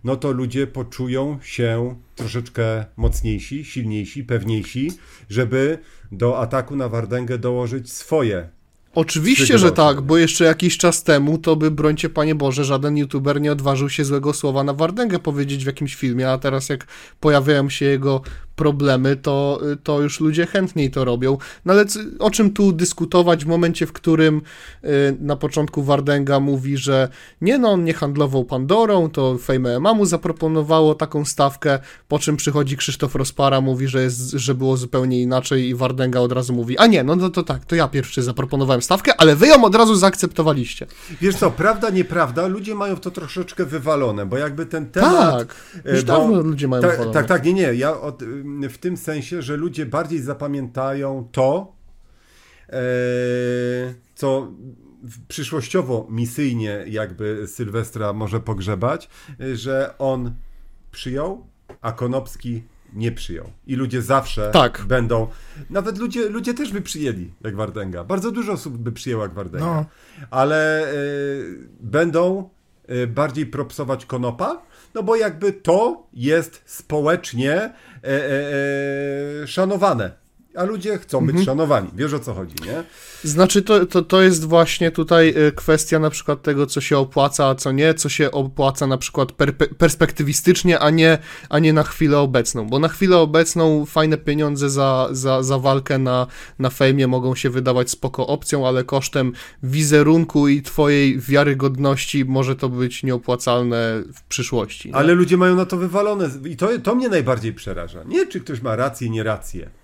no 0.04 0.16
to 0.16 0.32
ludzie 0.32 0.66
poczują 0.66 1.38
się 1.42 1.96
troszeczkę 2.14 2.84
mocniejsi, 2.96 3.64
silniejsi, 3.64 4.24
pewniejsi, 4.24 4.92
żeby 5.28 5.78
do 6.12 6.38
ataku 6.38 6.76
na 6.76 6.88
Wardęgę 6.88 7.38
dołożyć 7.38 7.92
swoje. 7.92 8.48
Oczywiście, 8.94 9.58
że 9.58 9.72
tak, 9.72 10.00
bo 10.00 10.18
jeszcze 10.18 10.44
jakiś 10.44 10.78
czas 10.78 11.02
temu 11.02 11.38
to 11.38 11.56
by, 11.56 11.70
brońcie 11.70 12.08
Panie 12.08 12.34
Boże, 12.34 12.64
żaden 12.64 12.96
youtuber 12.96 13.40
nie 13.40 13.52
odważył 13.52 13.88
się 13.88 14.04
złego 14.04 14.32
słowa 14.32 14.64
na 14.64 14.74
Wardęgę 14.74 15.18
powiedzieć 15.18 15.64
w 15.64 15.66
jakimś 15.66 15.94
filmie, 15.94 16.30
a 16.30 16.38
teraz 16.38 16.68
jak 16.68 16.86
pojawiają 17.20 17.70
się 17.70 17.86
jego 17.86 18.22
problemy, 18.60 19.16
to, 19.16 19.60
to 19.82 20.00
już 20.00 20.20
ludzie 20.20 20.46
chętniej 20.46 20.90
to 20.90 21.04
robią. 21.04 21.38
No 21.64 21.72
ale 21.72 21.84
o 22.18 22.30
czym 22.30 22.52
tu 22.52 22.72
dyskutować 22.72 23.44
w 23.44 23.48
momencie, 23.48 23.86
w 23.86 23.92
którym 23.92 24.42
y, 24.84 25.16
na 25.20 25.36
początku 25.36 25.82
Wardęga 25.82 26.40
mówi, 26.40 26.76
że 26.76 27.08
nie 27.40 27.58
no, 27.58 27.70
on 27.70 27.84
nie 27.84 27.94
handlował 27.94 28.44
Pandorą, 28.44 29.10
to 29.10 29.38
Fame 29.38 29.80
MMA 29.80 29.94
mu 29.94 30.06
zaproponowało 30.06 30.94
taką 30.94 31.24
stawkę, 31.24 31.78
po 32.08 32.18
czym 32.18 32.36
przychodzi 32.36 32.76
Krzysztof 32.76 33.14
Rozpara, 33.14 33.60
mówi, 33.60 33.88
że, 33.88 34.02
jest, 34.02 34.30
że 34.30 34.54
było 34.54 34.76
zupełnie 34.76 35.22
inaczej 35.22 35.68
i 35.68 35.74
Wardęga 35.74 36.20
od 36.20 36.32
razu 36.32 36.52
mówi, 36.52 36.78
a 36.78 36.86
nie, 36.86 37.04
no 37.04 37.16
to, 37.16 37.30
to 37.30 37.42
tak, 37.42 37.64
to 37.64 37.76
ja 37.76 37.88
pierwszy 37.88 38.22
zaproponowałem 38.22 38.82
stawkę, 38.82 39.12
ale 39.18 39.36
wy 39.36 39.46
ją 39.46 39.64
od 39.64 39.74
razu 39.74 39.94
zaakceptowaliście. 39.94 40.86
Wiesz 41.20 41.36
co, 41.36 41.50
prawda, 41.50 41.90
nieprawda, 41.90 42.46
ludzie 42.46 42.74
mają 42.74 42.96
to 42.96 43.10
troszeczkę 43.10 43.64
wywalone, 43.64 44.26
bo 44.26 44.36
jakby 44.36 44.66
ten 44.66 44.86
temat... 44.86 45.38
Tak, 45.38 45.54
e, 45.86 45.90
już 45.90 46.04
bo- 46.04 46.12
dawno 46.12 46.40
ludzie 46.40 46.68
mają 46.68 46.82
tak, 46.82 46.90
wywalone. 46.90 47.14
tak, 47.14 47.26
tak, 47.26 47.44
nie, 47.44 47.52
nie. 47.52 47.74
Ja 47.74 48.00
od, 48.00 48.22
w 48.70 48.78
tym 48.78 48.96
sensie, 48.96 49.42
że 49.42 49.56
ludzie 49.56 49.86
bardziej 49.86 50.20
zapamiętają 50.20 51.28
to, 51.32 51.72
e, 52.68 52.74
co 54.14 54.52
przyszłościowo, 55.28 56.06
misyjnie 56.10 56.84
jakby 56.88 57.46
Sylwestra 57.46 58.12
może 58.12 58.40
pogrzebać, 58.40 59.08
e, 59.40 59.56
że 59.56 59.94
on 59.98 60.34
przyjął, 60.90 61.46
a 61.80 61.92
Konopski 61.92 62.62
nie 62.92 63.12
przyjął. 63.12 63.50
I 63.66 63.76
ludzie 63.76 64.02
zawsze 64.02 64.50
Tak. 64.50 64.84
będą. 64.86 65.28
Nawet 65.70 65.98
ludzie, 65.98 66.28
ludzie 66.28 66.54
też 66.54 66.72
by 66.72 66.80
przyjęli 66.82 67.32
jak 67.40 67.56
Wardęga. 67.56 68.04
Bardzo 68.04 68.30
dużo 68.30 68.52
osób 68.52 68.76
by 68.78 68.92
przyjęło 68.92 69.22
jak 69.22 69.34
Wardęga. 69.34 69.66
No. 69.66 69.84
Ale 70.30 70.88
e, 70.88 70.94
będą 71.80 72.50
e, 72.86 73.06
bardziej 73.06 73.46
propsować 73.46 74.06
Konopa, 74.06 74.62
no 74.94 75.02
bo 75.02 75.16
jakby 75.16 75.52
to 75.52 76.06
jest 76.12 76.62
społecznie 76.66 77.72
e, 78.02 78.12
e, 78.12 79.42
e, 79.42 79.46
szanowane. 79.46 80.16
A 80.54 80.64
ludzie 80.64 80.98
chcą 80.98 81.26
być 81.26 81.44
szanowani. 81.44 81.90
Wiesz 81.94 82.14
o 82.14 82.18
co 82.18 82.34
chodzi, 82.34 82.54
nie? 82.66 82.84
Znaczy, 83.24 83.62
to, 83.62 83.86
to, 83.86 84.02
to 84.02 84.22
jest 84.22 84.44
właśnie 84.44 84.90
tutaj 84.90 85.34
y, 85.48 85.52
kwestia 85.52 85.98
na 85.98 86.10
przykład 86.10 86.42
tego, 86.42 86.66
co 86.66 86.80
się 86.80 86.98
opłaca, 86.98 87.46
a 87.46 87.54
co 87.54 87.72
nie, 87.72 87.94
co 87.94 88.08
się 88.08 88.30
opłaca 88.30 88.86
na 88.86 88.98
przykład 88.98 89.32
per, 89.32 89.56
perspektywistycznie, 89.56 90.78
a 90.78 90.90
nie, 90.90 91.18
a 91.48 91.58
nie 91.58 91.72
na 91.72 91.82
chwilę 91.82 92.18
obecną, 92.18 92.66
bo 92.66 92.78
na 92.78 92.88
chwilę 92.88 93.18
obecną 93.18 93.86
fajne 93.86 94.16
pieniądze 94.18 94.70
za, 94.70 95.08
za, 95.10 95.42
za 95.42 95.58
walkę 95.58 95.98
na, 95.98 96.26
na 96.58 96.70
fejmie 96.70 97.06
mogą 97.06 97.34
się 97.34 97.50
wydawać 97.50 97.90
spoko 97.90 98.26
opcją, 98.26 98.68
ale 98.68 98.84
kosztem 98.84 99.32
wizerunku 99.62 100.48
i 100.48 100.62
twojej 100.62 101.20
wiarygodności 101.20 102.24
może 102.24 102.56
to 102.56 102.68
być 102.68 103.02
nieopłacalne 103.02 104.02
w 104.14 104.22
przyszłości. 104.22 104.88
nie? 104.88 104.96
Ale 104.96 105.14
ludzie 105.14 105.36
mają 105.36 105.56
na 105.56 105.66
to 105.66 105.76
wywalone 105.76 106.30
i 106.44 106.56
to, 106.56 106.68
to 106.82 106.94
mnie 106.94 107.08
najbardziej 107.08 107.52
przeraża. 107.52 108.04
Nie, 108.04 108.26
czy 108.26 108.40
ktoś 108.40 108.62
ma 108.62 108.76
rację, 108.76 109.10
nie 109.10 109.22
rację. 109.22 109.79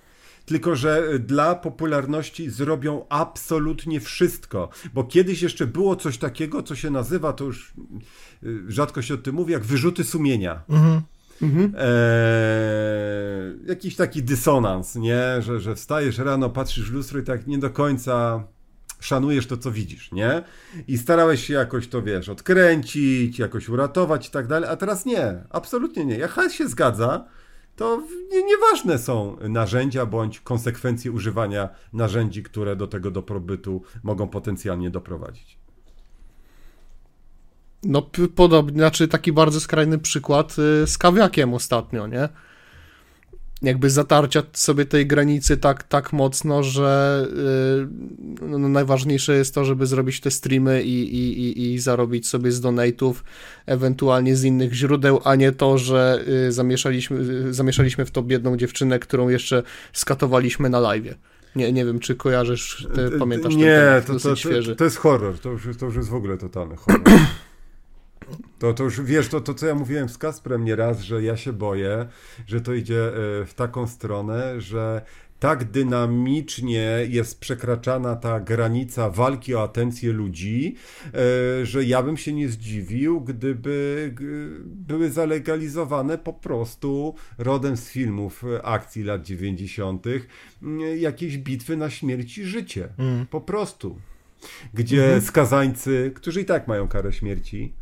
Tylko, 0.46 0.76
że 0.76 1.08
y, 1.12 1.18
dla 1.18 1.54
popularności 1.54 2.50
zrobią 2.50 3.06
absolutnie 3.08 4.00
wszystko. 4.00 4.68
Bo 4.94 5.04
kiedyś 5.04 5.42
jeszcze 5.42 5.66
było 5.66 5.96
coś 5.96 6.18
takiego, 6.18 6.62
co 6.62 6.74
się 6.74 6.90
nazywa, 6.90 7.32
to 7.32 7.44
już 7.44 7.74
y, 8.42 8.62
rzadko 8.68 9.02
się 9.02 9.14
o 9.14 9.18
tym 9.18 9.34
mówi, 9.34 9.52
jak 9.52 9.64
wyrzuty 9.64 10.04
sumienia. 10.04 10.62
Eee, 11.78 13.66
jakiś 13.66 13.96
taki 13.96 14.22
dysonans, 14.22 14.94
nie? 14.94 15.42
Że, 15.42 15.60
że 15.60 15.74
wstajesz 15.74 16.18
rano, 16.18 16.50
patrzysz 16.50 16.90
w 16.90 16.94
lustro 16.94 17.20
i 17.20 17.22
tak 17.22 17.46
nie 17.46 17.58
do 17.58 17.70
końca 17.70 18.44
szanujesz 19.00 19.46
to, 19.46 19.56
co 19.56 19.72
widzisz, 19.72 20.12
nie? 20.12 20.42
I 20.88 20.98
starałeś 20.98 21.46
się 21.46 21.54
jakoś 21.54 21.88
to, 21.88 22.02
wiesz, 22.02 22.28
odkręcić, 22.28 23.38
jakoś 23.38 23.68
uratować 23.68 24.28
i 24.28 24.30
tak 24.30 24.46
dalej, 24.46 24.70
a 24.70 24.76
teraz 24.76 25.06
nie, 25.06 25.34
absolutnie 25.50 26.04
nie. 26.04 26.18
Jak 26.18 26.30
hajs 26.30 26.52
się 26.52 26.68
zgadza, 26.68 27.24
to 27.76 28.02
nieważne 28.46 28.98
są 28.98 29.36
narzędzia 29.48 30.06
bądź 30.06 30.40
konsekwencje 30.40 31.12
używania 31.12 31.68
narzędzi, 31.92 32.42
które 32.42 32.76
do 32.76 32.86
tego 32.86 33.10
dobrobytu 33.10 33.82
mogą 34.02 34.28
potencjalnie 34.28 34.90
doprowadzić. 34.90 35.58
No 37.82 38.10
podobnie, 38.34 38.76
znaczy 38.76 39.08
taki 39.08 39.32
bardzo 39.32 39.60
skrajny 39.60 39.98
przykład 39.98 40.56
y, 40.58 40.86
z 40.86 40.98
kawiakiem 40.98 41.54
ostatnio, 41.54 42.06
nie? 42.06 42.28
Jakby 43.62 43.90
zatarcia 43.90 44.42
sobie 44.52 44.84
tej 44.84 45.06
granicy 45.06 45.56
tak, 45.56 45.82
tak 45.82 46.12
mocno, 46.12 46.62
że 46.62 47.26
y, 48.42 48.48
no, 48.48 48.68
najważniejsze 48.68 49.36
jest 49.36 49.54
to, 49.54 49.64
żeby 49.64 49.86
zrobić 49.86 50.20
te 50.20 50.30
streamy 50.30 50.82
i, 50.82 51.14
i, 51.14 51.40
i, 51.40 51.74
i 51.74 51.78
zarobić 51.78 52.28
sobie 52.28 52.52
z 52.52 52.60
donate'ów, 52.60 53.14
ewentualnie 53.66 54.36
z 54.36 54.44
innych 54.44 54.72
źródeł, 54.72 55.20
a 55.24 55.34
nie 55.34 55.52
to, 55.52 55.78
że 55.78 56.24
y, 56.48 56.52
zamieszaliśmy, 56.52 57.18
y, 57.48 57.54
zamieszaliśmy 57.54 58.04
w 58.04 58.10
to 58.10 58.22
biedną 58.22 58.56
dziewczynę, 58.56 58.98
którą 58.98 59.28
jeszcze 59.28 59.62
skatowaliśmy 59.92 60.70
na 60.70 60.78
live'ie. 60.78 61.14
Nie, 61.56 61.72
nie 61.72 61.84
wiem, 61.84 61.98
czy 61.98 62.14
kojarzysz, 62.14 62.88
ty, 62.94 63.18
pamiętasz 63.18 63.52
ten 63.52 63.62
Nie, 63.62 63.76
temat, 63.76 64.06
to, 64.22 64.28
to, 64.28 64.36
świeży. 64.36 64.72
to, 64.72 64.78
to 64.78 64.84
jest 64.84 64.96
horror, 64.96 65.38
to 65.38 65.50
już, 65.50 65.68
to 65.78 65.86
już 65.86 65.96
jest 65.96 66.08
w 66.08 66.14
ogóle 66.14 66.38
totalny 66.38 66.76
horror. 66.80 67.02
To, 68.58 68.74
to 68.74 68.84
już 68.84 69.00
wiesz, 69.00 69.28
to, 69.28 69.40
to 69.40 69.54
co 69.54 69.66
ja 69.66 69.74
mówiłem 69.74 70.08
z 70.08 70.18
Kasprem 70.18 70.64
nieraz, 70.64 71.00
że 71.00 71.22
ja 71.22 71.36
się 71.36 71.52
boję, 71.52 72.06
że 72.46 72.60
to 72.60 72.74
idzie 72.74 73.06
e, 73.06 73.12
w 73.46 73.52
taką 73.56 73.86
stronę, 73.86 74.60
że 74.60 75.02
tak 75.40 75.64
dynamicznie 75.64 77.06
jest 77.08 77.40
przekraczana 77.40 78.16
ta 78.16 78.40
granica 78.40 79.10
walki 79.10 79.54
o 79.54 79.62
atencję 79.62 80.12
ludzi, 80.12 80.74
e, 81.62 81.66
że 81.66 81.84
ja 81.84 82.02
bym 82.02 82.16
się 82.16 82.32
nie 82.32 82.48
zdziwił, 82.48 83.20
gdyby 83.20 84.14
były 84.64 85.10
zalegalizowane 85.10 86.18
po 86.18 86.32
prostu 86.32 87.14
rodem 87.38 87.76
z 87.76 87.88
filmów 87.88 88.44
e, 88.44 88.62
akcji 88.62 89.02
lat 89.02 89.22
90. 89.22 90.06
m, 90.06 90.80
jakieś 90.98 91.38
bitwy 91.38 91.76
na 91.76 91.90
śmierć 91.90 92.38
i 92.38 92.44
życie. 92.44 92.88
Po 93.30 93.40
prostu. 93.40 93.96
Gdzie 94.74 95.20
skazańcy, 95.20 96.12
którzy 96.14 96.40
i 96.40 96.44
tak 96.44 96.68
mają 96.68 96.88
karę 96.88 97.12
śmierci, 97.12 97.72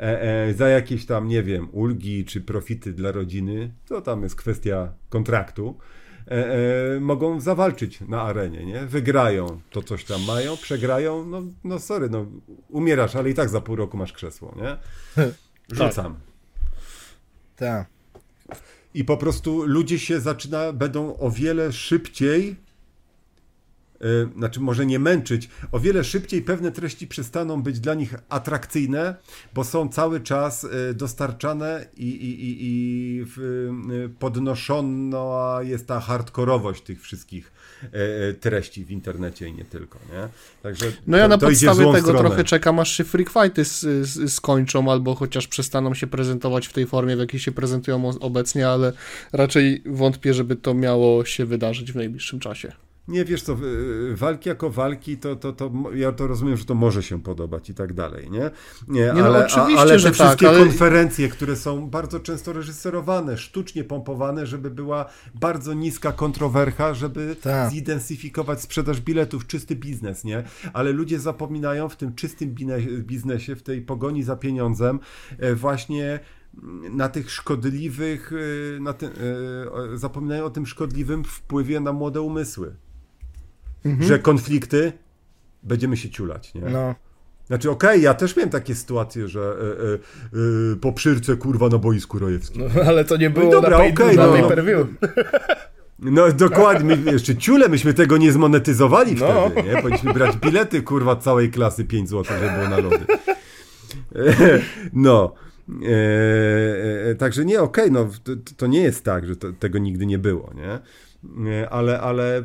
e, 0.00 0.22
e, 0.48 0.54
za 0.54 0.68
jakieś 0.68 1.06
tam, 1.06 1.28
nie 1.28 1.42
wiem, 1.42 1.68
ulgi 1.72 2.24
czy 2.24 2.40
profity 2.40 2.92
dla 2.92 3.12
rodziny, 3.12 3.74
to 3.88 4.00
tam 4.00 4.22
jest 4.22 4.36
kwestia 4.36 4.92
kontraktu, 5.08 5.78
e, 6.28 6.30
e, 6.96 7.00
mogą 7.00 7.40
zawalczyć 7.40 8.00
na 8.00 8.22
arenie, 8.22 8.66
nie? 8.66 8.86
Wygrają, 8.86 9.60
to 9.70 9.82
coś 9.82 10.04
tam 10.04 10.24
mają, 10.24 10.56
przegrają, 10.56 11.26
no, 11.26 11.42
no 11.64 11.78
sorry, 11.78 12.10
no 12.10 12.26
umierasz, 12.68 13.16
ale 13.16 13.30
i 13.30 13.34
tak 13.34 13.48
za 13.48 13.60
pół 13.60 13.76
roku 13.76 13.96
masz 13.96 14.12
krzesło, 14.12 14.54
nie? 14.56 14.76
Rzucam. 15.76 16.16
Tak. 17.56 17.86
I 18.94 19.04
po 19.04 19.16
prostu 19.16 19.66
ludzie 19.66 19.98
się 19.98 20.20
zaczyna, 20.20 20.72
będą 20.72 21.16
o 21.16 21.30
wiele 21.30 21.72
szybciej, 21.72 22.56
znaczy 24.36 24.60
może 24.60 24.86
nie 24.86 24.98
męczyć, 24.98 25.48
o 25.72 25.80
wiele 25.80 26.04
szybciej 26.04 26.42
pewne 26.42 26.72
treści 26.72 27.06
przestaną 27.06 27.62
być 27.62 27.80
dla 27.80 27.94
nich 27.94 28.14
atrakcyjne, 28.28 29.14
bo 29.54 29.64
są 29.64 29.88
cały 29.88 30.20
czas 30.20 30.64
y, 30.64 30.94
dostarczane 30.94 31.86
i, 31.96 32.08
i, 32.08 32.44
i, 32.44 32.56
i 32.60 33.24
y, 33.92 34.08
podnoszona 34.18 35.58
jest 35.62 35.86
ta 35.86 36.00
hardkorowość 36.00 36.82
tych 36.82 37.02
wszystkich 37.02 37.52
y, 37.82 37.86
y, 38.30 38.34
treści 38.34 38.84
w 38.84 38.90
internecie 38.90 39.48
i 39.48 39.52
nie 39.52 39.64
tylko, 39.64 39.98
nie? 40.12 40.28
Także 40.62 40.92
No 41.06 41.16
ja 41.16 41.24
to, 41.24 41.28
na 41.28 41.38
to 41.38 41.46
podstawie 41.46 41.84
tego 41.84 42.00
stronę. 42.00 42.18
trochę 42.18 42.44
czekam, 42.44 42.78
aż 42.78 42.96
się 42.96 43.04
freak 43.04 43.30
fighty 43.30 43.64
skończą, 44.28 44.92
albo 44.92 45.14
chociaż 45.14 45.48
przestaną 45.48 45.94
się 45.94 46.06
prezentować 46.06 46.66
w 46.66 46.72
tej 46.72 46.86
formie, 46.86 47.16
w 47.16 47.18
jakiej 47.18 47.40
się 47.40 47.52
prezentują 47.52 48.10
obecnie, 48.20 48.68
ale 48.68 48.92
raczej 49.32 49.82
wątpię, 49.86 50.34
żeby 50.34 50.56
to 50.56 50.74
miało 50.74 51.24
się 51.24 51.46
wydarzyć 51.46 51.92
w 51.92 51.96
najbliższym 51.96 52.40
czasie. 52.40 52.85
Nie, 53.08 53.24
wiesz 53.24 53.42
co, 53.42 53.52
y, 53.52 54.16
walki 54.16 54.48
jako 54.48 54.70
walki, 54.70 55.16
to, 55.18 55.36
to, 55.36 55.52
to 55.52 55.70
ja 55.94 56.12
to 56.12 56.26
rozumiem, 56.26 56.56
że 56.56 56.64
to 56.64 56.74
może 56.74 57.02
się 57.02 57.22
podobać 57.22 57.70
i 57.70 57.74
tak 57.74 57.92
dalej, 57.92 58.30
nie? 58.30 58.50
Nie, 58.88 59.12
no, 59.12 59.24
ale, 59.24 59.46
oczywiście, 59.46 59.78
a, 59.78 59.80
ale 59.80 59.90
te 59.92 59.98
że 59.98 60.08
tak, 60.08 60.14
wszystkie 60.14 60.48
ale- 60.48 60.58
konferencje, 60.58 61.28
które 61.28 61.56
są 61.56 61.90
bardzo 61.90 62.20
często 62.20 62.52
reżyserowane, 62.52 63.38
sztucznie 63.38 63.84
pompowane, 63.84 64.46
żeby 64.46 64.70
była 64.70 65.06
bardzo 65.34 65.74
niska 65.74 66.12
kontrowercha, 66.12 66.94
żeby 66.94 67.36
Tak. 67.42 67.70
zidentyfikować 67.70 68.60
sprzedaż 68.62 69.00
biletów, 69.00 69.46
czysty 69.46 69.76
biznes, 69.76 70.24
nie? 70.24 70.44
Ale 70.72 70.92
ludzie 70.92 71.18
zapominają 71.20 71.88
w 71.88 71.96
tym 71.96 72.14
czystym 72.14 72.54
biznesie, 73.00 73.56
w 73.56 73.62
tej 73.62 73.82
pogoni 73.82 74.22
za 74.22 74.36
pieniądzem, 74.36 75.00
e, 75.38 75.54
właśnie 75.54 76.20
na 76.90 77.08
tych 77.08 77.30
szkodliwych, 77.30 78.32
e, 78.76 78.80
na 78.80 78.94
o- 79.72 79.96
zapominają 79.96 80.44
o 80.44 80.50
tym 80.50 80.66
szkodliwym 80.66 81.24
wpływie 81.24 81.80
na 81.80 81.92
młode 81.92 82.20
umysły 82.20 82.74
że 84.00 84.18
konflikty 84.18 84.92
będziemy 85.62 85.96
się 85.96 86.10
ciulać, 86.10 86.54
nie? 86.54 86.60
No. 86.60 86.94
Znaczy, 87.46 87.70
okej, 87.70 88.02
ja 88.02 88.14
też 88.14 88.36
miałem 88.36 88.50
takie 88.50 88.74
sytuacje, 88.74 89.28
że 89.28 89.40
e, 89.40 89.44
e, 89.44 89.94
e, 90.72 90.76
po 90.76 90.92
przyrce, 90.92 91.36
kurwa, 91.36 91.68
na 91.68 91.78
boisku 91.78 92.18
rojewskim. 92.18 92.62
no, 92.76 92.82
ale 92.82 93.04
to 93.04 93.16
nie 93.16 93.30
było 93.30 93.52
dobra, 93.52 93.70
na, 93.70 93.76
pay, 93.76 93.92
okej, 93.92 94.16
na 94.16 94.26
no. 94.26 94.32
pay-per-view. 94.32 94.86
No 95.98 96.32
dokładnie, 96.32 96.96
my, 96.96 97.12
jeszcze 97.12 97.36
ciule, 97.36 97.68
myśmy 97.68 97.94
tego 97.94 98.16
nie 98.16 98.32
zmonetyzowali 98.32 99.14
No. 99.14 99.50
wtedy, 99.50 99.68
nie? 99.68 99.82
Powinniśmy 99.82 100.12
brać 100.12 100.36
bilety, 100.36 100.82
kurwa, 100.82 101.16
całej 101.16 101.50
klasy 101.50 101.84
5 101.84 102.08
zł, 102.08 102.36
żeby 102.40 102.52
było 102.52 102.68
na 102.68 102.78
lody. 102.78 103.06
No. 104.92 105.34
E, 105.82 107.10
e, 107.10 107.14
także 107.14 107.44
nie, 107.44 107.60
okej, 107.60 107.90
no 107.92 108.08
to, 108.24 108.32
to 108.56 108.66
nie 108.66 108.82
jest 108.82 109.04
tak, 109.04 109.26
że 109.26 109.36
to, 109.36 109.52
tego 109.52 109.78
nigdy 109.78 110.06
nie 110.06 110.18
było, 110.18 110.50
nie? 110.54 110.78
Ale, 111.70 112.00
ale 112.00 112.44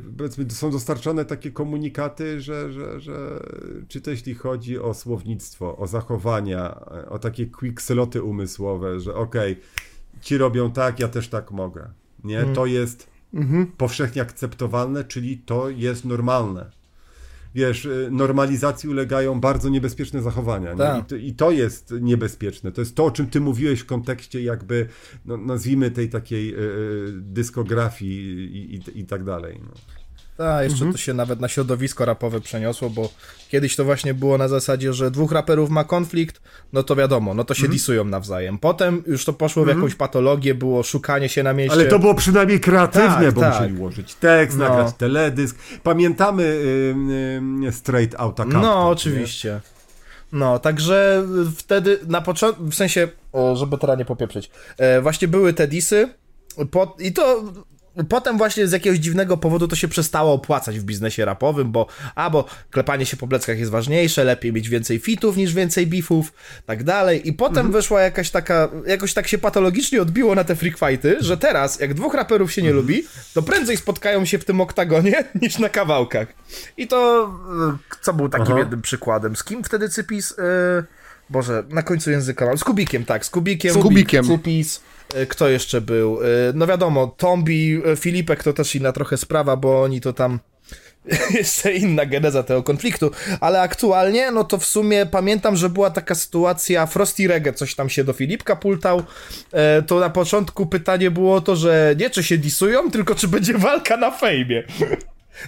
są 0.50 0.72
dostarczane 0.72 1.26
takie 1.26 1.52
komunikaty, 1.52 2.42
że, 2.42 2.72
że, 2.72 3.00
że 3.00 3.40
czy 3.88 4.02
to 4.02 4.12
jeśli 4.12 4.36
chodzi 4.36 4.80
o 4.80 4.94
słownictwo, 4.94 5.78
o 5.78 5.88
zachowania, 5.88 6.80
o 7.10 7.20
takie 7.20 7.46
quicksloty 7.46 8.24
umysłowe, 8.24 9.00
że 9.00 9.16
okej, 9.16 9.60
ci 10.22 10.38
robią 10.38 10.72
tak, 10.72 11.00
ja 11.00 11.08
też 11.08 11.30
tak 11.30 11.52
mogę. 11.52 11.90
Nie, 12.24 12.44
to 12.54 12.66
jest 12.66 13.10
powszechnie 13.78 14.22
akceptowalne, 14.22 15.04
czyli 15.04 15.38
to 15.38 15.70
jest 15.70 16.06
normalne. 16.06 16.72
Wiesz, 17.56 17.86
y, 17.86 18.10
normalizacji 18.12 18.90
ulegają 18.90 19.40
bardzo 19.40 19.70
niebezpieczne 19.70 20.22
zachowania. 20.22 20.72
Nie? 20.72 20.78
Tak. 20.78 21.04
I, 21.04 21.06
to, 21.06 21.16
I 21.16 21.34
to 21.34 21.52
jest 21.52 21.94
niebezpieczne. 22.02 22.72
To 22.72 22.82
jest 22.82 22.96
to, 22.96 23.06
o 23.06 23.12
czym 23.12 23.28
ty 23.28 23.40
mówiłeś 23.40 23.80
w 23.80 23.86
kontekście 23.86 24.42
jakby, 24.42 24.88
no, 25.26 25.38
nazwijmy 25.38 25.92
tej 25.92 26.10
takiej 26.10 26.56
y, 26.56 26.58
y, 26.58 27.12
dyskografii 27.22 28.46
i, 28.56 28.76
i, 28.76 29.00
i 29.00 29.06
tak 29.06 29.24
dalej. 29.24 29.60
No. 29.64 30.01
Tak, 30.38 30.64
jeszcze 30.64 30.92
to 30.92 30.98
się 30.98 31.14
nawet 31.14 31.40
na 31.40 31.48
środowisko 31.48 32.06
rapowe 32.06 32.42
przeniosło, 32.42 32.90
bo 32.90 33.10
kiedyś 33.50 33.76
to 33.76 33.86
właśnie 33.86 34.14
było 34.14 34.38
na 34.38 34.48
zasadzie, 34.48 34.94
że 34.94 35.12
dwóch 35.12 35.32
raperów 35.32 35.70
ma 35.70 35.84
konflikt, 35.84 36.42
no 36.74 36.84
to 36.84 36.96
wiadomo, 36.96 37.34
no 37.34 37.44
to 37.44 37.54
się 37.54 37.68
disują 37.68 38.04
nawzajem. 38.06 38.58
Potem 38.58 39.04
już 39.08 39.26
to 39.26 39.34
poszło 39.34 39.66
w 39.66 39.68
jakąś 39.68 39.96
patologię, 39.96 40.56
było 40.56 40.84
szukanie 40.84 41.30
się 41.30 41.44
na 41.44 41.54
mieście. 41.54 41.74
Ale 41.74 41.86
to 41.86 42.00
było 42.00 42.16
przynajmniej 42.16 42.60
kreatywne, 42.60 43.26
Tak, 43.26 43.34
bo 43.34 43.42
tak. 43.42 43.54
musieli 43.54 43.78
ułożyć 43.80 44.16
tekst, 44.16 44.58
No. 44.58 44.70
nagrać 44.70 44.96
teledysk. 44.98 45.58
Pamiętamy 45.84 46.44
y, 46.44 46.96
y, 47.68 47.72
Straight 47.72 48.16
Outta 48.20 48.44
Compton, 48.44 48.62
No, 48.62 48.84
nie? 48.86 48.92
oczywiście. 48.92 49.62
No, 50.32 50.60
także 50.60 51.28
wtedy 51.58 52.00
na 52.08 52.22
początku, 52.22 52.64
w 52.64 52.76
sensie, 52.76 53.08
e, 53.36 53.56
żeby 53.56 53.78
teraz 53.78 53.98
nie 54.00 54.06
popieprzyć, 54.06 54.52
e, 54.78 55.02
właśnie 55.02 55.28
były 55.28 55.54
te 55.54 55.68
disy 55.68 56.10
po, 56.72 56.96
i 57.00 57.14
to 57.14 57.44
potem 58.10 58.38
właśnie 58.38 58.68
z 58.68 58.72
jakiegoś 58.72 59.00
dziwnego 59.00 59.38
powodu 59.38 59.68
to 59.68 59.76
się 59.76 59.88
przestało 59.88 60.34
opłacać 60.34 60.80
w 60.80 60.84
biznesie 60.84 61.26
rapowym, 61.26 61.72
bo 61.72 61.88
a, 62.16 62.30
bo 62.30 62.46
klepanie 62.72 63.06
się 63.06 63.18
po 63.18 63.28
pleckach 63.28 63.60
jest 63.60 63.72
ważniejsze, 63.72 64.24
lepiej 64.24 64.54
mieć 64.54 64.70
więcej 64.70 65.00
fitów 65.00 65.38
niż 65.38 65.54
więcej 65.54 65.88
beefów, 65.88 66.34
tak 66.66 66.84
dalej. 66.84 67.28
I 67.30 67.34
potem 67.34 67.58
Mhm. 67.58 67.72
wyszła 67.72 68.02
jakaś 68.02 68.30
taka, 68.32 68.70
jakoś 68.88 69.14
tak 69.14 69.28
się 69.28 69.38
patologicznie 69.38 70.02
odbiło 70.02 70.36
na 70.36 70.44
te 70.44 70.56
freak 70.56 70.78
fighty, 70.78 71.18
że 71.20 71.38
teraz, 71.38 71.80
jak 71.80 71.94
dwóch 71.94 72.14
raperów 72.14 72.52
się 72.54 72.62
nie 72.62 72.70
Mhm. 72.70 72.86
lubi, 72.88 73.04
to 73.34 73.42
prędzej 73.42 73.78
spotkają 73.78 74.26
się 74.26 74.40
w 74.40 74.46
tym 74.46 74.62
oktagonie 74.62 75.24
niż 75.42 75.60
na 75.60 75.70
kawałkach. 75.70 76.28
I 76.78 76.88
to, 76.88 77.30
e, 77.70 77.78
co 78.02 78.14
był 78.14 78.30
takim 78.30 78.48
Aha. 78.50 78.60
jednym 78.60 78.82
przykładem? 78.82 79.36
Z 79.36 79.44
kim 79.44 79.64
wtedy 79.64 79.90
Cypis... 79.90 80.32
E, 80.40 80.84
Boże, 81.30 81.64
na 81.70 81.84
końcu 81.84 82.12
języka 82.12 82.46
mam. 82.46 82.58
Z 82.58 82.64
Kubikiem, 82.64 83.06
tak, 83.06 83.26
z 83.26 83.30
Kubikiem. 83.30 83.74
Z 83.74 83.78
Kubikiem. 83.78 84.26
Cypis. 84.26 84.82
E, 85.16 85.26
Kto 85.26 85.50
jeszcze 85.50 85.82
był? 85.82 86.20
E, 86.22 86.26
No 86.54 86.68
wiadomo, 86.68 87.08
Tombi, 87.18 87.82
e, 87.86 87.96
Filipek 87.96 88.44
to 88.44 88.54
też 88.54 88.76
inna 88.76 88.92
trochę 88.92 89.18
sprawa, 89.18 89.56
bo 89.56 89.84
oni 89.84 90.02
to 90.02 90.14
tam 90.14 90.40
jeszcze 91.40 91.74
inna 91.74 92.06
geneza 92.06 92.44
tego 92.44 92.64
konfliktu, 92.64 93.12
ale 93.40 93.62
aktualnie, 93.62 94.32
no 94.32 94.44
to 94.44 94.58
w 94.58 94.66
sumie 94.66 95.06
pamiętam, 95.06 95.56
że 95.56 95.70
była 95.70 95.90
taka 95.90 96.16
sytuacja, 96.16 96.86
Frosty 96.86 97.28
Reggae 97.28 97.54
coś 97.54 97.76
tam 97.76 97.90
się 97.90 98.04
do 98.04 98.14
Filipka 98.14 98.56
pultał, 98.56 99.04
e, 99.52 99.82
to 99.82 100.00
na 100.00 100.10
początku 100.10 100.66
pytanie 100.66 101.12
było 101.12 101.42
to, 101.42 101.56
że 101.56 101.96
nie 102.00 102.10
czy 102.10 102.24
się 102.24 102.38
disują, 102.38 102.92
tylko 102.92 103.16
czy 103.16 103.28
będzie 103.28 103.54
walka 103.58 103.98
na 103.98 104.12
fejmie. 104.12 104.64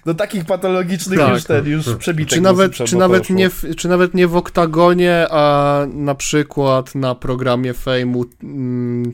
Do 0.06 0.14
takich 0.14 0.46
patologicznych 0.46 1.20
Tak. 1.20 1.34
już 1.34 1.44
ten, 1.44 1.68
już 1.68 1.96
przebitek 1.96 2.34
Czy 2.34 2.42
nawet, 2.42 2.74
czy, 2.74 2.96
nawet 2.96 3.30
nie 3.30 3.50
w, 3.50 3.64
czy 3.78 3.88
nawet 3.88 4.14
nie 4.14 4.28
w 4.28 4.36
oktagonie, 4.36 5.28
a 5.30 5.86
na 5.94 6.16
przykład 6.16 6.96
na 6.96 7.16
programie 7.16 7.74
Fejmu 7.74 8.26
mm, 8.44 9.14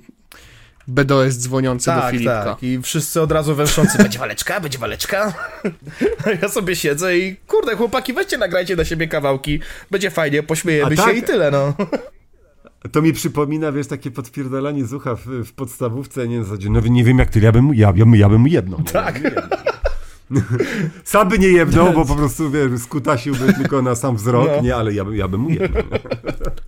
BDOS 0.90 1.36
dzwoniący 1.38 1.86
do 1.92 2.02
Tak, 2.02 2.12
Filipka. 2.12 2.44
tak. 2.44 2.64
I 2.64 2.80
wszyscy 2.82 3.22
od 3.22 3.32
razu 3.32 3.56
węszący, 3.56 3.98
będzie 3.98 4.20
waleczka, 4.20 4.60
będzie 4.60 4.78
waleczka. 4.78 5.34
A 6.26 6.30
ja 6.42 6.50
sobie 6.50 6.76
siedzę 6.76 7.18
i 7.18 7.36
kurde, 7.48 7.76
chłopaki, 7.76 8.14
weźcie, 8.14 8.38
nagrajcie 8.38 8.76
na 8.76 8.86
siebie 8.86 9.08
kawałki, 9.08 9.60
będzie 9.92 10.10
fajnie, 10.12 10.44
pośmiejemy 10.44 10.92
A 10.92 10.96
się 10.96 11.02
tak? 11.04 11.18
i 11.18 11.24
tyle, 11.24 11.52
no. 11.52 11.74
To 12.92 13.02
mi 13.02 13.14
przypomina, 13.14 13.72
wiesz, 13.72 13.88
takie 13.88 14.12
podpierdalanie 14.12 14.86
z 14.86 14.94
ucha 14.94 15.16
w, 15.16 15.26
w 15.26 15.54
podstawówce, 15.54 16.28
nie, 16.28 16.38
na 16.38 16.44
zasadzie, 16.44 16.70
no 16.70 16.80
nie 16.80 17.04
wiem 17.04 17.20
jak 17.20 17.30
ty, 17.30 17.40
ja 17.40 17.52
bym, 17.52 17.74
ja, 17.74 17.94
ja, 17.96 18.06
ja 18.14 18.30
bym 18.30 18.42
mu 18.42 18.48
jedną. 18.48 18.84
Tak. 18.84 19.20
Sam 21.04 21.30
by 21.30 21.40
nie 21.40 21.48
jedną, 21.48 21.94
bo 21.94 22.06
po 22.06 22.16
prostu, 22.16 22.52
wiesz, 22.52 22.82
skutasiłby 22.82 23.54
tylko 23.54 23.82
na 23.82 23.96
sam 23.96 24.16
wzrok, 24.16 24.50
No. 24.56 24.62
nie, 24.62 24.76
ale 24.76 24.94
ja, 24.94 25.06
bym- 25.06 25.16
ja 25.16 25.28
bym 25.28 25.42
mu 25.42 25.50
jedną. 25.50 25.82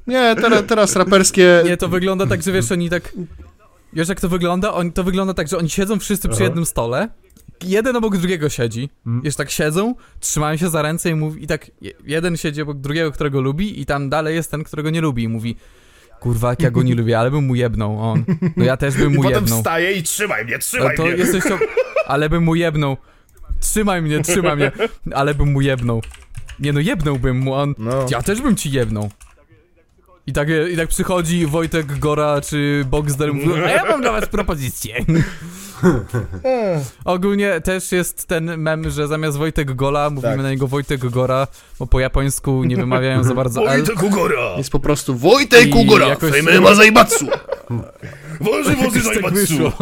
Nie, 0.08 0.36
teraz, 0.42 0.64
teraz 0.68 0.96
raperskie... 0.96 1.62
Nie, 1.66 1.78
to 1.78 1.88
wygląda 1.88 2.28
tak, 2.28 2.42
że 2.42 2.52
wiesz, 2.52 2.72
oni 2.72 2.90
tak... 2.90 3.14
Wiesz 3.94 4.10
jak 4.10 4.22
to 4.22 4.30
wygląda? 4.30 4.74
Oni, 4.74 4.92
to 4.92 5.04
wygląda 5.04 5.34
tak, 5.34 5.48
że 5.48 5.58
oni 5.58 5.70
siedzą 5.70 6.00
wszyscy 6.00 6.28
przy 6.28 6.36
Aha. 6.38 6.44
jednym 6.44 6.66
stole, 6.66 7.10
jeden 7.64 7.96
obok 7.96 8.18
drugiego 8.18 8.50
siedzi, 8.50 8.90
Mm. 9.06 9.22
jeszcze 9.26 9.38
tak 9.44 9.52
siedzą, 9.52 9.96
trzymają 10.20 10.58
się 10.58 10.70
za 10.70 10.82
ręce 10.82 11.10
i 11.10 11.16
mówi, 11.16 11.44
i 11.44 11.48
tak 11.48 11.72
je- 11.82 11.92
jeden 12.06 12.38
siedzi 12.38 12.62
obok 12.62 12.78
drugiego, 12.78 13.12
którego 13.12 13.42
lubi 13.42 13.82
i 13.82 13.86
tam 13.86 14.10
dalej 14.10 14.36
jest 14.36 14.52
ten, 14.52 14.64
którego 14.64 14.90
nie 14.90 15.02
lubi 15.02 15.24
i 15.24 15.28
mówi 15.28 15.56
kurwa, 16.20 16.50
jak 16.50 16.62
ja 16.62 16.72
go 16.72 16.84
nie 16.84 16.96
lubię, 16.96 17.20
ale 17.20 17.32
bym 17.32 17.44
mu 17.46 17.56
jebnął, 17.56 18.00
on. 18.02 18.24
No 18.58 18.66
ja 18.66 18.78
też 18.78 18.98
bym 18.98 19.12
I 19.14 19.16
mu 19.16 19.24
potem 19.24 19.42
jebnął. 19.42 19.58
wstaje 19.60 19.92
i 19.94 20.04
trzymaj 20.04 20.46
mnie, 20.46 20.60
trzymaj 20.60 20.98
to 20.98 21.04
mnie. 21.04 21.12
jesteś 21.12 21.44
to... 21.44 21.60
Ale 22.08 22.30
bym 22.30 22.44
mu 22.44 22.56
jebnął. 22.56 22.98
Trzymaj 23.60 24.02
mnie, 24.02 24.22
trzymaj 24.22 24.56
mnie. 24.56 24.72
Ale 25.14 25.36
bym 25.36 25.52
mu 25.52 25.62
jebnął. 25.62 26.02
Nie 26.60 26.74
no, 26.74 26.80
jebnąłbym 26.80 27.38
mu, 27.40 27.54
on... 27.54 27.76
No. 27.78 28.06
Ja 28.10 28.22
też 28.24 28.42
bym 28.42 28.56
ci 28.56 28.72
jebnął. 28.72 29.12
I 30.28 30.34
tak, 30.34 30.48
I 30.74 30.78
tak 30.78 30.88
przychodzi 30.90 31.46
Wojtek 31.48 32.00
Gora 32.00 32.42
czy 32.42 32.86
Boxdel 32.90 33.30
i 33.30 33.34
mówi, 33.34 33.62
a 33.64 33.70
ja 33.70 33.86
mam 33.86 34.02
dla 34.02 34.12
was 34.12 34.26
propozycję. 34.30 34.96
Ogólnie 37.06 37.62
też 37.62 37.92
jest 37.92 38.28
ten 38.28 38.58
mem, 38.58 38.90
że 38.90 39.08
zamiast 39.08 39.38
Wojtek 39.38 39.76
Gola 39.76 40.10
mówimy 40.10 40.34
Tak. 40.34 40.42
na 40.44 40.50
niego 40.52 40.68
Wojtek 40.68 41.06
Gora, 41.10 41.48
bo 41.80 41.88
po 41.88 42.00
japońsku 42.00 42.64
nie 42.64 42.76
wymawiają 42.78 43.24
za 43.24 43.34
bardzo 43.34 43.62
L. 43.62 43.68
Wojtek 43.84 44.04
Ugora! 44.04 44.54
Jest 44.58 44.70
po 44.70 44.80
prostu 44.80 45.16
Wojtek 45.18 45.68
I 45.68 45.74
Ugora, 45.74 46.08
jakoś- 46.08 46.32
Fejmy 46.32 46.62
ma 46.62 46.76
zajbatsu. 46.76 47.26
Tak 49.22 49.34
wyszło. 49.34 49.74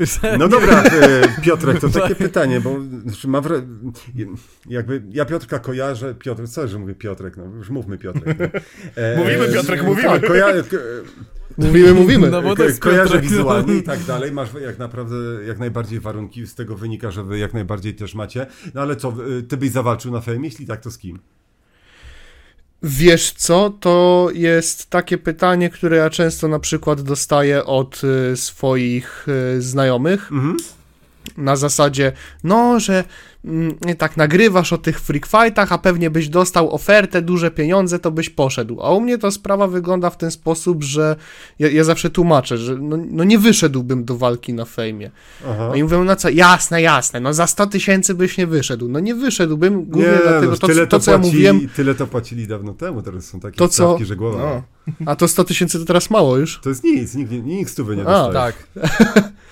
Że- 0.00 0.36
No 0.38 0.48
dobra, 0.48 0.82
e, 0.82 1.40
Piotrek, 1.42 1.80
to 1.80 1.88
takie 1.88 2.14
pytanie, 2.28 2.60
bo 2.60 2.76
znaczy, 3.02 3.28
mam 3.28 3.42
wra... 3.42 3.56
jakby 4.66 5.02
ja 5.10 5.24
Piotrka 5.24 5.58
kojarzę, 5.58 6.14
Piotr, 6.14 6.48
co, 6.48 6.68
że 6.68 6.78
mówię 6.78 6.94
Piotrek, 6.94 7.36
no 7.36 7.44
już 7.44 7.70
mówmy 7.70 7.98
Piotrek. 7.98 8.38
No. 8.38 8.46
E, 9.02 9.16
Mówimy, 9.16 9.48
Piotrek, 9.52 9.82
mówimy. 9.82 10.08
Tak, 10.08 10.26
koja... 10.26 10.46
Mówimy, 11.58 11.94
mówimy. 11.94 12.30
No 12.30 12.42
bo 12.42 12.56
to 12.56 12.64
jest 12.64 12.80
kojarzę 12.80 13.04
Piotrek, 13.04 13.22
no. 13.24 13.30
wizualnie 13.30 13.74
i 13.74 13.82
tak 13.82 14.02
dalej, 14.02 14.32
masz 14.32 14.48
jak 14.62 14.78
naprawdę 14.78 15.16
jak 15.46 15.58
najbardziej 15.58 16.00
warunki, 16.00 16.46
z 16.46 16.54
tego 16.54 16.76
wynika, 16.76 17.10
że 17.10 17.24
wy 17.24 17.38
jak 17.38 17.54
najbardziej 17.54 17.94
też 17.94 18.14
macie. 18.14 18.46
No 18.74 18.80
ale 18.80 18.96
co, 18.96 19.08
e, 19.08 19.42
ty 19.42 19.56
byś 19.56 19.70
zawalczył 19.70 20.12
na 20.12 20.20
fejmie, 20.20 20.48
jeśli 20.48 20.66
tak, 20.66 20.80
to 20.80 20.90
z 20.90 20.98
kim? 20.98 21.18
Wiesz 22.86 23.32
co, 23.32 23.70
to 23.70 24.28
jest 24.34 24.90
takie 24.90 25.18
pytanie, 25.18 25.70
które 25.70 25.96
ja 25.96 26.10
często 26.10 26.48
na 26.48 26.58
przykład 26.58 27.00
dostaję 27.00 27.64
od 27.64 28.00
y, 28.32 28.36
swoich 28.36 29.26
y, 29.56 29.62
znajomych. 29.62 30.32
Mhm. 30.32 30.56
Na 31.36 31.56
zasadzie, 31.56 32.12
no, 32.44 32.80
że 32.80 33.04
tak 33.98 34.16
nagrywasz 34.16 34.72
o 34.72 34.78
tych 34.78 35.00
freak 35.00 35.26
fightach, 35.26 35.72
a 35.72 35.78
pewnie 35.78 36.10
byś 36.10 36.28
dostał 36.28 36.74
ofertę, 36.74 37.22
duże 37.22 37.50
pieniądze, 37.50 37.98
to 37.98 38.10
byś 38.10 38.30
poszedł. 38.30 38.82
A 38.82 38.90
u 38.90 39.00
mnie 39.00 39.18
to 39.18 39.30
sprawa 39.30 39.66
wygląda 39.66 40.10
w 40.10 40.16
ten 40.16 40.30
sposób, 40.30 40.82
że 40.84 41.16
ja, 41.58 41.70
ja 41.70 41.84
zawsze 41.84 42.10
tłumaczę, 42.10 42.58
że 42.58 42.76
no, 42.76 42.96
no 43.10 43.24
nie 43.24 43.38
wyszedłbym 43.38 44.04
do 44.04 44.16
walki 44.16 44.54
na 44.54 44.64
fejmie. 44.64 45.10
Aha. 45.50 45.66
No 45.68 45.74
i 45.74 45.82
mówią, 45.82 46.04
no 46.04 46.16
co, 46.16 46.28
jasne, 46.28 46.82
jasne, 46.82 47.20
no 47.20 47.34
za 47.34 47.46
100 47.46 47.66
tysięcy 47.66 48.14
byś 48.14 48.38
nie 48.38 48.46
wyszedł. 48.46 48.88
No 48.88 49.00
nie 49.00 49.14
wyszedłbym, 49.14 49.84
głównie 49.84 50.18
dlatego, 50.22 50.52
no, 50.52 50.56
to, 50.58 50.66
tyle 50.66 50.82
co- 50.82 50.90
to 50.90 51.00
co 51.00 51.10
ja 51.10 51.18
mówiłem, 51.18 51.68
Tyle 51.76 51.94
to 51.94 52.06
płacili 52.06 52.46
dawno 52.46 52.74
temu, 52.74 53.02
teraz 53.02 53.24
są 53.24 53.40
takie 53.40 53.56
To 53.56 53.68
co- 53.68 53.74
stawki, 53.88 54.04
że 54.04 54.16
głowa. 54.16 54.38
No. 54.38 54.62
a 55.06 55.16
to 55.16 55.28
100 55.28 55.44
tysięcy 55.44 55.78
to 55.78 55.84
teraz 55.84 56.10
mało 56.10 56.36
już. 56.36 56.60
To 56.62 56.68
jest 56.68 56.84
nic, 56.84 57.14
nikt, 57.14 57.32
nikt 57.32 57.70
stówy 57.70 57.96
nie 57.96 58.02
A, 58.02 58.04
dostaje. 58.04 58.52
Tak. 58.52 58.66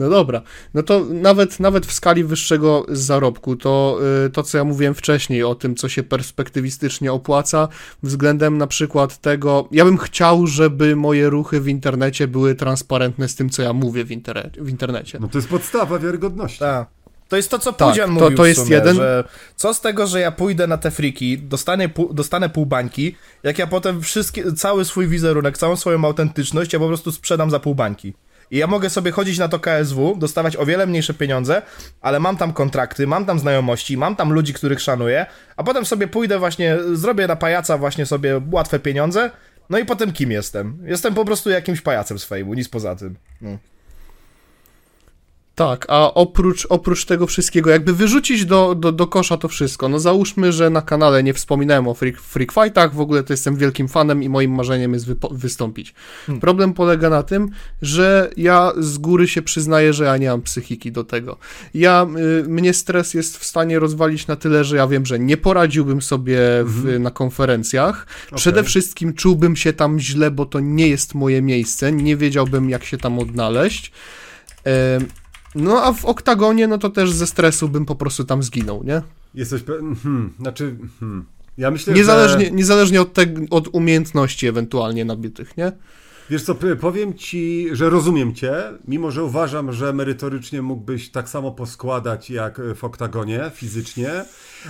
No 0.00 0.10
dobra, 0.10 0.42
no 0.74 0.82
to 0.82 1.04
nawet, 1.10 1.60
nawet 1.60 1.86
w 1.86 1.92
skali 1.92 2.24
wyższego 2.24 2.86
zarobku, 2.88 3.56
to 3.56 3.98
y, 4.26 4.30
to 4.30 4.42
co 4.42 4.58
ja 4.58 4.64
mówiłem 4.64 4.94
wcześniej 4.94 5.42
o 5.44 5.54
tym, 5.54 5.74
co 5.76 5.88
się 5.88 6.02
perspektywistycznie 6.02 7.12
opłaca, 7.12 7.68
względem 8.02 8.58
na 8.58 8.66
przykład 8.66 9.18
tego, 9.20 9.68
ja 9.72 9.84
bym 9.84 9.98
chciał, 9.98 10.46
żeby 10.46 10.96
moje 10.96 11.30
ruchy 11.30 11.60
w 11.60 11.68
internecie 11.68 12.28
były 12.28 12.54
transparentne 12.54 13.28
z 13.28 13.34
tym, 13.34 13.50
co 13.50 13.62
ja 13.62 13.72
mówię 13.72 14.04
w, 14.04 14.08
interne- 14.10 14.50
w 14.62 14.68
internecie. 14.68 15.18
No 15.20 15.28
to 15.28 15.38
jest 15.38 15.48
podstawa 15.48 15.98
wiarygodności. 15.98 16.58
Tak. 16.58 16.88
To 17.28 17.36
jest 17.36 17.50
to, 17.50 17.58
co 17.58 17.72
Tak, 17.72 17.88
Pudzian 17.88 18.16
to- 18.16 18.24
mówił 18.24 18.36
to 18.36 18.46
jest 18.46 18.60
sumie, 18.60 18.76
jeden- 18.76 18.96
że 18.96 19.24
co 19.56 19.74
z 19.74 19.80
tego, 19.80 20.06
że 20.06 20.20
ja 20.20 20.32
pójdę 20.32 20.66
na 20.66 20.76
te 20.78 20.90
friki, 20.90 21.38
dostanę 21.38 21.88
dostanę 22.12 22.48
pół 22.48 22.66
bańki, 22.66 23.14
jak 23.42 23.58
ja 23.58 23.66
potem 23.66 24.02
wszystkie, 24.02 24.52
cały 24.52 24.84
swój 24.84 25.08
wizerunek, 25.08 25.58
całą 25.58 25.76
swoją 25.76 26.04
autentyczność 26.04 26.72
ja 26.72 26.78
po 26.78 26.88
prostu 26.88 27.12
sprzedam 27.12 27.50
za 27.50 27.60
pół 27.60 27.74
bańki. 27.74 28.14
I 28.50 28.58
ja 28.58 28.66
mogę 28.66 28.90
sobie 28.90 29.10
chodzić 29.10 29.38
na 29.38 29.48
to 29.48 29.58
KSW, 29.60 30.16
dostawać 30.18 30.56
o 30.56 30.66
wiele 30.66 30.86
mniejsze 30.86 31.14
pieniądze, 31.14 31.62
ale 32.00 32.20
mam 32.20 32.36
tam 32.36 32.52
kontrakty, 32.52 33.06
mam 33.06 33.26
tam 33.26 33.38
znajomości, 33.38 33.96
mam 33.96 34.16
tam 34.16 34.32
ludzi, 34.32 34.54
których 34.54 34.80
szanuję, 34.80 35.26
a 35.56 35.64
potem 35.64 35.84
sobie 35.84 36.08
pójdę 36.08 36.38
właśnie, 36.38 36.78
zrobię 36.92 37.26
na 37.26 37.36
pajaca 37.36 37.78
właśnie 37.78 38.06
sobie 38.06 38.40
łatwe 38.52 38.78
pieniądze, 38.78 39.30
no 39.70 39.78
i 39.78 39.84
potem 39.84 40.12
kim 40.12 40.30
jestem? 40.30 40.78
Jestem 40.84 41.14
po 41.14 41.24
prostu 41.24 41.50
jakimś 41.50 41.80
pajacem 41.80 42.18
fejmu, 42.18 42.54
nic 42.54 42.68
poza 42.68 42.96
tym. 42.96 43.16
No. 43.40 43.58
Tak, 45.60 45.86
a 45.88 46.14
oprócz, 46.14 46.66
oprócz 46.68 47.04
tego 47.04 47.26
wszystkiego, 47.26 47.70
jakby 47.70 47.92
wyrzucić 47.92 48.44
do, 48.44 48.74
do, 48.74 48.92
do 48.92 49.06
kosza 49.06 49.36
to 49.36 49.48
wszystko, 49.48 49.88
no 49.88 49.98
załóżmy, 49.98 50.52
że 50.52 50.70
na 50.70 50.82
kanale 50.82 51.22
nie 51.22 51.34
wspominałem 51.34 51.88
o 51.88 51.94
freak, 51.94 52.20
freak 52.20 52.52
Fightach, 52.52 52.94
w 52.94 53.00
ogóle 53.00 53.22
to 53.22 53.32
jestem 53.32 53.56
wielkim 53.56 53.88
fanem 53.88 54.22
i 54.22 54.28
moim 54.28 54.54
marzeniem 54.54 54.92
jest 54.92 55.06
wypo- 55.06 55.34
wystąpić. 55.34 55.94
Problem 56.40 56.72
polega 56.72 57.10
na 57.10 57.22
tym, 57.22 57.48
że 57.82 58.30
ja 58.36 58.72
z 58.78 58.98
góry 58.98 59.28
się 59.28 59.42
przyznaję, 59.42 59.92
że 59.92 60.04
ja 60.04 60.16
nie 60.16 60.28
mam 60.28 60.42
psychiki 60.42 60.92
do 60.92 61.04
tego. 61.04 61.36
Ja, 61.74 62.06
y, 62.44 62.48
mnie 62.48 62.74
stres 62.74 63.14
jest 63.14 63.38
w 63.38 63.44
stanie 63.44 63.78
rozwalić 63.78 64.26
na 64.26 64.36
tyle, 64.36 64.64
że 64.64 64.76
ja 64.76 64.86
wiem, 64.86 65.06
że 65.06 65.18
nie 65.18 65.36
poradziłbym 65.36 66.02
sobie 66.02 66.38
w, 66.64 66.96
na 67.00 67.10
konferencjach. 67.10 68.06
Przede 68.34 68.64
wszystkim 68.64 69.14
czułbym 69.14 69.56
się 69.56 69.72
tam 69.72 69.98
źle, 69.98 70.30
bo 70.30 70.46
to 70.46 70.60
nie 70.60 70.88
jest 70.88 71.14
moje 71.14 71.42
miejsce, 71.42 71.92
nie 71.92 72.16
wiedziałbym 72.16 72.70
jak 72.70 72.84
się 72.84 72.98
tam 72.98 73.18
odnaleźć. 73.18 73.92
Em, 74.64 75.06
no 75.54 75.84
a 75.84 75.92
w 75.92 76.04
oktagonie, 76.04 76.66
no 76.66 76.78
to 76.78 76.90
też 76.90 77.12
ze 77.12 77.26
stresu 77.26 77.68
bym 77.68 77.86
po 77.86 77.94
prostu 77.94 78.24
tam 78.24 78.42
zginął, 78.42 78.84
nie? 78.84 79.02
Jesteś 79.34 79.62
pewien, 79.62 79.96
hmm, 79.96 80.32
znaczy, 80.40 80.76
hmm. 81.00 81.24
ja 81.58 81.70
myślę, 81.70 81.94
Niezależnie, 81.94 82.44
że... 82.44 82.50
niezależnie 82.50 83.00
od, 83.00 83.12
te, 83.12 83.26
od 83.50 83.68
umiejętności 83.72 84.46
ewentualnie 84.46 85.04
nabytych, 85.04 85.56
nie? 85.56 85.72
Wiesz 86.30 86.42
co, 86.42 86.54
powiem 86.80 87.14
ci, 87.14 87.68
że 87.72 87.90
rozumiem 87.90 88.34
cię, 88.34 88.54
mimo 88.88 89.10
że 89.10 89.24
uważam, 89.24 89.72
że 89.72 89.92
merytorycznie 89.92 90.62
mógłbyś 90.62 91.10
tak 91.10 91.28
samo 91.28 91.52
poskładać 91.52 92.30
jak 92.30 92.60
w 92.74 92.84
oktagonie, 92.84 93.50
fizycznie, 93.54 94.24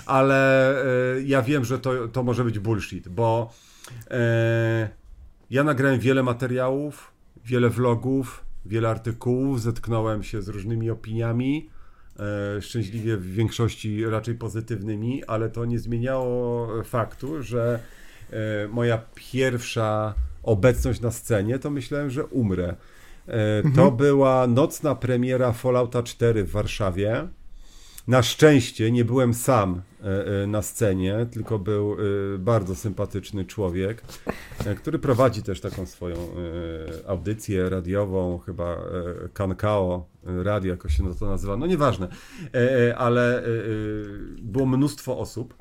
ale 0.07 0.71
e, 1.17 1.23
ja 1.23 1.43
wiem, 1.43 1.65
że 1.65 1.79
to, 1.79 2.09
to 2.09 2.23
może 2.23 2.45
być 2.45 2.59
bullshit, 2.59 3.09
bo 3.09 3.53
e, 4.11 4.89
ja 5.51 5.65
nagrałem 5.65 6.01
wiele 6.01 6.23
materiałów, 6.23 7.13
wiele 7.45 7.71
vlogów, 7.71 8.45
wiele 8.67 8.89
artykułów, 8.89 9.63
zetknąłem 9.63 10.23
się 10.23 10.43
z 10.43 10.49
różnymi 10.49 10.91
opiniami, 10.91 11.71
e, 12.57 12.63
szczęśliwie 12.63 13.17
w 13.17 13.27
większości 13.33 14.07
raczej 14.07 14.35
pozytywnymi, 14.35 15.25
ale 15.25 15.51
to 15.51 15.65
nie 15.65 15.79
zmieniało 15.79 16.69
faktu, 16.85 17.43
że 17.43 17.81
e, 18.31 18.69
moja 18.69 19.03
pierwsza 19.15 20.15
obecność 20.43 21.01
na 21.01 21.11
scenie, 21.11 21.59
to 21.59 21.71
myślałem, 21.71 22.11
że 22.11 22.27
umrę. 22.27 22.77
E, 23.29 23.63
To 23.77 23.91
była 23.91 24.47
nocna 24.47 24.95
premiera 24.95 25.53
Fallouta 25.53 26.03
4 26.03 26.45
w 26.45 26.51
Warszawie. 26.51 27.29
Na 28.09 28.23
szczęście 28.23 28.91
nie 28.93 29.05
byłem 29.05 29.35
sam 29.35 29.83
na 30.47 30.63
scenie, 30.63 31.27
tylko 31.33 31.59
był 31.59 31.93
e, 32.35 32.39
bardzo 32.39 32.75
sympatyczny 32.75 33.45
człowiek, 33.45 34.03
e, 34.67 34.75
który 34.75 34.99
prowadzi 34.99 35.43
też 35.43 35.61
taką 35.61 35.87
swoją 35.87 36.17
e, 36.17 37.09
audycję 37.09 37.69
radiową, 37.71 38.39
chyba 38.39 38.75
e, 38.75 38.79
Kankao 39.33 40.07
e, 40.27 40.43
radio, 40.43 40.71
jakoś 40.73 40.97
się 40.97 41.15
to 41.15 41.27
nazywa, 41.27 41.57
no 41.57 41.67
nieważne, 41.67 42.09
E, 42.55 42.89
e, 42.89 42.97
ale 42.97 43.39
e, 43.39 43.45
e, 43.45 43.47
było 44.43 44.67
mnóstwo 44.67 45.19
osób. 45.19 45.55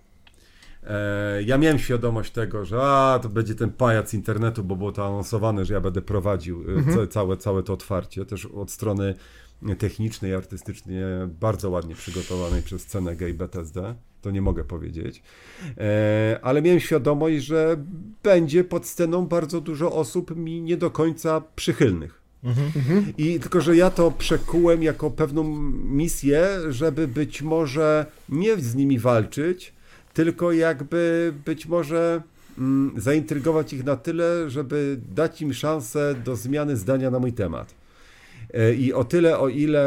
E, 0.83 1.43
Ja 1.43 1.57
miałem 1.57 1.79
świadomość 1.79 2.31
tego, 2.31 2.65
że 2.65 2.81
a, 2.81 3.19
to 3.23 3.29
będzie 3.29 3.55
ten 3.55 3.69
pajac 3.71 4.13
internetu, 4.13 4.63
bo 4.63 4.75
było 4.75 4.91
to 4.91 5.05
anonsowane, 5.07 5.65
że 5.65 5.73
ja 5.73 5.81
będę 5.81 6.01
prowadził 6.01 6.63
e, 6.89 6.93
ca- 6.93 7.07
całe, 7.07 7.37
całe 7.37 7.63
to 7.63 7.73
otwarcie, 7.73 8.25
też 8.25 8.45
od 8.45 8.71
strony 8.71 9.13
technicznej, 9.77 10.33
artystycznej, 10.35 10.97
bardzo 11.39 11.69
ładnie 11.69 11.95
przygotowanej 11.95 12.61
przez 12.61 12.81
scenę 12.81 13.15
gay 13.15 13.33
BTSD, 13.33 13.95
to 14.21 14.31
nie 14.31 14.41
mogę 14.41 14.63
powiedzieć, 14.63 15.23
E, 15.77 16.39
ale 16.41 16.61
miałem 16.61 16.79
świadomość, 16.79 17.45
że 17.45 17.77
będzie 18.23 18.63
pod 18.63 18.87
sceną 18.87 19.25
bardzo 19.25 19.61
dużo 19.61 19.91
osób 19.91 20.35
mi 20.35 20.61
nie 20.61 20.77
do 20.77 20.89
końca 20.89 21.41
przychylnych. 21.55 22.19
I 23.17 23.39
tylko, 23.39 23.61
że 23.61 23.75
ja 23.75 23.89
to 23.89 24.11
przekułem 24.11 24.83
jako 24.83 25.11
pewną 25.11 25.43
misję, 25.83 26.47
żeby 26.69 27.07
być 27.07 27.41
może 27.41 28.05
nie 28.29 28.57
z 28.57 28.75
nimi 28.75 28.99
walczyć, 28.99 29.73
tylko 30.13 30.51
jakby 30.51 31.33
być 31.45 31.65
może 31.65 32.21
mm, 32.57 32.93
zaintrygować 32.97 33.73
ich 33.73 33.83
na 33.83 33.95
tyle, 33.95 34.49
żeby 34.49 34.99
dać 35.15 35.41
im 35.41 35.53
szansę 35.53 36.15
do 36.25 36.35
zmiany 36.35 36.77
zdania 36.77 37.11
na 37.11 37.19
mój 37.19 37.33
temat. 37.33 37.78
E, 38.53 38.73
I 38.73 38.93
o 38.93 39.03
tyle, 39.03 39.39
o 39.39 39.49
ile 39.49 39.83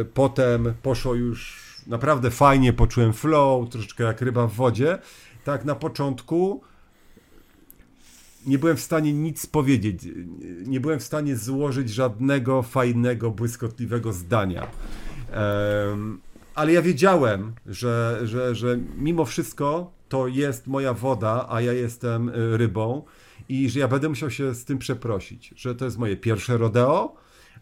e, 0.00 0.04
potem 0.04 0.74
poszło 0.82 1.14
już 1.14 1.66
naprawdę 1.86 2.30
fajnie, 2.30 2.72
poczułem 2.72 3.12
flow, 3.12 3.68
troszeczkę 3.70 4.04
jak 4.04 4.20
ryba 4.20 4.46
w 4.46 4.52
wodzie, 4.52 4.98
tak 5.44 5.64
na 5.64 5.74
początku 5.74 6.60
nie 8.46 8.58
byłem 8.58 8.76
w 8.76 8.80
stanie 8.80 9.12
nic 9.12 9.46
powiedzieć. 9.46 10.08
Nie 10.66 10.80
byłem 10.80 11.00
w 11.00 11.02
stanie 11.02 11.36
złożyć 11.36 11.90
żadnego 11.90 12.62
fajnego, 12.62 13.30
błyskotliwego 13.30 14.12
zdania. 14.12 14.66
Em, 15.32 16.20
ale 16.54 16.72
ja 16.72 16.82
wiedziałem, 16.82 17.52
że, 17.66 18.20
że, 18.24 18.54
że 18.54 18.78
mimo 18.96 19.24
wszystko 19.24 19.92
to 20.08 20.28
jest 20.28 20.66
moja 20.66 20.94
woda, 20.94 21.46
a 21.48 21.60
ja 21.60 21.72
jestem 21.72 22.28
y, 22.28 22.56
rybą 22.56 23.02
i 23.48 23.70
że 23.70 23.80
ja 23.80 23.88
będę 23.88 24.08
musiał 24.08 24.30
się 24.30 24.54
z 24.54 24.64
tym 24.64 24.78
przeprosić, 24.78 25.54
że 25.56 25.74
to 25.74 25.84
jest 25.84 25.98
moje 25.98 26.16
pierwsze 26.16 26.58
rodeo, 26.58 27.16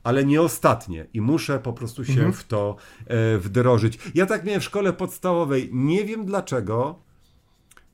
ale 0.04 0.24
nie 0.24 0.42
ostatnie 0.42 1.06
i 1.14 1.20
muszę 1.20 1.58
po 1.58 1.72
prostu 1.72 2.04
się 2.04 2.32
w 2.32 2.44
to 2.44 2.76
e, 3.06 3.38
wdrożyć. 3.38 3.98
Ja 4.14 4.26
tak 4.26 4.44
miałem 4.44 4.60
w 4.60 4.64
szkole 4.64 4.92
podstawowej, 4.92 5.70
nie 5.72 6.04
wiem 6.04 6.24
dlaczego, 6.24 6.98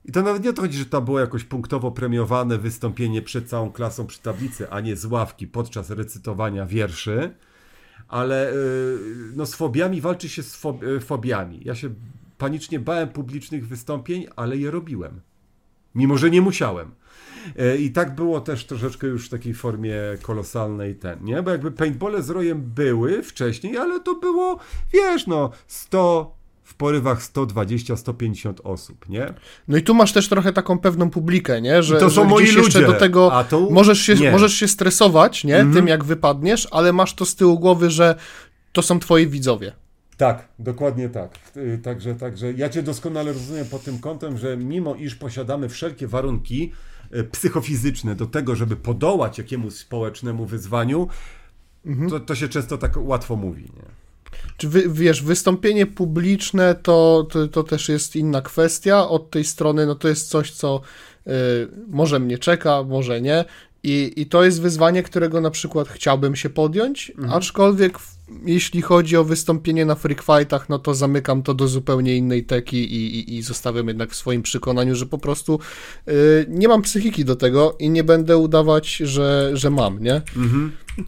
i 0.05 0.13
to 0.13 0.23
nawet 0.23 0.45
nie 0.45 0.51
o 0.51 0.53
to 0.53 0.63
chodzi, 0.63 0.79
że 0.79 0.85
to 0.85 1.03
było 1.03 1.21
jakoś 1.21 1.45
punktowo 1.45 1.91
premiowane 1.91 2.59
wystąpienie 2.59 3.23
przed 3.23 3.49
całą 3.49 3.73
klasą 3.73 4.07
przy 4.07 4.21
tablicy, 4.21 4.71
a 4.71 4.81
nie 4.81 4.97
z 4.97 5.05
ławki 5.05 5.47
podczas 5.47 5.91
recytowania 5.91 6.67
wierszy, 6.67 7.35
ale 8.09 8.53
y, 8.53 8.99
no, 9.37 9.47
z 9.47 9.55
fobiami 9.55 10.01
walczy 10.01 10.29
się 10.29 10.43
z 10.43 10.63
fob- 10.63 10.83
y, 10.83 11.01
fobiami. 11.01 11.61
Ja 11.65 11.75
się 11.75 11.91
panicznie 12.39 12.81
bałem 12.81 13.09
publicznych 13.09 13.69
wystąpień, 13.69 14.27
ale 14.37 14.57
je 14.57 14.71
robiłem. 14.71 15.21
Mimo, 15.95 16.19
że 16.19 16.31
nie 16.31 16.41
musiałem. 16.41 16.91
E, 17.59 17.77
I 17.77 17.91
tak 17.91 18.15
było 18.15 18.41
też 18.41 18.65
troszeczkę 18.67 19.07
już 19.07 19.27
w 19.27 19.31
takiej 19.31 19.55
formie 19.55 19.97
kolosalnej 20.23 20.95
ten, 20.95 21.25
nie? 21.25 21.43
Bo 21.43 21.51
jakby 21.51 21.71
paintbole 21.71 22.23
z 22.23 22.31
rojem 22.31 22.63
były 22.63 23.23
wcześniej, 23.23 23.77
ale 23.79 24.01
to 24.01 24.15
było, 24.15 24.59
wiesz, 24.93 25.27
no, 25.27 25.51
100, 25.67 26.41
w 26.71 26.75
porywach 26.75 27.23
120-150 27.23 28.55
osób, 28.65 29.09
nie? 29.09 29.35
No 29.69 29.77
i 29.77 29.83
tu 29.83 29.95
masz 29.95 30.13
też 30.13 30.29
trochę 30.29 30.53
taką 30.53 30.79
pewną 30.79 31.11
publikę, 31.11 31.61
nie? 31.61 31.83
Że, 31.83 31.97
I 31.97 32.01
to 32.01 32.11
są 32.11 32.23
że 32.23 32.29
moi 32.29 32.45
gdzieś 32.45 32.57
jeszcze 32.57 32.81
ludzie, 32.81 32.93
do 32.93 32.99
tego 32.99 33.33
a 33.33 33.45
możesz, 33.71 34.01
się, 34.01 34.15
nie. 34.15 34.31
możesz 34.31 34.55
się 34.55 34.69
stresować, 34.69 35.45
nie? 35.45 35.57
Mhm. 35.57 35.75
Tym 35.75 35.89
jak 35.89 36.05
wypadniesz, 36.05 36.69
ale 36.71 36.93
masz 36.93 37.15
to 37.15 37.25
z 37.25 37.35
tyłu 37.35 37.59
głowy, 37.59 37.91
że 37.91 38.15
to 38.73 38.83
są 38.83 38.99
twoi 38.99 39.27
widzowie. 39.27 39.73
Tak, 40.17 40.49
dokładnie 40.59 41.09
tak. 41.09 41.39
Y, 41.57 41.81
Także, 41.83 42.15
także 42.15 42.53
ja 42.53 42.69
Cię 42.69 42.83
doskonale 42.83 43.33
rozumiem 43.33 43.67
pod 43.67 43.85
tym 43.85 43.99
kątem, 43.99 44.39
że 44.39 44.57
mimo 44.57 44.95
iż 44.95 45.15
posiadamy 45.15 45.69
wszelkie 45.69 46.07
warunki 46.07 46.73
psychofizyczne 47.33 48.15
do 48.15 48.27
tego, 48.27 48.57
żeby 48.57 48.77
podołać 48.77 49.39
jakiemuś 49.39 49.75
społecznemu 49.75 50.47
wyzwaniu, 50.47 51.09
to, 52.11 52.21
to 52.21 52.35
się 52.35 52.49
często 52.49 52.79
tak 52.79 52.97
łatwo 52.97 53.37
mówi. 53.37 53.63
Nie? 53.63 54.01
Czy 54.57 54.69
wy, 54.69 54.89
wiesz, 54.89 55.23
wystąpienie 55.23 55.87
publiczne 55.87 56.75
to, 56.75 57.27
to, 57.31 57.49
to 57.49 57.63
też 57.63 57.89
jest 57.89 58.17
inna 58.17 58.43
kwestia. 58.43 59.09
Od 59.09 59.31
tej 59.31 59.45
strony, 59.45 59.87
no 59.87 59.95
to 59.95 60.09
jest 60.09 60.29
coś, 60.29 60.51
co 60.51 60.81
y, 61.27 61.31
może 61.89 62.19
mnie 62.19 62.39
czeka, 62.39 62.83
może 62.83 63.21
nie. 63.21 63.45
I, 63.83 64.13
I 64.17 64.27
to 64.27 64.45
jest 64.45 64.63
wyzwanie, 64.63 65.03
którego 65.03 65.41
na 65.41 65.51
przykład 65.51 65.89
chciałbym 65.89 66.37
się 66.37 66.51
podjąć, 66.51 67.13
aczkolwiek 67.31 67.99
w, 67.99 68.17
jeśli 68.45 68.83
chodzi 68.83 69.17
o 69.17 69.25
wystąpienie 69.25 69.87
na 69.87 69.95
freak 69.95 70.23
fightach, 70.23 70.69
no 70.69 70.79
to 70.79 70.95
zamykam 70.95 71.43
to 71.43 71.55
do 71.55 71.69
zupełnie 71.69 72.17
innej 72.17 72.45
teki 72.45 72.77
i, 72.77 73.19
i, 73.19 73.37
i 73.37 73.43
zostawiam 73.43 73.89
jednak 73.89 74.11
w 74.11 74.17
swoim 74.17 74.43
przekonaniu, 74.43 74.95
że 74.95 75.07
po 75.07 75.19
prostu 75.19 75.59
y, 76.09 76.47
nie 76.49 76.69
mam 76.69 76.83
psychiki 76.83 77.25
do 77.25 77.37
tego 77.37 77.77
i 77.79 77.91
nie 77.91 78.05
będę 78.05 78.37
udawać, 78.37 78.97
że, 78.97 79.51
że 79.55 79.71
mam, 79.71 80.03
nie? 80.03 80.23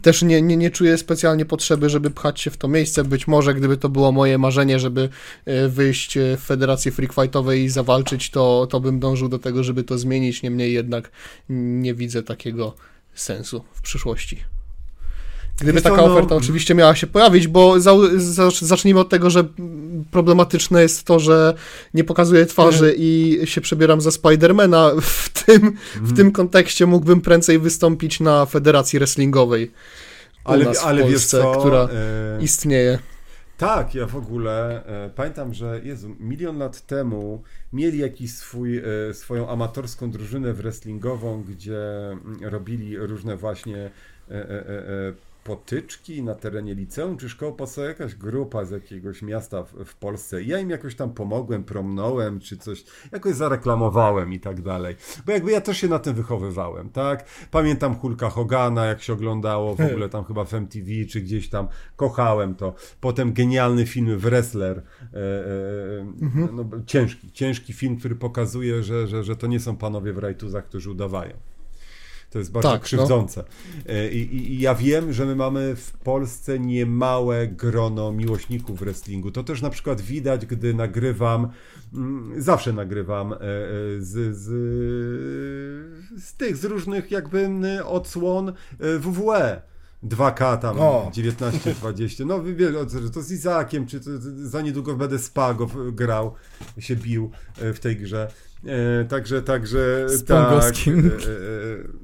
Też 0.01 0.21
nie, 0.21 0.41
nie, 0.41 0.57
nie 0.57 0.71
czuję 0.71 0.97
specjalnie 0.97 1.45
potrzeby, 1.45 1.89
żeby 1.89 2.11
pchać 2.11 2.41
się 2.41 2.51
w 2.51 2.57
to 2.57 2.67
miejsce. 2.67 3.03
Być 3.03 3.27
może 3.27 3.53
gdyby 3.53 3.77
to 3.77 3.89
było 3.89 4.11
moje 4.11 4.37
marzenie, 4.37 4.79
żeby 4.79 5.09
e, 5.45 5.69
wyjść 5.69 6.17
e, 6.17 6.37
w 6.37 6.41
Federacji 6.41 6.91
Freak 6.91 7.13
Fightowej 7.13 7.63
i 7.63 7.69
zawalczyć, 7.69 8.29
to, 8.29 8.67
to 8.69 8.79
bym 8.79 8.99
dążył 8.99 9.29
do 9.29 9.39
tego, 9.39 9.63
żeby 9.63 9.83
to 9.83 9.97
zmienić. 9.97 10.43
Niemniej 10.43 10.73
jednak 10.73 11.11
nie 11.49 11.93
widzę 11.93 12.23
takiego 12.23 12.75
sensu 13.13 13.63
w 13.73 13.81
przyszłości. 13.81 14.52
Gdyby 15.61 15.81
taka 15.81 15.97
no- 15.97 16.05
oferta 16.05 16.35
oczywiście 16.35 16.75
miała 16.75 16.95
się 16.95 17.07
pojawić, 17.07 17.47
bo 17.47 17.79
za, 17.79 17.91
za, 18.15 18.49
zacznijmy 18.61 18.99
od 18.99 19.09
tego, 19.09 19.29
że 19.29 19.39
mm, 19.39 20.05
problematyczne 20.11 20.81
jest 20.81 21.03
to, 21.03 21.19
że 21.19 21.53
nie 21.93 22.03
pokazuję 22.03 22.45
twarzy 22.45 22.95
i 22.97 23.39
się 23.45 23.61
przebieram 23.61 24.01
za 24.01 24.11
Spidermana. 24.11 24.91
W 25.01 25.45
tym, 25.45 25.77
w 25.95 26.15
tym 26.15 26.31
kontekście 26.31 26.85
mógłbym 26.85 27.21
prędzej 27.21 27.59
wystąpić 27.59 28.19
na 28.19 28.45
Federacji 28.45 28.99
Wrestlingowej. 28.99 29.71
Ale, 30.43 30.65
nas 30.65 30.79
w 30.79 30.85
ale 30.85 31.03
wiesz 31.03 31.11
Polsce, 31.11 31.41
co? 31.41 31.59
która 31.59 31.79
e, 31.79 32.43
istnieje. 32.43 32.99
Tak, 33.57 33.95
ja 33.95 34.05
w 34.05 34.15
ogóle 34.15 34.85
e, 34.85 35.09
pamiętam, 35.09 35.53
że 35.53 35.81
Jezu, 35.83 36.15
milion 36.19 36.57
lat 36.57 36.81
temu 36.81 37.43
mieli 37.73 37.99
jakiś 37.99 38.33
swój, 38.33 38.77
e, 38.77 39.13
swoją 39.13 39.49
amatorską 39.49 40.11
drużynę 40.11 40.53
wrestlingową, 40.53 41.43
gdzie 41.43 42.09
mm, 42.11 42.37
robili 42.41 42.97
różne 42.97 43.37
właśnie 43.37 43.77
e, 43.77 44.33
e, 44.33 44.39
e, 44.39 45.13
potyczki 45.43 46.23
na 46.23 46.35
terenie 46.35 46.75
liceum 46.75 47.17
czy 47.17 47.29
szkoły 47.29 47.53
podstawowej, 47.53 47.89
jakaś 47.89 48.15
grupa 48.15 48.65
z 48.65 48.71
jakiegoś 48.71 49.21
miasta 49.21 49.63
w, 49.63 49.85
w 49.85 49.95
Polsce. 49.95 50.43
Ja 50.43 50.59
im 50.59 50.69
jakoś 50.69 50.95
tam 50.95 51.13
pomogłem, 51.13 51.63
promnąłem 51.63 52.39
czy 52.39 52.57
coś, 52.57 52.83
jakoś 53.11 53.35
zareklamowałem 53.35 54.33
i 54.33 54.39
tak 54.39 54.61
dalej. 54.61 54.95
Bo 55.25 55.31
jakby 55.31 55.51
ja 55.51 55.61
też 55.61 55.77
się 55.77 55.87
na 55.87 55.99
tym 55.99 56.13
wychowywałem, 56.13 56.89
tak? 56.89 57.25
Pamiętam 57.51 57.95
Hulka 57.95 58.29
Hogana, 58.29 58.85
jak 58.85 59.01
się 59.01 59.13
oglądało 59.13 59.75
w 59.75 59.81
ogóle 59.81 60.09
tam 60.09 60.23
chyba 60.25 60.45
w 60.45 60.53
MTV 60.53 60.91
czy 61.09 61.21
gdzieś 61.21 61.49
tam, 61.49 61.67
kochałem 61.95 62.55
to. 62.55 62.75
Potem 63.01 63.33
genialny 63.33 63.85
film 63.85 64.17
Wrestler, 64.17 64.83
e, 65.13 65.17
e, 65.17 66.51
no, 66.51 66.65
ciężki, 66.85 67.31
ciężki 67.31 67.73
film, 67.73 67.97
który 67.97 68.15
pokazuje, 68.15 68.83
że, 68.83 69.07
że, 69.07 69.23
że 69.23 69.35
to 69.35 69.47
nie 69.47 69.59
są 69.59 69.77
panowie 69.77 70.13
w 70.13 70.17
rajtuzach, 70.17 70.65
którzy 70.65 70.91
udawają. 70.91 71.52
To 72.33 72.39
jest 72.39 72.51
bardzo 72.51 72.69
Tak, 72.69 72.81
no. 72.81 72.85
krzywdzące. 72.85 73.43
E, 73.89 74.09
I, 74.09 74.53
i, 74.53 74.59
ja 74.59 74.75
wiem, 74.75 75.13
że 75.13 75.25
my 75.25 75.35
mamy 75.35 75.75
w 75.75 75.91
Polsce 75.91 76.59
niemałe 76.59 77.47
grono 77.47 78.11
miłośników 78.11 78.79
wrestlingu. 78.79 79.31
To 79.31 79.43
też 79.43 79.61
na 79.61 79.69
przykład 79.69 80.01
widać, 80.01 80.45
gdy 80.45 80.73
nagrywam, 80.73 81.47
mm, 81.93 82.41
zawsze 82.41 82.73
nagrywam 82.73 83.33
e, 83.33 83.35
e, 83.35 83.39
z, 83.99 84.37
z, 84.37 84.45
z 86.23 86.35
tych, 86.35 86.57
z 86.57 86.65
różnych 86.65 87.11
jakby 87.11 87.49
odsłon 87.85 88.53
WWE. 88.79 89.61
2K 90.03 90.57
tam, 90.57 90.79
O. 90.79 91.11
19-20. 91.13 92.25
No 92.25 92.43
wiesz, 92.43 92.71
to 93.13 93.21
z 93.21 93.31
Izakiem, 93.31 93.87
czy 93.87 93.99
to, 93.99 94.09
za 94.35 94.61
niedługo 94.61 94.95
będę 94.95 95.19
Spago 95.19 95.67
grał, 95.91 96.33
się 96.77 96.95
bił 96.95 97.31
w 97.57 97.79
tej 97.79 97.97
grze. 97.97 98.27
E, 98.65 99.05
także, 99.05 99.41
także. 99.41 100.05
Z 100.09 100.23
tak, 100.25 100.51
e, 100.51 100.91
e, 100.91 100.95
e, 100.95 102.02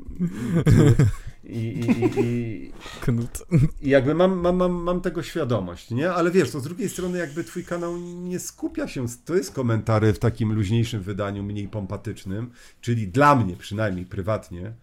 I, 1.44 1.58
i, 1.58 2.20
i, 2.20 2.72
Knut. 3.02 3.46
i 3.82 3.90
jakby 3.90 4.16
mam, 4.16 4.40
mam, 4.40 4.56
mam, 4.56 4.72
mam 4.72 5.02
tego 5.02 5.24
świadomość, 5.24 5.92
nie? 5.92 6.12
Ale 6.12 6.32
wiesz, 6.32 6.52
to 6.52 6.60
z 6.60 6.64
drugiej 6.64 6.90
strony 6.90 7.18
jakby 7.18 7.44
twój 7.44 7.64
kanał 7.64 7.98
nie 7.98 8.40
skupia 8.40 8.88
się, 8.88 9.06
to 9.26 9.36
jest 9.36 9.52
komentary 9.52 10.14
w 10.14 10.20
takim 10.20 10.54
luźniejszym 10.54 11.02
wydaniu, 11.02 11.44
mniej 11.44 11.68
pompatycznym, 11.68 12.52
czyli 12.82 13.08
dla 13.08 13.36
mnie 13.36 13.56
przynajmniej 13.56 14.06
prywatnie, 14.06 14.74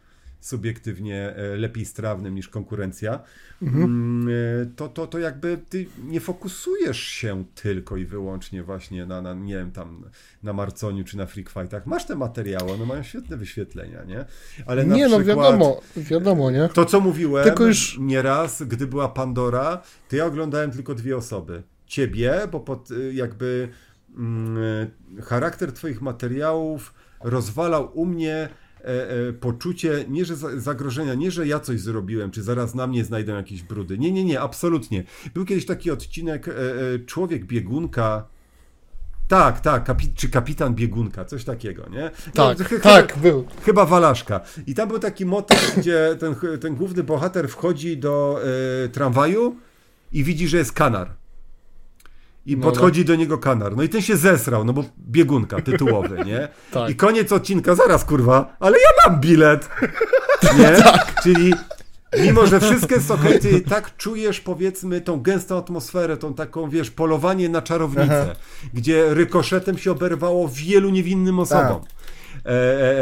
subiektywnie 0.47 1.37
e, 1.37 1.57
lepiej 1.57 1.85
strawnym 1.85 2.35
niż 2.35 2.49
konkurencja, 2.49 3.21
mm, 3.63 4.29
e, 4.29 4.67
to, 4.77 4.89
to, 4.89 5.07
to 5.07 5.19
jakby 5.19 5.59
ty 5.69 5.87
nie 6.05 6.21
fokusujesz 6.21 7.01
się 7.01 7.45
tylko 7.55 7.97
i 7.97 8.05
wyłącznie 8.05 8.63
właśnie 8.63 9.07
na, 9.07 9.23
na 9.23 9.35
nie 9.35 9.55
wiem, 9.55 9.73
tam 9.73 10.05
na 10.43 10.53
Marconiu 10.53 11.05
czy 11.05 11.17
na 11.17 11.27
Freak 11.27 11.51
Fightach. 11.51 11.87
Masz 11.87 12.05
te 12.05 12.17
materiały, 12.17 12.73
one 12.73 12.87
mają 12.87 13.03
świetne 13.03 13.37
wyświetlenia, 13.37 14.05
nie? 14.05 14.25
Ale 14.67 14.85
na 14.85 14.97
Nie 14.97 15.09
no, 15.09 15.19
przykład... 15.19 15.37
wiadomo, 15.37 15.81
wiadomo, 15.97 16.51
nie? 16.51 16.69
To, 16.69 16.85
co 16.85 17.01
mówiłem 17.01 17.45
Tylko 17.45 17.67
już- 17.67 17.99
nieraz, 17.99 18.63
gdy 18.63 18.87
była 18.87 19.09
Pandora, 19.09 19.83
to 20.09 20.17
ja 20.17 20.27
oglądałem 20.27 20.71
tylko 20.71 20.95
dwie 20.95 21.17
osoby. 21.17 21.63
Ciebie, 21.87 22.41
bo 22.53 22.61
pod, 22.61 22.91
y, 22.91 23.15
jakby 23.15 23.69
mm, 24.17 24.91
charakter 25.23 25.73
twoich 25.73 26.03
materiałów 26.03 26.95
rozwalał 27.21 27.91
u 27.95 28.07
mnie 28.07 28.35
e, 28.35 28.49
e, 28.49 28.66
poczucie 29.41 30.05
nie, 30.09 30.25
że 30.25 30.37
za- 30.37 30.61
zagrożenia, 30.61 31.15
nie, 31.15 31.31
że 31.31 31.47
ja 31.47 31.61
coś 31.61 31.81
zrobiłem, 31.81 32.31
czy 32.31 32.43
zaraz 32.43 32.75
na 32.75 32.87
mnie 32.87 33.05
znajdą 33.05 33.35
jakieś 33.37 33.63
brudy. 33.63 33.99
Nie, 33.99 34.13
nie, 34.13 34.25
nie, 34.25 34.41
absolutnie. 34.41 35.05
Był 35.35 35.45
kiedyś 35.45 35.67
taki 35.67 35.91
odcinek 35.91 36.49
e, 36.49 36.53
e, 36.53 36.99
Człowiek 37.07 37.45
biegunka. 37.45 38.25
Tak, 39.29 39.61
tak, 39.61 39.85
kapi- 39.89 40.15
czy 40.15 40.29
kapitan 40.29 40.75
biegunka, 40.75 41.25
coś 41.25 41.45
takiego, 41.45 41.89
nie? 41.89 42.11
Tak, 42.35 42.59
No, 42.59 42.65
ch- 42.65 42.83
tak, 42.83 43.19
był. 43.19 43.45
Chyba 43.65 43.87
Walaszka. 43.87 44.41
I 44.67 44.75
tam 44.75 44.89
był 44.89 44.99
taki 44.99 45.27
motyw, 45.27 45.75
gdzie 45.79 46.17
ten, 46.21 46.35
ten 46.61 46.75
główny 46.75 47.03
bohater 47.03 47.49
wchodzi 47.49 47.97
do 47.97 48.41
e, 48.85 48.89
tramwaju 48.89 49.57
i 50.13 50.25
widzi, 50.25 50.49
że 50.49 50.57
jest 50.57 50.73
kanar. 50.73 51.11
I 52.47 52.57
No, 52.57 52.63
podchodzi 52.63 53.05
do 53.05 53.17
niego 53.17 53.39
kanar. 53.39 53.77
No 53.77 53.83
i 53.83 53.89
ten 53.89 54.03
się 54.03 54.17
zesrał, 54.17 54.65
no 54.65 54.73
bo 54.73 54.85
biegunka, 54.99 55.63
tytułowy, 55.63 56.19
nie? 56.27 56.49
Tak. 56.71 56.91
I 56.91 56.97
koniec 56.97 57.33
odcinka, 57.33 57.75
zaraz 57.75 58.05
kurwa, 58.05 58.57
ale 58.61 58.79
ja 58.79 59.11
mam 59.11 59.21
bilet! 59.21 59.69
Nie? 60.59 60.73
Tak. 60.73 61.23
Czyli 61.23 61.55
mimo, 62.21 62.47
że 62.47 62.61
wszystko 62.61 62.95
jest 62.95 63.13
ty 63.43 63.61
tak 63.61 63.97
czujesz 63.97 64.41
powiedzmy 64.41 65.01
tą 65.01 65.21
gęstą 65.21 65.59
atmosferę, 65.59 66.17
tą 66.17 66.35
taką, 66.35 66.71
wiesz, 66.71 66.91
polowanie 66.91 67.49
na 67.49 67.63
czarownicę, 67.63 68.37
gdzie 68.75 69.15
rykoszetem 69.15 69.79
się 69.79 69.93
oberwało 69.93 70.49
wielu 70.49 70.91
niewinnym 70.91 71.39
osobom. 71.39 71.81
E, 72.47 72.51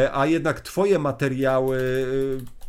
e, 0.04 0.10
a 0.16 0.26
jednak 0.26 0.60
twoje 0.60 0.98
materiały 0.98 2.06
e, 2.40 2.63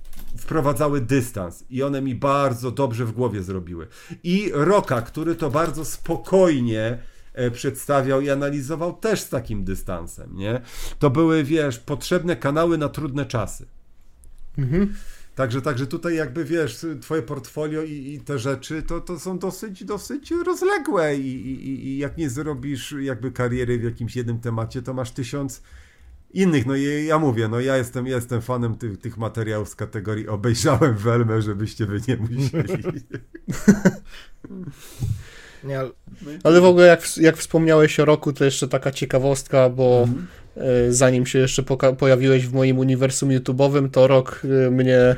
wprowadzały 0.46 1.02
dystans 1.02 1.66
i 1.70 1.84
one 1.84 2.02
mi 2.02 2.16
bardzo 2.16 2.72
dobrze 2.72 3.06
w 3.06 3.12
głowie 3.12 3.44
zrobiły. 3.44 3.88
I 4.24 4.52
Roka, 4.54 5.02
który 5.02 5.36
to 5.36 5.50
bardzo 5.50 5.86
spokojnie 5.86 6.98
e, 7.34 7.52
przedstawiał 7.52 8.22
i 8.22 8.30
analizował 8.30 8.94
też 8.94 9.22
z 9.22 9.30
takim 9.30 9.64
dystansem, 9.64 10.36
nie? 10.36 10.62
To 11.00 11.10
były, 11.10 11.44
wiesz, 11.44 11.80
potrzebne 11.80 12.36
kanały 12.36 12.78
na 12.78 12.90
trudne 12.90 13.26
czasy. 13.26 13.66
Także, 15.36 15.62
także 15.62 15.88
tutaj 15.88 16.16
jakby 16.16 16.46
wiesz, 16.46 16.86
twoje 17.02 17.22
portfolio 17.22 17.84
i, 17.84 17.92
i 17.92 18.20
te 18.20 18.40
rzeczy 18.40 18.84
to, 18.84 19.02
to 19.02 19.20
są 19.20 19.40
dosyć, 19.40 19.84
dosyć 19.84 20.32
rozległe 20.46 21.16
I, 21.18 21.48
i, 21.52 21.88
i 21.88 21.98
jak 21.98 22.18
nie 22.18 22.30
zrobisz 22.30 22.96
jakby 23.02 23.32
kariery 23.32 23.80
w 23.80 23.84
jakimś 23.84 24.16
jednym 24.16 24.40
temacie, 24.40 24.82
to 24.82 24.94
masz 24.94 25.12
tysiąc 25.12 25.62
innych. 26.36 26.66
No 26.66 26.76
i 26.76 27.06
ja 27.06 27.20
mówię, 27.20 27.48
no 27.48 27.60
ja 27.60 27.78
jestem, 27.78 28.08
jestem 28.08 28.42
fanem 28.42 28.76
tych, 28.76 28.98
tych 28.98 29.18
materiałów 29.18 29.70
z 29.70 29.76
kategorii 29.76 30.28
obejrzałem 30.28 30.98
Welmę, 30.98 31.42
żebyście 31.42 31.86
wy 31.86 32.00
nie 32.08 32.18
musieli. 32.18 32.84
Nie, 35.64 35.80
ale- 35.80 35.90
Ale 36.44 36.62
w 36.62 36.66
ogóle 36.66 36.88
jak, 36.88 37.18
jak 37.18 37.38
wspomniałeś 37.38 38.00
o 38.00 38.06
roku, 38.06 38.34
to 38.34 38.46
jeszcze 38.46 38.68
taka 38.68 38.92
ciekawostka, 38.92 39.70
bo 39.70 40.08
e, 40.58 40.92
zanim 40.92 41.26
się 41.26 41.40
jeszcze 41.40 41.64
pojawiłeś 41.98 42.48
w 42.48 42.54
moim 42.54 42.80
uniwersum 42.80 43.30
YouTube'owym, 43.30 43.90
to 43.92 44.08
rok 44.08 44.42
e, 44.68 44.72
mnie 44.72 44.98
e, 44.98 45.16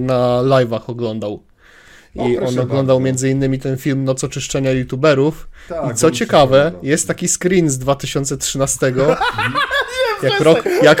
na 0.00 0.16
live'ach 0.42 0.80
oglądał. 0.86 1.42
I 2.14 2.18
O, 2.38 2.40
on 2.40 2.58
oglądał 2.58 2.96
bardzo. 2.96 3.00
między 3.00 3.30
innymi 3.30 3.58
ten 3.58 3.76
film 3.76 4.04
Noc 4.04 4.24
oczyszczenia 4.24 4.70
YouTuberów. 4.72 5.48
Tak, 5.68 5.92
I 5.92 5.94
co 5.94 6.10
ciekawe, 6.10 6.72
jest 6.82 7.08
taki 7.08 7.28
screen 7.28 7.70
z 7.70 7.78
2013, 7.78 8.86
jak 10.22 10.40
rok, 10.40 10.58
jak, 10.82 10.98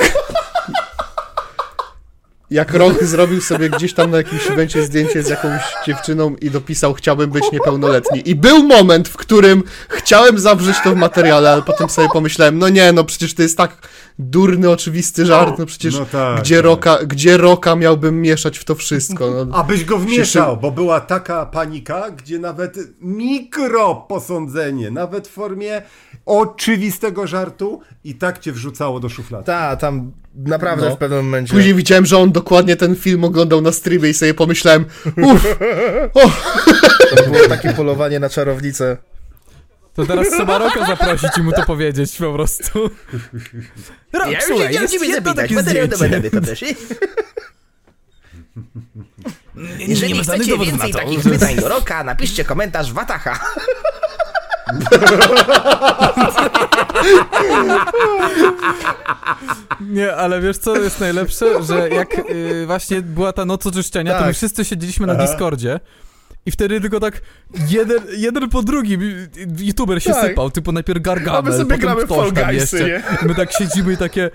jak 2.50 2.74
rok 2.74 3.04
zrobił 3.04 3.40
sobie 3.40 3.70
gdzieś 3.70 3.94
tam 3.94 4.10
na 4.10 4.16
jakimś 4.16 4.50
evencie 4.50 4.82
zdjęcie 4.82 5.22
z 5.22 5.28
jakąś 5.28 5.62
dziewczyną 5.86 6.36
i 6.36 6.50
dopisał 6.50 6.94
chciałbym 6.94 7.30
być 7.30 7.52
niepełnoletni. 7.52 8.28
I 8.30 8.34
był 8.34 8.62
moment, 8.62 9.08
w 9.08 9.16
którym 9.16 9.62
chciałem 9.88 10.38
zawrzeć 10.38 10.76
to 10.84 10.94
w 10.94 10.96
materiale, 10.96 11.52
ale 11.52 11.62
potem 11.62 11.88
sobie 11.88 12.08
pomyślałem, 12.12 12.58
no 12.58 12.68
nie, 12.68 12.92
no 12.92 13.04
przecież 13.04 13.34
to 13.34 13.42
jest 13.42 13.56
tak 13.56 13.88
durny, 14.18 14.70
oczywisty 14.70 15.26
żart, 15.26 15.58
no 15.58 15.66
przecież 15.66 15.98
No 15.98 16.06
tak, 16.06 16.40
gdzie, 16.40 16.56
tak. 16.56 16.64
roka, 16.64 16.98
gdzie 17.06 17.36
roka 17.36 17.76
miałbym 17.76 18.22
mieszać 18.22 18.58
w 18.58 18.64
to 18.64 18.74
wszystko? 18.74 19.30
No, 19.30 19.56
Abyś 19.56 19.84
go 19.84 19.98
wmieszał, 19.98 20.56
bo 20.56 20.70
była 20.70 21.00
taka 21.00 21.46
panika, 21.46 22.10
gdzie 22.10 22.38
nawet 22.38 22.78
mikro 23.00 23.94
posądzenie, 23.94 24.90
nawet 24.90 25.28
w 25.28 25.30
formie 25.30 25.82
oczywistego 26.26 27.26
żartu 27.26 27.80
i 28.04 28.14
tak 28.14 28.38
cię 28.38 28.52
wrzucało 28.52 29.00
do 29.00 29.08
szuflady. 29.08 29.44
Ta, 29.44 29.76
tam 29.76 30.12
naprawdę 30.46 30.88
No. 30.88 30.94
w 30.96 30.98
pewnym 30.98 31.24
momencie. 31.24 31.54
Później 31.54 31.74
widziałem, 31.74 32.06
że 32.06 32.18
on 32.18 32.32
dokładnie 32.32 32.76
ten 32.76 32.96
film 32.96 33.24
oglądał 33.24 33.60
na 33.60 33.72
streamie 33.72 34.08
i 34.08 34.14
sobie 34.14 34.34
pomyślałem, 34.34 34.84
uff, 35.16 35.58
To 37.16 37.22
było 37.30 37.48
takie 37.48 37.72
polowanie 37.72 38.20
na 38.20 38.28
czarownicę. 38.28 38.96
To 39.94 40.06
teraz 40.06 40.28
trzeba 40.30 40.58
Roka 40.58 40.86
zaprosić 40.86 41.30
i 41.38 41.42
mu 41.42 41.52
to 41.52 41.62
powiedzieć 41.66 42.16
po 42.16 42.32
prostu. 42.32 42.90
Rok, 44.12 44.28
słuchaj, 44.46 44.74
jest 44.74 45.02
jedno 45.04 45.34
takie 45.34 45.62
zdjęcie. 45.62 45.96
nie 49.56 49.86
Jeżeli 49.86 50.24
żadnych 50.24 50.42
chcecie 50.46 50.58
więcej 50.58 50.92
takich 50.92 51.22
że- 51.22 51.30
pytań 51.30 51.56
do 51.56 51.68
Roka, 51.68 52.04
napiszcie 52.04 52.44
komentarz 52.44 52.92
Watacha. 52.92 53.40
Nie, 59.80 60.16
ale 60.16 60.40
wiesz 60.40 60.58
co 60.58 60.76
jest 60.76 61.00
najlepsze? 61.00 61.62
Że 61.62 61.88
jak 61.88 62.18
y, 62.30 62.66
właśnie 62.66 63.02
była 63.02 63.32
ta 63.32 63.44
noc 63.44 63.66
oczyszczenia, 63.66 64.12
to 64.12 64.20
my 64.20 64.26
Tak. 64.26 64.36
wszyscy 64.36 64.64
siedzieliśmy 64.64 65.06
na 65.06 65.14
Discordzie 65.14 65.80
i 66.46 66.50
wtedy 66.50 66.80
tylko 66.80 67.00
tak 67.00 67.20
jeden, 67.68 67.98
jeden 68.16 68.48
po 68.48 68.62
drugim 68.62 69.00
youtuber 69.58 70.02
się 70.02 70.12
Tak. 70.12 70.26
sypał, 70.28 70.50
typu 70.50 70.72
najpierw 70.72 71.02
Gargamel, 71.02 71.38
A 71.38 71.42
my 71.42 71.52
sobie 71.52 71.64
potem 71.64 71.80
gramy 71.80 72.06
w 72.06 72.08
Fall 72.08 72.32
Guysy, 72.32 73.02
my 73.22 73.34
tak 73.34 73.52
siedzimy 73.52 73.92
i 73.92 73.96
takie... 73.96 74.30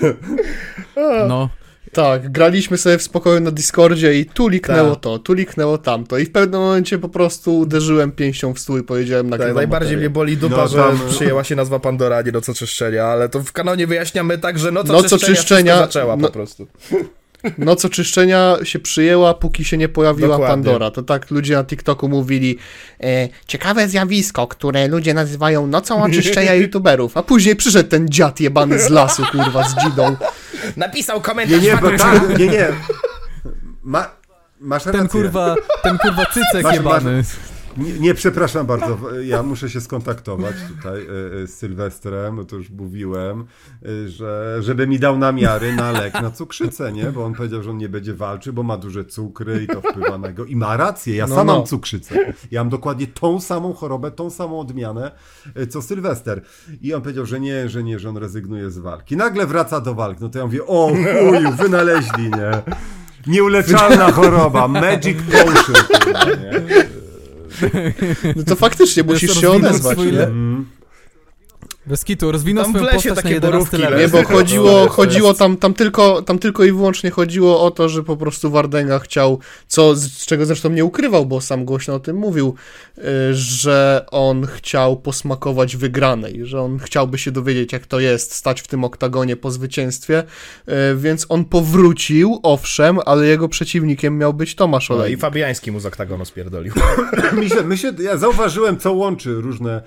No, 1.28 1.48
Tak, 1.92 2.32
graliśmy 2.32 2.78
sobie 2.78 2.98
w 2.98 3.02
spokoju 3.02 3.40
na 3.40 3.50
Discordzie 3.50 4.14
i 4.14 4.26
tu 4.26 4.48
liknęło 4.48 4.90
Tak. 4.90 5.00
to, 5.00 5.18
tu 5.18 5.32
liknęło 5.32 5.78
tamto 5.78 6.18
i 6.18 6.24
w 6.24 6.32
pewnym 6.32 6.60
momencie 6.60 6.98
po 6.98 7.08
prostu 7.08 7.58
uderzyłem 7.58 8.12
pięścią 8.12 8.54
w 8.54 8.58
stół 8.58 8.78
i 8.78 8.82
powiedziałem 8.82 9.30
na 9.30 9.38
Tak, 9.38 9.54
najbardziej 9.54 9.96
mnie 9.96 10.10
boli 10.10 10.36
dupa, 10.36 10.56
No, 10.56 10.68
że 10.68 10.76
tam- 10.78 11.00
przyjęła 11.10 11.44
się 11.44 11.56
nazwa 11.56 11.78
Pandora, 11.78 12.16
a 12.16 12.22
nie 12.22 12.32
Noc 12.32 12.48
Oczyszczenia, 12.48 13.04
ale 13.04 13.28
to 13.28 13.40
w 13.42 13.52
kanonie 13.52 13.86
wyjaśniamy 13.86 14.38
tak, 14.38 14.58
że 14.58 14.70
Noc, 14.72 14.86
Noc 14.88 15.12
Oczyszczenia, 15.12 15.32
Oczyszczenia- 15.32 15.72
wszystko 15.76 15.86
zaczęła 15.86 16.16
no- 16.16 16.26
po 16.26 16.32
prostu. 16.32 16.66
Noc 17.58 17.84
oczyszczenia 17.84 18.56
się 18.62 18.78
przyjęła, 18.78 19.34
póki 19.34 19.64
się 19.64 19.76
nie 19.76 19.88
pojawiła 19.88 20.28
Dokładnie. 20.28 20.54
Pandora. 20.54 20.90
To 20.90 21.02
tak 21.02 21.30
ludzie 21.30 21.54
na 21.54 21.64
TikToku 21.64 22.08
mówili, 22.08 22.58
e, 23.02 23.28
ciekawe 23.46 23.88
zjawisko, 23.88 24.46
które 24.46 24.88
ludzie 24.88 25.14
nazywają 25.14 25.66
nocą 25.66 26.02
oczyszczenia 26.02 26.54
youtuberów, 26.62 27.16
a 27.16 27.22
później 27.22 27.56
przyszedł 27.56 27.88
ten 27.90 28.08
dziad 28.08 28.40
jebany 28.40 28.78
z 28.78 28.90
lasu, 28.90 29.22
kurwa, 29.32 29.68
z 29.68 29.74
dzidą. 29.84 30.16
Napisał 30.76 31.16
Nie, 31.16 31.22
komentarz 31.22 31.62
nie, 31.62 31.76
bo 31.76 31.90
Watacha. 31.90 32.20
tak, 32.20 32.38
nie, 32.38 32.46
nie. 32.48 32.66
Ma, 33.82 34.10
masz 34.60 34.86
rację. 34.86 35.00
ten 35.00 35.08
kurwa, 35.08 35.54
ten 35.82 35.98
kurwa 35.98 36.26
cycek 36.26 36.62
Masz- 36.64 36.74
jebany. 36.74 37.22
Nie, 37.78 37.92
nie, 37.92 38.14
przepraszam 38.14 38.66
bardzo, 38.66 38.98
ja 39.22 39.42
muszę 39.42 39.70
się 39.70 39.80
skontaktować 39.80 40.54
tutaj 40.68 41.00
e, 41.02 41.42
e, 41.42 41.46
z 41.46 41.54
Sylwestrem, 41.54 42.46
to 42.46 42.56
już 42.56 42.70
mówiłem, 42.70 43.44
e, 44.04 44.08
że 44.08 44.56
żeby 44.60 44.86
mi 44.86 44.98
dał 44.98 45.18
namiary 45.18 45.76
na 45.76 45.92
lek 45.92 46.14
na 46.14 46.30
cukrzycę, 46.30 46.92
nie? 46.92 47.04
Bo 47.04 47.24
on 47.24 47.34
powiedział, 47.34 47.62
że 47.62 47.70
on 47.70 47.78
nie 47.78 47.88
będzie 47.88 48.14
walczył, 48.14 48.52
bo 48.52 48.62
ma 48.62 48.76
duże 48.76 49.04
cukry 49.04 49.62
i 49.62 49.66
to 49.66 49.80
wpływa 49.80 50.18
na 50.18 50.28
niego. 50.28 50.44
I 50.44 50.56
ma 50.56 50.76
rację, 50.76 51.16
ja 51.16 51.26
No, 51.26 51.34
sam 51.34 51.46
no. 51.46 51.56
mam 51.56 51.66
cukrzycę. 51.66 52.14
Ja 52.50 52.60
mam 52.60 52.70
dokładnie 52.70 53.06
tą 53.06 53.40
samą 53.40 53.72
chorobę, 53.72 54.10
tą 54.10 54.30
samą 54.30 54.60
odmianę, 54.60 55.10
co 55.70 55.82
Sylwester. 55.82 56.42
I 56.82 56.94
on 56.94 57.02
powiedział, 57.02 57.26
że 57.26 57.40
nie, 57.40 57.68
że 57.68 57.82
nie, 57.84 57.98
że 57.98 58.08
on 58.08 58.16
rezygnuje 58.16 58.70
z 58.70 58.78
walki. 58.78 59.16
Nagle 59.16 59.46
wraca 59.46 59.80
do 59.80 59.94
walki. 59.94 60.22
No 60.22 60.28
to 60.28 60.38
ja 60.38 60.44
mówię, 60.44 60.66
o 60.66 60.88
chuju, 60.88 61.52
wynaleźli, 61.52 62.24
nie? 62.24 62.62
Nieuleczalna 63.26 64.12
choroba, 64.16 64.68
magic 64.68 65.18
potion, 65.22 65.74
kurwa, 66.04 66.24
nie? 66.24 66.87
No 68.36 68.42
to 68.46 68.56
faktycznie 68.56 69.02
musisz 69.02 69.40
się 69.40 69.50
odezwać, 69.50 69.98
swój 69.98 70.12
le- 70.12 70.26
Mm. 70.26 70.64
Bez 71.88 72.04
kitu, 72.04 72.32
rozwinął 72.32 72.64
Tam 72.64 72.72
w 72.72 72.76
swoją 72.76 72.84
lesie 72.84 72.96
postać 72.96 73.16
na 73.16 73.22
takie 73.22 73.34
11 73.34 73.52
borówki 73.52 73.76
level. 73.76 74.00
Nie, 74.00 74.08
bo 74.08 74.24
chodziło, 74.24 74.88
chodziło 74.88 75.34
tam, 75.34 75.56
tam, 75.56 75.74
tylko, 75.74 76.22
tam 76.22 76.38
tylko 76.38 76.64
i 76.64 76.72
wyłącznie 76.72 77.10
chodziło 77.10 77.62
o 77.62 77.70
to, 77.70 77.88
że 77.88 78.02
po 78.02 78.16
prostu 78.16 78.50
Wardenga 78.50 78.98
chciał, 78.98 79.38
co, 79.68 79.96
z 79.96 80.18
z 80.18 80.26
czego 80.26 80.46
zresztą 80.46 80.70
nie 80.70 80.84
ukrywał, 80.84 81.26
bo 81.26 81.40
sam 81.40 81.64
głośno 81.64 81.94
o 81.94 82.00
tym 82.00 82.16
mówił, 82.16 82.54
y, 82.98 83.02
że 83.34 84.06
on 84.10 84.46
chciał 84.46 84.96
posmakować 84.96 85.76
wygranej, 85.76 86.46
że 86.46 86.60
on 86.60 86.78
chciałby 86.78 87.18
się 87.18 87.30
dowiedzieć, 87.30 87.72
jak 87.72 87.86
to 87.86 88.00
jest 88.00 88.34
stać 88.34 88.60
w 88.60 88.68
tym 88.68 88.84
oktagonie 88.84 89.36
po 89.36 89.50
zwycięstwie, 89.50 90.24
y, 90.68 90.72
więc 90.96 91.26
on 91.28 91.44
powrócił, 91.44 92.40
owszem, 92.42 92.98
ale 93.06 93.26
jego 93.26 93.48
przeciwnikiem 93.48 94.18
miał 94.18 94.34
być 94.34 94.54
Tomasz 94.54 94.88
No, 94.88 94.96
Olej. 94.96 95.12
I 95.12 95.16
Fabiański 95.16 95.72
mu 95.72 95.80
z 95.80 95.86
oktagonu 95.86 96.24
spierdolił. 96.24 96.72
myślę, 97.32 97.62
myślę, 97.62 97.92
ja 97.98 98.16
zauważyłem, 98.16 98.78
co 98.78 98.92
łączy 98.92 99.34
różne 99.34 99.82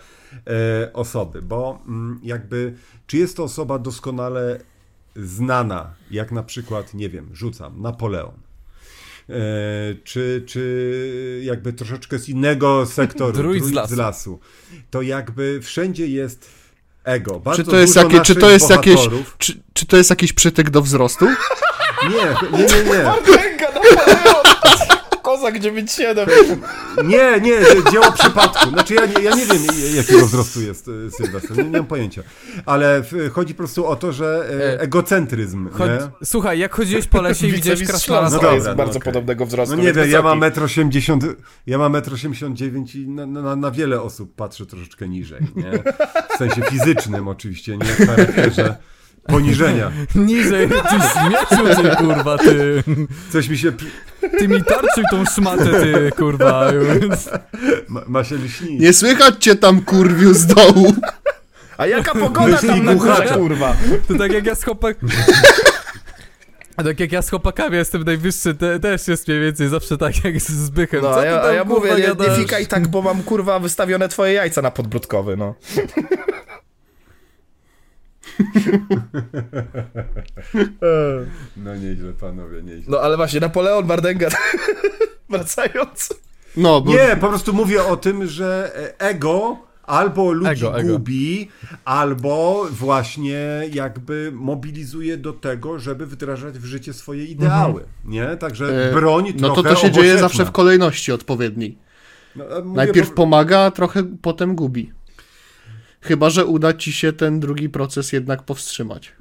osoby, 0.94 1.42
bo 1.42 1.80
mm, 1.88 2.20
jakby, 2.24 2.74
czy 3.08 3.18
jest 3.18 3.38
to 3.38 3.44
osoba 3.44 3.80
doskonale 3.80 4.60
znana, 5.16 5.94
jak 6.12 6.32
na 6.32 6.44
przykład, 6.44 6.94
nie 6.94 7.10
wiem, 7.10 7.30
rzucam, 7.34 7.82
Napoleon. 7.82 8.34
E, 9.30 9.34
czy, 10.04 10.44
czy 10.48 11.42
jakby 11.44 11.74
troszeczkę 11.74 12.20
z 12.20 12.30
innego 12.30 12.86
sektoru, 12.86 13.34
Druid 13.42 13.66
z 13.66 13.90
z 13.90 13.92
lasu, 13.92 14.40
to 14.90 15.02
jakby 15.02 15.60
wszędzie 15.62 16.08
jest 16.08 16.50
ego. 17.04 17.40
Bardzo 17.40 17.64
Czy 17.64 17.70
to 17.70 17.78
jest, 17.78 17.96
jakie, 17.96 18.22
czy 18.22 18.36
to 18.36 18.50
jest 18.50 18.70
jakieś, 18.70 19.00
czy, 19.38 19.62
czy 19.74 19.86
to 19.86 19.98
jest 19.98 20.10
jakiś 20.10 20.34
przytyk 20.34 20.70
do 20.70 20.82
wzrostu? 20.82 21.26
Nie, 22.10 22.58
nie, 22.58 22.66
nie, 22.66 22.84
nie. 22.84 23.04
Napoleon! 23.04 25.01
Kozak 25.42 25.60
97. 25.60 26.30
Nie, 27.06 27.42
nie, 27.42 27.60
dzieło 27.92 28.12
przypadku. 28.12 28.70
Znaczy 28.70 28.94
ja 28.94 29.06
nie, 29.06 29.24
ja 29.24 29.36
nie 29.36 29.46
wiem, 29.46 29.62
jakiego 29.96 30.26
wzrostu 30.26 30.62
jest 30.62 30.88
e, 30.88 31.12
Sylwester, 31.12 31.58
nie, 31.58 31.64
nie 31.64 31.78
mam 31.78 31.86
pojęcia. 31.86 32.24
Ale 32.66 33.02
w, 33.04 33.32
chodzi 33.34 33.54
po 33.54 33.58
prostu 33.58 33.88
o 33.88 33.96
to, 33.96 34.12
że 34.12 34.50
e, 34.50 34.72
E, 34.74 34.80
egocentryzm, 34.80 35.70
Chodź, 35.70 35.90
nie? 35.90 35.98
słuchaj, 36.26 36.60
jak 36.60 36.76
chodziłeś 36.76 37.08
po 37.08 37.22
lesie 37.22 37.48
i 37.48 37.52
widziałeś 37.52 37.84
krasnala 37.84 38.30
No 38.30 38.52
jest 38.52 38.68
no 38.68 38.76
bardzo 38.76 38.98
okej. 39.00 39.14
podobnego 39.14 39.46
wzrostu. 39.46 39.76
No 39.76 39.84
nie 39.84 39.94
wiem, 39.94 40.10
ja 40.10 40.22
mam 40.22 40.40
wysoki. 40.40 40.60
1,80 40.60 41.24
m, 41.24 41.36
ja 41.68 41.78
mam 41.78 41.94
1,89 41.94 42.76
m 42.76 42.86
i 42.96 43.08
na, 43.08 43.26
na, 43.26 43.56
na 43.56 43.72
wiele 43.72 44.02
osób 44.02 44.36
patrzę 44.36 44.66
troszeczkę 44.66 45.10
niżej, 45.10 45.42
nie? 45.56 45.72
W 46.36 46.38
sensie 46.38 46.62
fizycznym 46.62 47.28
oczywiście, 47.28 47.78
nie 47.78 47.86
w 47.86 48.08
charakterze 48.08 48.76
poniżenia. 49.28 49.92
Niżej, 50.16 50.70
ty 50.70 50.76
śmieciu, 51.14 51.82
ty 51.82 51.96
kurwa, 51.96 52.38
ty. 52.38 52.84
Coś 53.32 53.48
mi 53.50 53.58
się, 53.58 53.72
Ty 54.38 54.48
mi 54.48 54.64
tarczył 54.64 55.04
tą 55.12 55.26
szmatę, 55.26 55.66
ty 55.66 56.12
kurwa. 56.18 56.72
ma, 57.88 58.02
ma 58.08 58.24
się 58.24 58.36
lśnić. 58.36 58.82
Nie 58.82 58.94
słychać 58.94 59.36
cię 59.44 59.56
tam, 59.56 59.82
kurwiu, 59.82 60.34
z 60.34 60.46
dołu. 60.46 60.94
A 61.78 61.88
jaka 61.88 62.14
pogoda 62.16 62.58
tam 62.58 62.84
na 62.86 62.96
górze, 62.96 63.26
kurwa? 63.34 63.76
To 64.08 64.14
tak 64.18 64.32
jak 64.32 64.46
ja 64.46 64.56
z 64.56 64.64
chłopak... 64.64 64.98
Tak 66.86 67.00
jak 67.00 67.12
ja 67.12 67.22
z 67.22 67.30
chłopakami 67.30 67.76
jestem 67.78 68.04
najwyższy, 68.04 68.56
te, 68.56 68.80
też 68.80 69.08
jest 69.08 69.28
mniej 69.28 69.42
więcej 69.42 69.70
zawsze 69.70 69.98
tak 69.98 70.24
jak 70.24 70.40
z 70.42 70.50
Zbychem. 70.50 71.02
No, 71.02 71.14
Co 71.14 71.24
ja, 71.24 71.38
tam, 71.38 71.50
a 71.50 71.54
ja 71.54 71.64
kurwa, 71.66 71.76
mówię, 71.76 71.92
nie, 72.20 72.30
nie 72.30 72.36
fikaj 72.36 72.68
tak, 72.68 72.88
bo 72.88 73.02
mam 73.02 73.24
kurwa 73.24 73.60
wystawione 73.60 74.10
twoje 74.10 74.34
jajca 74.34 74.62
na 74.62 74.72
podbródkowy, 74.72 75.38
no. 75.38 75.56
No 81.58 81.76
nieźle, 81.76 82.14
panowie, 82.14 82.64
nieźle. 82.64 82.84
No 82.88 83.00
ale 83.00 83.18
właśnie, 83.18 83.40
Napoleon 83.40 83.86
Bardenga, 83.88 84.28
wracając. 85.30 86.14
No, 86.58 86.82
bo 86.82 86.92
Nie, 86.92 87.18
po 87.22 87.28
prostu 87.30 87.54
mówię 87.54 87.84
o 87.84 87.98
tym, 87.98 88.28
że 88.28 88.72
e, 88.76 89.00
ego 89.00 89.58
albo 89.84 90.32
ludzi 90.32 90.52
Ego, 90.52 90.80
ego. 90.80 90.94
gubi, 90.94 91.50
albo 91.86 92.66
właśnie 92.72 93.40
jakby 93.74 94.32
mobilizuje 94.34 95.18
do 95.18 95.34
tego, 95.34 95.80
żeby 95.80 96.06
wdrażać 96.06 96.60
w 96.60 96.66
życie 96.66 96.94
swoje 96.94 97.26
ideały, 97.26 97.84
nie? 98.06 98.38
Także 98.38 98.90
E, 98.90 98.94
broń 98.94 99.34
no 99.40 99.50
to 99.50 99.54
trochę 99.64 99.70
to 99.70 99.76
się 99.82 99.92
dzieje 99.92 100.18
zawsze 100.18 100.46
w 100.46 100.52
kolejności 100.52 101.12
odpowiedniej. 101.12 101.78
No, 102.36 102.46
mówię, 102.64 102.76
Najpierw 102.76 103.10
bo- 103.10 103.16
pomaga, 103.16 103.60
a 103.60 103.72
trochę 103.72 104.04
potem 104.22 104.56
gubi. 104.56 104.92
Chyba, 106.02 106.30
że 106.30 106.46
uda 106.46 106.74
ci 106.74 106.92
się 106.94 107.14
ten 107.14 107.40
drugi 107.40 107.70
proces 107.70 108.14
jednak 108.14 108.44
powstrzymać. 108.44 109.16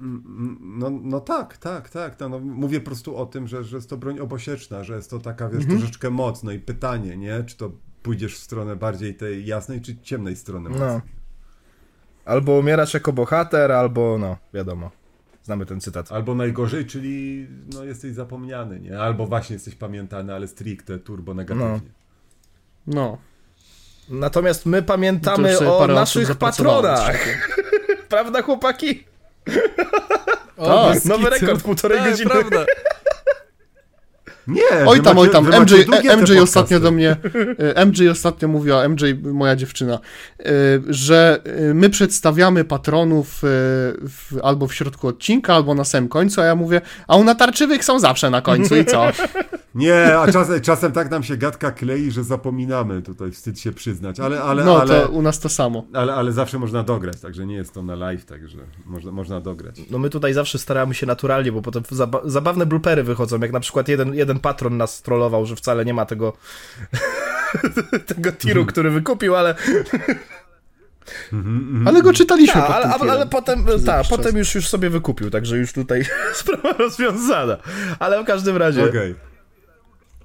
No, 0.61 0.91
no 0.91 1.21
tak, 1.21 1.57
tak, 1.57 1.89
tak. 1.91 2.21
No, 2.21 2.29
no, 2.29 2.39
mówię 2.41 2.81
po 2.81 2.87
prostu 2.87 3.17
o 3.17 3.27
tym, 3.27 3.49
że, 3.49 3.65
że 3.65 3.77
jest 3.77 3.91
to 3.91 3.97
broń 3.97 4.19
obosieczna, 4.21 4.85
że 4.85 4.97
jest 4.97 5.11
to 5.11 5.19
taka, 5.19 5.49
wiesz, 5.49 5.63
Mhm. 5.63 5.79
troszeczkę 5.79 6.11
moc. 6.11 6.43
No 6.43 6.53
i 6.53 6.59
pytanie, 6.59 7.17
nie? 7.17 7.45
Czy 7.45 7.57
to 7.57 7.73
pójdziesz 8.03 8.35
w 8.35 8.39
stronę 8.39 8.77
bardziej 8.77 9.15
tej 9.15 9.47
jasnej, 9.47 9.81
czy 9.81 9.97
ciemnej 10.03 10.37
strony 10.37 10.69
mocy? 10.71 10.81
No. 10.81 11.01
Albo 12.25 12.59
umierasz 12.59 12.95
jako 12.95 13.13
bohater, 13.13 13.73
albo 13.73 14.19
no, 14.21 14.37
wiadomo. 14.55 14.91
Znamy 15.43 15.67
ten 15.67 15.81
cytat. 15.81 16.13
Albo 16.13 16.35
najgorzej, 16.35 16.87
czyli 16.87 17.47
no, 17.75 17.85
jesteś 17.85 18.13
zapomniany, 18.15 18.81
nie? 18.81 19.01
Albo 19.01 19.27
właśnie 19.27 19.55
jesteś 19.55 19.75
pamiętany, 19.75 20.35
ale 20.35 20.49
stricte 20.49 20.99
turbo 20.99 21.35
negatywnie. 21.35 21.81
No. 22.87 23.19
Natomiast 24.11 24.67
my 24.67 24.83
pamiętamy 24.83 25.59
o 25.59 25.87
naszych 25.87 26.37
patronach. 26.37 27.17
Prawda, 28.09 28.43
chłopaki? 28.43 29.05
O, 30.57 30.91
Tak. 30.93 31.05
Nowy 31.05 31.31
rekord, 31.31 31.63
półtorej 31.63 31.99
Tak, 31.99 32.11
godziny. 32.11 32.31
prawda. 32.31 32.65
Nie, 34.47 34.63
Oj 34.87 35.03
tam, 35.03 35.17
macie- 35.17 35.21
oj 35.21 35.31
tam, 35.31 35.63
MJ, 35.63 35.75
MJ 36.17 36.39
ostatnio 36.43 36.81
do 36.81 36.91
mnie, 36.91 37.17
e, 37.77 37.87
MJ 37.87 38.09
ostatnio 38.11 38.49
mówiła, 38.49 38.89
MJ, 38.89 39.05
moja 39.23 39.57
dziewczyna, 39.57 39.99
e, 40.41 40.45
że 40.89 41.41
e, 41.45 41.75
my 41.75 41.91
przedstawiamy 41.91 42.65
patronów 42.65 43.39
w, 43.43 44.39
albo 44.43 44.67
w 44.67 44.75
środku 44.75 45.09
odcinka, 45.09 45.55
albo 45.55 45.75
na 45.75 45.85
samym 45.85 46.09
końcu, 46.09 46.41
a 46.41 46.45
ja 46.45 46.55
mówię, 46.55 46.81
a 47.09 47.17
u 47.17 47.25
natarczywych 47.25 47.85
są 47.85 47.99
zawsze 48.01 48.31
na 48.31 48.43
końcu 48.43 48.77
i 48.77 48.85
co? 48.85 49.07
Nie, 49.81 50.19
a 50.19 50.33
czasem, 50.33 50.61
czasem 50.61 50.93
tak 50.93 51.11
nam 51.11 51.23
się 51.23 51.37
gadka 51.37 51.71
klei, 51.71 52.11
że 52.11 52.25
zapominamy 52.25 53.03
tutaj, 53.03 53.31
wstyd 53.31 53.61
się 53.61 53.73
przyznać, 53.73 54.21
ale, 54.21 54.43
ale, 54.43 54.65
No, 54.65 54.81
ale, 54.81 55.01
to 55.01 55.09
u 55.09 55.23
nas 55.23 55.41
to 55.41 55.49
samo. 55.49 55.85
ale, 55.93 56.15
ale 56.15 56.33
zawsze 56.33 56.59
można 56.59 56.83
dograć, 56.83 57.21
także 57.21 57.47
nie 57.47 57.55
jest 57.55 57.75
to 57.75 57.83
na 57.83 57.95
live, 57.95 58.25
także 58.25 58.59
można, 58.87 59.13
można 59.13 59.41
dograć. 59.41 59.77
No 59.91 59.99
my 59.99 60.11
tutaj 60.11 60.35
zawsze 60.35 60.59
staramy 60.59 60.95
się 60.95 61.07
naturalnie, 61.07 61.53
bo 61.53 61.63
potem 61.63 61.83
zaba 61.91 62.21
zabawne 62.25 62.67
bloopery 62.67 63.03
wychodzą, 63.03 63.39
jak 63.41 63.53
na 63.53 63.61
przykład 63.61 63.89
jeden, 63.89 64.15
jeden 64.15 64.39
patron 64.41 64.77
nas 64.77 65.03
trollował, 65.03 65.47
że 65.47 65.57
wcale 65.57 65.85
nie 65.85 65.95
ma 65.95 66.07
tego 66.07 66.33
tego 68.07 68.33
tiru, 68.33 68.67
który 68.67 68.91
wykupił, 68.91 69.37
ale, 69.37 69.55
Ale 71.87 72.03
go 72.03 72.13
czytaliśmy 72.13 72.61
ta, 72.61 72.69
ale, 72.69 72.87
ale, 72.87 73.13
ale 73.13 73.27
potem, 73.27 73.65
ta, 73.87 74.05
potem 74.11 74.37
już, 74.37 74.55
już 74.55 74.69
sobie 74.69 74.91
wykupił, 74.91 75.31
także 75.31 75.57
już 75.57 75.73
tutaj 75.73 76.05
sprawa 76.35 76.73
rozwiązana. 76.73 77.57
Ale 77.99 78.23
w 78.23 78.27
każdym 78.27 78.57
razie... 78.57 78.85
Okej. 78.85 79.30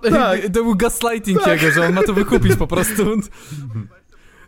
Tak. 0.01 0.41
To 0.53 0.63
był 0.63 0.75
gaslighting 0.75 1.47
jego, 1.47 1.71
że 1.71 1.85
on 1.85 1.93
ma 1.93 2.03
to 2.03 2.13
wykupić 2.13 2.55
po 2.55 2.67
prostu. 2.67 3.15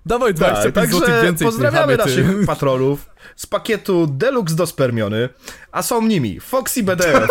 Dawaj 0.06 0.34
25 0.34 0.76
Tak, 0.76 1.02
także 1.02 1.24
więcej 1.24 1.48
pozdrawiamy 1.48 1.98
naszych 1.98 2.26
patronów 2.48 3.10
z 3.36 3.46
pakietu 3.46 4.08
Deluxe 4.08 4.56
do 4.56 4.68
Spermiony, 4.68 5.30
a 5.72 5.82
są 5.82 6.02
nimi 6.02 6.40
Foxy 6.40 6.84
BDF, 6.84 7.28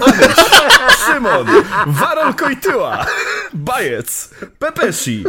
Anyś, 0.00 0.36
Szymon, 1.06 1.46
Warol 1.86 2.34
Kojtyła, 2.34 3.06
Bajec, 3.54 4.30
Pepeshi, 4.58 5.24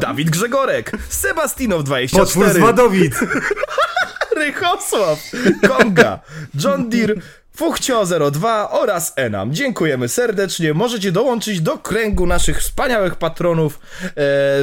Dawid 0.00 0.30
Grzegorek, 0.30 0.92
Sebastinow 1.08 1.84
Potwór 2.12 2.26
z 2.26 2.32
24, 2.34 2.60
Wadowic! 2.60 3.14
Rychosław, 4.36 5.18
Konga, 5.68 6.18
John 6.64 6.88
Deere, 6.88 7.14
Fuchcio02 7.58 8.66
oraz 8.70 9.12
Enam. 9.16 9.54
Dziękujemy 9.54 10.08
serdecznie. 10.08 10.74
Możecie 10.74 11.12
dołączyć 11.12 11.60
do 11.60 11.78
kręgu 11.78 12.26
naszych 12.26 12.58
wspaniałych 12.58 13.16
patronów 13.16 13.80
e, 14.04 14.10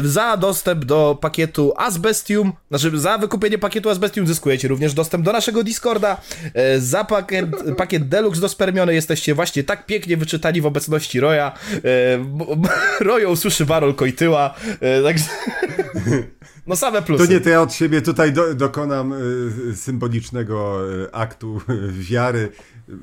za 0.04 0.38
dostęp 0.38 0.86
do 0.86 1.18
pakietu 1.22 1.74
Asbestium. 1.78 2.54
Znaczy, 2.70 3.00
za 3.00 3.18
wykupienie 3.18 3.58
pakietu 3.58 3.90
Asbestium 3.90 4.28
zyskujecie 4.28 4.68
również 4.68 4.94
dostęp 4.94 5.26
do 5.26 5.32
naszego 5.32 5.64
Discorda. 5.64 6.22
E, 6.54 6.80
za 6.80 7.04
pakiet, 7.04 7.46
pakiet 7.78 8.08
Deluxe 8.08 8.42
do 8.42 8.50
Spermiony 8.50 8.94
jesteście 8.94 9.36
właśnie 9.36 9.64
tak 9.64 9.86
pięknie 9.86 10.18
wyczytani 10.18 10.62
w 10.62 10.66
obecności 10.66 11.20
Roya. 11.20 11.52
E, 13.06 13.30
usłyszy 13.32 13.66
Warol 13.66 13.96
Kojtyła. 13.96 14.56
E, 14.82 15.04
także... 15.04 15.26
No 16.70 16.76
same 16.76 17.02
plusy. 17.02 17.28
To 17.28 17.34
nie, 17.34 17.40
to 17.42 17.50
ja 17.50 17.62
od 17.62 17.74
siebie 17.74 18.02
tutaj 18.02 18.34
do, 18.34 18.56
dokonam 18.56 19.14
y, 19.72 19.76
symbolicznego 19.76 20.82
y, 21.04 21.12
aktu 21.12 21.62
y, 21.70 21.92
wiary. 21.92 22.52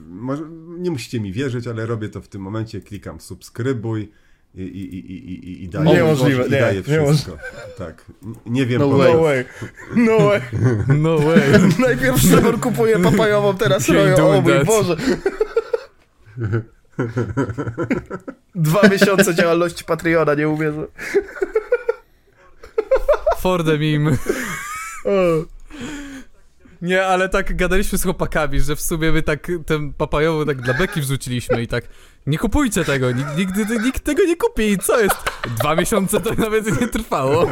Może, 0.09 0.43
nie 0.79 0.91
musicie 0.91 1.21
mi 1.21 1.33
wierzyć, 1.33 1.67
ale 1.67 1.87
robię 1.87 2.09
to 2.09 2.21
w 2.21 2.29
tym 2.29 2.43
momencie. 2.43 2.81
Klikam 2.81 3.21
subskrybuj 3.21 4.13
i, 4.55 4.63
i, 4.63 4.95
i, 4.95 5.13
i, 5.13 5.49
i, 5.51 5.65
i 5.65 5.69
daję, 5.69 5.93
Niemożliwe, 5.95 6.47
i 6.47 6.51
nie, 6.51 6.61
daję 6.61 6.77
nie 6.77 6.83
wszystko. 6.83 7.39
Tak. 7.79 8.05
Nie 8.47 8.67
wiem, 8.67 8.81
No 8.81 8.91
po 8.91 8.97
way. 8.99 9.13
No 9.15 9.23
way. 9.23 9.45
No 9.97 10.19
way. 10.19 10.41
No 10.89 11.19
way. 11.19 11.41
Najpierw 11.89 12.21
Szymon 12.21 12.61
kupuje 12.61 12.99
papajową, 12.99 13.57
teraz 13.57 13.89
Rojo. 13.89 14.31
O 14.31 14.41
mój 14.41 14.53
that. 14.53 14.67
Boże. 14.67 14.97
Dwa 18.55 18.89
miesiące 18.89 19.35
działalności 19.35 19.85
Patreona, 19.85 20.35
nie 20.35 20.49
uwierzę. 20.49 20.87
For 23.39 23.65
the 23.65 23.79
meme. 23.79 24.17
Nie, 26.83 27.07
ale 27.07 27.29
tak 27.29 27.57
gadaliśmy 27.57 27.99
z 27.99 28.03
chłopakami, 28.03 28.61
że 28.61 28.77
w 28.77 28.81
sumie 28.81 29.13
my 29.13 29.23
tak 29.23 29.53
ten 29.67 29.93
papajową 29.93 30.47
tak 30.47 30.61
dla 30.63 30.75
beki 30.75 31.01
wrzuciliśmy 31.01 31.63
i 31.63 31.67
tak 31.67 31.85
nie 32.27 32.39
kupujcie 32.39 32.85
tego, 32.85 33.07
nigdy 33.37 33.79
nikt 33.85 34.05
tego 34.05 34.25
nie 34.25 34.37
kupi 34.37 34.63
i 34.63 34.79
co 34.79 35.01
jest? 35.01 35.17
Dwa 35.59 35.75
miesiące 35.77 36.21
to 36.21 36.35
nawet 36.35 36.81
nie 36.81 36.89
trwało. 36.89 37.47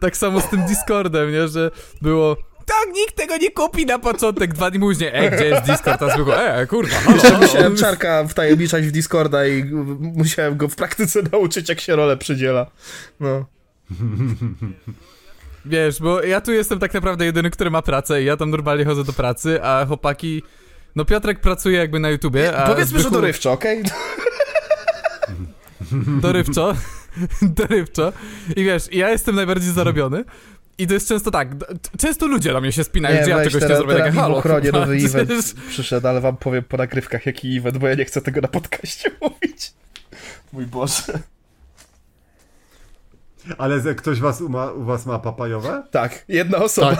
Tak 0.00 0.16
samo 0.16 0.40
z 0.40 0.48
tym 0.50 0.66
Discordem, 0.66 1.32
nie, 1.32 1.48
że 1.48 1.70
było 2.02 2.36
tak, 2.66 2.94
nikt 2.94 3.16
tego 3.16 3.36
nie 3.36 3.50
kupi 3.50 3.86
na 3.86 3.98
początek, 3.98 4.54
dwa 4.54 4.70
dni 4.70 4.80
później, 4.80 5.10
ej, 5.14 5.30
gdzie 5.30 5.44
jest 5.44 5.62
Discord? 5.66 6.02
A 6.02 6.14
zwykło, 6.14 6.42
e, 6.42 6.66
kurwa, 6.66 6.96
halo, 6.96 7.16
Musiałem 7.38 7.52
halo. 7.52 7.76
czarka 7.76 8.24
wtajemniczać 8.28 8.86
w 8.86 8.90
Discorda 8.90 9.46
i 9.46 9.64
musiałem 10.00 10.56
go 10.56 10.68
w 10.68 10.76
praktyce 10.76 11.22
nauczyć, 11.32 11.68
jak 11.68 11.80
się 11.80 11.96
rolę 11.96 12.16
przydziela. 12.16 12.70
No. 13.20 13.46
Wiesz, 15.64 16.00
bo 16.00 16.22
ja 16.22 16.40
tu 16.40 16.52
jestem 16.52 16.78
tak 16.78 16.94
naprawdę 16.94 17.24
jedyny, 17.24 17.50
który 17.50 17.70
ma 17.70 17.82
pracę 17.82 18.22
i 18.22 18.24
ja 18.24 18.36
tam 18.36 18.50
normalnie 18.50 18.84
chodzę 18.84 19.04
do 19.04 19.12
pracy, 19.12 19.62
a 19.62 19.86
chłopaki... 19.86 20.42
No 20.96 21.04
Piotrek 21.04 21.40
pracuje 21.40 21.78
jakby 21.78 22.00
na 22.00 22.10
YouTubie, 22.10 22.56
a 22.56 22.66
Powiedzmy, 22.66 22.98
że 22.98 23.04
Zbychu- 23.08 23.12
dorywczo, 23.12 23.52
okej? 23.52 23.82
dorywczo, 26.20 26.74
dorywczo. 27.42 28.12
I 28.56 28.64
wiesz, 28.64 28.92
ja 28.92 29.10
jestem 29.10 29.34
najbardziej 29.34 29.72
zarobiony. 29.72 30.24
I 30.78 30.86
to 30.86 30.94
jest 30.94 31.08
często 31.08 31.30
tak, 31.30 31.48
często 31.98 32.26
ludzie 32.26 32.52
na 32.52 32.60
mnie 32.60 32.72
się 32.72 32.84
spinają, 32.84 33.24
że 33.24 33.30
ja 33.30 33.36
weź, 33.36 33.52
czegoś 33.52 33.68
nie 33.70 33.76
zrobię, 33.76 33.94
takie 33.94 34.10
halo. 34.12 34.36
ochronie 34.36 34.72
nowy 34.80 34.94
event 34.96 35.54
przyszedł, 35.68 36.08
ale 36.08 36.20
wam 36.20 36.36
powiem 36.36 36.62
po 36.64 36.76
nagrywkach, 36.76 37.26
jaki 37.26 37.56
event, 37.58 37.78
bo 37.78 37.88
ja 37.88 37.94
nie 37.94 38.04
chcę 38.04 38.20
tego 38.22 38.40
na 38.40 38.48
podcaście 38.48 39.10
mówić. 39.22 39.72
Mój 40.52 40.66
Boże. 40.66 41.18
Ale 43.58 43.94
ktoś 43.94 44.20
was 44.20 44.40
u, 44.40 44.48
ma, 44.48 44.70
u 44.72 44.84
was 44.84 45.06
ma 45.06 45.18
papajowe? 45.18 45.82
Tak, 45.90 46.24
jedna 46.28 46.58
osoba. 46.58 46.96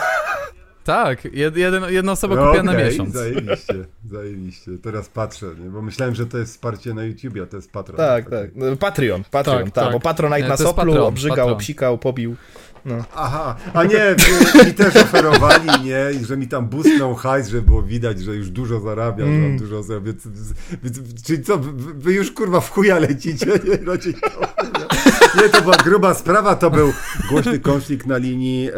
Tak, 0.85 1.25
jed, 1.35 1.57
jeden, 1.57 1.83
jedna 1.89 2.13
osoba 2.13 2.37
kupiła 2.37 2.63
na 2.63 2.73
Okej, 2.73 2.85
miesiąc. 2.85 3.15
Zajebiście, 3.15 3.75
zajebiście. 4.11 4.71
Teraz 4.83 5.09
patrzę, 5.09 5.47
nie? 5.65 5.71
bo 5.71 5.83
myślałem, 5.83 6.15
że 6.15 6.27
to 6.27 6.39
jest 6.39 6.53
wsparcie 6.53 6.95
na 6.95 7.05
YouTubie, 7.05 7.43
a 7.43 7.47
to 7.47 7.57
jest 7.57 7.73
Patreon. 7.73 7.97
Tak, 7.97 8.31
tak. 8.31 8.51
No, 8.55 8.77
Patreon, 8.77 9.23
Patreon, 9.31 9.65
Tak, 9.65 9.73
tak, 9.75 9.85
tak. 9.85 9.93
bo 9.93 10.01
Patronite 10.01 10.43
Nie, 10.43 10.49
nas 10.49 10.61
opluł, 10.61 10.75
Patron, 10.87 11.07
obrzygał, 11.07 11.37
Patron. 11.37 11.53
obsikał, 11.55 11.99
pobił. 11.99 12.37
Aha, 13.17 13.57
a 13.75 13.85
nie, 13.85 14.15
wy, 14.15 14.65
mi 14.67 14.75
też 14.75 14.97
oferowali, 14.97 15.69
nie, 15.85 16.21
i 16.21 16.25
że 16.25 16.37
mi 16.37 16.49
tam 16.49 16.69
boostną 16.69 17.15
hajs, 17.15 17.49
że 17.49 17.63
było 17.63 17.83
widać, 17.83 18.21
że 18.21 18.35
już 18.35 18.51
dużo 18.51 18.81
zarabiam, 18.81 19.29
że 19.29 19.35
Mm. 19.35 19.49
mam 19.49 19.59
dużo 19.59 19.83
zarabiam, 19.83 20.15
więc, 20.83 20.99
czyli 21.27 21.43
co, 21.45 21.59
wy, 21.59 21.73
wy 21.95 22.13
już 22.13 22.31
kurwa 22.33 22.61
w 22.61 22.71
chuja 22.71 22.99
lecicie, 22.99 23.47
nie, 23.47 23.87
raczej 23.87 24.15
to, 24.15 24.29
nie, 25.37 25.49
to 25.49 25.63
była 25.63 25.77
gruba 25.77 26.15
sprawa, 26.15 26.55
to 26.55 26.71
był 26.71 26.93
głośny 27.31 27.59
konflikt 27.59 28.07
na 28.07 28.17
linii 28.17 28.69
e, 28.69 28.75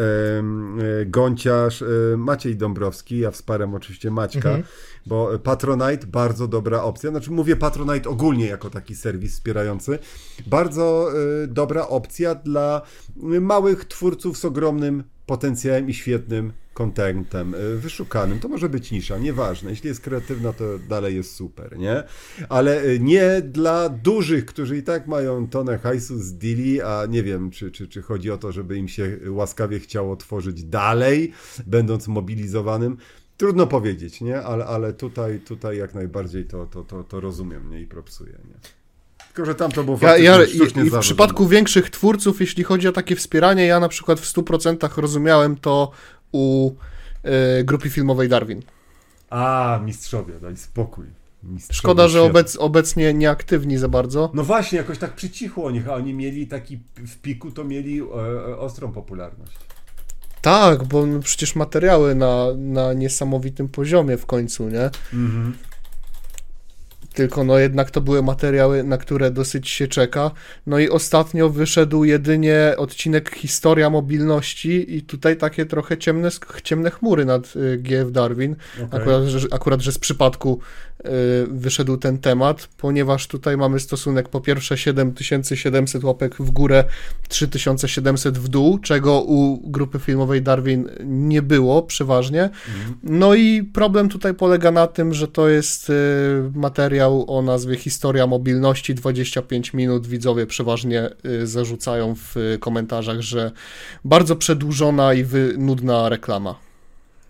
Gąciarz, 1.07 1.83
e, 1.83 1.87
Maciej 2.17 2.57
Dąbrowski, 2.57 3.19
ja 3.19 3.31
wsparłem 3.31 3.75
oczywiście 3.75 4.11
Maćka, 4.11 4.49
Mhm. 4.49 4.63
bo 5.07 5.39
Patronite, 5.39 6.07
bardzo 6.07 6.49
dobra 6.49 6.83
opcja, 6.83 7.11
znaczy 7.11 7.31
mówię 7.31 7.57
Patronite 7.57 8.11
ogólnie 8.11 8.47
jako 8.47 8.71
taki 8.71 8.95
serwis 8.97 9.33
wspierający, 9.33 9.99
bardzo 10.47 11.09
e, 11.43 11.47
dobra 11.47 11.89
opcja 11.89 12.35
dla 12.35 12.83
małych 13.41 13.85
twórców 13.85 14.39
z 14.39 14.45
ogromnym 14.45 15.05
potencjałem 15.27 15.89
i 15.89 15.95
świetnym 15.95 16.53
kontentem, 16.75 17.55
e, 17.55 17.77
wyszukanym. 17.77 18.41
To 18.41 18.49
może 18.49 18.69
być 18.69 18.91
nisza, 18.91 19.19
nieważne. 19.19 19.71
Jeśli 19.71 19.89
jest 19.89 20.01
kreatywna, 20.01 20.53
to 20.53 20.65
dalej 20.79 21.17
jest 21.17 21.35
super, 21.35 21.79
nie? 21.79 22.03
Ale 22.49 22.83
e, 22.83 22.99
nie 22.99 23.43
dla 23.45 23.89
dużych, 23.89 24.47
którzy 24.47 24.77
i 24.77 24.83
tak 24.83 25.07
mają 25.07 25.49
tonę 25.49 25.79
hajsu 25.79 26.19
z 26.19 26.35
deali, 26.35 26.83
a 26.83 27.07
nie 27.07 27.23
wiem, 27.23 27.51
czy, 27.51 27.71
czy, 27.71 27.89
czy 27.89 28.03
chodzi 28.03 28.31
o 28.31 28.39
to, 28.39 28.53
żeby 28.53 28.77
im 28.77 28.89
się 28.89 29.19
łaskawie 29.27 29.81
chciało 29.81 30.17
tworzyć 30.17 30.65
dalej, 30.65 31.33
będąc 31.67 32.09
mobilizowanym. 32.09 32.97
Trudno 33.37 33.67
powiedzieć, 33.67 34.21
nie? 34.21 34.43
Ale, 34.43 34.67
ale 34.67 34.93
tutaj, 34.93 35.41
tutaj 35.41 35.79
jak 35.79 35.95
najbardziej 35.95 36.45
to, 36.45 36.67
to, 36.67 36.85
to, 36.85 37.05
to 37.05 37.21
rozumiem, 37.21 37.71
nie? 37.71 37.81
I 37.81 37.87
propsuję, 37.87 38.33
nie? 38.33 38.83
Tylko, 39.35 39.47
że 39.47 39.55
tam 39.55 39.73
to 39.73 39.85
było 39.85 39.99
Ja, 40.03 40.17
ja, 40.19 40.45
i, 40.45 40.57
I 40.87 40.91
w 40.91 40.99
przypadku 40.99 41.49
większych 41.49 41.91
twórców, 41.91 42.41
jeśli 42.41 42.65
chodzi 42.65 42.89
o 42.89 42.93
takie 42.93 43.17
wspieranie, 43.17 43.67
ja 43.67 43.81
na 43.81 43.89
przykład 43.89 44.21
w 44.21 44.35
100% 44.35 45.01
rozumiałem 45.01 45.57
to 45.57 45.91
u 46.33 46.75
e, 47.23 47.65
grupy 47.65 47.91
filmowej 47.91 48.29
Darwin. 48.29 48.63
A, 49.31 49.81
mistrzowie, 49.85 50.35
daj 50.41 50.57
spokój. 50.57 51.07
Mistrzowie 51.43 51.79
Szkoda, 51.79 52.09
że 52.09 52.23
obec, 52.23 52.57
obecnie 52.57 53.15
nieaktywni 53.15 53.79
za 53.79 53.89
bardzo. 53.89 54.31
No 54.35 54.45
właśnie, 54.45 54.79
jakoś 54.79 54.99
tak 54.99 55.15
przycichło 55.15 55.65
o 55.65 55.71
nich, 55.71 55.89
a 55.89 55.95
oni 55.95 56.15
mieli 56.15 56.47
taki, 56.47 56.81
w 56.97 57.19
piku 57.19 57.51
to 57.51 57.65
mieli 57.65 58.01
e, 58.01 58.05
e, 58.05 58.59
ostrą 58.59 58.93
popularność. 58.93 59.57
Tak, 60.41 60.85
bo 60.85 61.05
przecież 61.23 61.57
materiały 61.57 62.15
na, 62.15 62.47
na 62.57 62.93
niesamowitym 62.93 63.69
poziomie 63.69 64.17
w 64.17 64.27
końcu, 64.27 64.69
nie? 64.69 64.91
Mhm. 65.13 65.55
Tylko 67.13 67.45
no 67.45 67.59
jednak 67.59 67.91
to 67.91 68.01
były 68.01 68.23
materiały, 68.23 68.85
na 68.85 68.99
które 68.99 69.31
dosyć 69.31 69.69
się 69.69 69.89
czeka. 69.89 70.31
No 70.67 70.79
i 70.79 70.89
ostatnio 70.89 71.49
wyszedł 71.51 72.05
jedynie 72.05 72.75
odcinek 72.77 73.35
Historia 73.37 73.91
mobilności 73.91 74.97
i 74.97 75.03
tutaj 75.03 75.37
takie 75.37 75.67
trochę 75.67 75.99
ciemne, 75.99 76.29
ciemne 76.65 76.91
chmury 76.91 77.25
nad 77.25 77.57
y, 77.57 77.79
GF 77.79 78.13
Darwin. 78.13 78.57
Okej. 78.77 79.01
Akurat, 79.01 79.25
że, 79.25 79.49
akurat, 79.51 79.81
że 79.81 79.93
z 79.93 79.99
przypadku 79.99 80.61
wyszedł 81.49 81.97
ten 81.97 82.19
temat, 82.19 82.69
ponieważ 82.77 83.27
tutaj 83.27 83.57
mamy 83.57 83.81
stosunek 83.81 84.29
po 84.29 84.41
pierwsze 84.41 84.79
7700 84.79 86.05
łapek 86.05 86.37
w 86.37 86.51
górę, 86.51 86.85
3700 87.29 88.39
w 88.39 88.49
dół, 88.49 88.79
czego 88.79 89.23
u 89.23 89.71
grupy 89.71 89.99
filmowej 89.99 90.43
Darwin 90.43 90.89
nie 91.05 91.43
było 91.43 91.83
przeważnie. 91.83 92.51
No 93.03 93.35
i 93.35 93.63
problem 93.63 94.09
tutaj 94.09 94.35
polega 94.35 94.71
na 94.71 94.87
tym, 94.87 95.15
że 95.15 95.29
to 95.29 95.49
jest 95.49 95.91
y, 95.91 95.95
materiał 96.55 97.37
o 97.39 97.43
nazwie 97.43 97.77
Historia 97.77 98.27
mobilności, 98.27 98.95
25 98.95 99.73
minut. 99.73 100.07
Widzowie 100.07 100.47
przeważnie 100.47 101.11
y, 101.27 101.47
zarzucają 101.47 102.15
w 102.15 102.37
y, 102.37 102.59
komentarzach, 102.59 103.21
że 103.21 103.51
bardzo 104.05 104.37
przedłużona 104.37 105.15
i 105.15 105.25
nudna 105.59 106.09
reklama. 106.09 106.55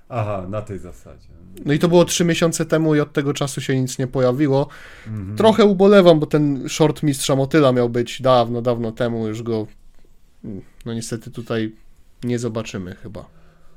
Aha, 0.08 0.46
na 0.48 0.62
tej 0.62 0.78
zasadzie. 0.78 1.31
No 1.64 1.72
i 1.72 1.78
to 1.78 1.88
było 1.88 2.04
3 2.04 2.24
miesiące 2.24 2.66
temu 2.66 2.94
i 2.94 3.00
od 3.00 3.12
tego 3.12 3.34
czasu 3.34 3.60
się 3.60 3.80
nic 3.80 3.98
nie 3.98 4.06
pojawiło. 4.06 4.68
Mhm. 5.06 5.36
Trochę 5.36 5.64
ubolewam, 5.64 6.20
bo 6.20 6.26
ten 6.26 6.68
short 6.68 7.02
Mistrza 7.02 7.36
Motyla 7.36 7.72
miał 7.72 7.88
być 7.88 8.22
dawno, 8.22 8.62
dawno 8.62 8.92
temu, 8.92 9.28
już 9.28 9.42
go 9.42 9.66
no 10.86 10.94
niestety 10.94 11.30
tutaj 11.30 11.72
nie 12.24 12.38
zobaczymy 12.38 12.94
chyba. 12.94 13.24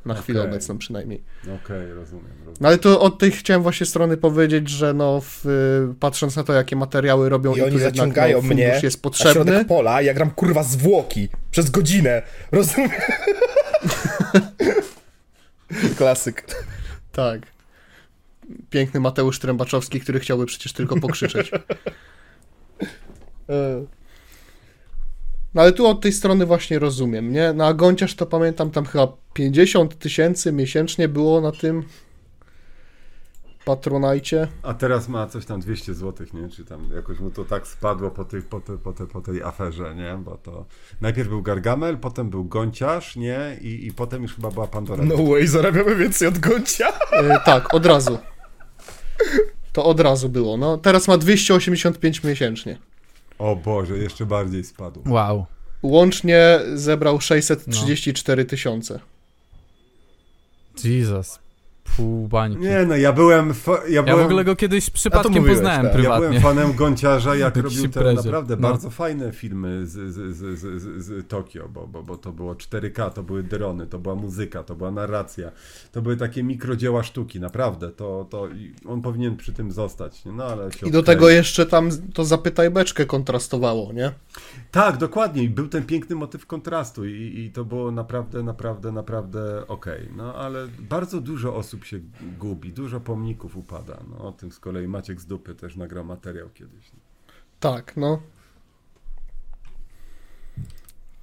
Na 0.06 0.16
chwilę 0.16 0.40
Okej. 0.40 0.52
obecną 0.52 0.78
przynajmniej. 0.78 1.24
Okej, 1.44 1.94
rozumiem. 1.94 2.26
rozumiem. 2.38 2.58
No 2.62 2.68
ale 2.68 2.78
to 2.78 3.02
od 3.02 3.20
tej 3.20 3.32
chciałem 3.32 3.64
właśnie 3.64 3.86
strony 3.86 4.18
powiedzieć, 4.18 4.70
że 4.70 4.94
no 4.94 5.22
w, 5.22 5.46
y, 5.46 5.96
patrząc 6.00 6.36
na 6.36 6.44
to, 6.44 6.54
jakie 6.54 6.76
materiały 6.76 7.30
robią 7.30 7.56
I 7.56 7.58
i, 7.58 7.62
oni 7.62 7.72
tu 7.72 7.78
jednak 7.78 7.96
zaciągają 7.96 8.38
no, 8.38 8.42
fundusz 8.42 8.56
mnie 8.58 8.80
jest 8.84 9.02
potrzebny. 9.02 9.34
środek 9.34 9.68
pola, 9.68 10.02
ja 10.02 10.14
gram 10.14 10.32
kurwa 10.32 10.64
zwłoki 10.64 11.30
przez 11.52 11.70
godzinę. 11.70 12.22
Rozumiem? 12.52 12.90
Klasyk. 15.98 16.46
Tak. 17.12 17.55
Piękny 18.70 19.00
Mateusz 19.00 19.40
Trębaczowski, 19.40 20.00
który 20.00 20.20
chciałby 20.20 20.46
przecież 20.46 20.74
tylko 20.74 21.00
pokrzyczeć. 21.00 21.52
No 25.54 25.62
ale 25.62 25.72
tu 25.72 25.88
od 25.88 26.02
tej 26.02 26.14
strony 26.14 26.46
właśnie 26.46 26.80
rozumiem, 26.80 27.32
nie? 27.32 27.54
Na 27.54 27.74
Gąciarz 27.74 28.16
to 28.16 28.26
pamiętam, 28.26 28.72
tam 28.72 28.86
chyba 28.86 29.08
50 29.34 30.00
tysięcy 30.00 30.52
miesięcznie 30.52 31.08
było 31.08 31.42
na 31.42 31.52
tym 31.52 31.84
Patronajcie. 33.66 34.48
A 34.64 34.74
teraz 34.74 35.10
ma 35.10 35.28
coś 35.28 35.46
tam 35.46 35.60
200 35.60 35.94
zł, 35.94 36.28
nie? 36.34 36.50
Czy 36.50 36.66
tam 36.66 36.90
jakoś 36.96 37.20
mu 37.20 37.32
to 37.32 37.46
tak 37.46 37.68
spadło 37.68 38.12
po, 38.12 38.26
tych, 38.26 38.48
po, 38.48 38.60
te, 38.62 38.78
po, 38.78 38.94
te, 38.94 39.08
po 39.08 39.22
tej 39.22 39.44
aferze, 39.44 39.96
nie? 39.96 40.18
Bo 40.24 40.38
to 40.38 40.66
najpierw 41.02 41.30
był 41.30 41.42
Gargamel, 41.42 41.98
potem 41.98 42.30
był 42.30 42.46
Gąciarz, 42.46 43.16
nie? 43.16 43.58
I, 43.62 43.88
i 43.88 43.94
potem 43.94 44.24
już 44.24 44.36
chyba 44.36 44.52
była 44.52 44.68
Pandora. 44.68 45.04
No 45.06 45.16
way, 45.18 45.48
zarabiamy 45.48 45.96
więcej 45.96 46.28
od 46.28 46.40
Goncia. 46.40 46.88
E, 47.12 47.40
tak, 47.46 47.74
od 47.74 47.86
razu. 47.86 48.18
To 49.74 49.86
od 49.86 50.00
razu 50.00 50.30
było. 50.30 50.58
No, 50.58 50.78
teraz 50.78 51.08
ma 51.08 51.18
285 51.18 52.24
miesięcznie. 52.24 52.78
O 53.38 53.56
Boże, 53.56 53.98
jeszcze 53.98 54.26
bardziej 54.26 54.64
spadł. 54.64 55.02
Wow. 55.06 55.46
Łącznie 55.84 56.60
zebrał 56.74 57.22
634 57.22 58.46
tysiące. 58.46 59.00
Jesus. 60.84 61.40
Pół 61.98 62.28
bańki. 62.28 62.60
Nie 62.60 62.86
no, 62.86 62.96
ja 62.96 63.14
byłem... 63.14 63.54
Fa- 63.54 63.72
ja, 63.88 63.96
Ja 63.96 64.04
byłem... 64.04 64.20
w 64.20 64.26
ogóle 64.26 64.44
go 64.44 64.56
kiedyś 64.56 64.90
przypadkiem 64.90 65.32
mówiłeś, 65.34 65.54
poznałem 65.54 65.82
tak. 65.82 65.92
Ja 65.94 66.00
prywatnie. 66.00 66.28
byłem 66.28 66.42
fanem 66.42 66.74
Gonciarza, 66.74 67.36
jak 67.36 67.56
robił 67.58 67.90
te 67.90 68.14
naprawdę 68.14 68.56
No. 68.60 68.70
bardzo 68.70 68.90
fajne 68.90 69.32
filmy 69.32 69.88
z, 69.88 69.92
z, 69.92 70.36
z, 70.38 70.60
z, 70.60 71.06
z, 71.06 71.28
Tokio, 71.28 71.70
bo, 71.70 71.88
bo, 71.88 72.04
bo 72.04 72.18
to 72.18 72.32
było 72.32 72.54
4K, 72.54 73.12
to 73.12 73.24
były 73.24 73.44
drony, 73.44 73.88
to 73.88 74.00
była 74.00 74.16
muzyka, 74.16 74.64
to 74.64 74.76
była 74.76 74.92
narracja, 74.92 75.52
to 75.92 76.02
były 76.02 76.18
takie 76.18 76.44
mikrodzieła 76.44 77.04
sztuki, 77.04 77.40
naprawdę, 77.40 77.92
to, 77.92 78.28
to 78.30 78.48
on 78.86 79.02
powinien 79.02 79.38
przy 79.38 79.54
tym 79.54 79.72
zostać, 79.72 80.26
nie? 80.26 80.32
no 80.32 80.44
ale 80.44 80.70
I 80.86 80.92
do 80.92 81.04
tego 81.04 81.30
jeszcze 81.30 81.66
tam 81.66 81.90
to 82.14 82.26
zapytaj 82.26 82.70
beczkę 82.72 83.06
kontrastowało, 83.06 83.94
nie? 83.94 84.12
Tak, 84.72 84.98
dokładnie, 84.98 85.44
i 85.44 85.50
był 85.50 85.68
ten 85.68 85.84
piękny 85.86 86.16
motyw 86.16 86.46
kontrastu 86.46 87.06
i, 87.06 87.40
i 87.40 87.52
to 87.52 87.66
było 87.66 87.92
naprawdę, 87.92 88.44
naprawdę, 88.44 88.92
naprawdę 88.92 89.68
okej, 89.68 90.10
no 90.18 90.36
ale 90.36 90.68
bardzo 90.90 91.22
dużo 91.22 91.56
osób 91.56 91.75
się 91.84 92.00
gubi, 92.40 92.74
dużo 92.74 93.00
pomników 93.00 93.58
upada, 93.58 94.04
no 94.10 94.18
o 94.18 94.32
tym 94.32 94.52
z 94.52 94.60
kolei 94.60 94.88
Maciek 94.88 95.22
z 95.22 95.26
Dupy 95.26 95.56
też 95.56 95.76
nagrał 95.76 96.06
materiał 96.06 96.50
kiedyś. 96.50 96.92
Tak, 97.60 97.98
no. 97.98 98.22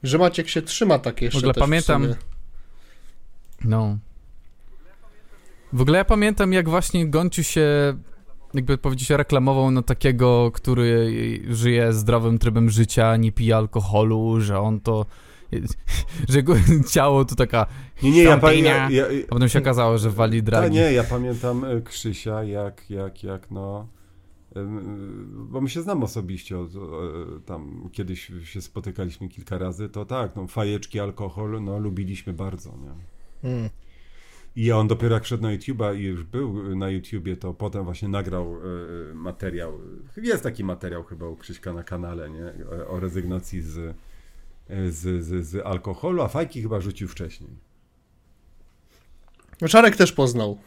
Że 0.02 0.18
Maciek 0.18 0.48
się 0.48 0.62
trzyma 0.62 0.98
tak 0.98 1.22
jeszcze 1.22 1.38
W 1.38 1.42
ogóle 1.42 1.54
też 1.54 1.60
pamiętam- 1.60 2.02
sumie. 2.02 2.16
No. 3.64 3.98
W 5.72 5.80
ogóle 5.80 5.98
ja 5.98 6.04
pamiętam, 6.04 6.52
jak 6.52 6.68
właśnie 6.68 7.08
Gonciu 7.08 7.42
się, 7.42 7.96
jakby 8.54 8.78
powiedzieć, 8.78 9.10
reklamował 9.10 9.70
na 9.70 9.82
takiego, 9.82 10.50
który 10.50 11.10
żyje 11.48 11.92
zdrowym 11.92 12.38
trybem 12.38 12.70
życia, 12.70 13.16
nie 13.16 13.32
pije 13.32 13.56
alkoholu, 13.56 14.40
że 14.40 14.60
on 14.60 14.80
to. 14.80 15.06
Że 16.28 16.38
jego 16.38 16.54
ciało 16.92 17.24
to 17.24 17.34
taka. 17.34 17.66
Nie, 18.02 18.10
nie, 18.10 18.22
ja, 18.22 18.38
pa, 18.38 18.52
ja, 18.52 18.90
ja, 18.90 19.04
A 19.28 19.34
potem 19.34 19.48
się 19.48 19.58
okazało, 19.58 19.98
że 19.98 20.10
wali 20.10 20.38
Ta, 20.42 20.44
dragi. 20.46 20.74
nie, 20.74 20.92
ja 20.92 21.04
pamiętam 21.04 21.64
e, 21.64 21.80
Krzysia, 21.80 22.44
jak, 22.44 22.90
jak, 22.90 23.24
jak 23.24 23.50
no. 23.50 23.88
em, 24.56 25.48
Bo 25.50 25.60
my 25.60 25.68
się 25.68 25.82
znamy 25.82 26.04
osobiście, 26.04 26.58
od, 26.58 26.70
e, 26.76 26.78
tam 27.46 27.88
kiedyś 27.92 28.30
się 28.44 28.60
spotykaliśmy 28.60 29.28
kilka 29.28 29.58
razy, 29.58 29.88
to 29.88 30.04
tak, 30.04 30.36
no 30.36 30.46
fajeczki, 30.46 31.00
alkohol, 31.00 31.62
no 31.64 31.78
lubiliśmy 31.78 32.32
bardzo, 32.32 32.70
nie? 32.76 32.90
Mm. 33.50 33.70
I 34.56 34.72
on 34.72 34.88
dopiero 34.88 35.14
jak 35.14 35.24
szedł 35.24 35.42
na 35.42 35.56
YouTube'a 35.56 35.96
i 35.96 36.02
już 36.02 36.24
był 36.24 36.76
na 36.76 36.90
YouTubie, 36.90 37.36
to 37.36 37.54
potem 37.54 37.84
właśnie 37.84 38.08
nagrał 38.08 38.56
e, 39.10 39.14
materiał, 39.14 39.72
jest 40.16 40.42
taki 40.42 40.64
materiał 40.64 41.04
chyba 41.04 41.28
u 41.28 41.36
Krzyśka 41.36 41.72
na 41.72 41.82
kanale, 41.82 42.30
nie? 42.30 42.44
E, 42.44 42.86
O 42.88 43.00
rezygnacji 43.00 43.60
z, 43.62 43.78
e, 43.78 43.94
z, 44.68 45.24
z, 45.24 45.46
z 45.46 45.66
alkoholu, 45.66 46.22
a 46.22 46.28
fajki 46.28 46.62
chyba 46.62 46.80
rzucił 46.80 47.08
wcześniej. 47.08 47.50
Czarek 49.68 49.96
też 49.96 50.12
poznał 50.12 50.58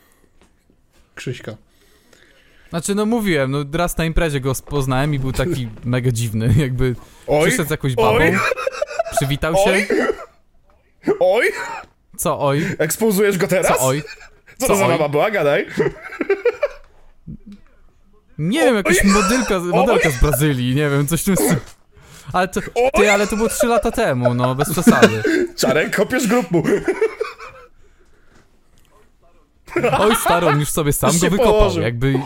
Krzyśka. 1.15 1.55
Znaczy, 2.69 2.95
no 2.95 3.05
mówiłem, 3.05 3.51
no 3.51 3.65
raz 3.73 3.97
na 3.97 4.05
imprezie 4.05 4.39
go 4.39 4.53
poznałem 4.65 5.13
i 5.13 5.19
był 5.19 5.31
taki 5.31 5.69
mega 5.85 6.11
dziwny, 6.11 6.53
jakby 6.57 6.95
Oj, 7.27 7.47
przyszedł 7.47 7.67
z 7.67 7.71
jakąś 7.71 7.95
babą, 7.95 8.09
oj. 8.17 8.37
przywitał 9.15 9.55
się. 9.55 9.61
oj, 9.65 9.87
oj, 11.19 11.51
Co 12.17 12.39
oj? 12.39 12.65
ekspozujesz 12.77 13.37
go 13.37 13.47
teraz? 13.47 13.67
Co 13.67 13.87
oj? 13.87 14.01
Co 14.57 14.57
Co 14.57 14.67
to 14.67 14.75
za 14.75 14.85
oj? 14.85 14.91
baba 14.91 15.09
była, 15.09 15.31
gadaj. 15.31 15.65
Nie 18.37 18.59
wiem, 18.59 18.75
jakaś 18.75 19.03
modelka, 19.03 19.59
modelka 19.59 20.09
z 20.09 20.21
Brazylii, 20.21 20.75
nie 20.75 20.89
wiem, 20.89 21.07
coś 21.07 21.21
w 21.21 21.25
tym 21.25 21.35
stylu. 21.35 21.59
Ale 22.33 22.47
to, 22.47 22.61
ty, 22.93 23.11
ale 23.11 23.27
to 23.27 23.35
było 23.35 23.49
3 23.49 23.67
lata 23.67 23.91
temu, 23.91 24.33
no, 24.33 24.55
bez 24.55 24.71
przesady. 24.71 25.23
Czarek, 25.59 25.95
kopiesz 25.95 26.27
grób 26.27 26.51
mu. 26.51 26.63
Oj, 29.99 30.15
stary, 30.15 30.47
on 30.47 30.59
już 30.59 30.69
sobie 30.69 30.93
sam 30.93 31.09
Już 31.09 31.19
go 31.19 31.25
się 31.25 31.29
wykopał, 31.31 31.53
położył. 31.53 31.83
jakby... 31.83 32.13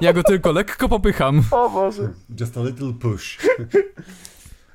Ja 0.00 0.12
go 0.12 0.22
tylko 0.22 0.52
lekko 0.52 0.88
popycham. 0.88 1.42
O 1.50 1.70
Boże. 1.70 2.08
Just 2.40 2.56
a 2.56 2.60
little 2.60 2.92
push. 2.92 3.38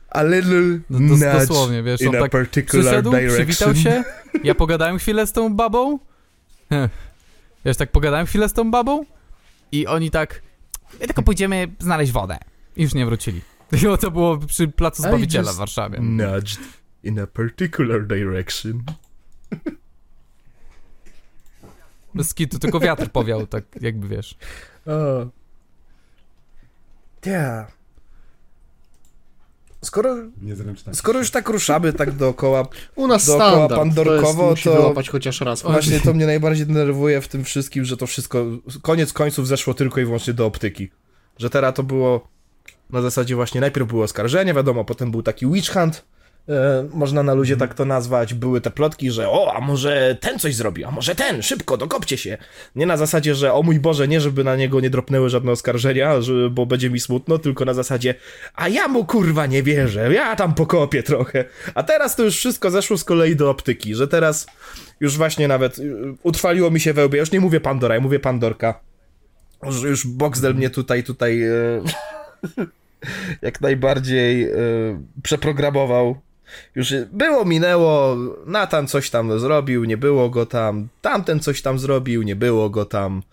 A 0.10 0.24
little 0.24 0.80
No, 0.90 1.00
nudge 1.00 1.32
dosłownie, 1.48 1.84
wiesz, 1.84 2.02
in 2.02 2.08
on 2.10 2.16
a 2.16 2.20
tak 2.20 2.32
particular 2.32 2.86
Przyszedł, 2.86 3.12
direction. 3.12 3.46
przywitał 3.48 3.76
się, 3.76 4.04
ja 4.44 4.56
pogadałem 4.56 4.98
chwilę 4.98 5.28
z 5.28 5.32
tą 5.32 5.54
babą. 5.56 6.00
Heh. 6.70 6.90
Wiesz, 7.66 7.78
tak 7.78 7.92
pogadałem 7.92 8.26
chwilę 8.26 8.50
z 8.50 8.54
tą 8.54 8.72
babą 8.72 9.06
i 9.72 9.88
oni 9.88 10.12
tak, 10.12 10.42
my 11.00 11.06
tylko 11.08 11.22
pójdziemy 11.24 11.68
znaleźć 11.80 12.12
wodę. 12.12 12.38
I 12.78 12.84
już 12.84 12.94
nie 12.94 13.06
wrócili. 13.06 13.42
I 13.72 13.98
to 14.02 14.12
było 14.12 14.38
przy 14.38 14.68
Placu 14.68 15.02
Zbawiciela 15.02 15.54
w 15.54 15.56
Warszawie. 15.56 16.00
Nudged 16.02 16.60
in 17.04 17.20
a 17.20 17.28
particular 17.28 18.08
direction. 18.08 18.84
Bez 22.16 22.34
kitu, 22.34 22.60
tylko 22.60 22.80
wiatr 22.80 23.10
powiał, 23.12 23.48
tak 23.48 23.64
jakby 23.82 24.08
wiesz. 24.08 24.38
O. 24.86 25.28
Yeah. 27.26 27.72
Skoro, 29.82 30.16
Niezręczna. 30.42 30.94
skoro 30.94 31.20
już 31.20 31.32
tak 31.32 31.50
ruszamy 31.50 31.94
tak 31.94 32.12
dookoła, 32.12 32.68
U 32.96 33.08
nas 33.08 33.26
Dookoła 33.26 33.50
standard. 33.50 33.80
pandorkowo, 33.82 34.34
to, 34.44 34.50
jest, 34.50 34.52
musi 34.52 34.64
to- 34.64 34.76
wyłapać 34.76 35.10
chociaż 35.10 35.42
raz. 35.42 35.62
właśnie 35.62 36.00
to 36.00 36.14
mnie 36.14 36.26
najbardziej 36.26 36.66
denerwuje 36.66 37.22
w 37.22 37.28
tym 37.28 37.44
wszystkim, 37.44 37.86
że 37.86 37.98
to 37.98 38.08
wszystko 38.08 38.46
koniec 38.82 39.14
końców 39.14 39.48
zeszło 39.48 39.74
tylko 39.74 40.00
i 40.02 40.06
wyłącznie 40.06 40.34
do 40.34 40.46
optyki. 40.46 40.90
Że 41.38 41.50
teraz 41.50 41.74
to 41.76 41.84
było 41.84 42.28
na 42.90 43.02
zasadzie 43.02 43.36
właśnie 43.36 43.62
najpierw 43.62 43.88
było 43.88 44.04
oskarżenie, 44.04 44.54
wiadomo, 44.54 44.86
potem 44.86 45.12
był 45.12 45.24
taki 45.24 45.48
witch 45.48 45.74
hunt, 45.74 46.06
e, 46.50 46.88
można 46.94 47.24
na 47.24 47.34
luzie 47.34 47.58
tak 47.58 47.74
to 47.74 47.86
nazwać, 47.86 48.34
były 48.34 48.62
te 48.62 48.72
plotki, 48.72 49.12
że 49.12 49.30
o, 49.30 49.54
a 49.56 49.62
może 49.62 50.18
ten 50.22 50.40
coś 50.40 50.56
zrobi, 50.56 50.84
a 50.84 50.92
może 50.92 51.16
ten, 51.16 51.42
szybko, 51.42 51.78
dokopcie 51.78 52.18
się. 52.18 52.38
Nie 52.76 52.86
na 52.86 52.98
zasadzie, 52.98 53.36
że 53.36 53.54
o 53.54 53.64
mój 53.64 53.80
Boże, 53.80 54.08
nie 54.08 54.22
żeby 54.22 54.44
na 54.44 54.56
niego 54.56 54.80
nie 54.80 54.90
dropnęły 54.90 55.30
żadne 55.30 55.52
oskarżenia, 55.52 56.22
że, 56.22 56.50
bo 56.50 56.66
będzie 56.66 56.90
mi 56.90 57.00
smutno, 57.00 57.38
tylko 57.38 57.66
na 57.66 57.74
zasadzie, 57.74 58.16
a 58.56 58.68
ja 58.68 58.88
mu 58.88 59.06
kurwa 59.06 59.46
nie 59.46 59.64
wierzę, 59.64 60.14
ja 60.14 60.36
tam 60.36 60.54
pokopię 60.54 61.04
trochę. 61.04 61.46
A 61.76 61.84
teraz 61.84 62.16
to 62.16 62.24
już 62.24 62.36
wszystko 62.36 62.72
zeszło 62.72 62.98
z 62.98 63.04
kolei 63.04 63.36
do 63.36 63.50
optyki, 63.50 63.96
że 63.96 64.08
teraz 64.08 64.48
już 65.00 65.18
właśnie 65.18 65.48
nawet 65.48 65.80
y, 65.80 66.16
utrwaliło 66.24 66.72
mi 66.72 66.80
się 66.80 66.94
we 66.94 67.06
łbie, 67.06 67.20
już 67.20 67.32
nie 67.32 67.40
mówię 67.40 67.60
Pandora, 67.60 67.96
ja 67.96 68.02
mówię 68.02 68.20
Pandorka. 68.20 68.80
Już, 69.64 69.84
już 69.84 70.08
Boxdel 70.08 70.56
mnie 70.56 70.70
tutaj, 70.70 71.04
tutaj 71.04 71.44
e, 71.44 71.82
jak 73.42 73.62
najbardziej 73.62 74.44
e, 74.44 74.56
przeprogramował. 75.24 76.16
Już 76.76 76.94
było, 77.12 77.46
minęło, 77.46 78.18
Natan 78.46 78.88
coś 78.88 79.10
tam 79.10 79.40
zrobił, 79.40 79.84
nie 79.84 79.98
było 79.98 80.30
go 80.30 80.46
tam, 80.46 80.88
tamten 81.02 81.40
coś 81.40 81.62
tam 81.62 81.80
zrobił, 81.80 82.24
nie 82.24 82.36
było 82.36 82.70
go 82.70 82.86
tam. 82.86 83.24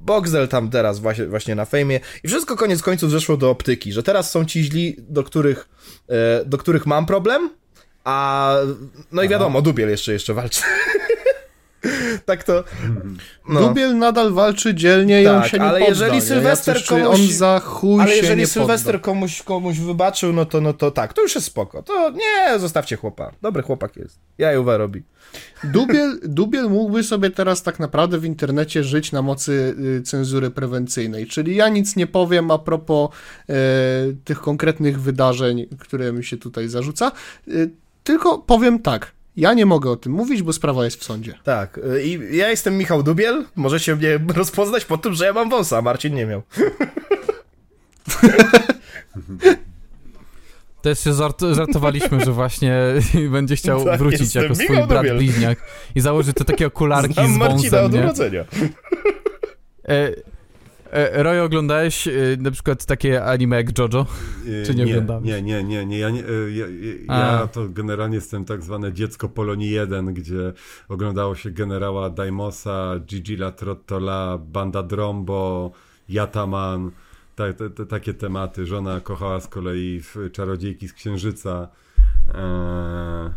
Boxdel 0.00 0.48
tam 0.48 0.70
teraz 0.70 0.98
właśnie, 0.98 1.26
właśnie 1.26 1.54
na 1.54 1.64
fejmie 1.64 2.00
i 2.22 2.28
wszystko 2.28 2.56
koniec 2.56 2.82
końców 2.82 3.10
zeszło 3.10 3.36
do 3.36 3.50
optyki, 3.50 3.92
że 3.92 4.02
teraz 4.02 4.30
są 4.30 4.44
ci 4.44 4.64
źli, 4.64 4.96
do 4.98 5.24
których, 5.24 5.68
e, 6.08 6.44
do 6.44 6.58
których 6.58 6.86
mam 6.86 7.06
problem, 7.06 7.50
a 8.04 8.56
no 9.12 9.22
i 9.22 9.28
wiadomo, 9.28 9.62
Dubiel 9.62 9.88
jeszcze 9.88 10.12
jeszcze 10.12 10.34
walczy. 10.34 10.62
tak 12.26 12.44
to. 12.44 12.64
No. 13.48 13.60
Dubiel 13.60 13.98
nadal 13.98 14.32
walczy 14.32 14.74
dzielnie 14.74 15.22
i 15.22 15.26
on 15.26 15.40
Tak, 15.42 15.50
się 15.50 15.58
nie 15.58 15.64
ale 15.64 15.78
podda, 15.78 15.88
jeżeli? 16.06 16.20
Sylwester 16.20 16.76
Jacyś- 16.76 16.88
komuś- 16.88 17.06
On 17.06 17.32
za 17.32 17.60
chuj 17.60 18.00
Ale 18.02 18.16
jeżeli 18.16 18.46
Sylwester 18.46 19.00
komuś, 19.00 19.42
komuś 19.42 19.78
wybaczył, 19.78 20.32
no 20.32 20.44
to, 20.44 20.60
no 20.60 20.72
to 20.72 20.90
tak, 20.90 21.12
to 21.12 21.22
już 21.22 21.34
jest 21.34 21.46
spoko. 21.46 21.82
To 21.82 22.10
nie, 22.10 22.58
zostawcie 22.58 22.96
chłopa. 22.96 23.32
Dobry 23.42 23.62
chłopak 23.62 23.96
jest. 23.96 24.18
Jajuwa 24.38 24.76
robi. 24.76 25.02
Dubiel, 25.64 26.20
Dubiel 26.22 26.70
mógłby 26.70 27.02
sobie 27.02 27.30
teraz 27.30 27.62
tak 27.62 27.78
naprawdę 27.78 28.18
w 28.18 28.24
internecie 28.24 28.84
żyć 28.84 29.12
na 29.12 29.22
mocy 29.22 29.74
y, 29.98 30.02
cenzury 30.02 30.50
prewencyjnej, 30.50 31.26
czyli 31.26 31.56
ja 31.56 31.68
nic 31.68 31.96
nie 31.96 32.06
powiem 32.06 32.50
a 32.50 32.58
propos 32.58 33.10
e, 33.48 33.54
tych 34.24 34.40
konkretnych 34.40 35.00
wydarzeń, 35.00 35.66
które 35.78 36.12
mi 36.12 36.24
się 36.24 36.36
tutaj 36.36 36.68
zarzuca, 36.68 37.12
y, 37.48 37.70
tylko 38.04 38.38
powiem 38.38 38.78
tak, 38.78 39.12
ja 39.36 39.54
nie 39.54 39.66
mogę 39.66 39.90
o 39.90 39.96
tym 39.96 40.12
mówić, 40.12 40.42
bo 40.42 40.52
sprawa 40.52 40.84
jest 40.84 41.00
w 41.00 41.04
sądzie. 41.04 41.34
Tak, 41.44 41.78
y, 41.78 42.02
i 42.02 42.36
ja 42.36 42.50
jestem 42.50 42.78
Michał 42.78 43.02
Dubiel. 43.02 43.44
Możecie 43.56 43.96
mnie 43.96 44.18
rozpoznać 44.34 44.84
po 44.84 44.98
tym, 44.98 45.14
że 45.14 45.24
ja 45.24 45.32
mam 45.32 45.50
wąsa, 45.50 45.78
a 45.78 45.82
Marcin 45.82 46.14
nie 46.14 46.26
miał. 46.26 46.42
Też 50.82 51.00
się 51.00 51.12
żart, 51.12 51.40
żartowaliśmy, 51.52 52.24
że 52.24 52.32
właśnie 52.32 52.76
będzie 53.32 53.56
chciał 53.56 53.84
Tak, 53.84 53.98
wrócić 53.98 54.34
jako 54.34 54.54
swój 54.54 54.68
Michał 54.70 54.86
brat 54.86 55.02
Dubiel. 55.02 55.16
bliźniak 55.18 55.58
i 55.94 56.00
założy 56.00 56.32
te 56.32 56.44
takie 56.44 56.66
okularki 56.66 57.14
Znam 57.14 57.34
z 57.34 57.36
Marcina 57.36 57.60
wąsem, 57.70 57.84
od 57.86 57.92
nie? 57.92 58.00
urodzenia. 58.00 58.44
E, 60.96 61.12
e, 61.14 61.22
Roy, 61.22 61.42
oglądałeś 61.42 62.08
e, 62.08 62.12
na 62.38 62.50
przykład 62.50 62.86
takie 62.86 63.24
anime 63.24 63.56
jak 63.56 63.78
JoJo? 63.78 64.06
Czy 64.66 64.74
nie 64.74 64.84
nie, 64.84 64.92
oglądałeś? 64.92 65.24
nie, 65.24 65.42
nie, 65.42 65.64
nie, 65.64 65.86
nie. 65.86 65.98
Ja, 65.98 66.10
nie, 66.10 66.20
e, 66.20 66.50
ja, 66.50 66.66
ja, 67.06 67.40
A. 67.42 67.46
to 67.46 67.68
generalnie 67.68 68.14
jestem 68.14 68.44
tak 68.44 68.62
zwane 68.62 68.92
dziecko 68.92 69.28
Polonii 69.28 69.70
1, 69.70 70.14
gdzie 70.14 70.52
oglądało 70.88 71.34
się 71.34 71.50
generała 71.50 72.10
Daimosa, 72.10 72.94
Gigi 73.06 73.34
La 73.34 73.52
Trottola, 73.52 74.38
Banda 74.38 74.82
Drombo, 74.82 75.70
Yataman, 76.08 76.90
ta, 77.34 77.44
takie 77.88 78.14
tematy. 78.14 78.66
Żona 78.66 79.00
kochała 79.00 79.40
z 79.40 79.48
kolei 79.48 80.02
Czarodziejki 80.32 80.88
z 80.88 80.92
Księżyca. 80.92 81.68
Eee, 82.34 83.30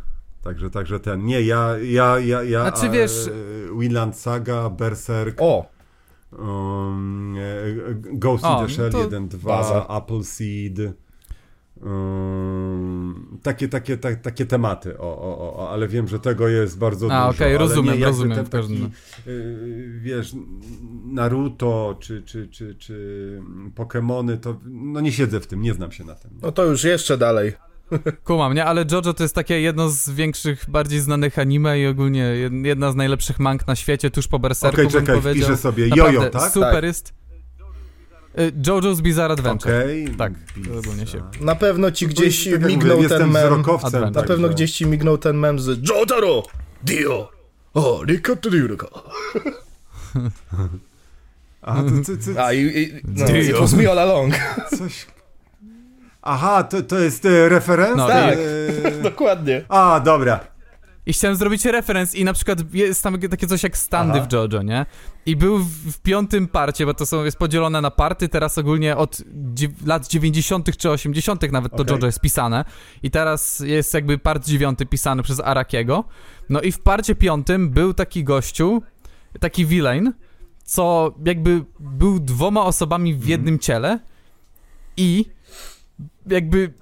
Także, 0.44 0.70
także 0.70 1.00
ten, 1.00 1.26
nie, 1.26 1.42
ja, 1.42 1.78
ja, 1.84 2.20
ja, 2.20 2.44
ja 2.44 2.62
Znaczy, 2.62 2.86
e, 2.86 2.90
wiesz- 2.90 3.30
Winland 3.80 4.18
Saga, 4.18 4.70
Berserk, 4.70 5.38
O, 5.42 5.79
um, 6.32 7.36
e, 7.38 7.94
Ghost 8.14 8.44
O, 8.46 8.62
in 8.62 8.68
the 8.68 8.74
Shell 8.74 8.92
to 8.92 9.00
1, 9.00 9.28
2, 9.28 9.58
baza. 9.58 9.88
Appleseed, 9.88 10.80
um, 11.82 13.38
takie, 13.44 13.68
takie, 13.70 13.98
ta, 13.98 14.16
takie 14.16 14.46
tematy, 14.46 14.98
o, 14.98 15.18
o, 15.18 15.56
o, 15.56 15.70
ale 15.72 15.88
wiem, 15.88 16.08
że 16.08 16.20
tego 16.20 16.48
jest 16.48 16.78
bardzo 16.78 17.06
A, 17.12 17.28
dużo. 17.28 17.30
okej, 17.38 17.50
ale 17.56 17.58
rozumiem, 17.58 18.00
nie 18.00 18.06
rozumiem 18.06 18.36
ten 18.38 18.46
taki, 18.46 18.74
razie. 18.74 18.90
y, 19.28 20.00
wiesz, 20.02 20.36
Naruto 21.06 21.98
czy, 22.00 22.24
czy, 22.24 22.48
czy, 22.48 22.76
czy 22.76 23.42
Pokemony, 23.76 24.38
to 24.38 24.60
no 24.66 25.00
nie 25.02 25.12
siedzę 25.12 25.40
w 25.40 25.48
tym, 25.48 25.62
nie 25.62 25.74
znam 25.74 25.92
się 25.92 26.04
na 26.04 26.16
tym. 26.16 26.32
no 26.42 26.52
to 26.52 26.66
już 26.66 26.84
jeszcze 26.84 27.18
dalej. 27.18 27.54
Kumam, 28.24 28.54
nie? 28.56 28.66
Ale 28.66 28.86
JoJo 28.92 29.14
to 29.14 29.24
jest 29.24 29.36
takie 29.36 29.62
jedno 29.62 29.90
z 29.90 30.10
większych, 30.10 30.66
bardziej 30.70 31.00
znanych 31.00 31.40
anime 31.40 31.80
i 31.80 31.88
ogólnie 31.88 32.24
jed- 32.24 32.66
jedna 32.66 32.92
z 32.92 32.96
najlepszych 32.96 33.40
mang 33.40 33.68
na 33.68 33.76
świecie, 33.76 34.10
tuż 34.12 34.28
po 34.28 34.40
Berserku, 34.40 34.78
bym 34.82 34.90
czekaj, 34.90 35.22
powiedział. 35.22 35.34
wpiszę 35.48 35.58
sobie 35.58 35.88
Naprawdę, 35.88 36.14
Jojo, 36.14 36.30
tak? 36.30 36.52
super 36.52 36.72
Tak. 36.74 36.84
jest. 36.84 37.14
Y, 38.40 38.52
JoJo's 38.52 39.02
Bizarre 39.02 39.34
Adventure. 39.34 39.76
Okej. 39.84 40.08
Tak, 40.18 40.34
ogólnie 40.80 41.08
się. 41.08 41.22
Na 41.42 41.56
pewno 41.56 41.92
ci 41.92 42.08
gdzieś 42.08 42.50
Tak 42.52 42.64
mignął 42.66 42.98
mówię, 42.98 43.10
ten 43.10 43.32
mem. 43.32 43.62
Na 44.02 44.12
Tak, 44.12 44.28
pewno 44.28 44.50
gdzieś 44.50 44.72
ci 44.72 44.86
mignął 44.86 45.18
ten 45.18 45.38
mem 45.38 45.60
z 45.60 45.90
Jotaro! 45.90 46.44
Dio! 46.84 47.32
O, 47.74 48.02
Ryuka. 48.52 48.88
A, 51.62 51.76
to, 51.76 51.90
to, 52.06 52.34
to, 52.34 52.46
A 52.46 52.54
i, 52.54 52.60
i 52.60 52.94
no, 53.04 53.26
Dio. 53.26 53.36
it 53.36 53.58
was 53.60 53.74
me 53.74 53.92
all 53.92 54.00
along. 54.00 54.34
coś... 54.78 55.06
Aha, 56.22 56.64
to, 56.64 56.82
to 56.82 57.00
jest 57.00 57.26
e, 57.26 57.50
referenc? 57.50 57.98
No, 57.98 58.08
tak. 58.08 58.38
E, 58.86 59.02
Dokładnie. 59.10 59.66
A, 59.70 60.00
dobra. 60.00 60.40
I 61.06 61.14
chciałem 61.14 61.38
zrobić 61.38 61.66
referenc 61.66 62.16
i 62.16 62.26
na 62.26 62.34
przykład 62.34 62.74
jest 62.74 63.04
tam 63.04 63.20
takie 63.20 63.48
coś 63.48 63.64
jak 63.64 63.78
standy 63.78 64.20
Aha. 64.20 64.28
w 64.30 64.34
JoJo, 64.34 64.62
nie? 64.62 64.86
I 65.26 65.36
był 65.36 65.58
w, 65.58 65.68
w 65.68 66.02
piątym 66.02 66.48
parcie, 66.48 66.86
bo 66.86 66.94
to 66.94 67.06
są, 67.06 67.24
jest 67.24 67.38
podzielone 67.38 67.82
na 67.82 67.92
party, 67.92 68.30
teraz 68.30 68.58
ogólnie 68.58 68.98
od 68.98 69.22
lat 69.86 70.08
90. 70.08 70.78
czy 70.78 70.90
80. 70.90 71.52
nawet 71.52 71.72
to 71.72 71.78
Okej. 71.82 71.94
JoJo 71.94 72.06
jest 72.06 72.20
pisane. 72.20 72.66
I 73.04 73.12
teraz 73.12 73.60
jest 73.60 73.94
jakby 73.94 74.18
part 74.18 74.46
dziewiąty 74.46 74.86
pisany 74.86 75.24
przez 75.24 75.40
Arakiego. 75.40 76.04
No 76.50 76.62
i 76.62 76.72
w 76.72 76.80
parcie 76.80 77.16
piątym 77.16 77.70
był 77.70 77.94
taki 77.94 78.24
gościu, 78.24 78.82
taki 79.40 79.66
villain, 79.66 80.14
co 80.64 81.14
jakby 81.26 81.66
był 81.80 82.20
dwoma 82.20 82.66
osobami 82.66 83.16
w 83.16 83.28
jednym 83.28 83.60
ciele 83.60 84.00
i 84.98 85.26
jakby 86.32 86.74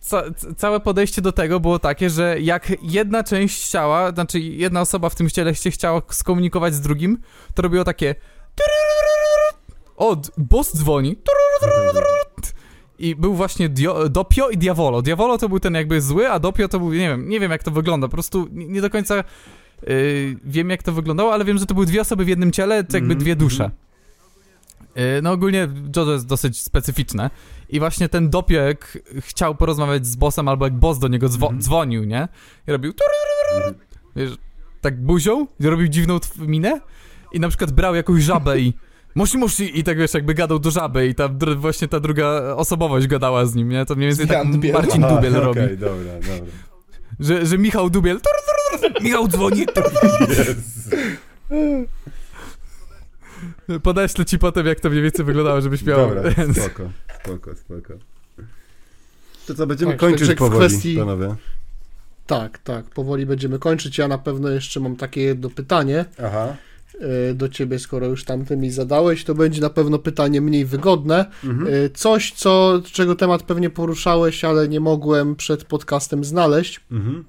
ca 0.00 0.22
ca- 0.36 0.54
całe 0.54 0.80
podejście 0.80 1.22
do 1.22 1.32
tego 1.32 1.60
było 1.60 1.78
takie, 1.78 2.10
że 2.10 2.36
jak 2.40 2.72
jedna 2.82 3.24
część 3.24 3.68
ciała, 3.68 4.10
znaczy 4.12 4.40
jedna 4.40 4.80
osoba 4.80 5.08
w 5.08 5.14
tym 5.14 5.30
ciele 5.30 5.54
się 5.54 5.70
chciała 5.70 6.02
skomunikować 6.10 6.74
z 6.74 6.80
drugim, 6.80 7.18
to 7.54 7.62
robiło 7.62 7.84
takie 7.84 8.14
o, 9.96 10.16
d- 10.16 10.28
boss 10.38 10.76
dzwoni 10.76 11.16
i 12.98 13.14
był 13.16 13.34
właśnie 13.34 13.68
Dio, 13.68 14.08
Dopio 14.08 14.48
i 14.50 14.56
Diavolo. 14.56 15.02
Diavolo 15.02 15.38
to 15.38 15.48
był 15.48 15.60
ten 15.60 15.74
jakby 15.74 16.00
zły, 16.00 16.28
a 16.30 16.38
Dopio 16.38 16.68
to 16.68 16.78
był, 16.78 16.92
nie 16.92 16.98
wiem, 17.08 17.28
nie 17.28 17.40
wiem 17.40 17.50
jak 17.50 17.62
to 17.62 17.70
wygląda, 17.70 18.06
po 18.08 18.12
prostu 18.12 18.48
nie, 18.52 18.66
nie 18.68 18.80
do 18.80 18.90
końca 18.90 19.14
yy, 19.86 20.36
wiem 20.44 20.70
jak 20.70 20.82
to 20.82 20.92
wyglądało, 20.92 21.32
ale 21.32 21.44
wiem, 21.44 21.58
że 21.58 21.66
to 21.66 21.74
były 21.74 21.86
dwie 21.86 22.00
osoby 22.00 22.24
w 22.24 22.28
jednym 22.28 22.52
ciele, 22.52 22.84
to 22.84 22.96
jakby 22.96 23.12
Mhm, 23.12 23.18
dwie 23.20 23.36
dusze. 23.36 23.70
Yy, 24.96 25.02
no 25.22 25.32
ogólnie 25.32 25.68
JoJo 25.96 26.12
jest 26.12 26.26
dosyć 26.26 26.62
specyficzne 26.62 27.30
i 27.68 27.78
właśnie 27.78 28.08
ten 28.08 28.30
Dopio 28.30 28.60
jak 28.60 28.98
chciał 29.20 29.54
porozmawiać 29.54 30.06
z 30.06 30.16
bossem 30.16 30.48
albo 30.48 30.66
jak 30.66 30.74
boss 30.74 30.98
do 30.98 31.08
niego 31.08 31.26
dzwo- 31.28 31.42
Mhm. 31.46 31.60
dzwonił, 31.62 32.04
nie? 32.04 32.28
I 32.68 32.72
robił 32.72 32.92
wiesz, 34.16 34.30
tak 34.80 35.02
buzią, 35.02 35.46
i 35.60 35.66
robił 35.66 35.88
dziwną 35.88 36.16
tw- 36.18 36.38
minę 36.48 36.80
i 37.32 37.40
na 37.40 37.48
przykład 37.48 37.72
brał 37.72 37.94
jakąś 37.94 38.22
żabę 38.22 38.58
i 38.60 38.72
Moshi 39.14 39.38
Moshi 39.38 39.78
i 39.80 39.84
tak 39.84 39.98
wiesz, 39.98 40.14
jakby 40.14 40.34
gadał 40.34 40.58
do 40.58 40.70
żaby 40.70 41.06
i 41.08 41.14
ta 41.14 41.28
dr- 41.28 41.56
właśnie 41.58 41.88
ta 41.88 42.00
druga 42.00 42.26
osobowość 42.56 43.06
gadała 43.06 43.46
z 43.46 43.54
nim, 43.54 43.68
nie? 43.68 43.84
To 43.84 43.94
mniej 43.94 44.08
więcej 44.08 44.26
tak 44.26 44.36
Jan. 44.36 44.60
Marcin 44.72 45.04
Aha, 45.04 45.14
Dubiel 45.14 45.36
okej, 45.36 45.62
robi. 45.62 45.78
dobra, 45.78 46.12
dobra. 46.12 46.46
Że, 47.20 47.46
że 47.46 47.58
Michał 47.58 47.90
Dubiel 47.90 48.20
Michał 49.02 49.28
dzwoni. 49.28 49.66
Podeślę 53.82 54.24
ci 54.24 54.38
potem, 54.38 54.66
jak 54.66 54.80
to 54.80 54.90
mniej 54.90 55.02
więcej 55.02 55.24
wyglądało, 55.24 55.60
żebyś 55.60 55.82
miał... 55.82 56.08
Dobra, 56.08 56.30
spoko, 56.32 56.90
spoko, 57.22 57.54
spoko. 57.56 57.94
To 59.46 59.54
co, 59.54 59.66
będziemy 59.66 59.90
Tak, 59.92 60.00
kończyć 60.00 60.34
powoli, 60.34 60.68
kwestii- 60.68 60.98
panowie. 60.98 61.34
Tak, 62.26 62.58
tak, 62.58 62.84
powoli 62.84 63.26
będziemy 63.26 63.58
kończyć. 63.58 63.98
Ja 63.98 64.08
na 64.08 64.18
pewno 64.18 64.48
jeszcze 64.48 64.80
mam 64.80 64.96
takie 64.96 65.20
jedno 65.22 65.50
pytanie 65.50 66.04
Aha. 66.24 66.56
e, 67.30 67.34
do 67.34 67.48
ciebie, 67.48 67.78
skoro 67.78 68.06
już 68.06 68.24
tamte 68.24 68.56
mi 68.56 68.70
zadałeś, 68.70 69.24
to 69.24 69.34
będzie 69.34 69.60
na 69.60 69.70
pewno 69.70 69.98
pytanie 69.98 70.40
mniej 70.40 70.64
wygodne. 70.64 71.26
Mhm. 71.44 71.74
E, 71.74 71.90
Coś, 71.90 72.32
co, 72.32 72.82
czego 72.92 73.14
temat 73.14 73.42
pewnie 73.42 73.70
poruszałeś, 73.70 74.44
ale 74.44 74.68
nie 74.68 74.80
mogłem 74.80 75.36
przed 75.36 75.64
podcastem 75.64 76.24
znaleźć. 76.24 76.80
Mhm. 76.92 77.24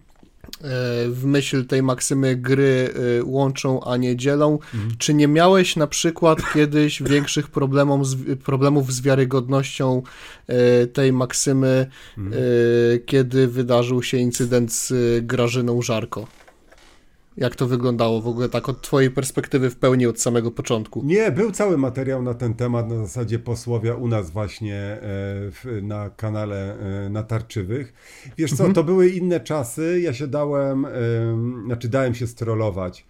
E, 0.63 1.09
W 1.09 1.25
myśl 1.25 1.65
tej 1.65 1.84
maksymy 1.84 2.35
gry 2.35 2.89
e, 3.19 3.23
łączą, 3.23 3.84
a 3.84 3.97
nie 3.97 4.15
dzielą. 4.15 4.59
Mhm. 4.73 4.91
Czy 4.97 5.13
nie 5.13 5.27
miałeś 5.27 5.75
na 5.75 5.88
przykład 5.88 6.39
kiedyś 6.53 7.03
większych 7.03 7.47
problemów 7.47 8.07
z, 8.07 8.39
problemów 8.43 8.93
z 8.93 9.01
wiarygodnością 9.01 10.01
e, 10.47 10.88
tej 10.88 11.13
maksymy, 11.13 11.88
Mhm. 12.17 12.43
kiedy 13.05 13.47
wydarzył 13.47 14.03
się 14.03 14.17
incydent 14.17 14.73
z 14.73 14.93
Grażyną 15.25 15.81
Żarko? 15.81 16.27
Jak 17.38 17.55
to 17.55 17.68
wyglądało 17.68 18.22
w 18.22 18.27
ogóle 18.27 18.49
tak 18.49 18.69
od 18.69 18.81
twojej 18.81 19.11
perspektywy 19.11 19.69
w 19.69 19.76
pełni 19.76 20.05
od 20.05 20.22
samego 20.22 20.51
początku? 20.51 21.01
Nie, 21.05 21.31
był 21.31 21.51
cały 21.51 21.77
materiał 21.77 22.22
na 22.22 22.34
ten 22.34 22.53
temat 22.53 22.89
na 22.89 22.95
zasadzie 22.95 23.39
posłowia 23.39 23.95
u 23.95 24.07
nas 24.07 24.31
właśnie 24.31 24.76
e, 25.65 25.81
na 25.81 26.09
kanale 26.09 26.80
e, 26.80 27.09
natarczywych. 27.09 27.93
Wiesz 28.38 28.53
co, 28.53 28.73
to 28.73 28.84
były 28.84 29.09
inne 29.09 29.39
czasy, 29.39 29.99
ja 30.03 30.14
się 30.14 30.27
dałem, 30.27 30.85
em, 30.85 31.64
znaczy 31.65 31.89
dałem 31.89 32.15
się 32.15 32.27
strollować. 32.27 33.05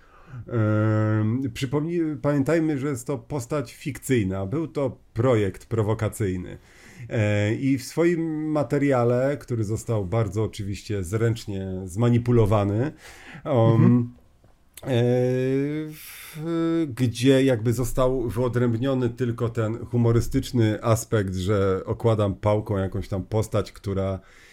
Em, 0.48 1.42
Przypomnij, 1.54 2.02
pamiętajmy, 2.22 2.78
że 2.78 2.88
jest 2.88 3.08
to 3.08 3.18
postać 3.18 3.74
fikcyjna, 3.74 4.46
był 4.46 4.68
to 4.68 4.98
projekt 5.14 5.66
prowokacyjny. 5.66 6.58
E, 7.10 7.54
I 7.54 7.78
w 7.78 7.84
swoim 7.84 8.52
materiale, 8.52 9.38
który 9.38 9.64
został 9.64 10.06
bardzo 10.06 10.44
oczywiście 10.44 11.04
zręcznie 11.04 11.68
zmanipulowany, 11.86 12.92
um, 13.46 14.14
e, 14.84 14.88
w- 15.92 16.88
gdzie 16.96 17.44
jakby 17.44 17.74
został 17.74 18.30
wyodrębniony 18.30 19.10
tylko 19.10 19.50
ten 19.50 19.86
humorystyczny 19.86 20.84
aspekt, 20.84 21.36
że 21.36 21.82
okładam 21.86 22.36
pałką 22.36 22.78
jakąś 22.78 23.08
tam 23.08 23.24
postać, 23.24 23.72
która 23.72 24.04
e, 24.14 24.47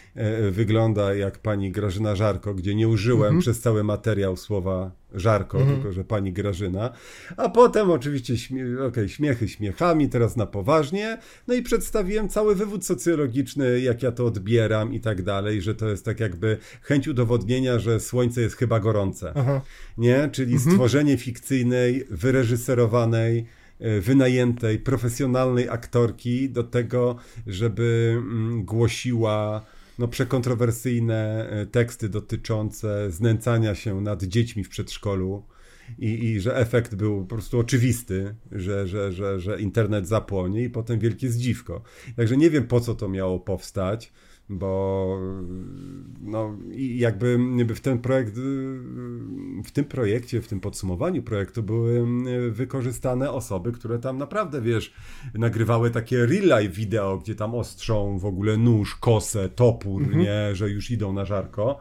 wygląda 0.51 1.15
jak 1.15 1.39
pani 1.39 1.73
Grażyna 1.73 2.17
Żarko, 2.17 2.55
gdzie 2.55 2.75
nie 2.75 2.89
użyłem 2.89 3.39
przez 3.39 3.61
cały 3.61 3.85
materiał 3.85 4.37
słowa 4.37 4.91
Żarko, 5.15 5.59
tylko 5.59 5.93
że 5.93 6.05
pani 6.05 6.33
Grażyna. 6.33 6.91
A 7.37 7.49
potem 7.49 7.91
oczywiście 7.91 8.39
śmie 8.39 8.65
okej, 8.89 9.09
śmiechy 9.09 9.49
śmiechami, 9.49 10.09
teraz 10.09 10.37
na 10.37 10.47
poważnie. 10.47 11.19
No 11.49 11.55
i 11.55 11.63
przedstawiłem 11.63 12.29
cały 12.29 12.55
wywód 12.55 12.87
socjologiczny, 12.87 13.81
jak 13.81 14.03
ja 14.03 14.13
to 14.13 14.27
odbieram 14.27 14.95
i 14.95 15.01
tak 15.01 15.23
dalej, 15.23 15.63
że 15.63 15.75
to 15.75 15.89
jest 15.89 16.05
tak 16.05 16.21
jakby 16.21 16.59
chęć 16.83 17.09
udowodnienia, 17.09 17.79
że 17.79 18.01
słońce 18.01 18.41
jest 18.41 18.57
chyba 18.57 18.81
gorące. 18.81 19.33
Aha. 19.37 19.61
Nie? 19.99 20.29
Czyli 20.33 20.59
stworzenie 20.59 21.17
fikcyjnej, 21.17 22.05
wyreżyserowanej, 22.11 23.47
e, 23.81 24.01
wynajętej, 24.01 24.79
profesjonalnej 24.79 25.69
aktorki 25.69 26.51
do 26.51 26.65
tego, 26.65 27.17
żeby 27.47 28.15
mm, 28.17 28.65
głosiła 28.65 29.65
no, 29.99 30.09
przekontrowersyjne 30.09 31.49
e, 31.51 31.67
teksty 31.67 32.09
dotyczące 32.09 33.11
znęcania 33.11 33.75
się 33.75 34.01
nad 34.01 34.23
dziećmi 34.23 34.65
w 34.65 34.69
przedszkolu. 34.69 35.43
I, 35.99 36.25
I 36.25 36.41
że 36.41 36.57
efekt 36.57 36.95
był 36.95 37.21
po 37.21 37.35
prostu 37.35 37.59
oczywisty, 37.59 38.35
że, 38.53 38.87
że, 38.89 39.13
że, 39.13 39.41
że 39.41 39.61
internet 39.61 40.09
zapłonie 40.09 40.63
i 40.63 40.71
potem 40.71 40.99
wielkie 40.99 41.29
zdziwko. 41.29 41.83
Także 42.17 42.37
nie 42.37 42.51
wiem 42.51 42.67
po 42.67 42.81
co 42.81 42.95
to 42.95 43.09
miało 43.09 43.41
powstać, 43.41 44.13
bo 44.49 45.19
no 46.21 46.57
i 46.73 46.99
jakby 46.99 47.39
w 47.75 47.81
ten 47.81 47.99
projekt, 47.99 48.35
w 49.65 49.71
tym 49.73 49.85
projekcie, 49.85 50.43
w 50.43 50.49
tym 50.49 50.61
podsumowaniu 50.61 51.23
projektu 51.23 51.63
były 51.63 52.07
wykorzystane 52.51 53.31
osoby, 53.31 53.73
które 53.73 53.99
tam 53.99 54.19
naprawdę, 54.19 54.61
wiesz, 54.61 54.95
nagrywały 55.35 55.91
takie 55.91 56.27
real 56.27 56.61
life 56.63 56.75
wideo, 56.75 57.19
gdzie 57.19 57.35
tam 57.35 57.55
ostrzą 57.55 58.19
w 58.19 58.27
ogóle 58.27 58.57
nóż, 58.57 58.95
kosę, 58.95 59.49
topór, 59.49 60.17
nie, 60.17 60.55
że 60.55 60.71
już 60.71 60.91
idą 60.91 61.13
na 61.13 61.25
żarko. 61.25 61.79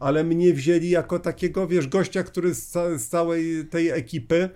Ale 0.00 0.24
mnie 0.24 0.54
wzięli 0.54 0.88
jako 0.90 1.18
takiego, 1.18 1.66
wiesz, 1.66 1.88
gościa, 1.88 2.22
który 2.22 2.54
z, 2.54 2.66
ca- 2.66 2.98
z 2.98 3.08
całej 3.08 3.66
tej 3.66 3.88
ekipy 3.88 4.50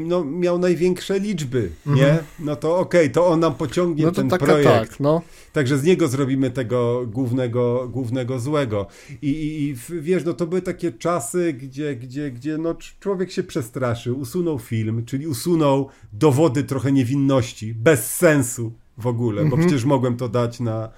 no, 0.00 0.24
miał 0.24 0.58
największe 0.58 1.18
liczby, 1.18 1.70
nie? 1.86 2.18
No 2.38 2.56
to 2.56 2.78
okej, 2.78 3.10
to 3.10 3.26
on 3.26 3.40
nam 3.40 3.54
pociągnie 3.54 4.04
Mhm. 4.06 4.06
No 4.06 4.10
to 4.12 4.20
ten 4.20 4.30
taka 4.30 4.44
projekt. 4.44 4.90
tak, 4.90 5.00
no. 5.00 5.22
Także 5.52 5.78
z 5.78 5.84
niego 5.84 6.08
zrobimy 6.08 6.50
tego 6.50 7.06
głównego, 7.06 7.88
głównego 7.88 8.40
złego. 8.40 8.86
I, 9.22 9.28
i, 9.30 9.68
i 9.68 9.74
wiesz, 10.00 10.24
no 10.24 10.32
to 10.32 10.46
były 10.46 10.62
takie 10.62 10.92
czasy, 10.92 11.52
gdzie, 11.52 11.96
gdzie, 11.96 12.30
gdzie 12.30 12.58
no, 12.58 12.74
cz- 12.74 12.92
człowiek 13.00 13.30
się 13.32 13.42
przestraszył, 13.42 14.18
usunął 14.18 14.58
film, 14.58 15.04
czyli 15.04 15.26
usunął 15.26 15.88
dowody 16.12 16.64
trochę 16.64 16.92
niewinności, 16.92 17.74
bez 17.74 18.14
sensu 18.14 18.72
w 18.98 19.06
ogóle, 19.06 19.44
bo 19.44 19.56
przecież 19.56 19.84
mogłem 19.84 20.16
to 20.16 20.28
dać 20.28 20.60
na, 20.60 20.90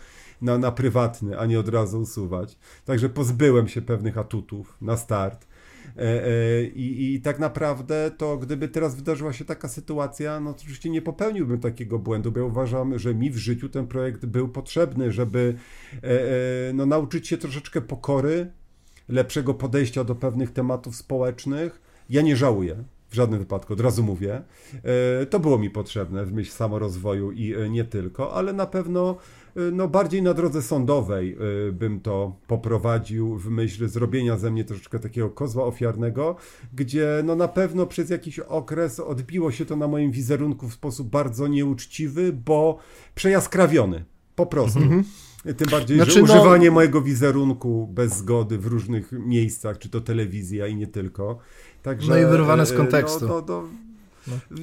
na, 0.42 0.58
na 0.58 0.72
prywatny, 0.72 1.38
a 1.38 1.46
nie 1.46 1.60
od 1.60 1.68
razu 1.68 2.00
usuwać. 2.00 2.56
Także 2.84 3.08
pozbyłem 3.08 3.68
się 3.68 3.82
pewnych 3.82 4.18
atutów 4.18 4.76
na 4.80 4.96
start. 4.96 5.47
E, 5.98 6.26
e, 6.26 6.62
I, 6.64 7.14
I 7.14 7.20
tak 7.20 7.38
naprawdę 7.38 8.10
to 8.16 8.36
gdyby 8.36 8.68
teraz 8.68 8.94
wydarzyła 8.94 9.32
się 9.32 9.44
taka 9.44 9.68
sytuacja, 9.68 10.40
no 10.40 10.50
oczywiście 10.50 10.90
nie 10.90 11.02
popełniłbym 11.02 11.60
takiego 11.60 11.98
błędu, 11.98 12.32
bo 12.32 12.40
ja 12.40 12.46
uważam, 12.46 12.98
że 12.98 13.14
mi 13.14 13.30
w 13.30 13.36
życiu 13.36 13.68
ten 13.68 13.86
projekt 13.86 14.26
był 14.26 14.48
potrzebny, 14.48 15.12
żeby 15.12 15.54
e, 16.02 16.72
no, 16.72 16.86
nauczyć 16.86 17.28
się 17.28 17.38
troszeczkę 17.38 17.80
pokory, 17.80 18.50
lepszego 19.08 19.54
podejścia 19.54 20.04
do 20.04 20.14
pewnych 20.14 20.52
tematów 20.52 20.96
społecznych. 20.96 21.80
Ja 22.10 22.22
nie 22.22 22.36
żałuję. 22.36 22.84
W 23.10 23.14
żadnym 23.14 23.38
wypadku, 23.38 23.72
od 23.72 23.80
razu 23.80 24.02
mówię. 24.02 24.42
To 25.30 25.40
było 25.40 25.58
mi 25.58 25.70
potrzebne 25.70 26.24
w 26.24 26.32
myśl 26.32 26.52
samorozwoju 26.52 27.32
i 27.32 27.54
nie 27.70 27.84
tylko, 27.84 28.34
ale 28.34 28.52
na 28.52 28.66
pewno 28.66 29.16
no, 29.72 29.88
bardziej 29.88 30.22
na 30.22 30.34
drodze 30.34 30.62
sądowej 30.62 31.36
e, 31.68 31.72
bym 31.72 32.00
to 32.00 32.36
poprowadził 32.46 33.36
w 33.36 33.50
myśl 33.50 33.88
zrobienia 33.88 34.36
ze 34.38 34.50
mnie 34.50 34.64
troszeczkę 34.64 34.98
takiego 34.98 35.30
kozła 35.30 35.64
ofiarnego, 35.64 36.36
gdzie 36.74 37.22
no, 37.24 37.34
na 37.36 37.48
pewno 37.48 37.86
przez 37.86 38.10
jakiś 38.10 38.38
okres 38.38 39.00
odbiło 39.00 39.52
się 39.52 39.64
to 39.64 39.76
na 39.76 39.88
moim 39.88 40.10
wizerunku 40.10 40.68
w 40.68 40.74
sposób 40.74 41.08
bardzo 41.08 41.46
nieuczciwy, 41.46 42.32
bo 42.32 42.78
przejaskrawiony. 43.14 44.04
Po 44.34 44.46
prostu. 44.46 44.80
Tym 45.56 45.68
bardziej, 45.70 45.96
Znaczy, 45.96 46.12
że 46.12 46.18
no- 46.18 46.24
używanie 46.24 46.70
mojego 46.70 47.02
wizerunku 47.02 47.86
bez 47.92 48.16
zgody 48.16 48.58
w 48.58 48.66
różnych 48.66 49.12
miejscach, 49.12 49.78
czy 49.78 49.88
to 49.88 50.00
telewizja 50.00 50.66
i 50.66 50.76
nie 50.76 50.86
tylko. 50.86 51.38
Także, 51.82 52.10
No 52.10 52.18
i 52.18 52.26
wyrwane 52.26 52.66
z 52.66 52.72
e, 52.72 52.76
kontekstu. 52.76 53.28
No, 53.28 53.44
no, 53.48 53.62
no, 53.62 53.68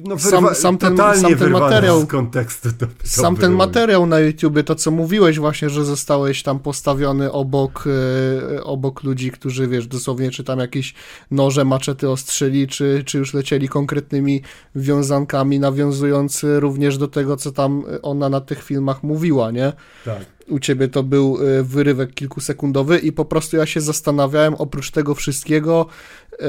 no 0.04 0.18
Sam- 0.18 0.44
wyrwa- 0.44 0.54
sam 0.54 0.78
ten- 0.78 0.90
totalnie 0.90 1.20
sam 1.20 1.36
ten 1.36 1.50
materiał- 1.52 2.00
z 2.02 2.06
kontekstu. 2.06 2.68
To, 2.78 2.86
to 2.86 2.92
Sam 3.04 3.36
ten 3.36 3.52
materiał 3.52 4.06
na 4.06 4.20
YouTubie, 4.20 4.64
to 4.64 4.74
co 4.74 4.90
mówiłeś 4.90 5.38
właśnie, 5.38 5.70
że 5.70 5.84
zostałeś 5.84 6.42
tam 6.42 6.58
postawiony 6.58 7.32
obok, 7.32 7.84
e, 8.56 8.64
obok 8.64 9.02
ludzi, 9.02 9.30
którzy 9.30 9.68
wiesz, 9.68 9.86
dosłownie 9.86 10.30
czy 10.30 10.44
tam 10.44 10.58
jakieś 10.58 10.94
noże, 11.30 11.64
maczety 11.64 12.10
ostrzeli, 12.10 12.66
czy, 12.68 13.02
czy 13.06 13.18
już 13.18 13.34
lecieli 13.34 13.68
konkretnymi 13.68 14.42
wiązankami, 14.74 15.60
nawiązując 15.60 16.44
również 16.58 16.98
do 16.98 17.08
tego, 17.08 17.36
co 17.36 17.52
tam 17.52 17.82
ona 18.02 18.28
na 18.28 18.40
tych 18.40 18.62
filmach 18.62 19.02
mówiła, 19.02 19.50
nie? 19.50 19.72
Tak. 20.04 20.36
u 20.48 20.58
ciebie 20.58 20.88
to 20.88 21.02
był 21.02 21.38
e, 21.58 21.62
wyrywek 21.62 22.14
kilkusekundowy 22.14 22.98
i 22.98 23.12
po 23.12 23.24
prostu 23.24 23.56
ja 23.56 23.66
się 23.66 23.80
zastanawiałem 23.80 24.54
oprócz 24.54 24.90
tego 24.90 25.14
wszystkiego, 25.14 25.86
e, 26.40 26.46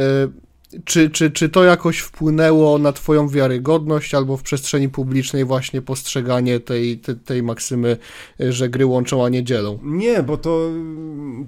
czy, 0.86 1.10
czy, 1.10 1.32
czy 1.32 1.50
to 1.50 1.64
jakoś 1.64 2.00
wpłynęło 2.00 2.78
na 2.78 2.94
twoją 2.94 3.28
wiarygodność 3.28 4.14
albo 4.14 4.38
w 4.38 4.44
przestrzeni 4.44 4.90
publicznej 4.90 5.46
właśnie 5.46 5.82
postrzeganie 5.82 6.60
tej, 6.60 6.98
tej, 6.98 7.16
tej 7.16 7.44
maksymy, 7.44 7.98
e, 8.42 8.52
że 8.52 8.70
gry 8.70 8.86
łączą, 8.86 9.26
a 9.26 9.30
nie 9.30 9.44
dzielą. 9.44 9.80
Nie, 9.84 10.24
bo 10.24 10.38
to 10.38 10.68
mm, 10.70 11.48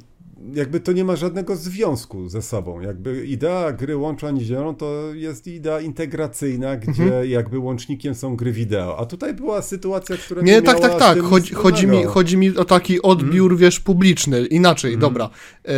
jakby 0.53 0.79
to 0.79 0.91
nie 0.91 1.03
ma 1.03 1.15
żadnego 1.15 1.55
związku 1.55 2.29
ze 2.29 2.41
sobą. 2.41 2.81
Jakby 2.81 3.25
idea 3.25 3.71
gry 3.71 3.97
łącza 3.97 4.31
niedzielą 4.31 4.75
to 4.75 5.13
jest 5.13 5.47
idea 5.47 5.81
integracyjna, 5.81 6.77
gdzie 6.77 7.03
Mhm. 7.03 7.29
jakby 7.29 7.59
łącznikiem 7.59 8.15
są 8.15 8.35
gry 8.35 8.51
wideo. 8.51 8.97
A 8.99 9.05
tutaj 9.05 9.33
była 9.33 9.61
sytuacja, 9.61 10.17
która 10.17 10.41
Nie, 10.41 10.51
nie 10.53 10.61
tak, 10.61 10.79
tak, 10.79 10.99
tak. 10.99 11.19
Chodzi, 11.19 11.53
chodzi, 11.53 11.87
mi, 11.87 12.03
chodzi 12.03 12.37
mi 12.37 12.57
o 12.57 12.65
taki 12.65 13.01
odbiór, 13.01 13.57
wiesz, 13.57 13.79
publiczny. 13.79 14.45
Inaczej, 14.45 14.93
Mhm. 14.93 15.01
dobra. 15.13 15.29
E, 15.65 15.71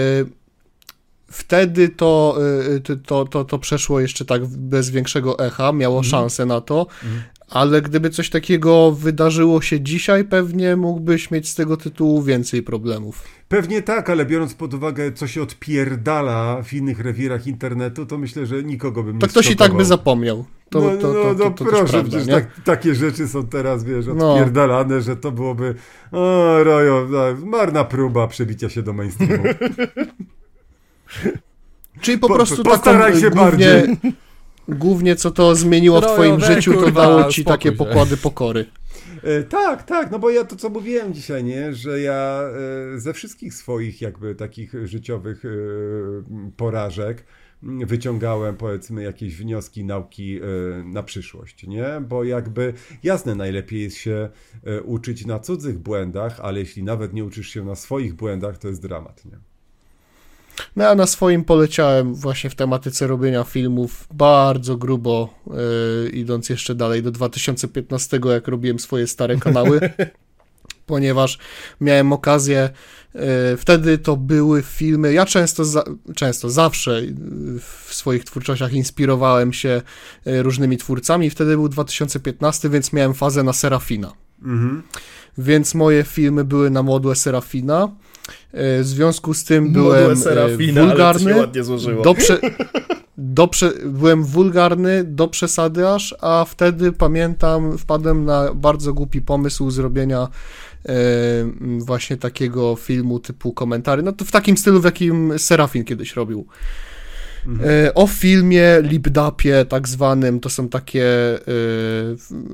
Wtedy 1.31 1.89
to, 1.89 2.37
e, 2.75 2.79
to, 2.79 2.95
to, 2.95 3.25
to, 3.25 3.45
to 3.45 3.59
przeszło 3.59 3.99
jeszcze 3.99 4.25
tak 4.25 4.45
bez 4.45 4.89
większego 4.89 5.39
echa, 5.39 5.71
miało 5.71 5.97
Mhm. 5.97 6.11
szansę 6.11 6.45
na 6.45 6.61
to, 6.61 6.87
ale 7.49 7.81
gdyby 7.81 8.09
coś 8.09 8.29
takiego 8.29 8.91
wydarzyło 8.91 9.61
się 9.61 9.81
dzisiaj, 9.81 10.25
pewnie 10.25 10.75
mógłbyś 10.75 11.31
mieć 11.31 11.49
z 11.49 11.55
tego 11.55 11.77
tytułu 11.77 12.21
więcej 12.21 12.63
problemów. 12.63 13.23
Pewnie 13.47 13.81
tak, 13.81 14.09
ale 14.09 14.25
biorąc 14.25 14.53
pod 14.53 14.73
uwagę, 14.73 15.11
co 15.11 15.27
się 15.27 15.41
odpierdala 15.41 16.61
w 16.63 16.73
innych 16.73 16.99
rewirach 16.99 17.47
internetu, 17.47 18.05
to 18.05 18.17
myślę, 18.17 18.45
że 18.45 18.63
nikogo 18.63 19.03
bym 19.03 19.13
nie 19.15 19.19
To 19.21 19.27
ktoś 19.27 19.51
i 19.51 19.55
tak 19.55 19.73
by 19.73 19.85
zapomniał. 19.85 20.45
To, 20.69 20.79
no, 20.81 20.89
to, 20.89 21.13
to, 21.13 21.13
no, 21.13 21.33
no 21.45 21.51
proszę, 21.51 21.85
prawda, 21.85 22.09
przecież 22.09 22.27
tak, 22.27 22.61
takie 22.63 22.95
rzeczy 22.95 23.27
są 23.27 23.47
teraz, 23.47 23.83
wiesz, 23.83 24.05
No. 24.15 24.31
odpierdalane, 24.33 25.01
że 25.01 25.15
to 25.15 25.31
byłoby 25.31 25.75
o, 26.11 26.57
rojo, 26.63 27.07
no, 27.09 27.45
marna 27.45 27.83
próba 27.83 28.27
przebicia 28.27 28.69
się 28.69 28.81
do 28.83 28.93
mainstreamu. 28.93 29.43
Czyli 32.01 32.17
po 32.17 32.27
Po- 32.27 32.33
prostu 32.35 32.63
postaraj 32.63 33.13
taką 33.13 33.19
się 33.21 33.29
głównie, 33.29 33.65
bardziej. 33.65 33.97
głównie 34.67 35.15
co 35.15 35.31
to 35.31 35.55
zmieniło 35.55 36.01
w 36.01 36.05
twoim 36.05 36.39
życiu, 36.39 36.73
to 36.73 36.91
dało 36.91 37.23
ci 37.23 37.41
spokój 37.41 37.57
takie 37.57 37.69
się. 37.69 37.75
pokłady 37.75 38.17
pokory. 38.27 38.65
E, 39.23 39.43
tak, 39.43 39.83
tak, 39.83 40.11
no 40.11 40.19
bo 40.19 40.29
ja 40.29 40.43
to 40.45 40.55
co 40.55 40.69
mówiłem 40.69 41.13
dzisiaj, 41.13 41.43
nie, 41.43 41.73
że 41.73 42.01
ja 42.01 42.41
e, 42.95 42.99
ze 42.99 43.13
wszystkich 43.13 43.53
swoich 43.53 44.01
jakby 44.01 44.35
takich 44.35 44.73
życiowych 44.87 45.45
e, 45.45 45.49
porażek 46.57 47.25
wyciągałem 47.63 48.57
powiedzmy 48.57 49.03
jakieś 49.03 49.35
wnioski, 49.35 49.85
nauki 49.85 50.39
e, 50.41 50.43
na 50.83 51.03
przyszłość, 51.03 51.67
nie? 51.67 51.85
Bo 52.09 52.23
jakby 52.23 52.73
jasne, 53.03 53.35
najlepiej 53.35 53.81
jest 53.81 53.97
się 53.97 54.29
e, 54.63 54.81
uczyć 54.81 55.25
na 55.25 55.39
cudzych 55.39 55.79
błędach, 55.79 56.39
ale 56.39 56.59
jeśli 56.59 56.83
nawet 56.83 57.13
nie 57.13 57.25
uczysz 57.25 57.49
się 57.49 57.65
na 57.65 57.75
swoich 57.75 58.13
błędach, 58.13 58.57
to 58.57 58.67
jest 58.67 58.81
dramat, 58.81 59.25
nie? 59.25 59.37
No 60.75 60.83
ja 60.83 60.95
na 60.95 61.07
swoim 61.07 61.43
poleciałem 61.43 62.15
właśnie 62.15 62.49
w 62.49 62.55
tematyce 62.55 63.07
robienia 63.07 63.43
filmów 63.43 64.07
bardzo 64.13 64.77
grubo, 64.77 65.33
yy, 66.03 66.09
idąc 66.09 66.49
jeszcze 66.49 66.75
dalej 66.75 67.03
do 67.03 67.11
2015, 67.11 68.19
jak 68.25 68.47
robiłem 68.47 68.79
swoje 68.79 69.07
stare 69.07 69.37
kanały, 69.37 69.79
ponieważ 70.85 71.37
miałem 71.81 72.13
okazję, 72.13 72.69
yy, 73.13 73.21
wtedy 73.57 73.97
to 73.97 74.17
były 74.17 74.61
filmy, 74.61 75.13
ja 75.13 75.25
często, 75.25 75.65
za, 75.65 75.83
często, 76.15 76.49
zawsze 76.49 77.01
w 77.59 77.93
swoich 77.93 78.23
twórczościach 78.23 78.73
inspirowałem 78.73 79.53
się 79.53 79.81
yy, 80.25 80.43
różnymi 80.43 80.77
twórcami, 80.77 81.29
wtedy 81.29 81.55
był 81.55 81.69
2015, 81.69 82.69
więc 82.69 82.93
miałem 82.93 83.13
fazę 83.13 83.43
na 83.43 83.53
Serafina 83.53 84.13
Mhm. 84.43 84.83
więc 85.37 85.75
moje 85.75 86.03
filmy 86.03 86.43
były 86.43 86.69
na 86.69 86.83
modłę 86.83 87.15
Serafina. 87.15 87.89
E, 88.53 88.81
W 88.83 88.87
związku 88.87 89.33
z 89.33 89.43
tym 89.43 89.71
byłem 89.73 90.17
Serafina, 90.17 90.81
e, 90.81 90.83
to 90.83 90.89
wulgarny. 90.89 91.33
się 91.33 91.39
ładnie 91.39 91.63
złożyło. 91.63 92.03
Do 92.03 92.13
prze... 92.13 92.39
do 93.17 93.47
prze... 93.47 93.71
Byłem 93.85 94.23
wulgarny 94.23 95.03
do 95.03 95.27
przesady 95.27 95.87
aż, 95.89 96.15
a 96.21 96.45
wtedy 96.49 96.91
pamiętam, 96.91 97.77
wpadłem 97.77 98.25
na 98.25 98.53
bardzo 98.53 98.93
głupi 98.93 99.21
pomysł 99.21 99.71
zrobienia 99.71 100.27
e, 100.85 100.93
właśnie 101.79 102.17
takiego 102.17 102.75
filmu 102.75 103.19
typu 103.19 103.53
komentary. 103.53 104.03
No 104.03 104.11
to 104.11 104.25
w 104.25 104.31
takim 104.31 104.57
stylu, 104.57 104.81
w 104.81 104.85
jakim 104.85 105.39
Serafin 105.39 105.83
kiedyś 105.83 106.15
robił. 106.15 106.45
E, 107.63 107.93
O 107.93 108.07
filmie 108.07 108.65
Lipdapie, 108.81 109.65
tak 109.69 109.87
zwanym, 109.87 110.39
to 110.39 110.49
są 110.49 110.69
takie 110.69 111.05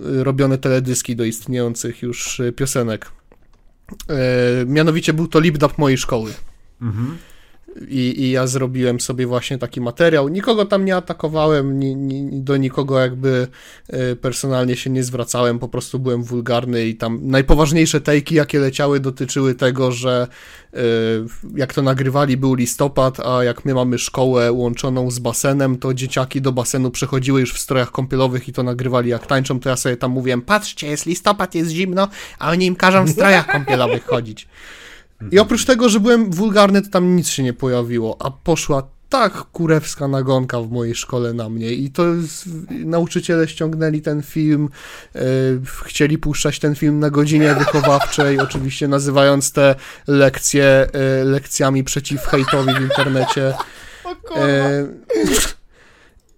robione 0.04 0.58
teledyski 0.58 1.16
do 1.16 1.24
istniejących 1.24 2.02
już 2.02 2.42
piosenek. 2.56 3.12
E, 4.10 4.66
Mianowicie 4.66 5.14
był 5.14 5.28
to 5.28 5.40
Lipdap 5.40 5.78
mojej 5.78 5.98
szkoły. 5.98 6.34
Mhm. 6.82 7.18
I, 7.88 8.22
I 8.22 8.32
ja 8.32 8.48
zrobiłem 8.48 9.00
sobie 9.00 9.28
właśnie 9.28 9.58
taki 9.58 9.82
materiał. 9.82 10.28
Nikogo 10.28 10.66
tam 10.66 10.86
nie 10.86 10.96
atakowałem, 10.96 11.80
ni, 11.80 11.96
ni, 11.96 12.42
do 12.42 12.58
nikogo 12.58 13.00
jakby 13.00 13.48
e, 13.90 14.16
personalnie 14.16 14.76
się 14.76 14.90
nie 14.90 15.04
zwracałem, 15.04 15.60
po 15.60 15.70
prostu 15.70 16.00
byłem 16.00 16.24
wulgarny 16.24 16.86
i 16.86 16.96
tam 16.96 17.20
najpoważniejsze 17.24 18.02
tejki, 18.02 18.36
jakie 18.36 18.60
leciały, 18.60 19.00
dotyczyły 19.00 19.56
tego, 19.56 19.92
że 19.92 20.28
e, 20.74 20.80
jak 21.56 21.74
to 21.74 21.82
nagrywali, 21.82 22.38
był 22.38 22.54
listopad, 22.54 23.20
a 23.20 23.44
jak 23.44 23.66
my 23.66 23.74
mamy 23.74 23.98
szkołę 23.98 24.52
łączoną 24.52 25.12
z 25.12 25.20
basenem, 25.20 25.78
to 25.78 25.94
dzieciaki 25.94 26.42
do 26.42 26.52
basenu 26.52 26.92
przechodziły 26.92 27.40
już 27.40 27.54
w 27.54 27.60
strojach 27.60 27.92
kąpielowych 27.92 28.48
i 28.48 28.54
to 28.54 28.64
nagrywali 28.64 29.10
jak 29.10 29.28
tańczą, 29.28 29.60
to 29.60 29.70
ja 29.70 29.76
sobie 29.76 29.98
tam 29.98 30.12
mówiłem, 30.12 30.42
patrzcie, 30.42 30.88
jest 30.88 31.06
listopad, 31.06 31.56
jest 31.56 31.72
zimno, 31.72 32.08
a 32.40 32.52
oni 32.52 32.66
im 32.66 32.76
każą 32.76 33.06
w 33.06 33.10
strojach 33.10 33.48
kąpielowych 33.52 34.06
chodzić. 34.06 34.48
I 35.32 35.40
oprócz 35.40 35.66
tego, 35.66 35.90
że 35.90 36.00
byłem 36.00 36.32
wulgarny, 36.32 36.82
to 36.82 36.90
tam 36.90 37.16
nic 37.16 37.30
się 37.30 37.44
nie 37.44 37.54
pojawiło, 37.54 38.18
a 38.20 38.32
poszła 38.32 38.84
tak 39.10 39.34
kurewska 39.34 40.08
nagonka 40.08 40.62
w 40.62 40.72
mojej 40.72 40.96
szkole 40.96 41.34
na 41.34 41.50
mnie 41.50 41.72
i 41.72 41.92
to 41.92 42.14
jest, 42.14 42.50
nauczyciele 42.70 43.48
ściągnęli 43.48 44.02
ten 44.02 44.22
film, 44.22 44.70
e, 45.16 45.20
chcieli 45.86 46.18
puszczać 46.18 46.60
ten 46.60 46.76
film 46.76 47.00
na 47.00 47.10
godzinie 47.10 47.56
wychowawczej, 47.56 48.40
oczywiście 48.48 48.88
nazywając 48.88 49.52
te 49.52 49.76
lekcje 50.08 50.66
e, 50.66 51.24
lekcjami 51.24 51.84
przeciw 51.84 52.26
hejtowi 52.26 52.74
w 52.74 52.82
internecie. 52.82 53.54
E, 54.36 54.88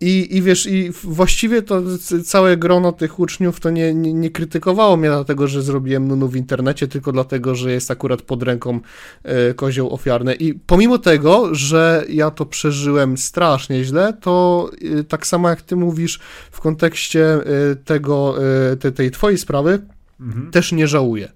I, 0.02 0.38
I 0.38 0.42
wiesz, 0.42 0.66
i 0.66 0.92
właściwie 1.04 1.62
to 1.62 1.82
całe 2.26 2.58
grono 2.58 2.92
tych 2.92 3.20
uczniów 3.20 3.60
to 3.60 3.70
nie, 3.70 3.94
nie, 3.94 4.14
nie 4.14 4.30
krytykowało 4.30 4.98
mnie 4.98 5.10
dlatego, 5.10 5.48
że 5.48 5.62
zrobiłem 5.62 6.08
nunu 6.08 6.28
w 6.28 6.36
internecie, 6.36 6.88
tylko 6.88 7.12
dlatego, 7.12 7.56
że 7.56 7.72
jest 7.72 7.92
akurat 7.92 8.22
pod 8.22 8.44
ręką 8.44 8.80
e, 9.24 9.54
kozioł 9.54 9.94
ofiarny. 9.94 10.36
I 10.36 10.54
pomimo 10.54 10.98
tego, 10.98 11.56
że 11.56 12.06
ja 12.10 12.32
to 12.32 12.46
przeżyłem 12.46 13.18
strasznie 13.18 13.84
źle, 13.84 14.14
to 14.22 14.70
e, 15.00 15.04
tak 15.04 15.28
samo 15.28 15.50
jak 15.50 15.62
ty 15.62 15.76
mówisz 15.76 16.20
w 16.52 16.60
kontekście 16.60 17.26
e, 17.34 17.76
tego, 17.76 18.36
e, 18.72 18.76
te, 18.76 18.92
tej 18.92 19.12
twojej 19.12 19.38
sprawy, 19.38 19.80
Mhm. 20.20 20.52
też 20.52 20.72
nie 20.72 20.88
żałuję. 20.88 21.32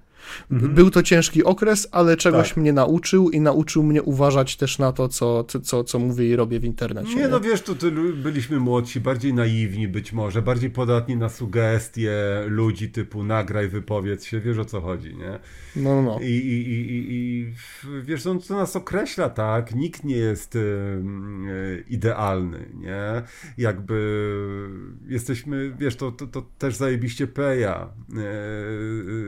Mhm. 0.51 0.73
Był 0.73 0.89
to 0.91 1.03
ciężki 1.03 1.43
okres, 1.43 1.87
ale 1.91 2.17
czegoś 2.17 2.47
Tak. 2.49 2.57
mnie 2.57 2.73
nauczył 2.73 3.29
i 3.29 3.39
nauczył 3.41 3.83
mnie 3.83 4.03
uważać 4.03 4.55
też 4.57 4.79
na 4.79 4.91
to, 4.91 5.07
co, 5.07 5.43
co- 5.43 5.59
co, 5.59 5.83
co 5.83 5.99
mówię 5.99 6.29
i 6.29 6.35
robię 6.35 6.59
w 6.59 6.65
internecie. 6.65 7.15
Nie 7.15 7.27
no 7.27 7.39
wiesz, 7.39 7.61
to, 7.61 7.75
to 7.75 7.87
lu- 7.89 8.15
byliśmy 8.15 8.59
młodsi, 8.59 8.99
bardziej 8.99 9.33
naiwni 9.33 9.87
być 9.87 10.13
może, 10.13 10.41
bardziej 10.41 10.69
podatni 10.69 11.17
na 11.17 11.29
sugestie 11.29 12.11
ludzi 12.47 12.89
typu 12.89 13.23
nagraj, 13.23 13.67
wypowiedz 13.67 14.23
się, 14.25 14.39
wiesz 14.39 14.57
o 14.57 14.65
co 14.65 14.81
chodzi, 14.81 15.15
nie? 15.15 15.39
No, 15.75 15.95
no, 15.95 16.01
no. 16.01 16.19
I, 16.21 16.25
i, 16.25 16.69
i, 16.69 17.05
i, 17.13 17.53
wiesz, 18.03 18.25
no, 18.25 18.35
to 18.35 18.55
nas 18.55 18.75
określa, 18.75 19.29
tak? 19.29 19.75
Nikt 19.75 20.03
nie 20.03 20.15
jest 20.17 20.55
em, 20.55 21.47
e, 21.47 21.79
idealny, 21.89 22.65
nie? 22.73 23.21
Jakby 23.57 24.23
jesteśmy, 25.07 25.75
wiesz, 25.79 25.95
to, 25.95 26.11
to, 26.11 26.27
to 26.27 26.41
też 26.57 26.75
zajebiście 26.75 27.27
peja. 27.27 27.89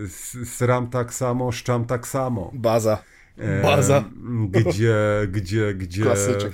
S- 0.06 0.38
Sram 0.44 0.88
tak 0.96 1.14
samo, 1.14 1.52
szczam 1.52 1.86
tak 1.86 2.08
samo. 2.08 2.52
Baza. 2.54 2.98
E, 3.38 3.62
Baza. 3.62 4.04
Gdzie, 4.50 4.96
gdzie, 5.32 5.74
gdzie. 5.74 6.04
Klasyczek. 6.04 6.54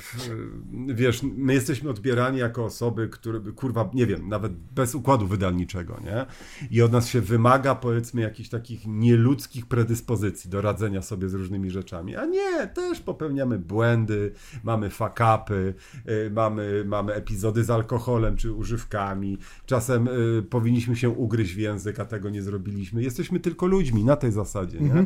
Wiesz, 0.87 1.21
my 1.23 1.53
jesteśmy 1.53 1.89
odbierani 1.89 2.37
jako 2.37 2.65
osoby, 2.65 3.09
które, 3.09 3.39
kurwa, 3.39 3.89
nie 3.93 4.05
wiem, 4.05 4.29
nawet 4.29 4.53
bez 4.53 4.95
układu 4.95 5.27
wydalniczego, 5.27 5.99
nie? 6.03 6.25
I 6.71 6.81
od 6.81 6.91
nas 6.91 7.07
się 7.07 7.21
wymaga, 7.21 7.75
powiedzmy, 7.75 8.21
jakichś 8.21 8.49
takich 8.49 8.87
nieludzkich 8.87 9.65
predyspozycji 9.65 10.49
do 10.49 10.61
radzenia 10.61 11.01
sobie 11.01 11.29
z 11.29 11.33
różnymi 11.33 11.71
rzeczami. 11.71 12.15
A 12.15 12.25
nie, 12.25 12.67
też 12.67 12.99
popełniamy 12.99 13.59
błędy, 13.59 14.33
mamy 14.63 14.89
fakapy, 14.89 15.73
y, 16.09 16.31
mamy, 16.31 16.83
mamy 16.87 17.13
epizody 17.13 17.63
z 17.63 17.69
alkoholem 17.69 18.37
czy 18.37 18.53
używkami. 18.53 19.37
Czasem 19.65 20.07
y, 20.07 20.43
powinniśmy 20.49 20.95
się 20.95 21.09
ugryźć 21.09 21.53
w 21.53 21.57
język, 21.57 21.99
a 21.99 22.05
tego 22.05 22.29
nie 22.29 22.41
zrobiliśmy. 22.41 23.03
Jesteśmy 23.03 23.39
tylko 23.39 23.65
ludźmi 23.65 24.03
na 24.03 24.15
tej 24.15 24.31
zasadzie, 24.31 24.79
nie? 24.79 25.05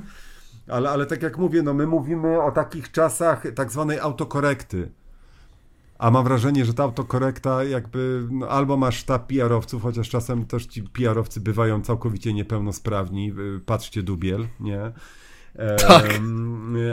Ale, 0.67 0.89
ale 0.89 1.05
tak 1.05 1.23
jak 1.23 1.37
mówię, 1.37 1.63
no 1.63 1.73
my 1.73 1.87
mówimy 1.87 2.41
o 2.41 2.51
takich 2.51 2.91
czasach 2.91 3.43
tak 3.55 3.71
zwanej 3.71 3.99
autokorekty. 3.99 4.91
A 5.97 6.11
mam 6.11 6.23
wrażenie, 6.23 6.65
że 6.65 6.73
ta 6.73 6.83
autokorekta 6.83 7.63
jakby, 7.63 8.27
no, 8.31 8.47
albo 8.47 8.77
masz 8.77 8.97
sztab 8.97 9.27
PR-owców, 9.27 9.83
chociaż 9.83 10.09
czasem 10.09 10.45
też 10.45 10.65
ci 10.65 10.83
PR-owcy 10.83 11.41
bywają 11.41 11.81
całkowicie 11.81 12.33
niepełnosprawni, 12.33 13.33
y, 13.57 13.59
patrzcie 13.65 14.03
Dubiel, 14.03 14.47
nie? 14.59 14.91
Tak. 15.87 16.21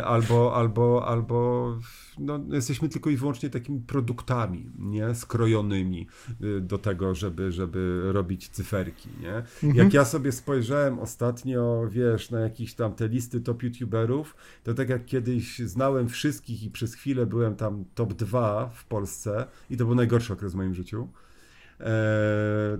Albo, 0.04 0.56
albo, 0.56 1.06
albo 1.06 1.78
no, 2.18 2.40
jesteśmy 2.50 2.88
tylko 2.88 3.10
i 3.10 3.16
wyłącznie 3.16 3.50
takimi 3.50 3.80
produktami, 3.80 4.70
nie? 4.78 5.14
Skrojonymi 5.14 6.06
y, 6.42 6.60
do 6.60 6.78
tego, 6.78 7.14
żeby, 7.14 7.52
żeby 7.52 8.02
robić 8.12 8.48
cyferki, 8.48 9.08
nie? 9.20 9.42
Jak 9.74 9.94
ja 9.94 10.04
sobie 10.04 10.32
spojrzałem 10.32 10.98
ostatnio, 10.98 11.88
wiesz, 11.90 12.30
na 12.30 12.40
jakieś 12.40 12.74
tam 12.74 12.94
te 12.94 13.08
listy 13.08 13.40
top 13.40 13.62
youtuberów, 13.62 14.36
to 14.64 14.74
tak 14.74 14.88
jak 14.88 15.04
kiedyś 15.04 15.58
znałem 15.58 16.08
wszystkich 16.08 16.62
i 16.62 16.70
przez 16.70 16.94
chwilę 16.94 17.26
byłem 17.26 17.56
tam 17.56 17.84
top 17.94 18.14
2 18.14 18.68
w 18.68 18.84
Polsce 18.84 19.46
i 19.70 19.76
to 19.76 19.84
był 19.84 19.94
najgorszy 19.94 20.32
okres 20.32 20.52
w 20.52 20.56
moim 20.56 20.74
życiu, 20.74 21.08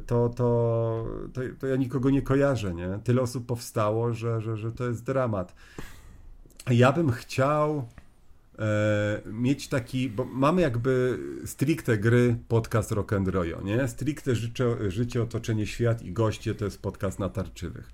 to, 0.07 0.29
to, 0.29 1.05
to, 1.33 1.41
to 1.59 1.67
ja 1.67 1.77
nikogo 1.77 2.11
nie 2.11 2.23
kojarzę, 2.23 2.75
nie? 2.75 2.99
Tyle 3.05 3.23
osób 3.23 3.47
powstało, 3.47 4.13
że, 4.13 4.41
że, 4.41 4.57
że 4.57 4.73
to 4.73 4.85
jest 4.85 5.05
dramat. 5.05 5.55
Ja 6.71 6.93
bym 6.93 7.13
chciał 7.13 7.89
e, 8.59 9.21
mieć 9.27 9.69
taki, 9.69 10.11
bo 10.11 10.25
mamy 10.25 10.63
jakby 10.63 11.19
stricte 11.45 11.99
gry 11.99 12.37
podcast 12.49 12.93
Rock 12.93 13.13
and 13.13 13.29
Royo, 13.29 13.61
nie? 13.63 13.89
Stricte 13.89 14.35
życie, 14.35 14.65
życie, 14.91 15.23
otoczenie, 15.23 15.67
świat 15.67 16.03
i 16.03 16.13
goście 16.13 16.55
to 16.55 16.65
jest 16.65 16.83
podcast 16.83 17.19
natarczywych. 17.19 17.91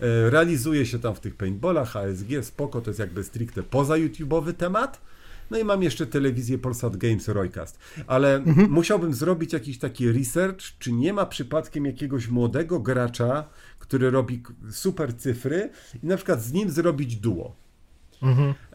E, 0.00 0.30
realizuje 0.30 0.86
się 0.86 0.98
tam 0.98 1.14
w 1.14 1.20
tych 1.20 1.36
paintballach, 1.36 1.96
ASG, 1.96 2.28
spoko, 2.42 2.80
to 2.80 2.90
jest 2.90 3.00
jakby 3.00 3.24
stricte 3.24 3.62
poza 3.62 3.94
YouTube'owy 3.94 4.52
temat. 4.52 5.00
No 5.50 5.58
i 5.58 5.64
mam 5.64 5.82
jeszcze 5.82 6.06
telewizję 6.06 6.58
Polsat 6.58 6.96
Games 6.96 7.28
Roycast. 7.28 7.78
Ale 8.06 8.42
musiałbym 8.68 9.14
zrobić 9.14 9.52
jakiś 9.52 9.78
taki 9.78 10.12
research, 10.12 10.60
czy 10.78 10.92
nie 10.92 11.12
ma 11.12 11.26
przypadkiem 11.26 11.84
jakiegoś 11.84 12.28
młodego 12.28 12.80
gracza, 12.80 13.44
który 13.78 14.10
robi 14.10 14.42
super 14.70 15.16
cyfry 15.16 15.70
i 16.02 16.06
na 16.06 16.16
przykład 16.16 16.42
z 16.42 16.52
nim 16.52 16.70
zrobić 16.70 17.16
duo. 17.16 17.56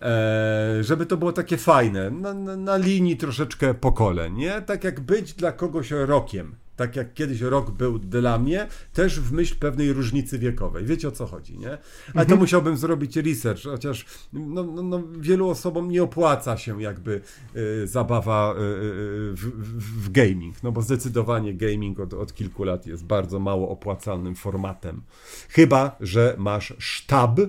E, 0.01 0.83
żeby 0.83 1.05
to 1.05 1.17
było 1.17 1.33
takie 1.33 1.57
fajne, 1.57 2.11
na, 2.11 2.33
na, 2.33 2.55
na 2.57 2.77
linii 2.77 3.17
troszeczkę 3.17 3.73
pokoleń, 3.73 4.33
nie? 4.33 4.61
Tak 4.61 4.83
jak 4.83 4.99
być 4.99 5.33
dla 5.33 5.51
kogoś 5.51 5.91
rokiem. 5.91 6.55
Tak 6.75 6.95
jak 6.95 7.13
kiedyś 7.13 7.41
rok 7.41 7.71
był 7.71 7.99
dla 7.99 8.39
mnie, 8.39 8.67
też 8.93 9.19
w 9.19 9.31
myśl 9.31 9.55
pewnej 9.55 9.93
różnicy 9.93 10.39
wiekowej. 10.39 10.85
Wiecie 10.85 11.07
o 11.07 11.11
co 11.11 11.25
chodzi, 11.25 11.57
nie? 11.57 11.77
Ale 12.13 12.25
to 12.25 12.35
musiałbym 12.35 12.77
zrobić 12.77 13.17
research, 13.17 13.63
chociaż 13.63 14.05
no, 14.33 14.63
no, 14.63 14.83
no, 14.83 15.03
wielu 15.19 15.49
osobom 15.49 15.91
nie 15.91 16.03
opłaca 16.03 16.57
się 16.57 16.81
jakby 16.81 17.21
y, 17.55 17.87
zabawa 17.87 18.53
y, 18.53 18.57
y, 18.57 19.33
w, 19.33 20.05
w, 20.05 20.11
gaming, 20.11 20.63
no 20.63 20.71
bo 20.71 20.81
zdecydowanie 20.81 21.53
gaming 21.53 21.99
od, 21.99 22.13
od 22.13 22.33
kilku 22.33 22.63
lat 22.63 22.87
jest 22.87 23.05
bardzo 23.05 23.39
mało 23.39 23.69
opłacalnym 23.69 24.35
formatem. 24.35 25.01
Chyba, 25.49 25.95
że 25.99 26.35
masz 26.37 26.73
sztab 26.77 27.39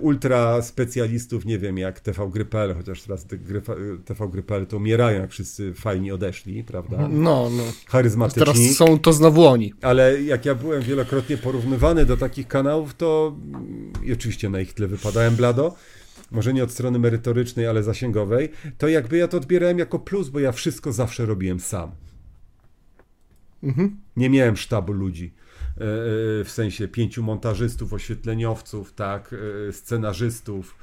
ultra 0.00 0.62
specjalistów, 0.62 1.44
nie 1.44 1.58
wiem, 1.58 1.78
jak 1.78 2.00
TV 2.00 2.30
Gry.pl, 2.30 2.74
chociaż 2.74 3.02
teraz 3.02 3.24
te 3.26 3.38
gry, 3.38 3.62
TV 4.04 4.28
Gry.pl 4.28 4.66
to 4.66 4.76
umierają, 4.76 5.20
jak 5.20 5.30
wszyscy 5.30 5.74
fajni 5.74 6.12
odeszli, 6.12 6.64
prawda? 6.64 7.08
No, 7.08 7.50
no. 7.56 7.62
Charyzmatyczni. 7.86 8.44
Teraz 8.46 8.76
są 8.76 8.98
to 8.98 9.12
znowu 9.12 9.46
oni. 9.46 9.74
Ale 9.82 10.22
jak 10.22 10.44
ja 10.44 10.54
byłem 10.54 10.82
wielokrotnie 10.82 11.36
porównywany 11.36 12.06
do 12.06 12.16
takich 12.16 12.48
kanałów, 12.48 12.94
to 12.94 13.36
mm, 13.44 13.92
i 14.04 14.12
oczywiście 14.12 14.48
na 14.48 14.60
ich 14.60 14.74
tle 14.74 14.86
wypadałem 14.86 15.36
blado, 15.36 15.74
może 16.30 16.52
nie 16.52 16.64
od 16.64 16.70
strony 16.70 16.98
merytorycznej, 16.98 17.66
ale 17.66 17.82
zasięgowej, 17.82 18.48
to 18.78 18.88
jakby 18.88 19.16
ja 19.16 19.28
to 19.28 19.36
odbierałem 19.36 19.78
jako 19.78 19.98
plus, 19.98 20.28
bo 20.28 20.40
ja 20.40 20.52
wszystko 20.52 20.92
zawsze 20.92 21.26
robiłem 21.26 21.60
sam. 21.60 21.90
Nie 24.16 24.30
miałem 24.30 24.56
sztabu 24.56 24.92
ludzi. 24.92 25.32
E, 25.80 25.82
e, 26.40 26.44
W 26.44 26.50
sensie 26.50 26.88
pięciu 26.88 27.22
montażystów, 27.22 27.92
oświetleniowców, 27.92 28.92
tak, 28.92 29.34
e, 29.68 29.72
scenarzystów, 29.72 30.74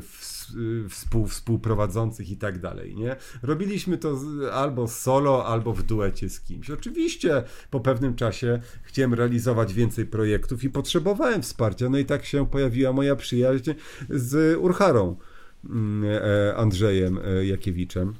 ws- 0.00 0.52
współ, 0.88 1.26
współprowadzących 1.26 2.30
i 2.30 2.36
tak 2.36 2.58
dalej, 2.58 2.96
nie? 2.96 3.16
Robiliśmy 3.42 3.98
to 3.98 4.18
albo 4.52 4.88
solo, 4.88 5.46
albo 5.46 5.72
w 5.72 5.82
duecie 5.82 6.28
z 6.28 6.40
kimś. 6.40 6.70
Oczywiście 6.70 7.42
po 7.70 7.80
pewnym 7.80 8.14
czasie 8.14 8.60
chciałem 8.82 9.14
realizować 9.14 9.74
więcej 9.74 10.06
projektów 10.06 10.64
i 10.64 10.70
potrzebowałem 10.70 11.42
wsparcia, 11.42 11.88
no 11.88 11.98
i 11.98 12.04
tak 12.04 12.24
się 12.24 12.46
pojawiła 12.50 12.92
moja 12.92 13.16
przyjaźń 13.16 13.70
z 14.10 14.58
Urharą 14.58 15.16
mm, 15.64 16.04
Andrzejem 16.56 17.18
Jakiewiczem 17.42 18.14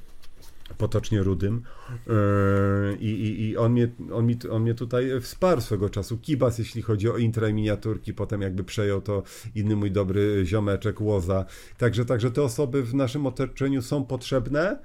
potocznie 0.78 1.22
rudym 1.22 1.62
Yy, 2.06 2.96
i, 3.00 3.10
i, 3.10 3.48
i 3.48 3.56
on, 3.56 3.72
mnie, 3.72 3.88
on, 4.12 4.26
mi, 4.26 4.36
on 4.50 4.62
mnie 4.62 4.74
tutaj 4.74 5.20
wsparł 5.20 5.60
swego 5.60 5.90
czasu. 5.90 6.18
Kibas, 6.18 6.58
jeśli 6.58 6.82
chodzi 6.82 7.10
o 7.10 7.16
intra 7.16 7.48
i 7.48 7.54
miniaturki, 7.54 8.14
potem 8.14 8.42
jakby 8.42 8.64
przejął 8.64 9.00
to 9.00 9.22
inny 9.54 9.76
mój 9.76 9.90
dobry 9.90 10.42
ziomeczek 10.46 11.00
Łoza. 11.00 11.44
Także, 11.78 12.04
także 12.04 12.30
te 12.30 12.42
osoby 12.42 12.82
w 12.82 12.94
naszym 12.94 13.26
otoczeniu 13.26 13.82
są 13.82 14.04
potrzebne, 14.04 14.78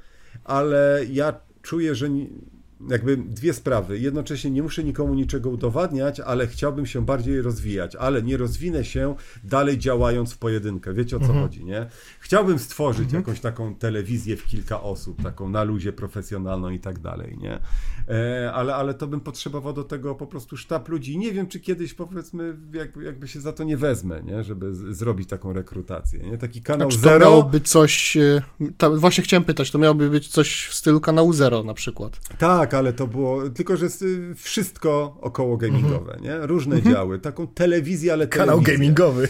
ale 0.43 1.05
ja 1.11 1.39
czuję, 1.61 1.95
że 1.95 2.09
jakby 2.89 3.17
dwie 3.17 3.53
sprawy. 3.53 3.99
Jednocześnie 3.99 4.51
nie 4.51 4.63
muszę 4.63 4.83
nikomu 4.83 5.13
niczego 5.13 5.49
udowadniać, 5.49 6.19
ale 6.19 6.47
chciałbym 6.47 6.85
się 6.85 7.05
bardziej 7.05 7.41
rozwijać, 7.41 7.95
ale 7.95 8.23
nie 8.23 8.37
rozwinę 8.37 8.85
się 8.85 9.15
dalej 9.43 9.77
działając 9.77 10.33
w 10.33 10.37
pojedynkę. 10.37 10.93
Wiecie 10.93 11.17
o 11.17 11.19
co 11.19 11.33
chodzi, 11.33 11.65
nie? 11.65 11.85
Chciałbym 12.19 12.59
stworzyć 12.59 13.13
jakąś 13.13 13.39
taką 13.39 13.75
telewizję 13.75 14.37
w 14.37 14.45
kilka 14.45 14.81
osób, 14.81 15.23
taką 15.23 15.49
na 15.49 15.63
luzie 15.63 15.93
profesjonalną 15.93 16.69
i 16.69 16.79
tak 16.79 16.99
dalej, 16.99 17.37
nie? 17.37 17.59
E, 18.09 18.51
ale, 18.53 18.75
ale 18.75 18.93
to 18.93 19.07
bym 19.07 19.19
potrzebował 19.19 19.73
do 19.73 19.83
tego 19.83 20.15
po 20.15 20.27
prostu 20.27 20.57
sztab 20.57 20.89
ludzi. 20.89 21.17
Nie 21.17 21.31
wiem, 21.31 21.47
czy 21.47 21.59
kiedyś 21.59 21.93
powiedzmy 21.93 22.57
jakby, 22.73 23.03
jakby 23.03 23.27
się 23.27 23.41
za 23.41 23.53
to 23.53 23.63
nie 23.63 23.77
wezmę, 23.77 24.21
nie? 24.23 24.43
Żeby 24.43 24.75
z, 24.75 24.97
zrobić 24.97 25.29
taką 25.29 25.53
rekrutację, 25.53 26.19
nie? 26.19 26.37
Taki 26.37 26.61
kanał 26.61 26.91
Znaczy, 26.91 27.03
to 27.03 27.09
zero. 27.09 27.25
miałoby 27.25 27.59
coś. 27.61 28.17
e, 28.17 28.41
Ta, 28.77 28.89
właśnie 28.89 29.23
chciałem 29.23 29.43
pytać, 29.43 29.71
to 29.71 29.77
miałoby 29.79 30.09
być 30.09 30.27
coś 30.27 30.65
w 30.67 30.73
stylu 30.73 30.99
kanału 31.01 31.33
Zero 31.33 31.63
na 31.63 31.73
przykład. 31.73 32.19
Tak, 32.37 32.70
ale 32.77 32.93
to 32.93 33.07
było 33.07 33.49
tylko, 33.49 33.77
że 33.77 33.85
jest, 33.85 34.01
y, 34.01 34.35
wszystko 34.35 35.17
około 35.21 35.57
gamingowe, 35.57 36.17
nie? 36.21 36.37
Różne 36.37 36.81
działy. 36.81 37.19
Taką 37.19 37.47
telewizję, 37.47 38.13
ale 38.13 38.27
Kanał 38.27 38.61
telewizję. 38.61 38.73
gamingowy. 38.77 39.27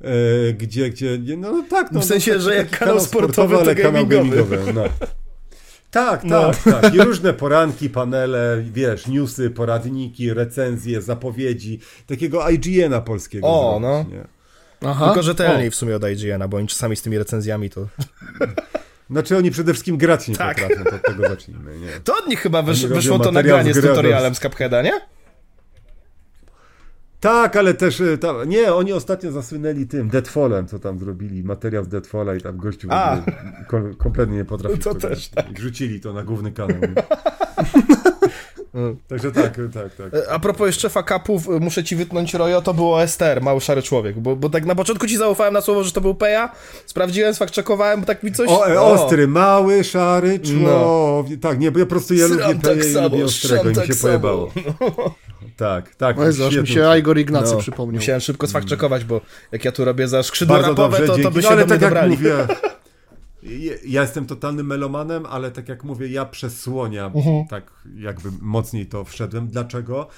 E, 0.00 0.52
gdzie, 0.52 0.90
gdzie, 0.90 1.18
no, 1.38 1.52
no 1.52 1.64
tak. 1.70 1.92
No, 1.92 2.00
W 2.00 2.04
sensie, 2.04 2.34
no, 2.34 2.40
że 2.40 2.54
jak 2.54 2.70
kanał 2.78 3.00
sportowy, 3.00 3.54
to 3.54 3.60
ale 3.60 3.74
kanał 3.74 4.06
gamingowy. 4.06 4.56
gamingowy. 4.56 4.72
No. 4.72 4.84
Tak, 5.90 6.20
tak, 6.22 6.24
No. 6.30 6.50
tak. 6.64 6.94
I 6.94 6.98
różne 6.98 7.32
poranki, 7.34 7.90
panele, 7.90 8.64
wiesz, 8.72 9.06
newsy, 9.06 9.50
poradniki, 9.50 10.34
recenzje, 10.34 11.02
zapowiedzi. 11.02 11.80
Takiego 12.06 12.50
IGN-a 12.50 13.00
polskiego. 13.00 13.46
O, 13.46 13.80
zrobić, 13.80 14.10
no. 14.12 14.16
Nie? 14.18 14.24
Aha. 14.90 15.04
Tylko 15.06 15.22
rzetelniej 15.22 15.70
w 15.70 15.74
sumie 15.74 15.96
od 15.96 16.02
IGN-a, 16.10 16.48
bo 16.48 16.56
oni 16.56 16.68
czasami 16.68 16.96
z 16.96 17.02
tymi 17.02 17.18
recenzjami 17.18 17.70
to... 17.70 17.80
Znaczy 19.10 19.36
oni 19.36 19.50
przede 19.50 19.72
wszystkim 19.72 19.96
grać 19.96 20.28
nie 20.28 20.36
Tak. 20.36 20.60
potrafią, 20.60 20.84
to 20.90 20.96
od 20.96 21.02
tego 21.02 21.28
zacznijmy, 21.28 21.78
nie? 21.78 21.88
To 22.04 22.14
od 22.18 22.28
nich 22.28 22.40
chyba 22.40 22.62
wysz, 22.62 22.86
wyszło 22.86 23.18
to 23.18 23.32
nagranie 23.32 23.74
z 23.74 23.76
z 23.76 23.80
tutorialem 23.80 24.34
z 24.34 24.40
Cupheada, 24.40 24.82
nie? 24.82 24.92
Tak, 27.20 27.56
ale 27.56 27.74
też 27.74 28.00
y, 28.00 28.18
tam, 28.18 28.48
nie, 28.48 28.74
oni 28.74 28.92
ostatnio 28.92 29.32
zasłynęli 29.32 29.86
tym 29.86 30.08
Deadfallem, 30.08 30.66
co 30.66 30.78
tam 30.78 30.98
zrobili, 30.98 31.44
materiał 31.44 31.84
z 31.84 31.88
Deadfalla 31.88 32.34
i 32.34 32.40
tam 32.40 32.56
gościu 32.56 32.88
A. 32.90 33.16
kom, 33.68 33.94
kompletnie 33.94 34.36
nie 34.36 34.44
potrafił 34.44 34.78
To 34.78 34.90
w 34.90 34.94
to 34.94 35.08
też 35.08 35.30
grać. 35.30 35.50
I 35.50 35.54
wrzucili 35.54 36.00
to 36.00 36.12
na 36.12 36.22
główny 36.22 36.52
kanał. 36.52 36.76
Także 39.08 39.32
tak, 39.32 39.56
tak, 39.74 39.94
tak. 39.94 40.14
E, 40.14 40.32
A 40.32 40.38
propos 40.38 40.66
jeszcze 40.66 40.88
fakapów, 40.88 41.48
y, 41.48 41.50
muszę 41.60 41.84
ci 41.84 41.96
wytnąć 41.96 42.34
Rojo, 42.34 42.62
to 42.62 42.74
było 42.74 43.06
STR, 43.06 43.40
mały 43.42 43.60
szary 43.60 43.82
człowiek, 43.82 44.20
bo, 44.20 44.36
bo 44.36 44.48
tak 44.50 44.64
na 44.66 44.74
początku 44.74 45.06
ci 45.06 45.16
zaufałem 45.16 45.54
na 45.54 45.60
słowo, 45.60 45.84
że 45.84 45.92
to 45.92 46.00
był 46.00 46.14
Peja, 46.14 46.52
sprawdziłem, 46.86 47.34
sfact-checkowałem, 47.34 48.00
bo 48.00 48.06
tak 48.06 48.22
mi 48.22 48.32
coś... 48.32 48.48
O, 48.50 48.68
e, 48.68 48.80
ostry, 48.80 49.28
mały, 49.28 49.84
szary 49.84 50.38
człowiek. 50.40 51.40
Tak, 51.40 51.58
nie, 51.58 51.70
bo 51.72 51.78
ja 51.78 51.84
po 51.84 51.90
prostu 51.90 52.14
ja 52.14 52.26
Sram 52.28 52.38
lubię 52.40 52.54
tak 52.54 52.62
peje 52.62 52.90
i 52.90 52.94
samo, 52.94 53.08
lubię 53.08 53.24
ostrego 53.24 53.64
mi 53.64 53.74
sram 53.74 53.86
się 53.86 53.92
tak 53.92 53.96
samo. 54.00 54.08
pojebało. 54.08 54.50
Tak, 55.56 55.94
tak. 55.94 56.16
No 56.16 56.22
aż 56.46 56.56
mi 56.56 56.66
się 56.68 56.98
Igor 56.98 57.18
Ignacy 57.18 57.52
No, 57.54 57.60
przypomniał. 57.60 57.94
Musiałem 58.00 58.20
szybko 58.20 58.46
sfact-checkować, 58.46 59.04
bo 59.04 59.20
jak 59.52 59.64
ja 59.64 59.72
tu 59.72 59.84
robię 59.84 60.08
za 60.08 60.22
skrzydło 60.22 60.56
Bardzo 60.56 60.68
rapowe, 60.70 60.98
dobrze, 60.98 61.22
to, 61.22 61.22
to 61.22 61.30
by 61.30 61.36
No, 61.36 61.42
się 61.42 61.48
ale 61.48 61.60
do 61.60 61.66
mnie 61.66 61.72
tak 61.74 61.80
jak 61.82 61.90
dobrali. 61.90 62.10
mówię, 62.10 62.34
ja- 63.44 64.00
jestem 64.02 64.26
totalnym 64.26 64.66
melomanem, 64.66 65.26
ale 65.26 65.50
tak 65.50 65.68
jak 65.68 65.84
mówię, 65.84 66.08
ja 66.08 66.24
przez 66.24 66.60
słonia 66.60 67.06
Mhm. 67.14 67.46
tak 67.48 67.70
jakby 67.96 68.28
mocniej 68.40 68.86
to 68.86 69.04
wszedłem. 69.04 69.48
Dlaczego? 69.48 70.08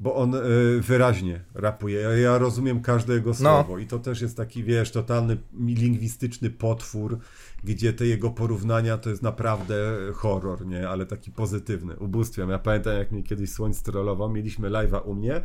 Bo 0.00 0.14
on 0.14 0.34
y, 0.34 0.40
wyraźnie 0.80 1.40
rapuje. 1.54 2.00
Ja, 2.00 2.12
ja 2.16 2.38
rozumiem 2.38 2.80
każde 2.80 3.14
jego 3.14 3.34
słowo 3.34 3.78
i 3.78 3.86
to 3.86 3.98
też 3.98 4.20
jest 4.20 4.36
taki, 4.36 4.64
wiesz, 4.64 4.90
totalny 4.90 5.36
lingwistyczny 5.60 6.50
potwór, 6.50 7.18
gdzie 7.64 7.92
te 7.92 8.06
jego 8.06 8.30
porównania 8.30 8.98
to 8.98 9.10
jest 9.10 9.22
naprawdę 9.22 9.74
horror, 10.14 10.66
nie? 10.66 10.88
Ale 10.88 11.06
taki 11.06 11.30
pozytywny. 11.30 11.96
Ubóstwiam. 11.96 12.50
Ja 12.50 12.58
pamiętam, 12.58 12.94
jak 12.94 13.12
mnie 13.12 13.22
kiedyś 13.22 13.50
Słoń 13.50 13.74
strollował, 13.74 14.30
mieliśmy 14.30 14.70
live'a 14.70 15.00
u 15.04 15.14
mnie 15.14 15.40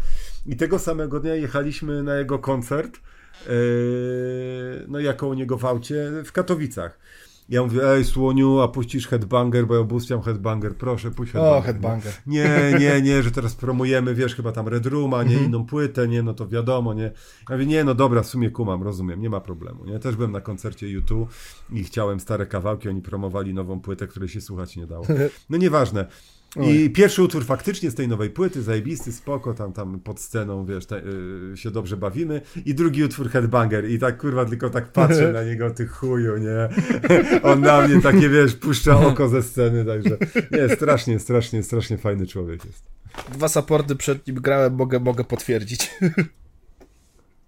i 0.45 0.55
tego 0.55 0.79
samego 0.79 1.19
dnia 1.19 1.35
jechaliśmy 1.35 2.03
na 2.03 2.15
jego 2.15 2.39
koncert 2.39 2.99
no 4.87 4.99
jako 4.99 5.27
u 5.27 5.33
niego 5.33 5.57
w 5.57 5.65
aucie 5.65 6.11
w 6.25 6.31
Katowicach. 6.31 6.99
Ja 7.49 7.63
mówię, 7.63 7.89
ej 7.91 8.05
Słoniu, 8.05 8.59
a 8.59 8.67
puścisz 8.67 9.07
headbanger, 9.07 9.67
bo 9.67 9.75
ja 9.75 9.81
ubóstwiam 9.81 10.21
headbanger, 10.21 10.75
proszę, 10.75 11.11
puść 11.11 11.31
headbanger. 11.31 11.59
O, 11.59 11.61
headbanger. 11.61 12.13
Nie, 12.27 12.75
nie, 12.79 13.01
nie, 13.01 13.23
że 13.23 13.31
teraz 13.31 13.55
promujemy, 13.55 14.15
wiesz, 14.15 14.35
chyba 14.35 14.51
tam 14.51 14.67
Red 14.67 14.85
Rooma, 14.85 15.23
nie, 15.23 15.29
Mhm. 15.29 15.45
inną 15.45 15.65
płytę, 15.65 16.07
nie, 16.07 16.23
no 16.23 16.33
to 16.33 16.47
wiadomo, 16.47 16.93
nie. 16.93 17.03
Ja 17.03 17.11
mówię, 17.55 17.65
nie, 17.65 17.83
no 17.83 17.95
dobra, 17.95 18.21
w 18.23 18.27
sumie 18.27 18.49
kumam, 18.51 18.83
rozumiem, 18.83 19.21
nie 19.21 19.29
ma 19.29 19.41
problemu, 19.41 19.85
nie. 19.85 19.99
Też 19.99 20.15
byłem 20.15 20.31
na 20.31 20.41
koncercie 20.41 20.89
YouTube 20.89 21.29
i 21.71 21.83
chciałem 21.83 22.19
stare 22.19 22.45
kawałki, 22.45 22.89
oni 22.89 23.01
promowali 23.01 23.53
nową 23.53 23.79
płytę, 23.79 24.07
której 24.07 24.29
się 24.29 24.41
słuchać 24.41 24.75
nie 24.75 24.87
dało. 24.87 25.05
No 25.49 25.57
nieważne. 25.57 26.05
I 26.61 26.89
pierwszy 26.89 27.23
utwór 27.23 27.45
faktycznie 27.45 27.91
z 27.91 27.95
tej 27.95 28.07
nowej 28.07 28.29
płyty, 28.29 28.61
zajebisty, 28.63 29.11
spoko, 29.11 29.53
tam, 29.53 29.73
tam 29.73 29.99
pod 29.99 30.19
sceną, 30.19 30.65
wiesz, 30.65 30.83
y, 31.53 31.57
się 31.57 31.71
dobrze 31.71 31.97
bawimy. 31.97 32.41
I 32.65 32.75
drugi 32.75 33.03
utwór 33.03 33.29
Headbanger 33.29 33.89
i 33.89 33.99
tak, 33.99 34.17
kurwa, 34.17 34.45
tylko 34.45 34.69
tak 34.69 34.91
patrzę 34.91 35.31
na 35.31 35.43
niego, 35.43 35.71
ty 35.71 35.87
chuju, 35.87 36.37
nie? 36.37 36.69
On 37.51 37.61
na 37.61 37.87
mnie 37.87 38.01
takie, 38.01 38.29
wiesz, 38.29 38.55
puszcza 38.55 38.99
oko 38.99 39.29
ze 39.29 39.43
sceny, 39.43 39.85
także 39.85 40.17
nie, 40.51 40.75
strasznie, 40.75 41.19
strasznie, 41.19 41.63
strasznie 41.63 41.97
fajny 41.97 42.27
człowiek 42.27 42.65
jest. 42.65 42.83
Dwa 43.31 43.47
supporty 43.47 43.95
przed 43.95 44.27
nim 44.27 44.35
grałem, 44.35 44.73
mogę, 44.75 44.99
mogę 44.99 45.23
potwierdzić. 45.23 45.91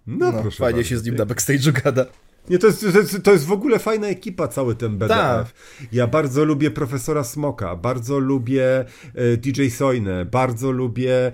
No, 0.06 0.32
No, 0.32 0.42
proszę 0.42 0.58
fajnie 0.58 0.76
bardzo. 0.76 0.88
się 0.88 0.98
z 0.98 1.04
nim 1.04 1.14
na 1.14 1.26
backstage'u 1.26 1.82
gada. 1.84 2.06
Nie, 2.50 2.58
to 2.58 2.66
jest, 2.66 2.80
to, 2.92 2.98
jest, 2.98 3.22
to 3.22 3.32
jest 3.32 3.46
w 3.46 3.52
ogóle 3.52 3.78
fajna 3.78 4.06
ekipa, 4.06 4.48
cały 4.48 4.74
ten 4.74 4.98
BDF. 4.98 5.16
Tak. 5.16 5.46
Ja 5.92 6.06
bardzo 6.06 6.44
lubię 6.44 6.70
profesora 6.70 7.24
Smoka, 7.24 7.76
bardzo 7.76 8.18
lubię 8.18 8.84
e, 9.14 9.36
DJ 9.36 9.68
Soinę, 9.68 10.24
bardzo 10.24 10.70
lubię 10.70 11.32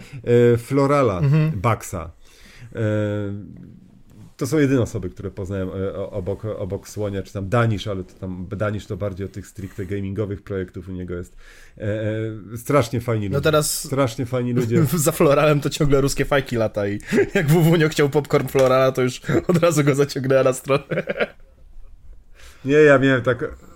e, 0.52 0.56
Florala 0.56 1.18
Mhm. 1.18 1.60
Baxa. 1.60 2.10
E, 2.74 2.78
to 4.42 4.46
są 4.46 4.58
jedyne 4.58 4.82
osoby, 4.82 5.10
które 5.10 5.30
poznałem 5.30 5.68
e, 5.68 5.94
obok, 5.96 6.44
obok 6.44 6.88
Słonia, 6.88 7.22
czy 7.22 7.32
tam 7.32 7.48
Danisz, 7.48 7.86
ale 7.86 8.04
to 8.04 8.14
tam 8.14 8.46
Danisz 8.50 8.86
to 8.86 8.96
bardziej 8.96 9.26
od 9.26 9.32
tych 9.32 9.46
stricte 9.46 9.86
gamingowych 9.86 10.42
projektów 10.42 10.88
u 10.88 10.92
niego 10.92 11.14
jest. 11.14 11.36
E, 11.78 11.82
e, 12.52 12.56
strasznie 12.56 13.00
fajni 13.00 13.26
ludzie. 13.26 13.36
No 13.36 13.40
teraz 13.40 13.84
Strasznie 13.84 14.26
fajni 14.26 14.52
ludzie. 14.52 14.84
za 14.94 15.12
Floralem 15.12 15.60
to 15.60 15.70
ciągle 15.70 16.00
ruskie 16.00 16.24
fajki 16.24 16.56
lata 16.56 16.88
i 16.88 17.00
jak 17.34 17.48
Wuwunio 17.48 17.88
chciał 17.88 18.08
popcorn 18.08 18.48
Florala, 18.48 18.92
to 18.92 19.02
już 19.02 19.20
od 19.48 19.56
razu 19.56 19.84
go 19.84 19.94
zaciągnęła 19.94 20.42
na 20.42 20.52
stronę. 20.52 20.84
Nie, 22.64 22.76
ja 22.76 22.98
miałem 22.98 23.22
tak... 23.22 23.71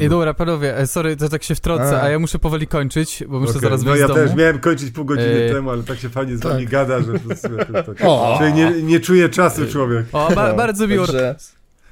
Ej, 0.00 0.08
dobra, 0.08 0.34
panowie, 0.34 0.76
e, 0.78 0.86
sorry, 0.86 1.16
to 1.16 1.28
tak 1.28 1.42
się 1.42 1.54
wtrącę, 1.54 2.00
A. 2.00 2.02
a 2.02 2.08
ja 2.08 2.18
muszę 2.18 2.38
powoli 2.38 2.66
kończyć, 2.66 3.24
bo 3.28 3.40
muszę 3.40 3.50
Okej, 3.50 3.62
zaraz 3.62 3.82
no 3.82 3.90
wyjść 3.90 4.00
ja 4.00 4.06
z 4.06 4.10
domu. 4.10 4.26
też 4.26 4.34
miałem 4.36 4.58
kończyć 4.58 4.90
pół 4.90 5.04
godziny 5.04 5.42
Ej. 5.44 5.50
temu, 5.52 5.70
ale 5.70 5.82
tak 5.82 5.98
się 5.98 6.08
fajnie 6.08 6.36
z 6.36 6.40
Tak. 6.40 6.52
wami 6.52 6.66
gada, 6.66 7.00
że 7.00 7.12
po 7.12 7.18
prostu 7.20 7.48
ja 7.72 7.82
tak... 7.82 7.96
O. 8.02 8.36
Czyli 8.40 8.52
nie, 8.52 8.70
nie 8.70 9.00
czuje 9.00 9.28
czasu 9.28 9.66
człowiek. 9.72 10.06
O, 10.12 10.30
ba 10.34 10.48
No, 10.48 10.54
bardzo 10.54 10.86
miło. 10.88 11.06
Także, 11.06 11.34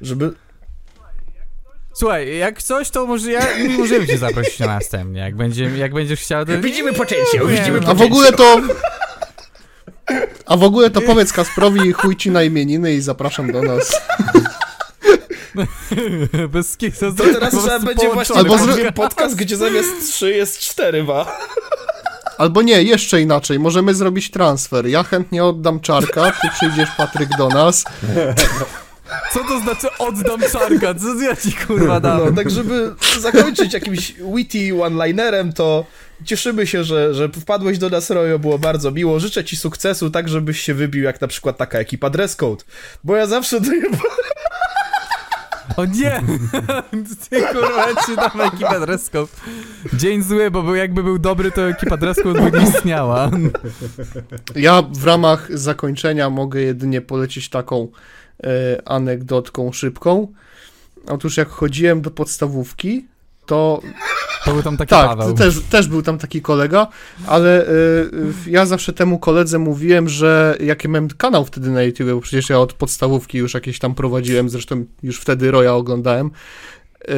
żeby... 0.00 0.32
Słuchaj, 1.92 2.36
jak 2.38 2.62
coś, 2.62 2.90
to 2.90 3.06
może 3.06 3.32
ja, 3.32 3.40
my 3.58 3.78
możemy 3.78 4.06
cię 4.06 4.18
zaprosić 4.18 4.58
na 4.58 4.66
następnie, 4.66 5.20
jak, 5.20 5.36
będzie, 5.36 5.64
jak 5.64 5.92
będziesz 5.94 6.20
chciał, 6.20 6.44
to... 6.46 6.60
Widzimy 6.60 6.92
potencjał, 6.92 7.46
widzimy 7.46 7.80
no. 7.80 7.88
A 7.88 7.94
w 7.94 8.02
ogóle 8.02 8.32
to... 8.32 8.60
A 10.46 10.56
w 10.56 10.62
ogóle 10.62 10.90
to 10.90 11.00
powiedz 11.00 11.32
Kasprowi 11.32 11.92
chuj 11.92 12.16
ci 12.16 12.30
na 12.30 12.42
imieniny 12.42 12.94
i 12.94 13.00
zapraszam 13.00 13.52
do 13.52 13.62
nas. 13.62 14.00
Bez 16.48 16.76
kitu. 16.76 17.12
To 17.16 17.24
teraz 17.24 17.54
trzeba 17.54 17.78
będzie 17.78 18.10
właśnie 18.10 18.36
Albo 18.36 18.54
Albo 18.54 18.72
zro- 18.72 18.92
podcast, 18.92 19.36
gdzie 19.36 19.56
zamiast 19.56 20.12
3 20.12 20.30
jest 20.30 20.58
4 20.58 21.04
ma. 21.04 21.26
Albo 22.38 22.62
nie, 22.62 22.82
jeszcze 22.82 23.20
inaczej, 23.20 23.58
możemy 23.58 23.94
zrobić 23.94 24.30
transfer. 24.30 24.86
Ja 24.86 25.02
chętnie 25.02 25.44
oddam 25.44 25.80
czarka, 25.80 26.30
ty 26.42 26.48
przyjdziesz 26.54 26.90
Patryk 26.96 27.28
do 27.38 27.48
nas. 27.48 27.84
Co 29.32 29.40
to 29.44 29.60
znaczy 29.60 29.88
oddam 29.98 30.40
czarka? 30.52 30.94
Co 30.94 31.14
ja 31.22 31.36
ci 31.36 31.52
kurwa 31.52 32.00
dam? 32.00 32.20
No, 32.24 32.32
tak 32.32 32.50
żeby 32.50 32.94
zakończyć 33.20 33.74
jakimś 33.74 34.14
witty 34.34 34.82
one-linerem, 34.82 35.52
to 35.52 35.84
cieszymy 36.24 36.66
się, 36.66 36.84
że, 36.84 37.14
że 37.14 37.28
wpadłeś 37.28 37.78
do 37.78 37.88
nas, 37.88 38.10
Rojo, 38.10 38.38
było 38.38 38.58
bardzo 38.58 38.90
miło. 38.90 39.20
Życzę 39.20 39.44
ci 39.44 39.56
sukcesu, 39.56 40.10
tak 40.10 40.28
żebyś 40.28 40.60
się 40.60 40.74
wybił 40.74 41.02
jak 41.04 41.20
na 41.20 41.28
przykład 41.28 41.56
taka 41.56 41.78
ekipa 41.78 42.10
Dress 42.10 42.36
Code. 42.36 42.64
Bo 43.04 43.16
ja 43.16 43.26
zawsze 43.26 43.60
dojeba... 43.60 43.98
O 45.76 45.84
nie! 45.84 46.22
Ty 47.30 47.42
kurwa, 47.42 47.88
ja 47.88 47.94
ci 48.06 48.16
dam 48.16 48.40
ekipę 48.40 48.80
Dresscode. 48.80 49.32
Dzień 49.94 50.22
zły, 50.22 50.50
bo 50.50 50.62
był, 50.62 50.74
jakby 50.74 51.02
był 51.02 51.18
dobry, 51.18 51.52
to 51.52 51.68
ekipa 51.68 51.96
Dresscode 51.96 52.50
by 52.50 52.58
nie 52.58 52.64
istniała. 52.64 53.30
Ja 54.56 54.82
w 54.82 55.04
ramach 55.04 55.58
zakończenia 55.58 56.30
mogę 56.30 56.60
jedynie 56.60 57.00
polecić 57.00 57.48
taką 57.48 57.88
e, 58.44 58.48
anegdotką 58.88 59.72
szybką. 59.72 60.32
Otóż 61.06 61.36
jak 61.36 61.48
chodziłem 61.48 62.00
do 62.02 62.10
podstawówki, 62.10 63.06
to 63.46 63.80
To 64.44 64.52
był 64.52 64.62
tam 64.62 64.76
taki 64.76 64.90
tak, 64.90 65.06
Paweł. 65.08 65.34
też, 65.34 65.60
też 65.70 65.88
był 65.88 66.02
tam 66.02 66.18
taki 66.18 66.42
kolega, 66.42 66.86
ale 67.26 67.60
e, 67.62 67.66
w- 68.12 68.46
ja 68.46 68.66
zawsze 68.66 68.92
temu 68.92 69.18
koledze 69.18 69.58
mówiłem, 69.58 70.08
że 70.08 70.56
jak 70.60 70.84
ja 70.84 70.90
miałem 70.90 71.08
kanał 71.08 71.44
wtedy 71.44 71.70
na 71.70 71.82
YouTube, 71.82 72.08
bo 72.10 72.20
przecież 72.20 72.50
ja 72.50 72.58
od 72.60 72.72
podstawówki 72.72 73.38
już 73.38 73.54
jakieś 73.54 73.78
tam 73.78 73.94
prowadziłem, 73.94 74.48
zresztą 74.48 74.84
już 75.02 75.20
wtedy 75.20 75.50
Roya 75.50 75.66
oglądałem, 75.76 76.30
e, 77.08 77.14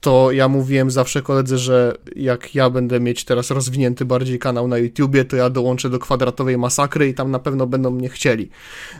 to 0.00 0.32
ja 0.32 0.48
mówiłem 0.48 0.90
zawsze 0.90 1.22
koledze, 1.22 1.58
że 1.58 1.94
jak 2.16 2.54
ja 2.54 2.70
będę 2.70 3.00
mieć 3.00 3.24
teraz 3.24 3.50
rozwinięty 3.50 4.04
bardziej 4.04 4.38
kanał 4.38 4.68
na 4.68 4.78
YouTubie, 4.78 5.24
to 5.24 5.36
ja 5.36 5.50
dołączę 5.50 5.90
do 5.90 5.98
kwadratowej 5.98 6.58
masakry 6.58 7.08
i 7.08 7.14
tam 7.14 7.30
na 7.30 7.38
pewno 7.38 7.66
będą 7.66 7.90
mnie 7.90 8.08
chcieli. 8.08 8.50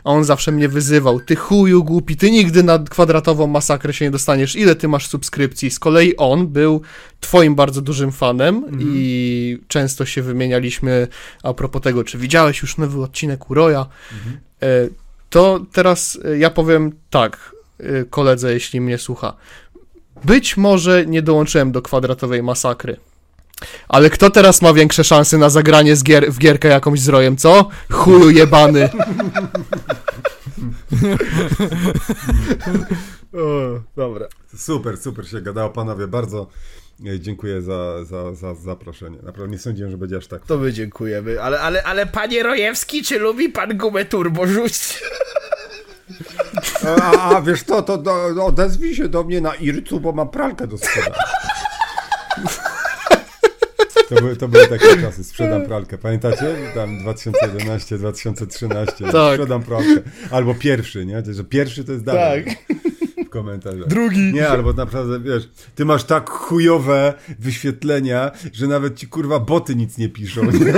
A 0.03 0.09
on 0.09 0.23
zawsze 0.23 0.51
mnie 0.51 0.69
wyzywał, 0.69 1.19
ty 1.19 1.35
chuju 1.35 1.83
głupi, 1.83 2.17
ty 2.17 2.31
nigdy 2.31 2.63
na 2.63 2.79
kwadratową 2.79 3.47
masakrę 3.47 3.93
się 3.93 4.05
nie 4.05 4.11
dostaniesz, 4.11 4.55
ile 4.55 4.75
ty 4.75 4.87
masz 4.87 5.07
subskrypcji? 5.07 5.71
Z 5.71 5.79
kolei 5.79 6.15
on 6.17 6.47
był 6.47 6.81
twoim 7.19 7.55
bardzo 7.55 7.81
dużym 7.81 8.11
fanem 8.11 8.65
i 8.81 9.57
często 9.67 10.05
się 10.05 10.21
wymienialiśmy 10.21 11.07
a 11.43 11.53
propos 11.53 11.81
tego, 11.81 12.03
czy 12.03 12.17
widziałeś 12.17 12.61
już 12.61 12.77
nowy 12.77 13.03
odcinek 13.03 13.49
Uroja. 13.49 13.85
E, 14.61 14.89
To 15.29 15.65
teraz 15.71 16.19
e, 16.25 16.37
ja 16.37 16.49
powiem 16.49 16.91
tak, 17.09 17.55
e, 17.79 18.05
koledze, 18.05 18.53
jeśli 18.53 18.81
mnie 18.81 18.97
słucha. 18.97 19.33
Być 20.23 20.57
może 20.57 21.05
nie 21.05 21.21
dołączyłem 21.21 21.71
do 21.71 21.81
kwadratowej 21.81 22.43
masakry, 22.43 22.97
Ale 23.87 24.09
kto 24.09 24.29
teraz 24.29 24.61
ma 24.61 24.73
większe 24.73 25.03
szanse 25.03 25.37
na 25.37 25.49
zagranie 25.49 25.95
z 25.95 26.03
gier, 26.03 26.31
w 26.31 26.39
gierkę 26.39 26.67
jakąś 26.67 26.99
z 26.99 27.07
rojem, 27.07 27.37
co? 27.37 27.69
Chuju 27.91 28.29
jebany. 28.29 28.89
O, 33.33 33.79
dobra. 33.95 34.27
Super, 34.57 34.97
super 34.97 35.29
się 35.29 35.41
gadało, 35.41 35.69
panowie. 35.69 36.07
Bardzo 36.07 36.47
e, 37.05 37.19
dziękuję 37.19 37.61
za, 37.61 38.05
za, 38.05 38.33
za 38.33 38.55
zaproszenie. 38.55 39.17
Naprawdę 39.23 39.51
nie 39.51 39.59
sądziłem, 39.59 39.91
że 39.91 39.97
będzie 39.97 40.17
aż 40.17 40.27
tak. 40.27 40.45
To 40.45 40.57
my 40.57 40.73
dziękujemy. 40.73 41.41
Ale, 41.41 41.59
ale, 41.59 41.83
ale 41.83 42.05
panie 42.05 42.43
Rojewski, 42.43 43.03
czy 43.03 43.19
lubi 43.19 43.49
pan 43.49 43.77
gumę 43.77 44.05
turbo 44.05 44.47
rzucić? 44.47 45.03
A, 46.85 47.35
a 47.37 47.41
wiesz 47.41 47.63
to, 47.63 47.81
to 47.81 47.97
do, 47.97 48.45
odezwij 48.45 48.95
się 48.95 49.09
do 49.09 49.23
mnie 49.23 49.41
na 49.41 49.55
Ircu, 49.55 49.99
bo 49.99 50.11
mam 50.11 50.29
pralkę 50.29 50.67
do 50.67 50.77
sprzedania. 50.77 51.15
To 54.09 54.15
były, 54.15 54.35
to 54.35 54.47
były 54.47 54.67
takie 54.67 55.01
czasy, 55.01 55.23
sprzedam 55.23 55.65
pralkę. 55.65 55.97
Pamiętacie? 55.97 56.55
Tam 56.75 56.99
2011, 56.99 57.97
2013, 57.97 59.05
Tak. 59.11 59.33
sprzedam 59.33 59.63
pralkę. 59.63 60.01
Albo 60.31 60.55
pierwszy, 60.55 61.05
nie? 61.05 61.23
To, 61.23 61.33
Że 61.33 61.43
pierwszy 61.43 61.83
to 61.83 61.91
jest 61.91 62.03
dalej. 62.03 62.45
Tak. 62.45 62.55
W 63.25 63.29
komentarzach. 63.29 63.87
Drugi. 63.87 64.33
Nie, 64.33 64.49
albo 64.49 64.73
naprawdę, 64.73 65.19
wiesz, 65.19 65.49
ty 65.75 65.85
masz 65.85 66.03
tak 66.03 66.29
chujowe 66.29 67.13
wyświetlenia, 67.39 68.31
że 68.53 68.67
nawet 68.67 68.95
ci 68.95 69.07
kurwa 69.07 69.39
boty 69.39 69.75
nic 69.75 69.97
nie 69.97 70.09
piszą. 70.09 70.43
Nie? 70.43 70.73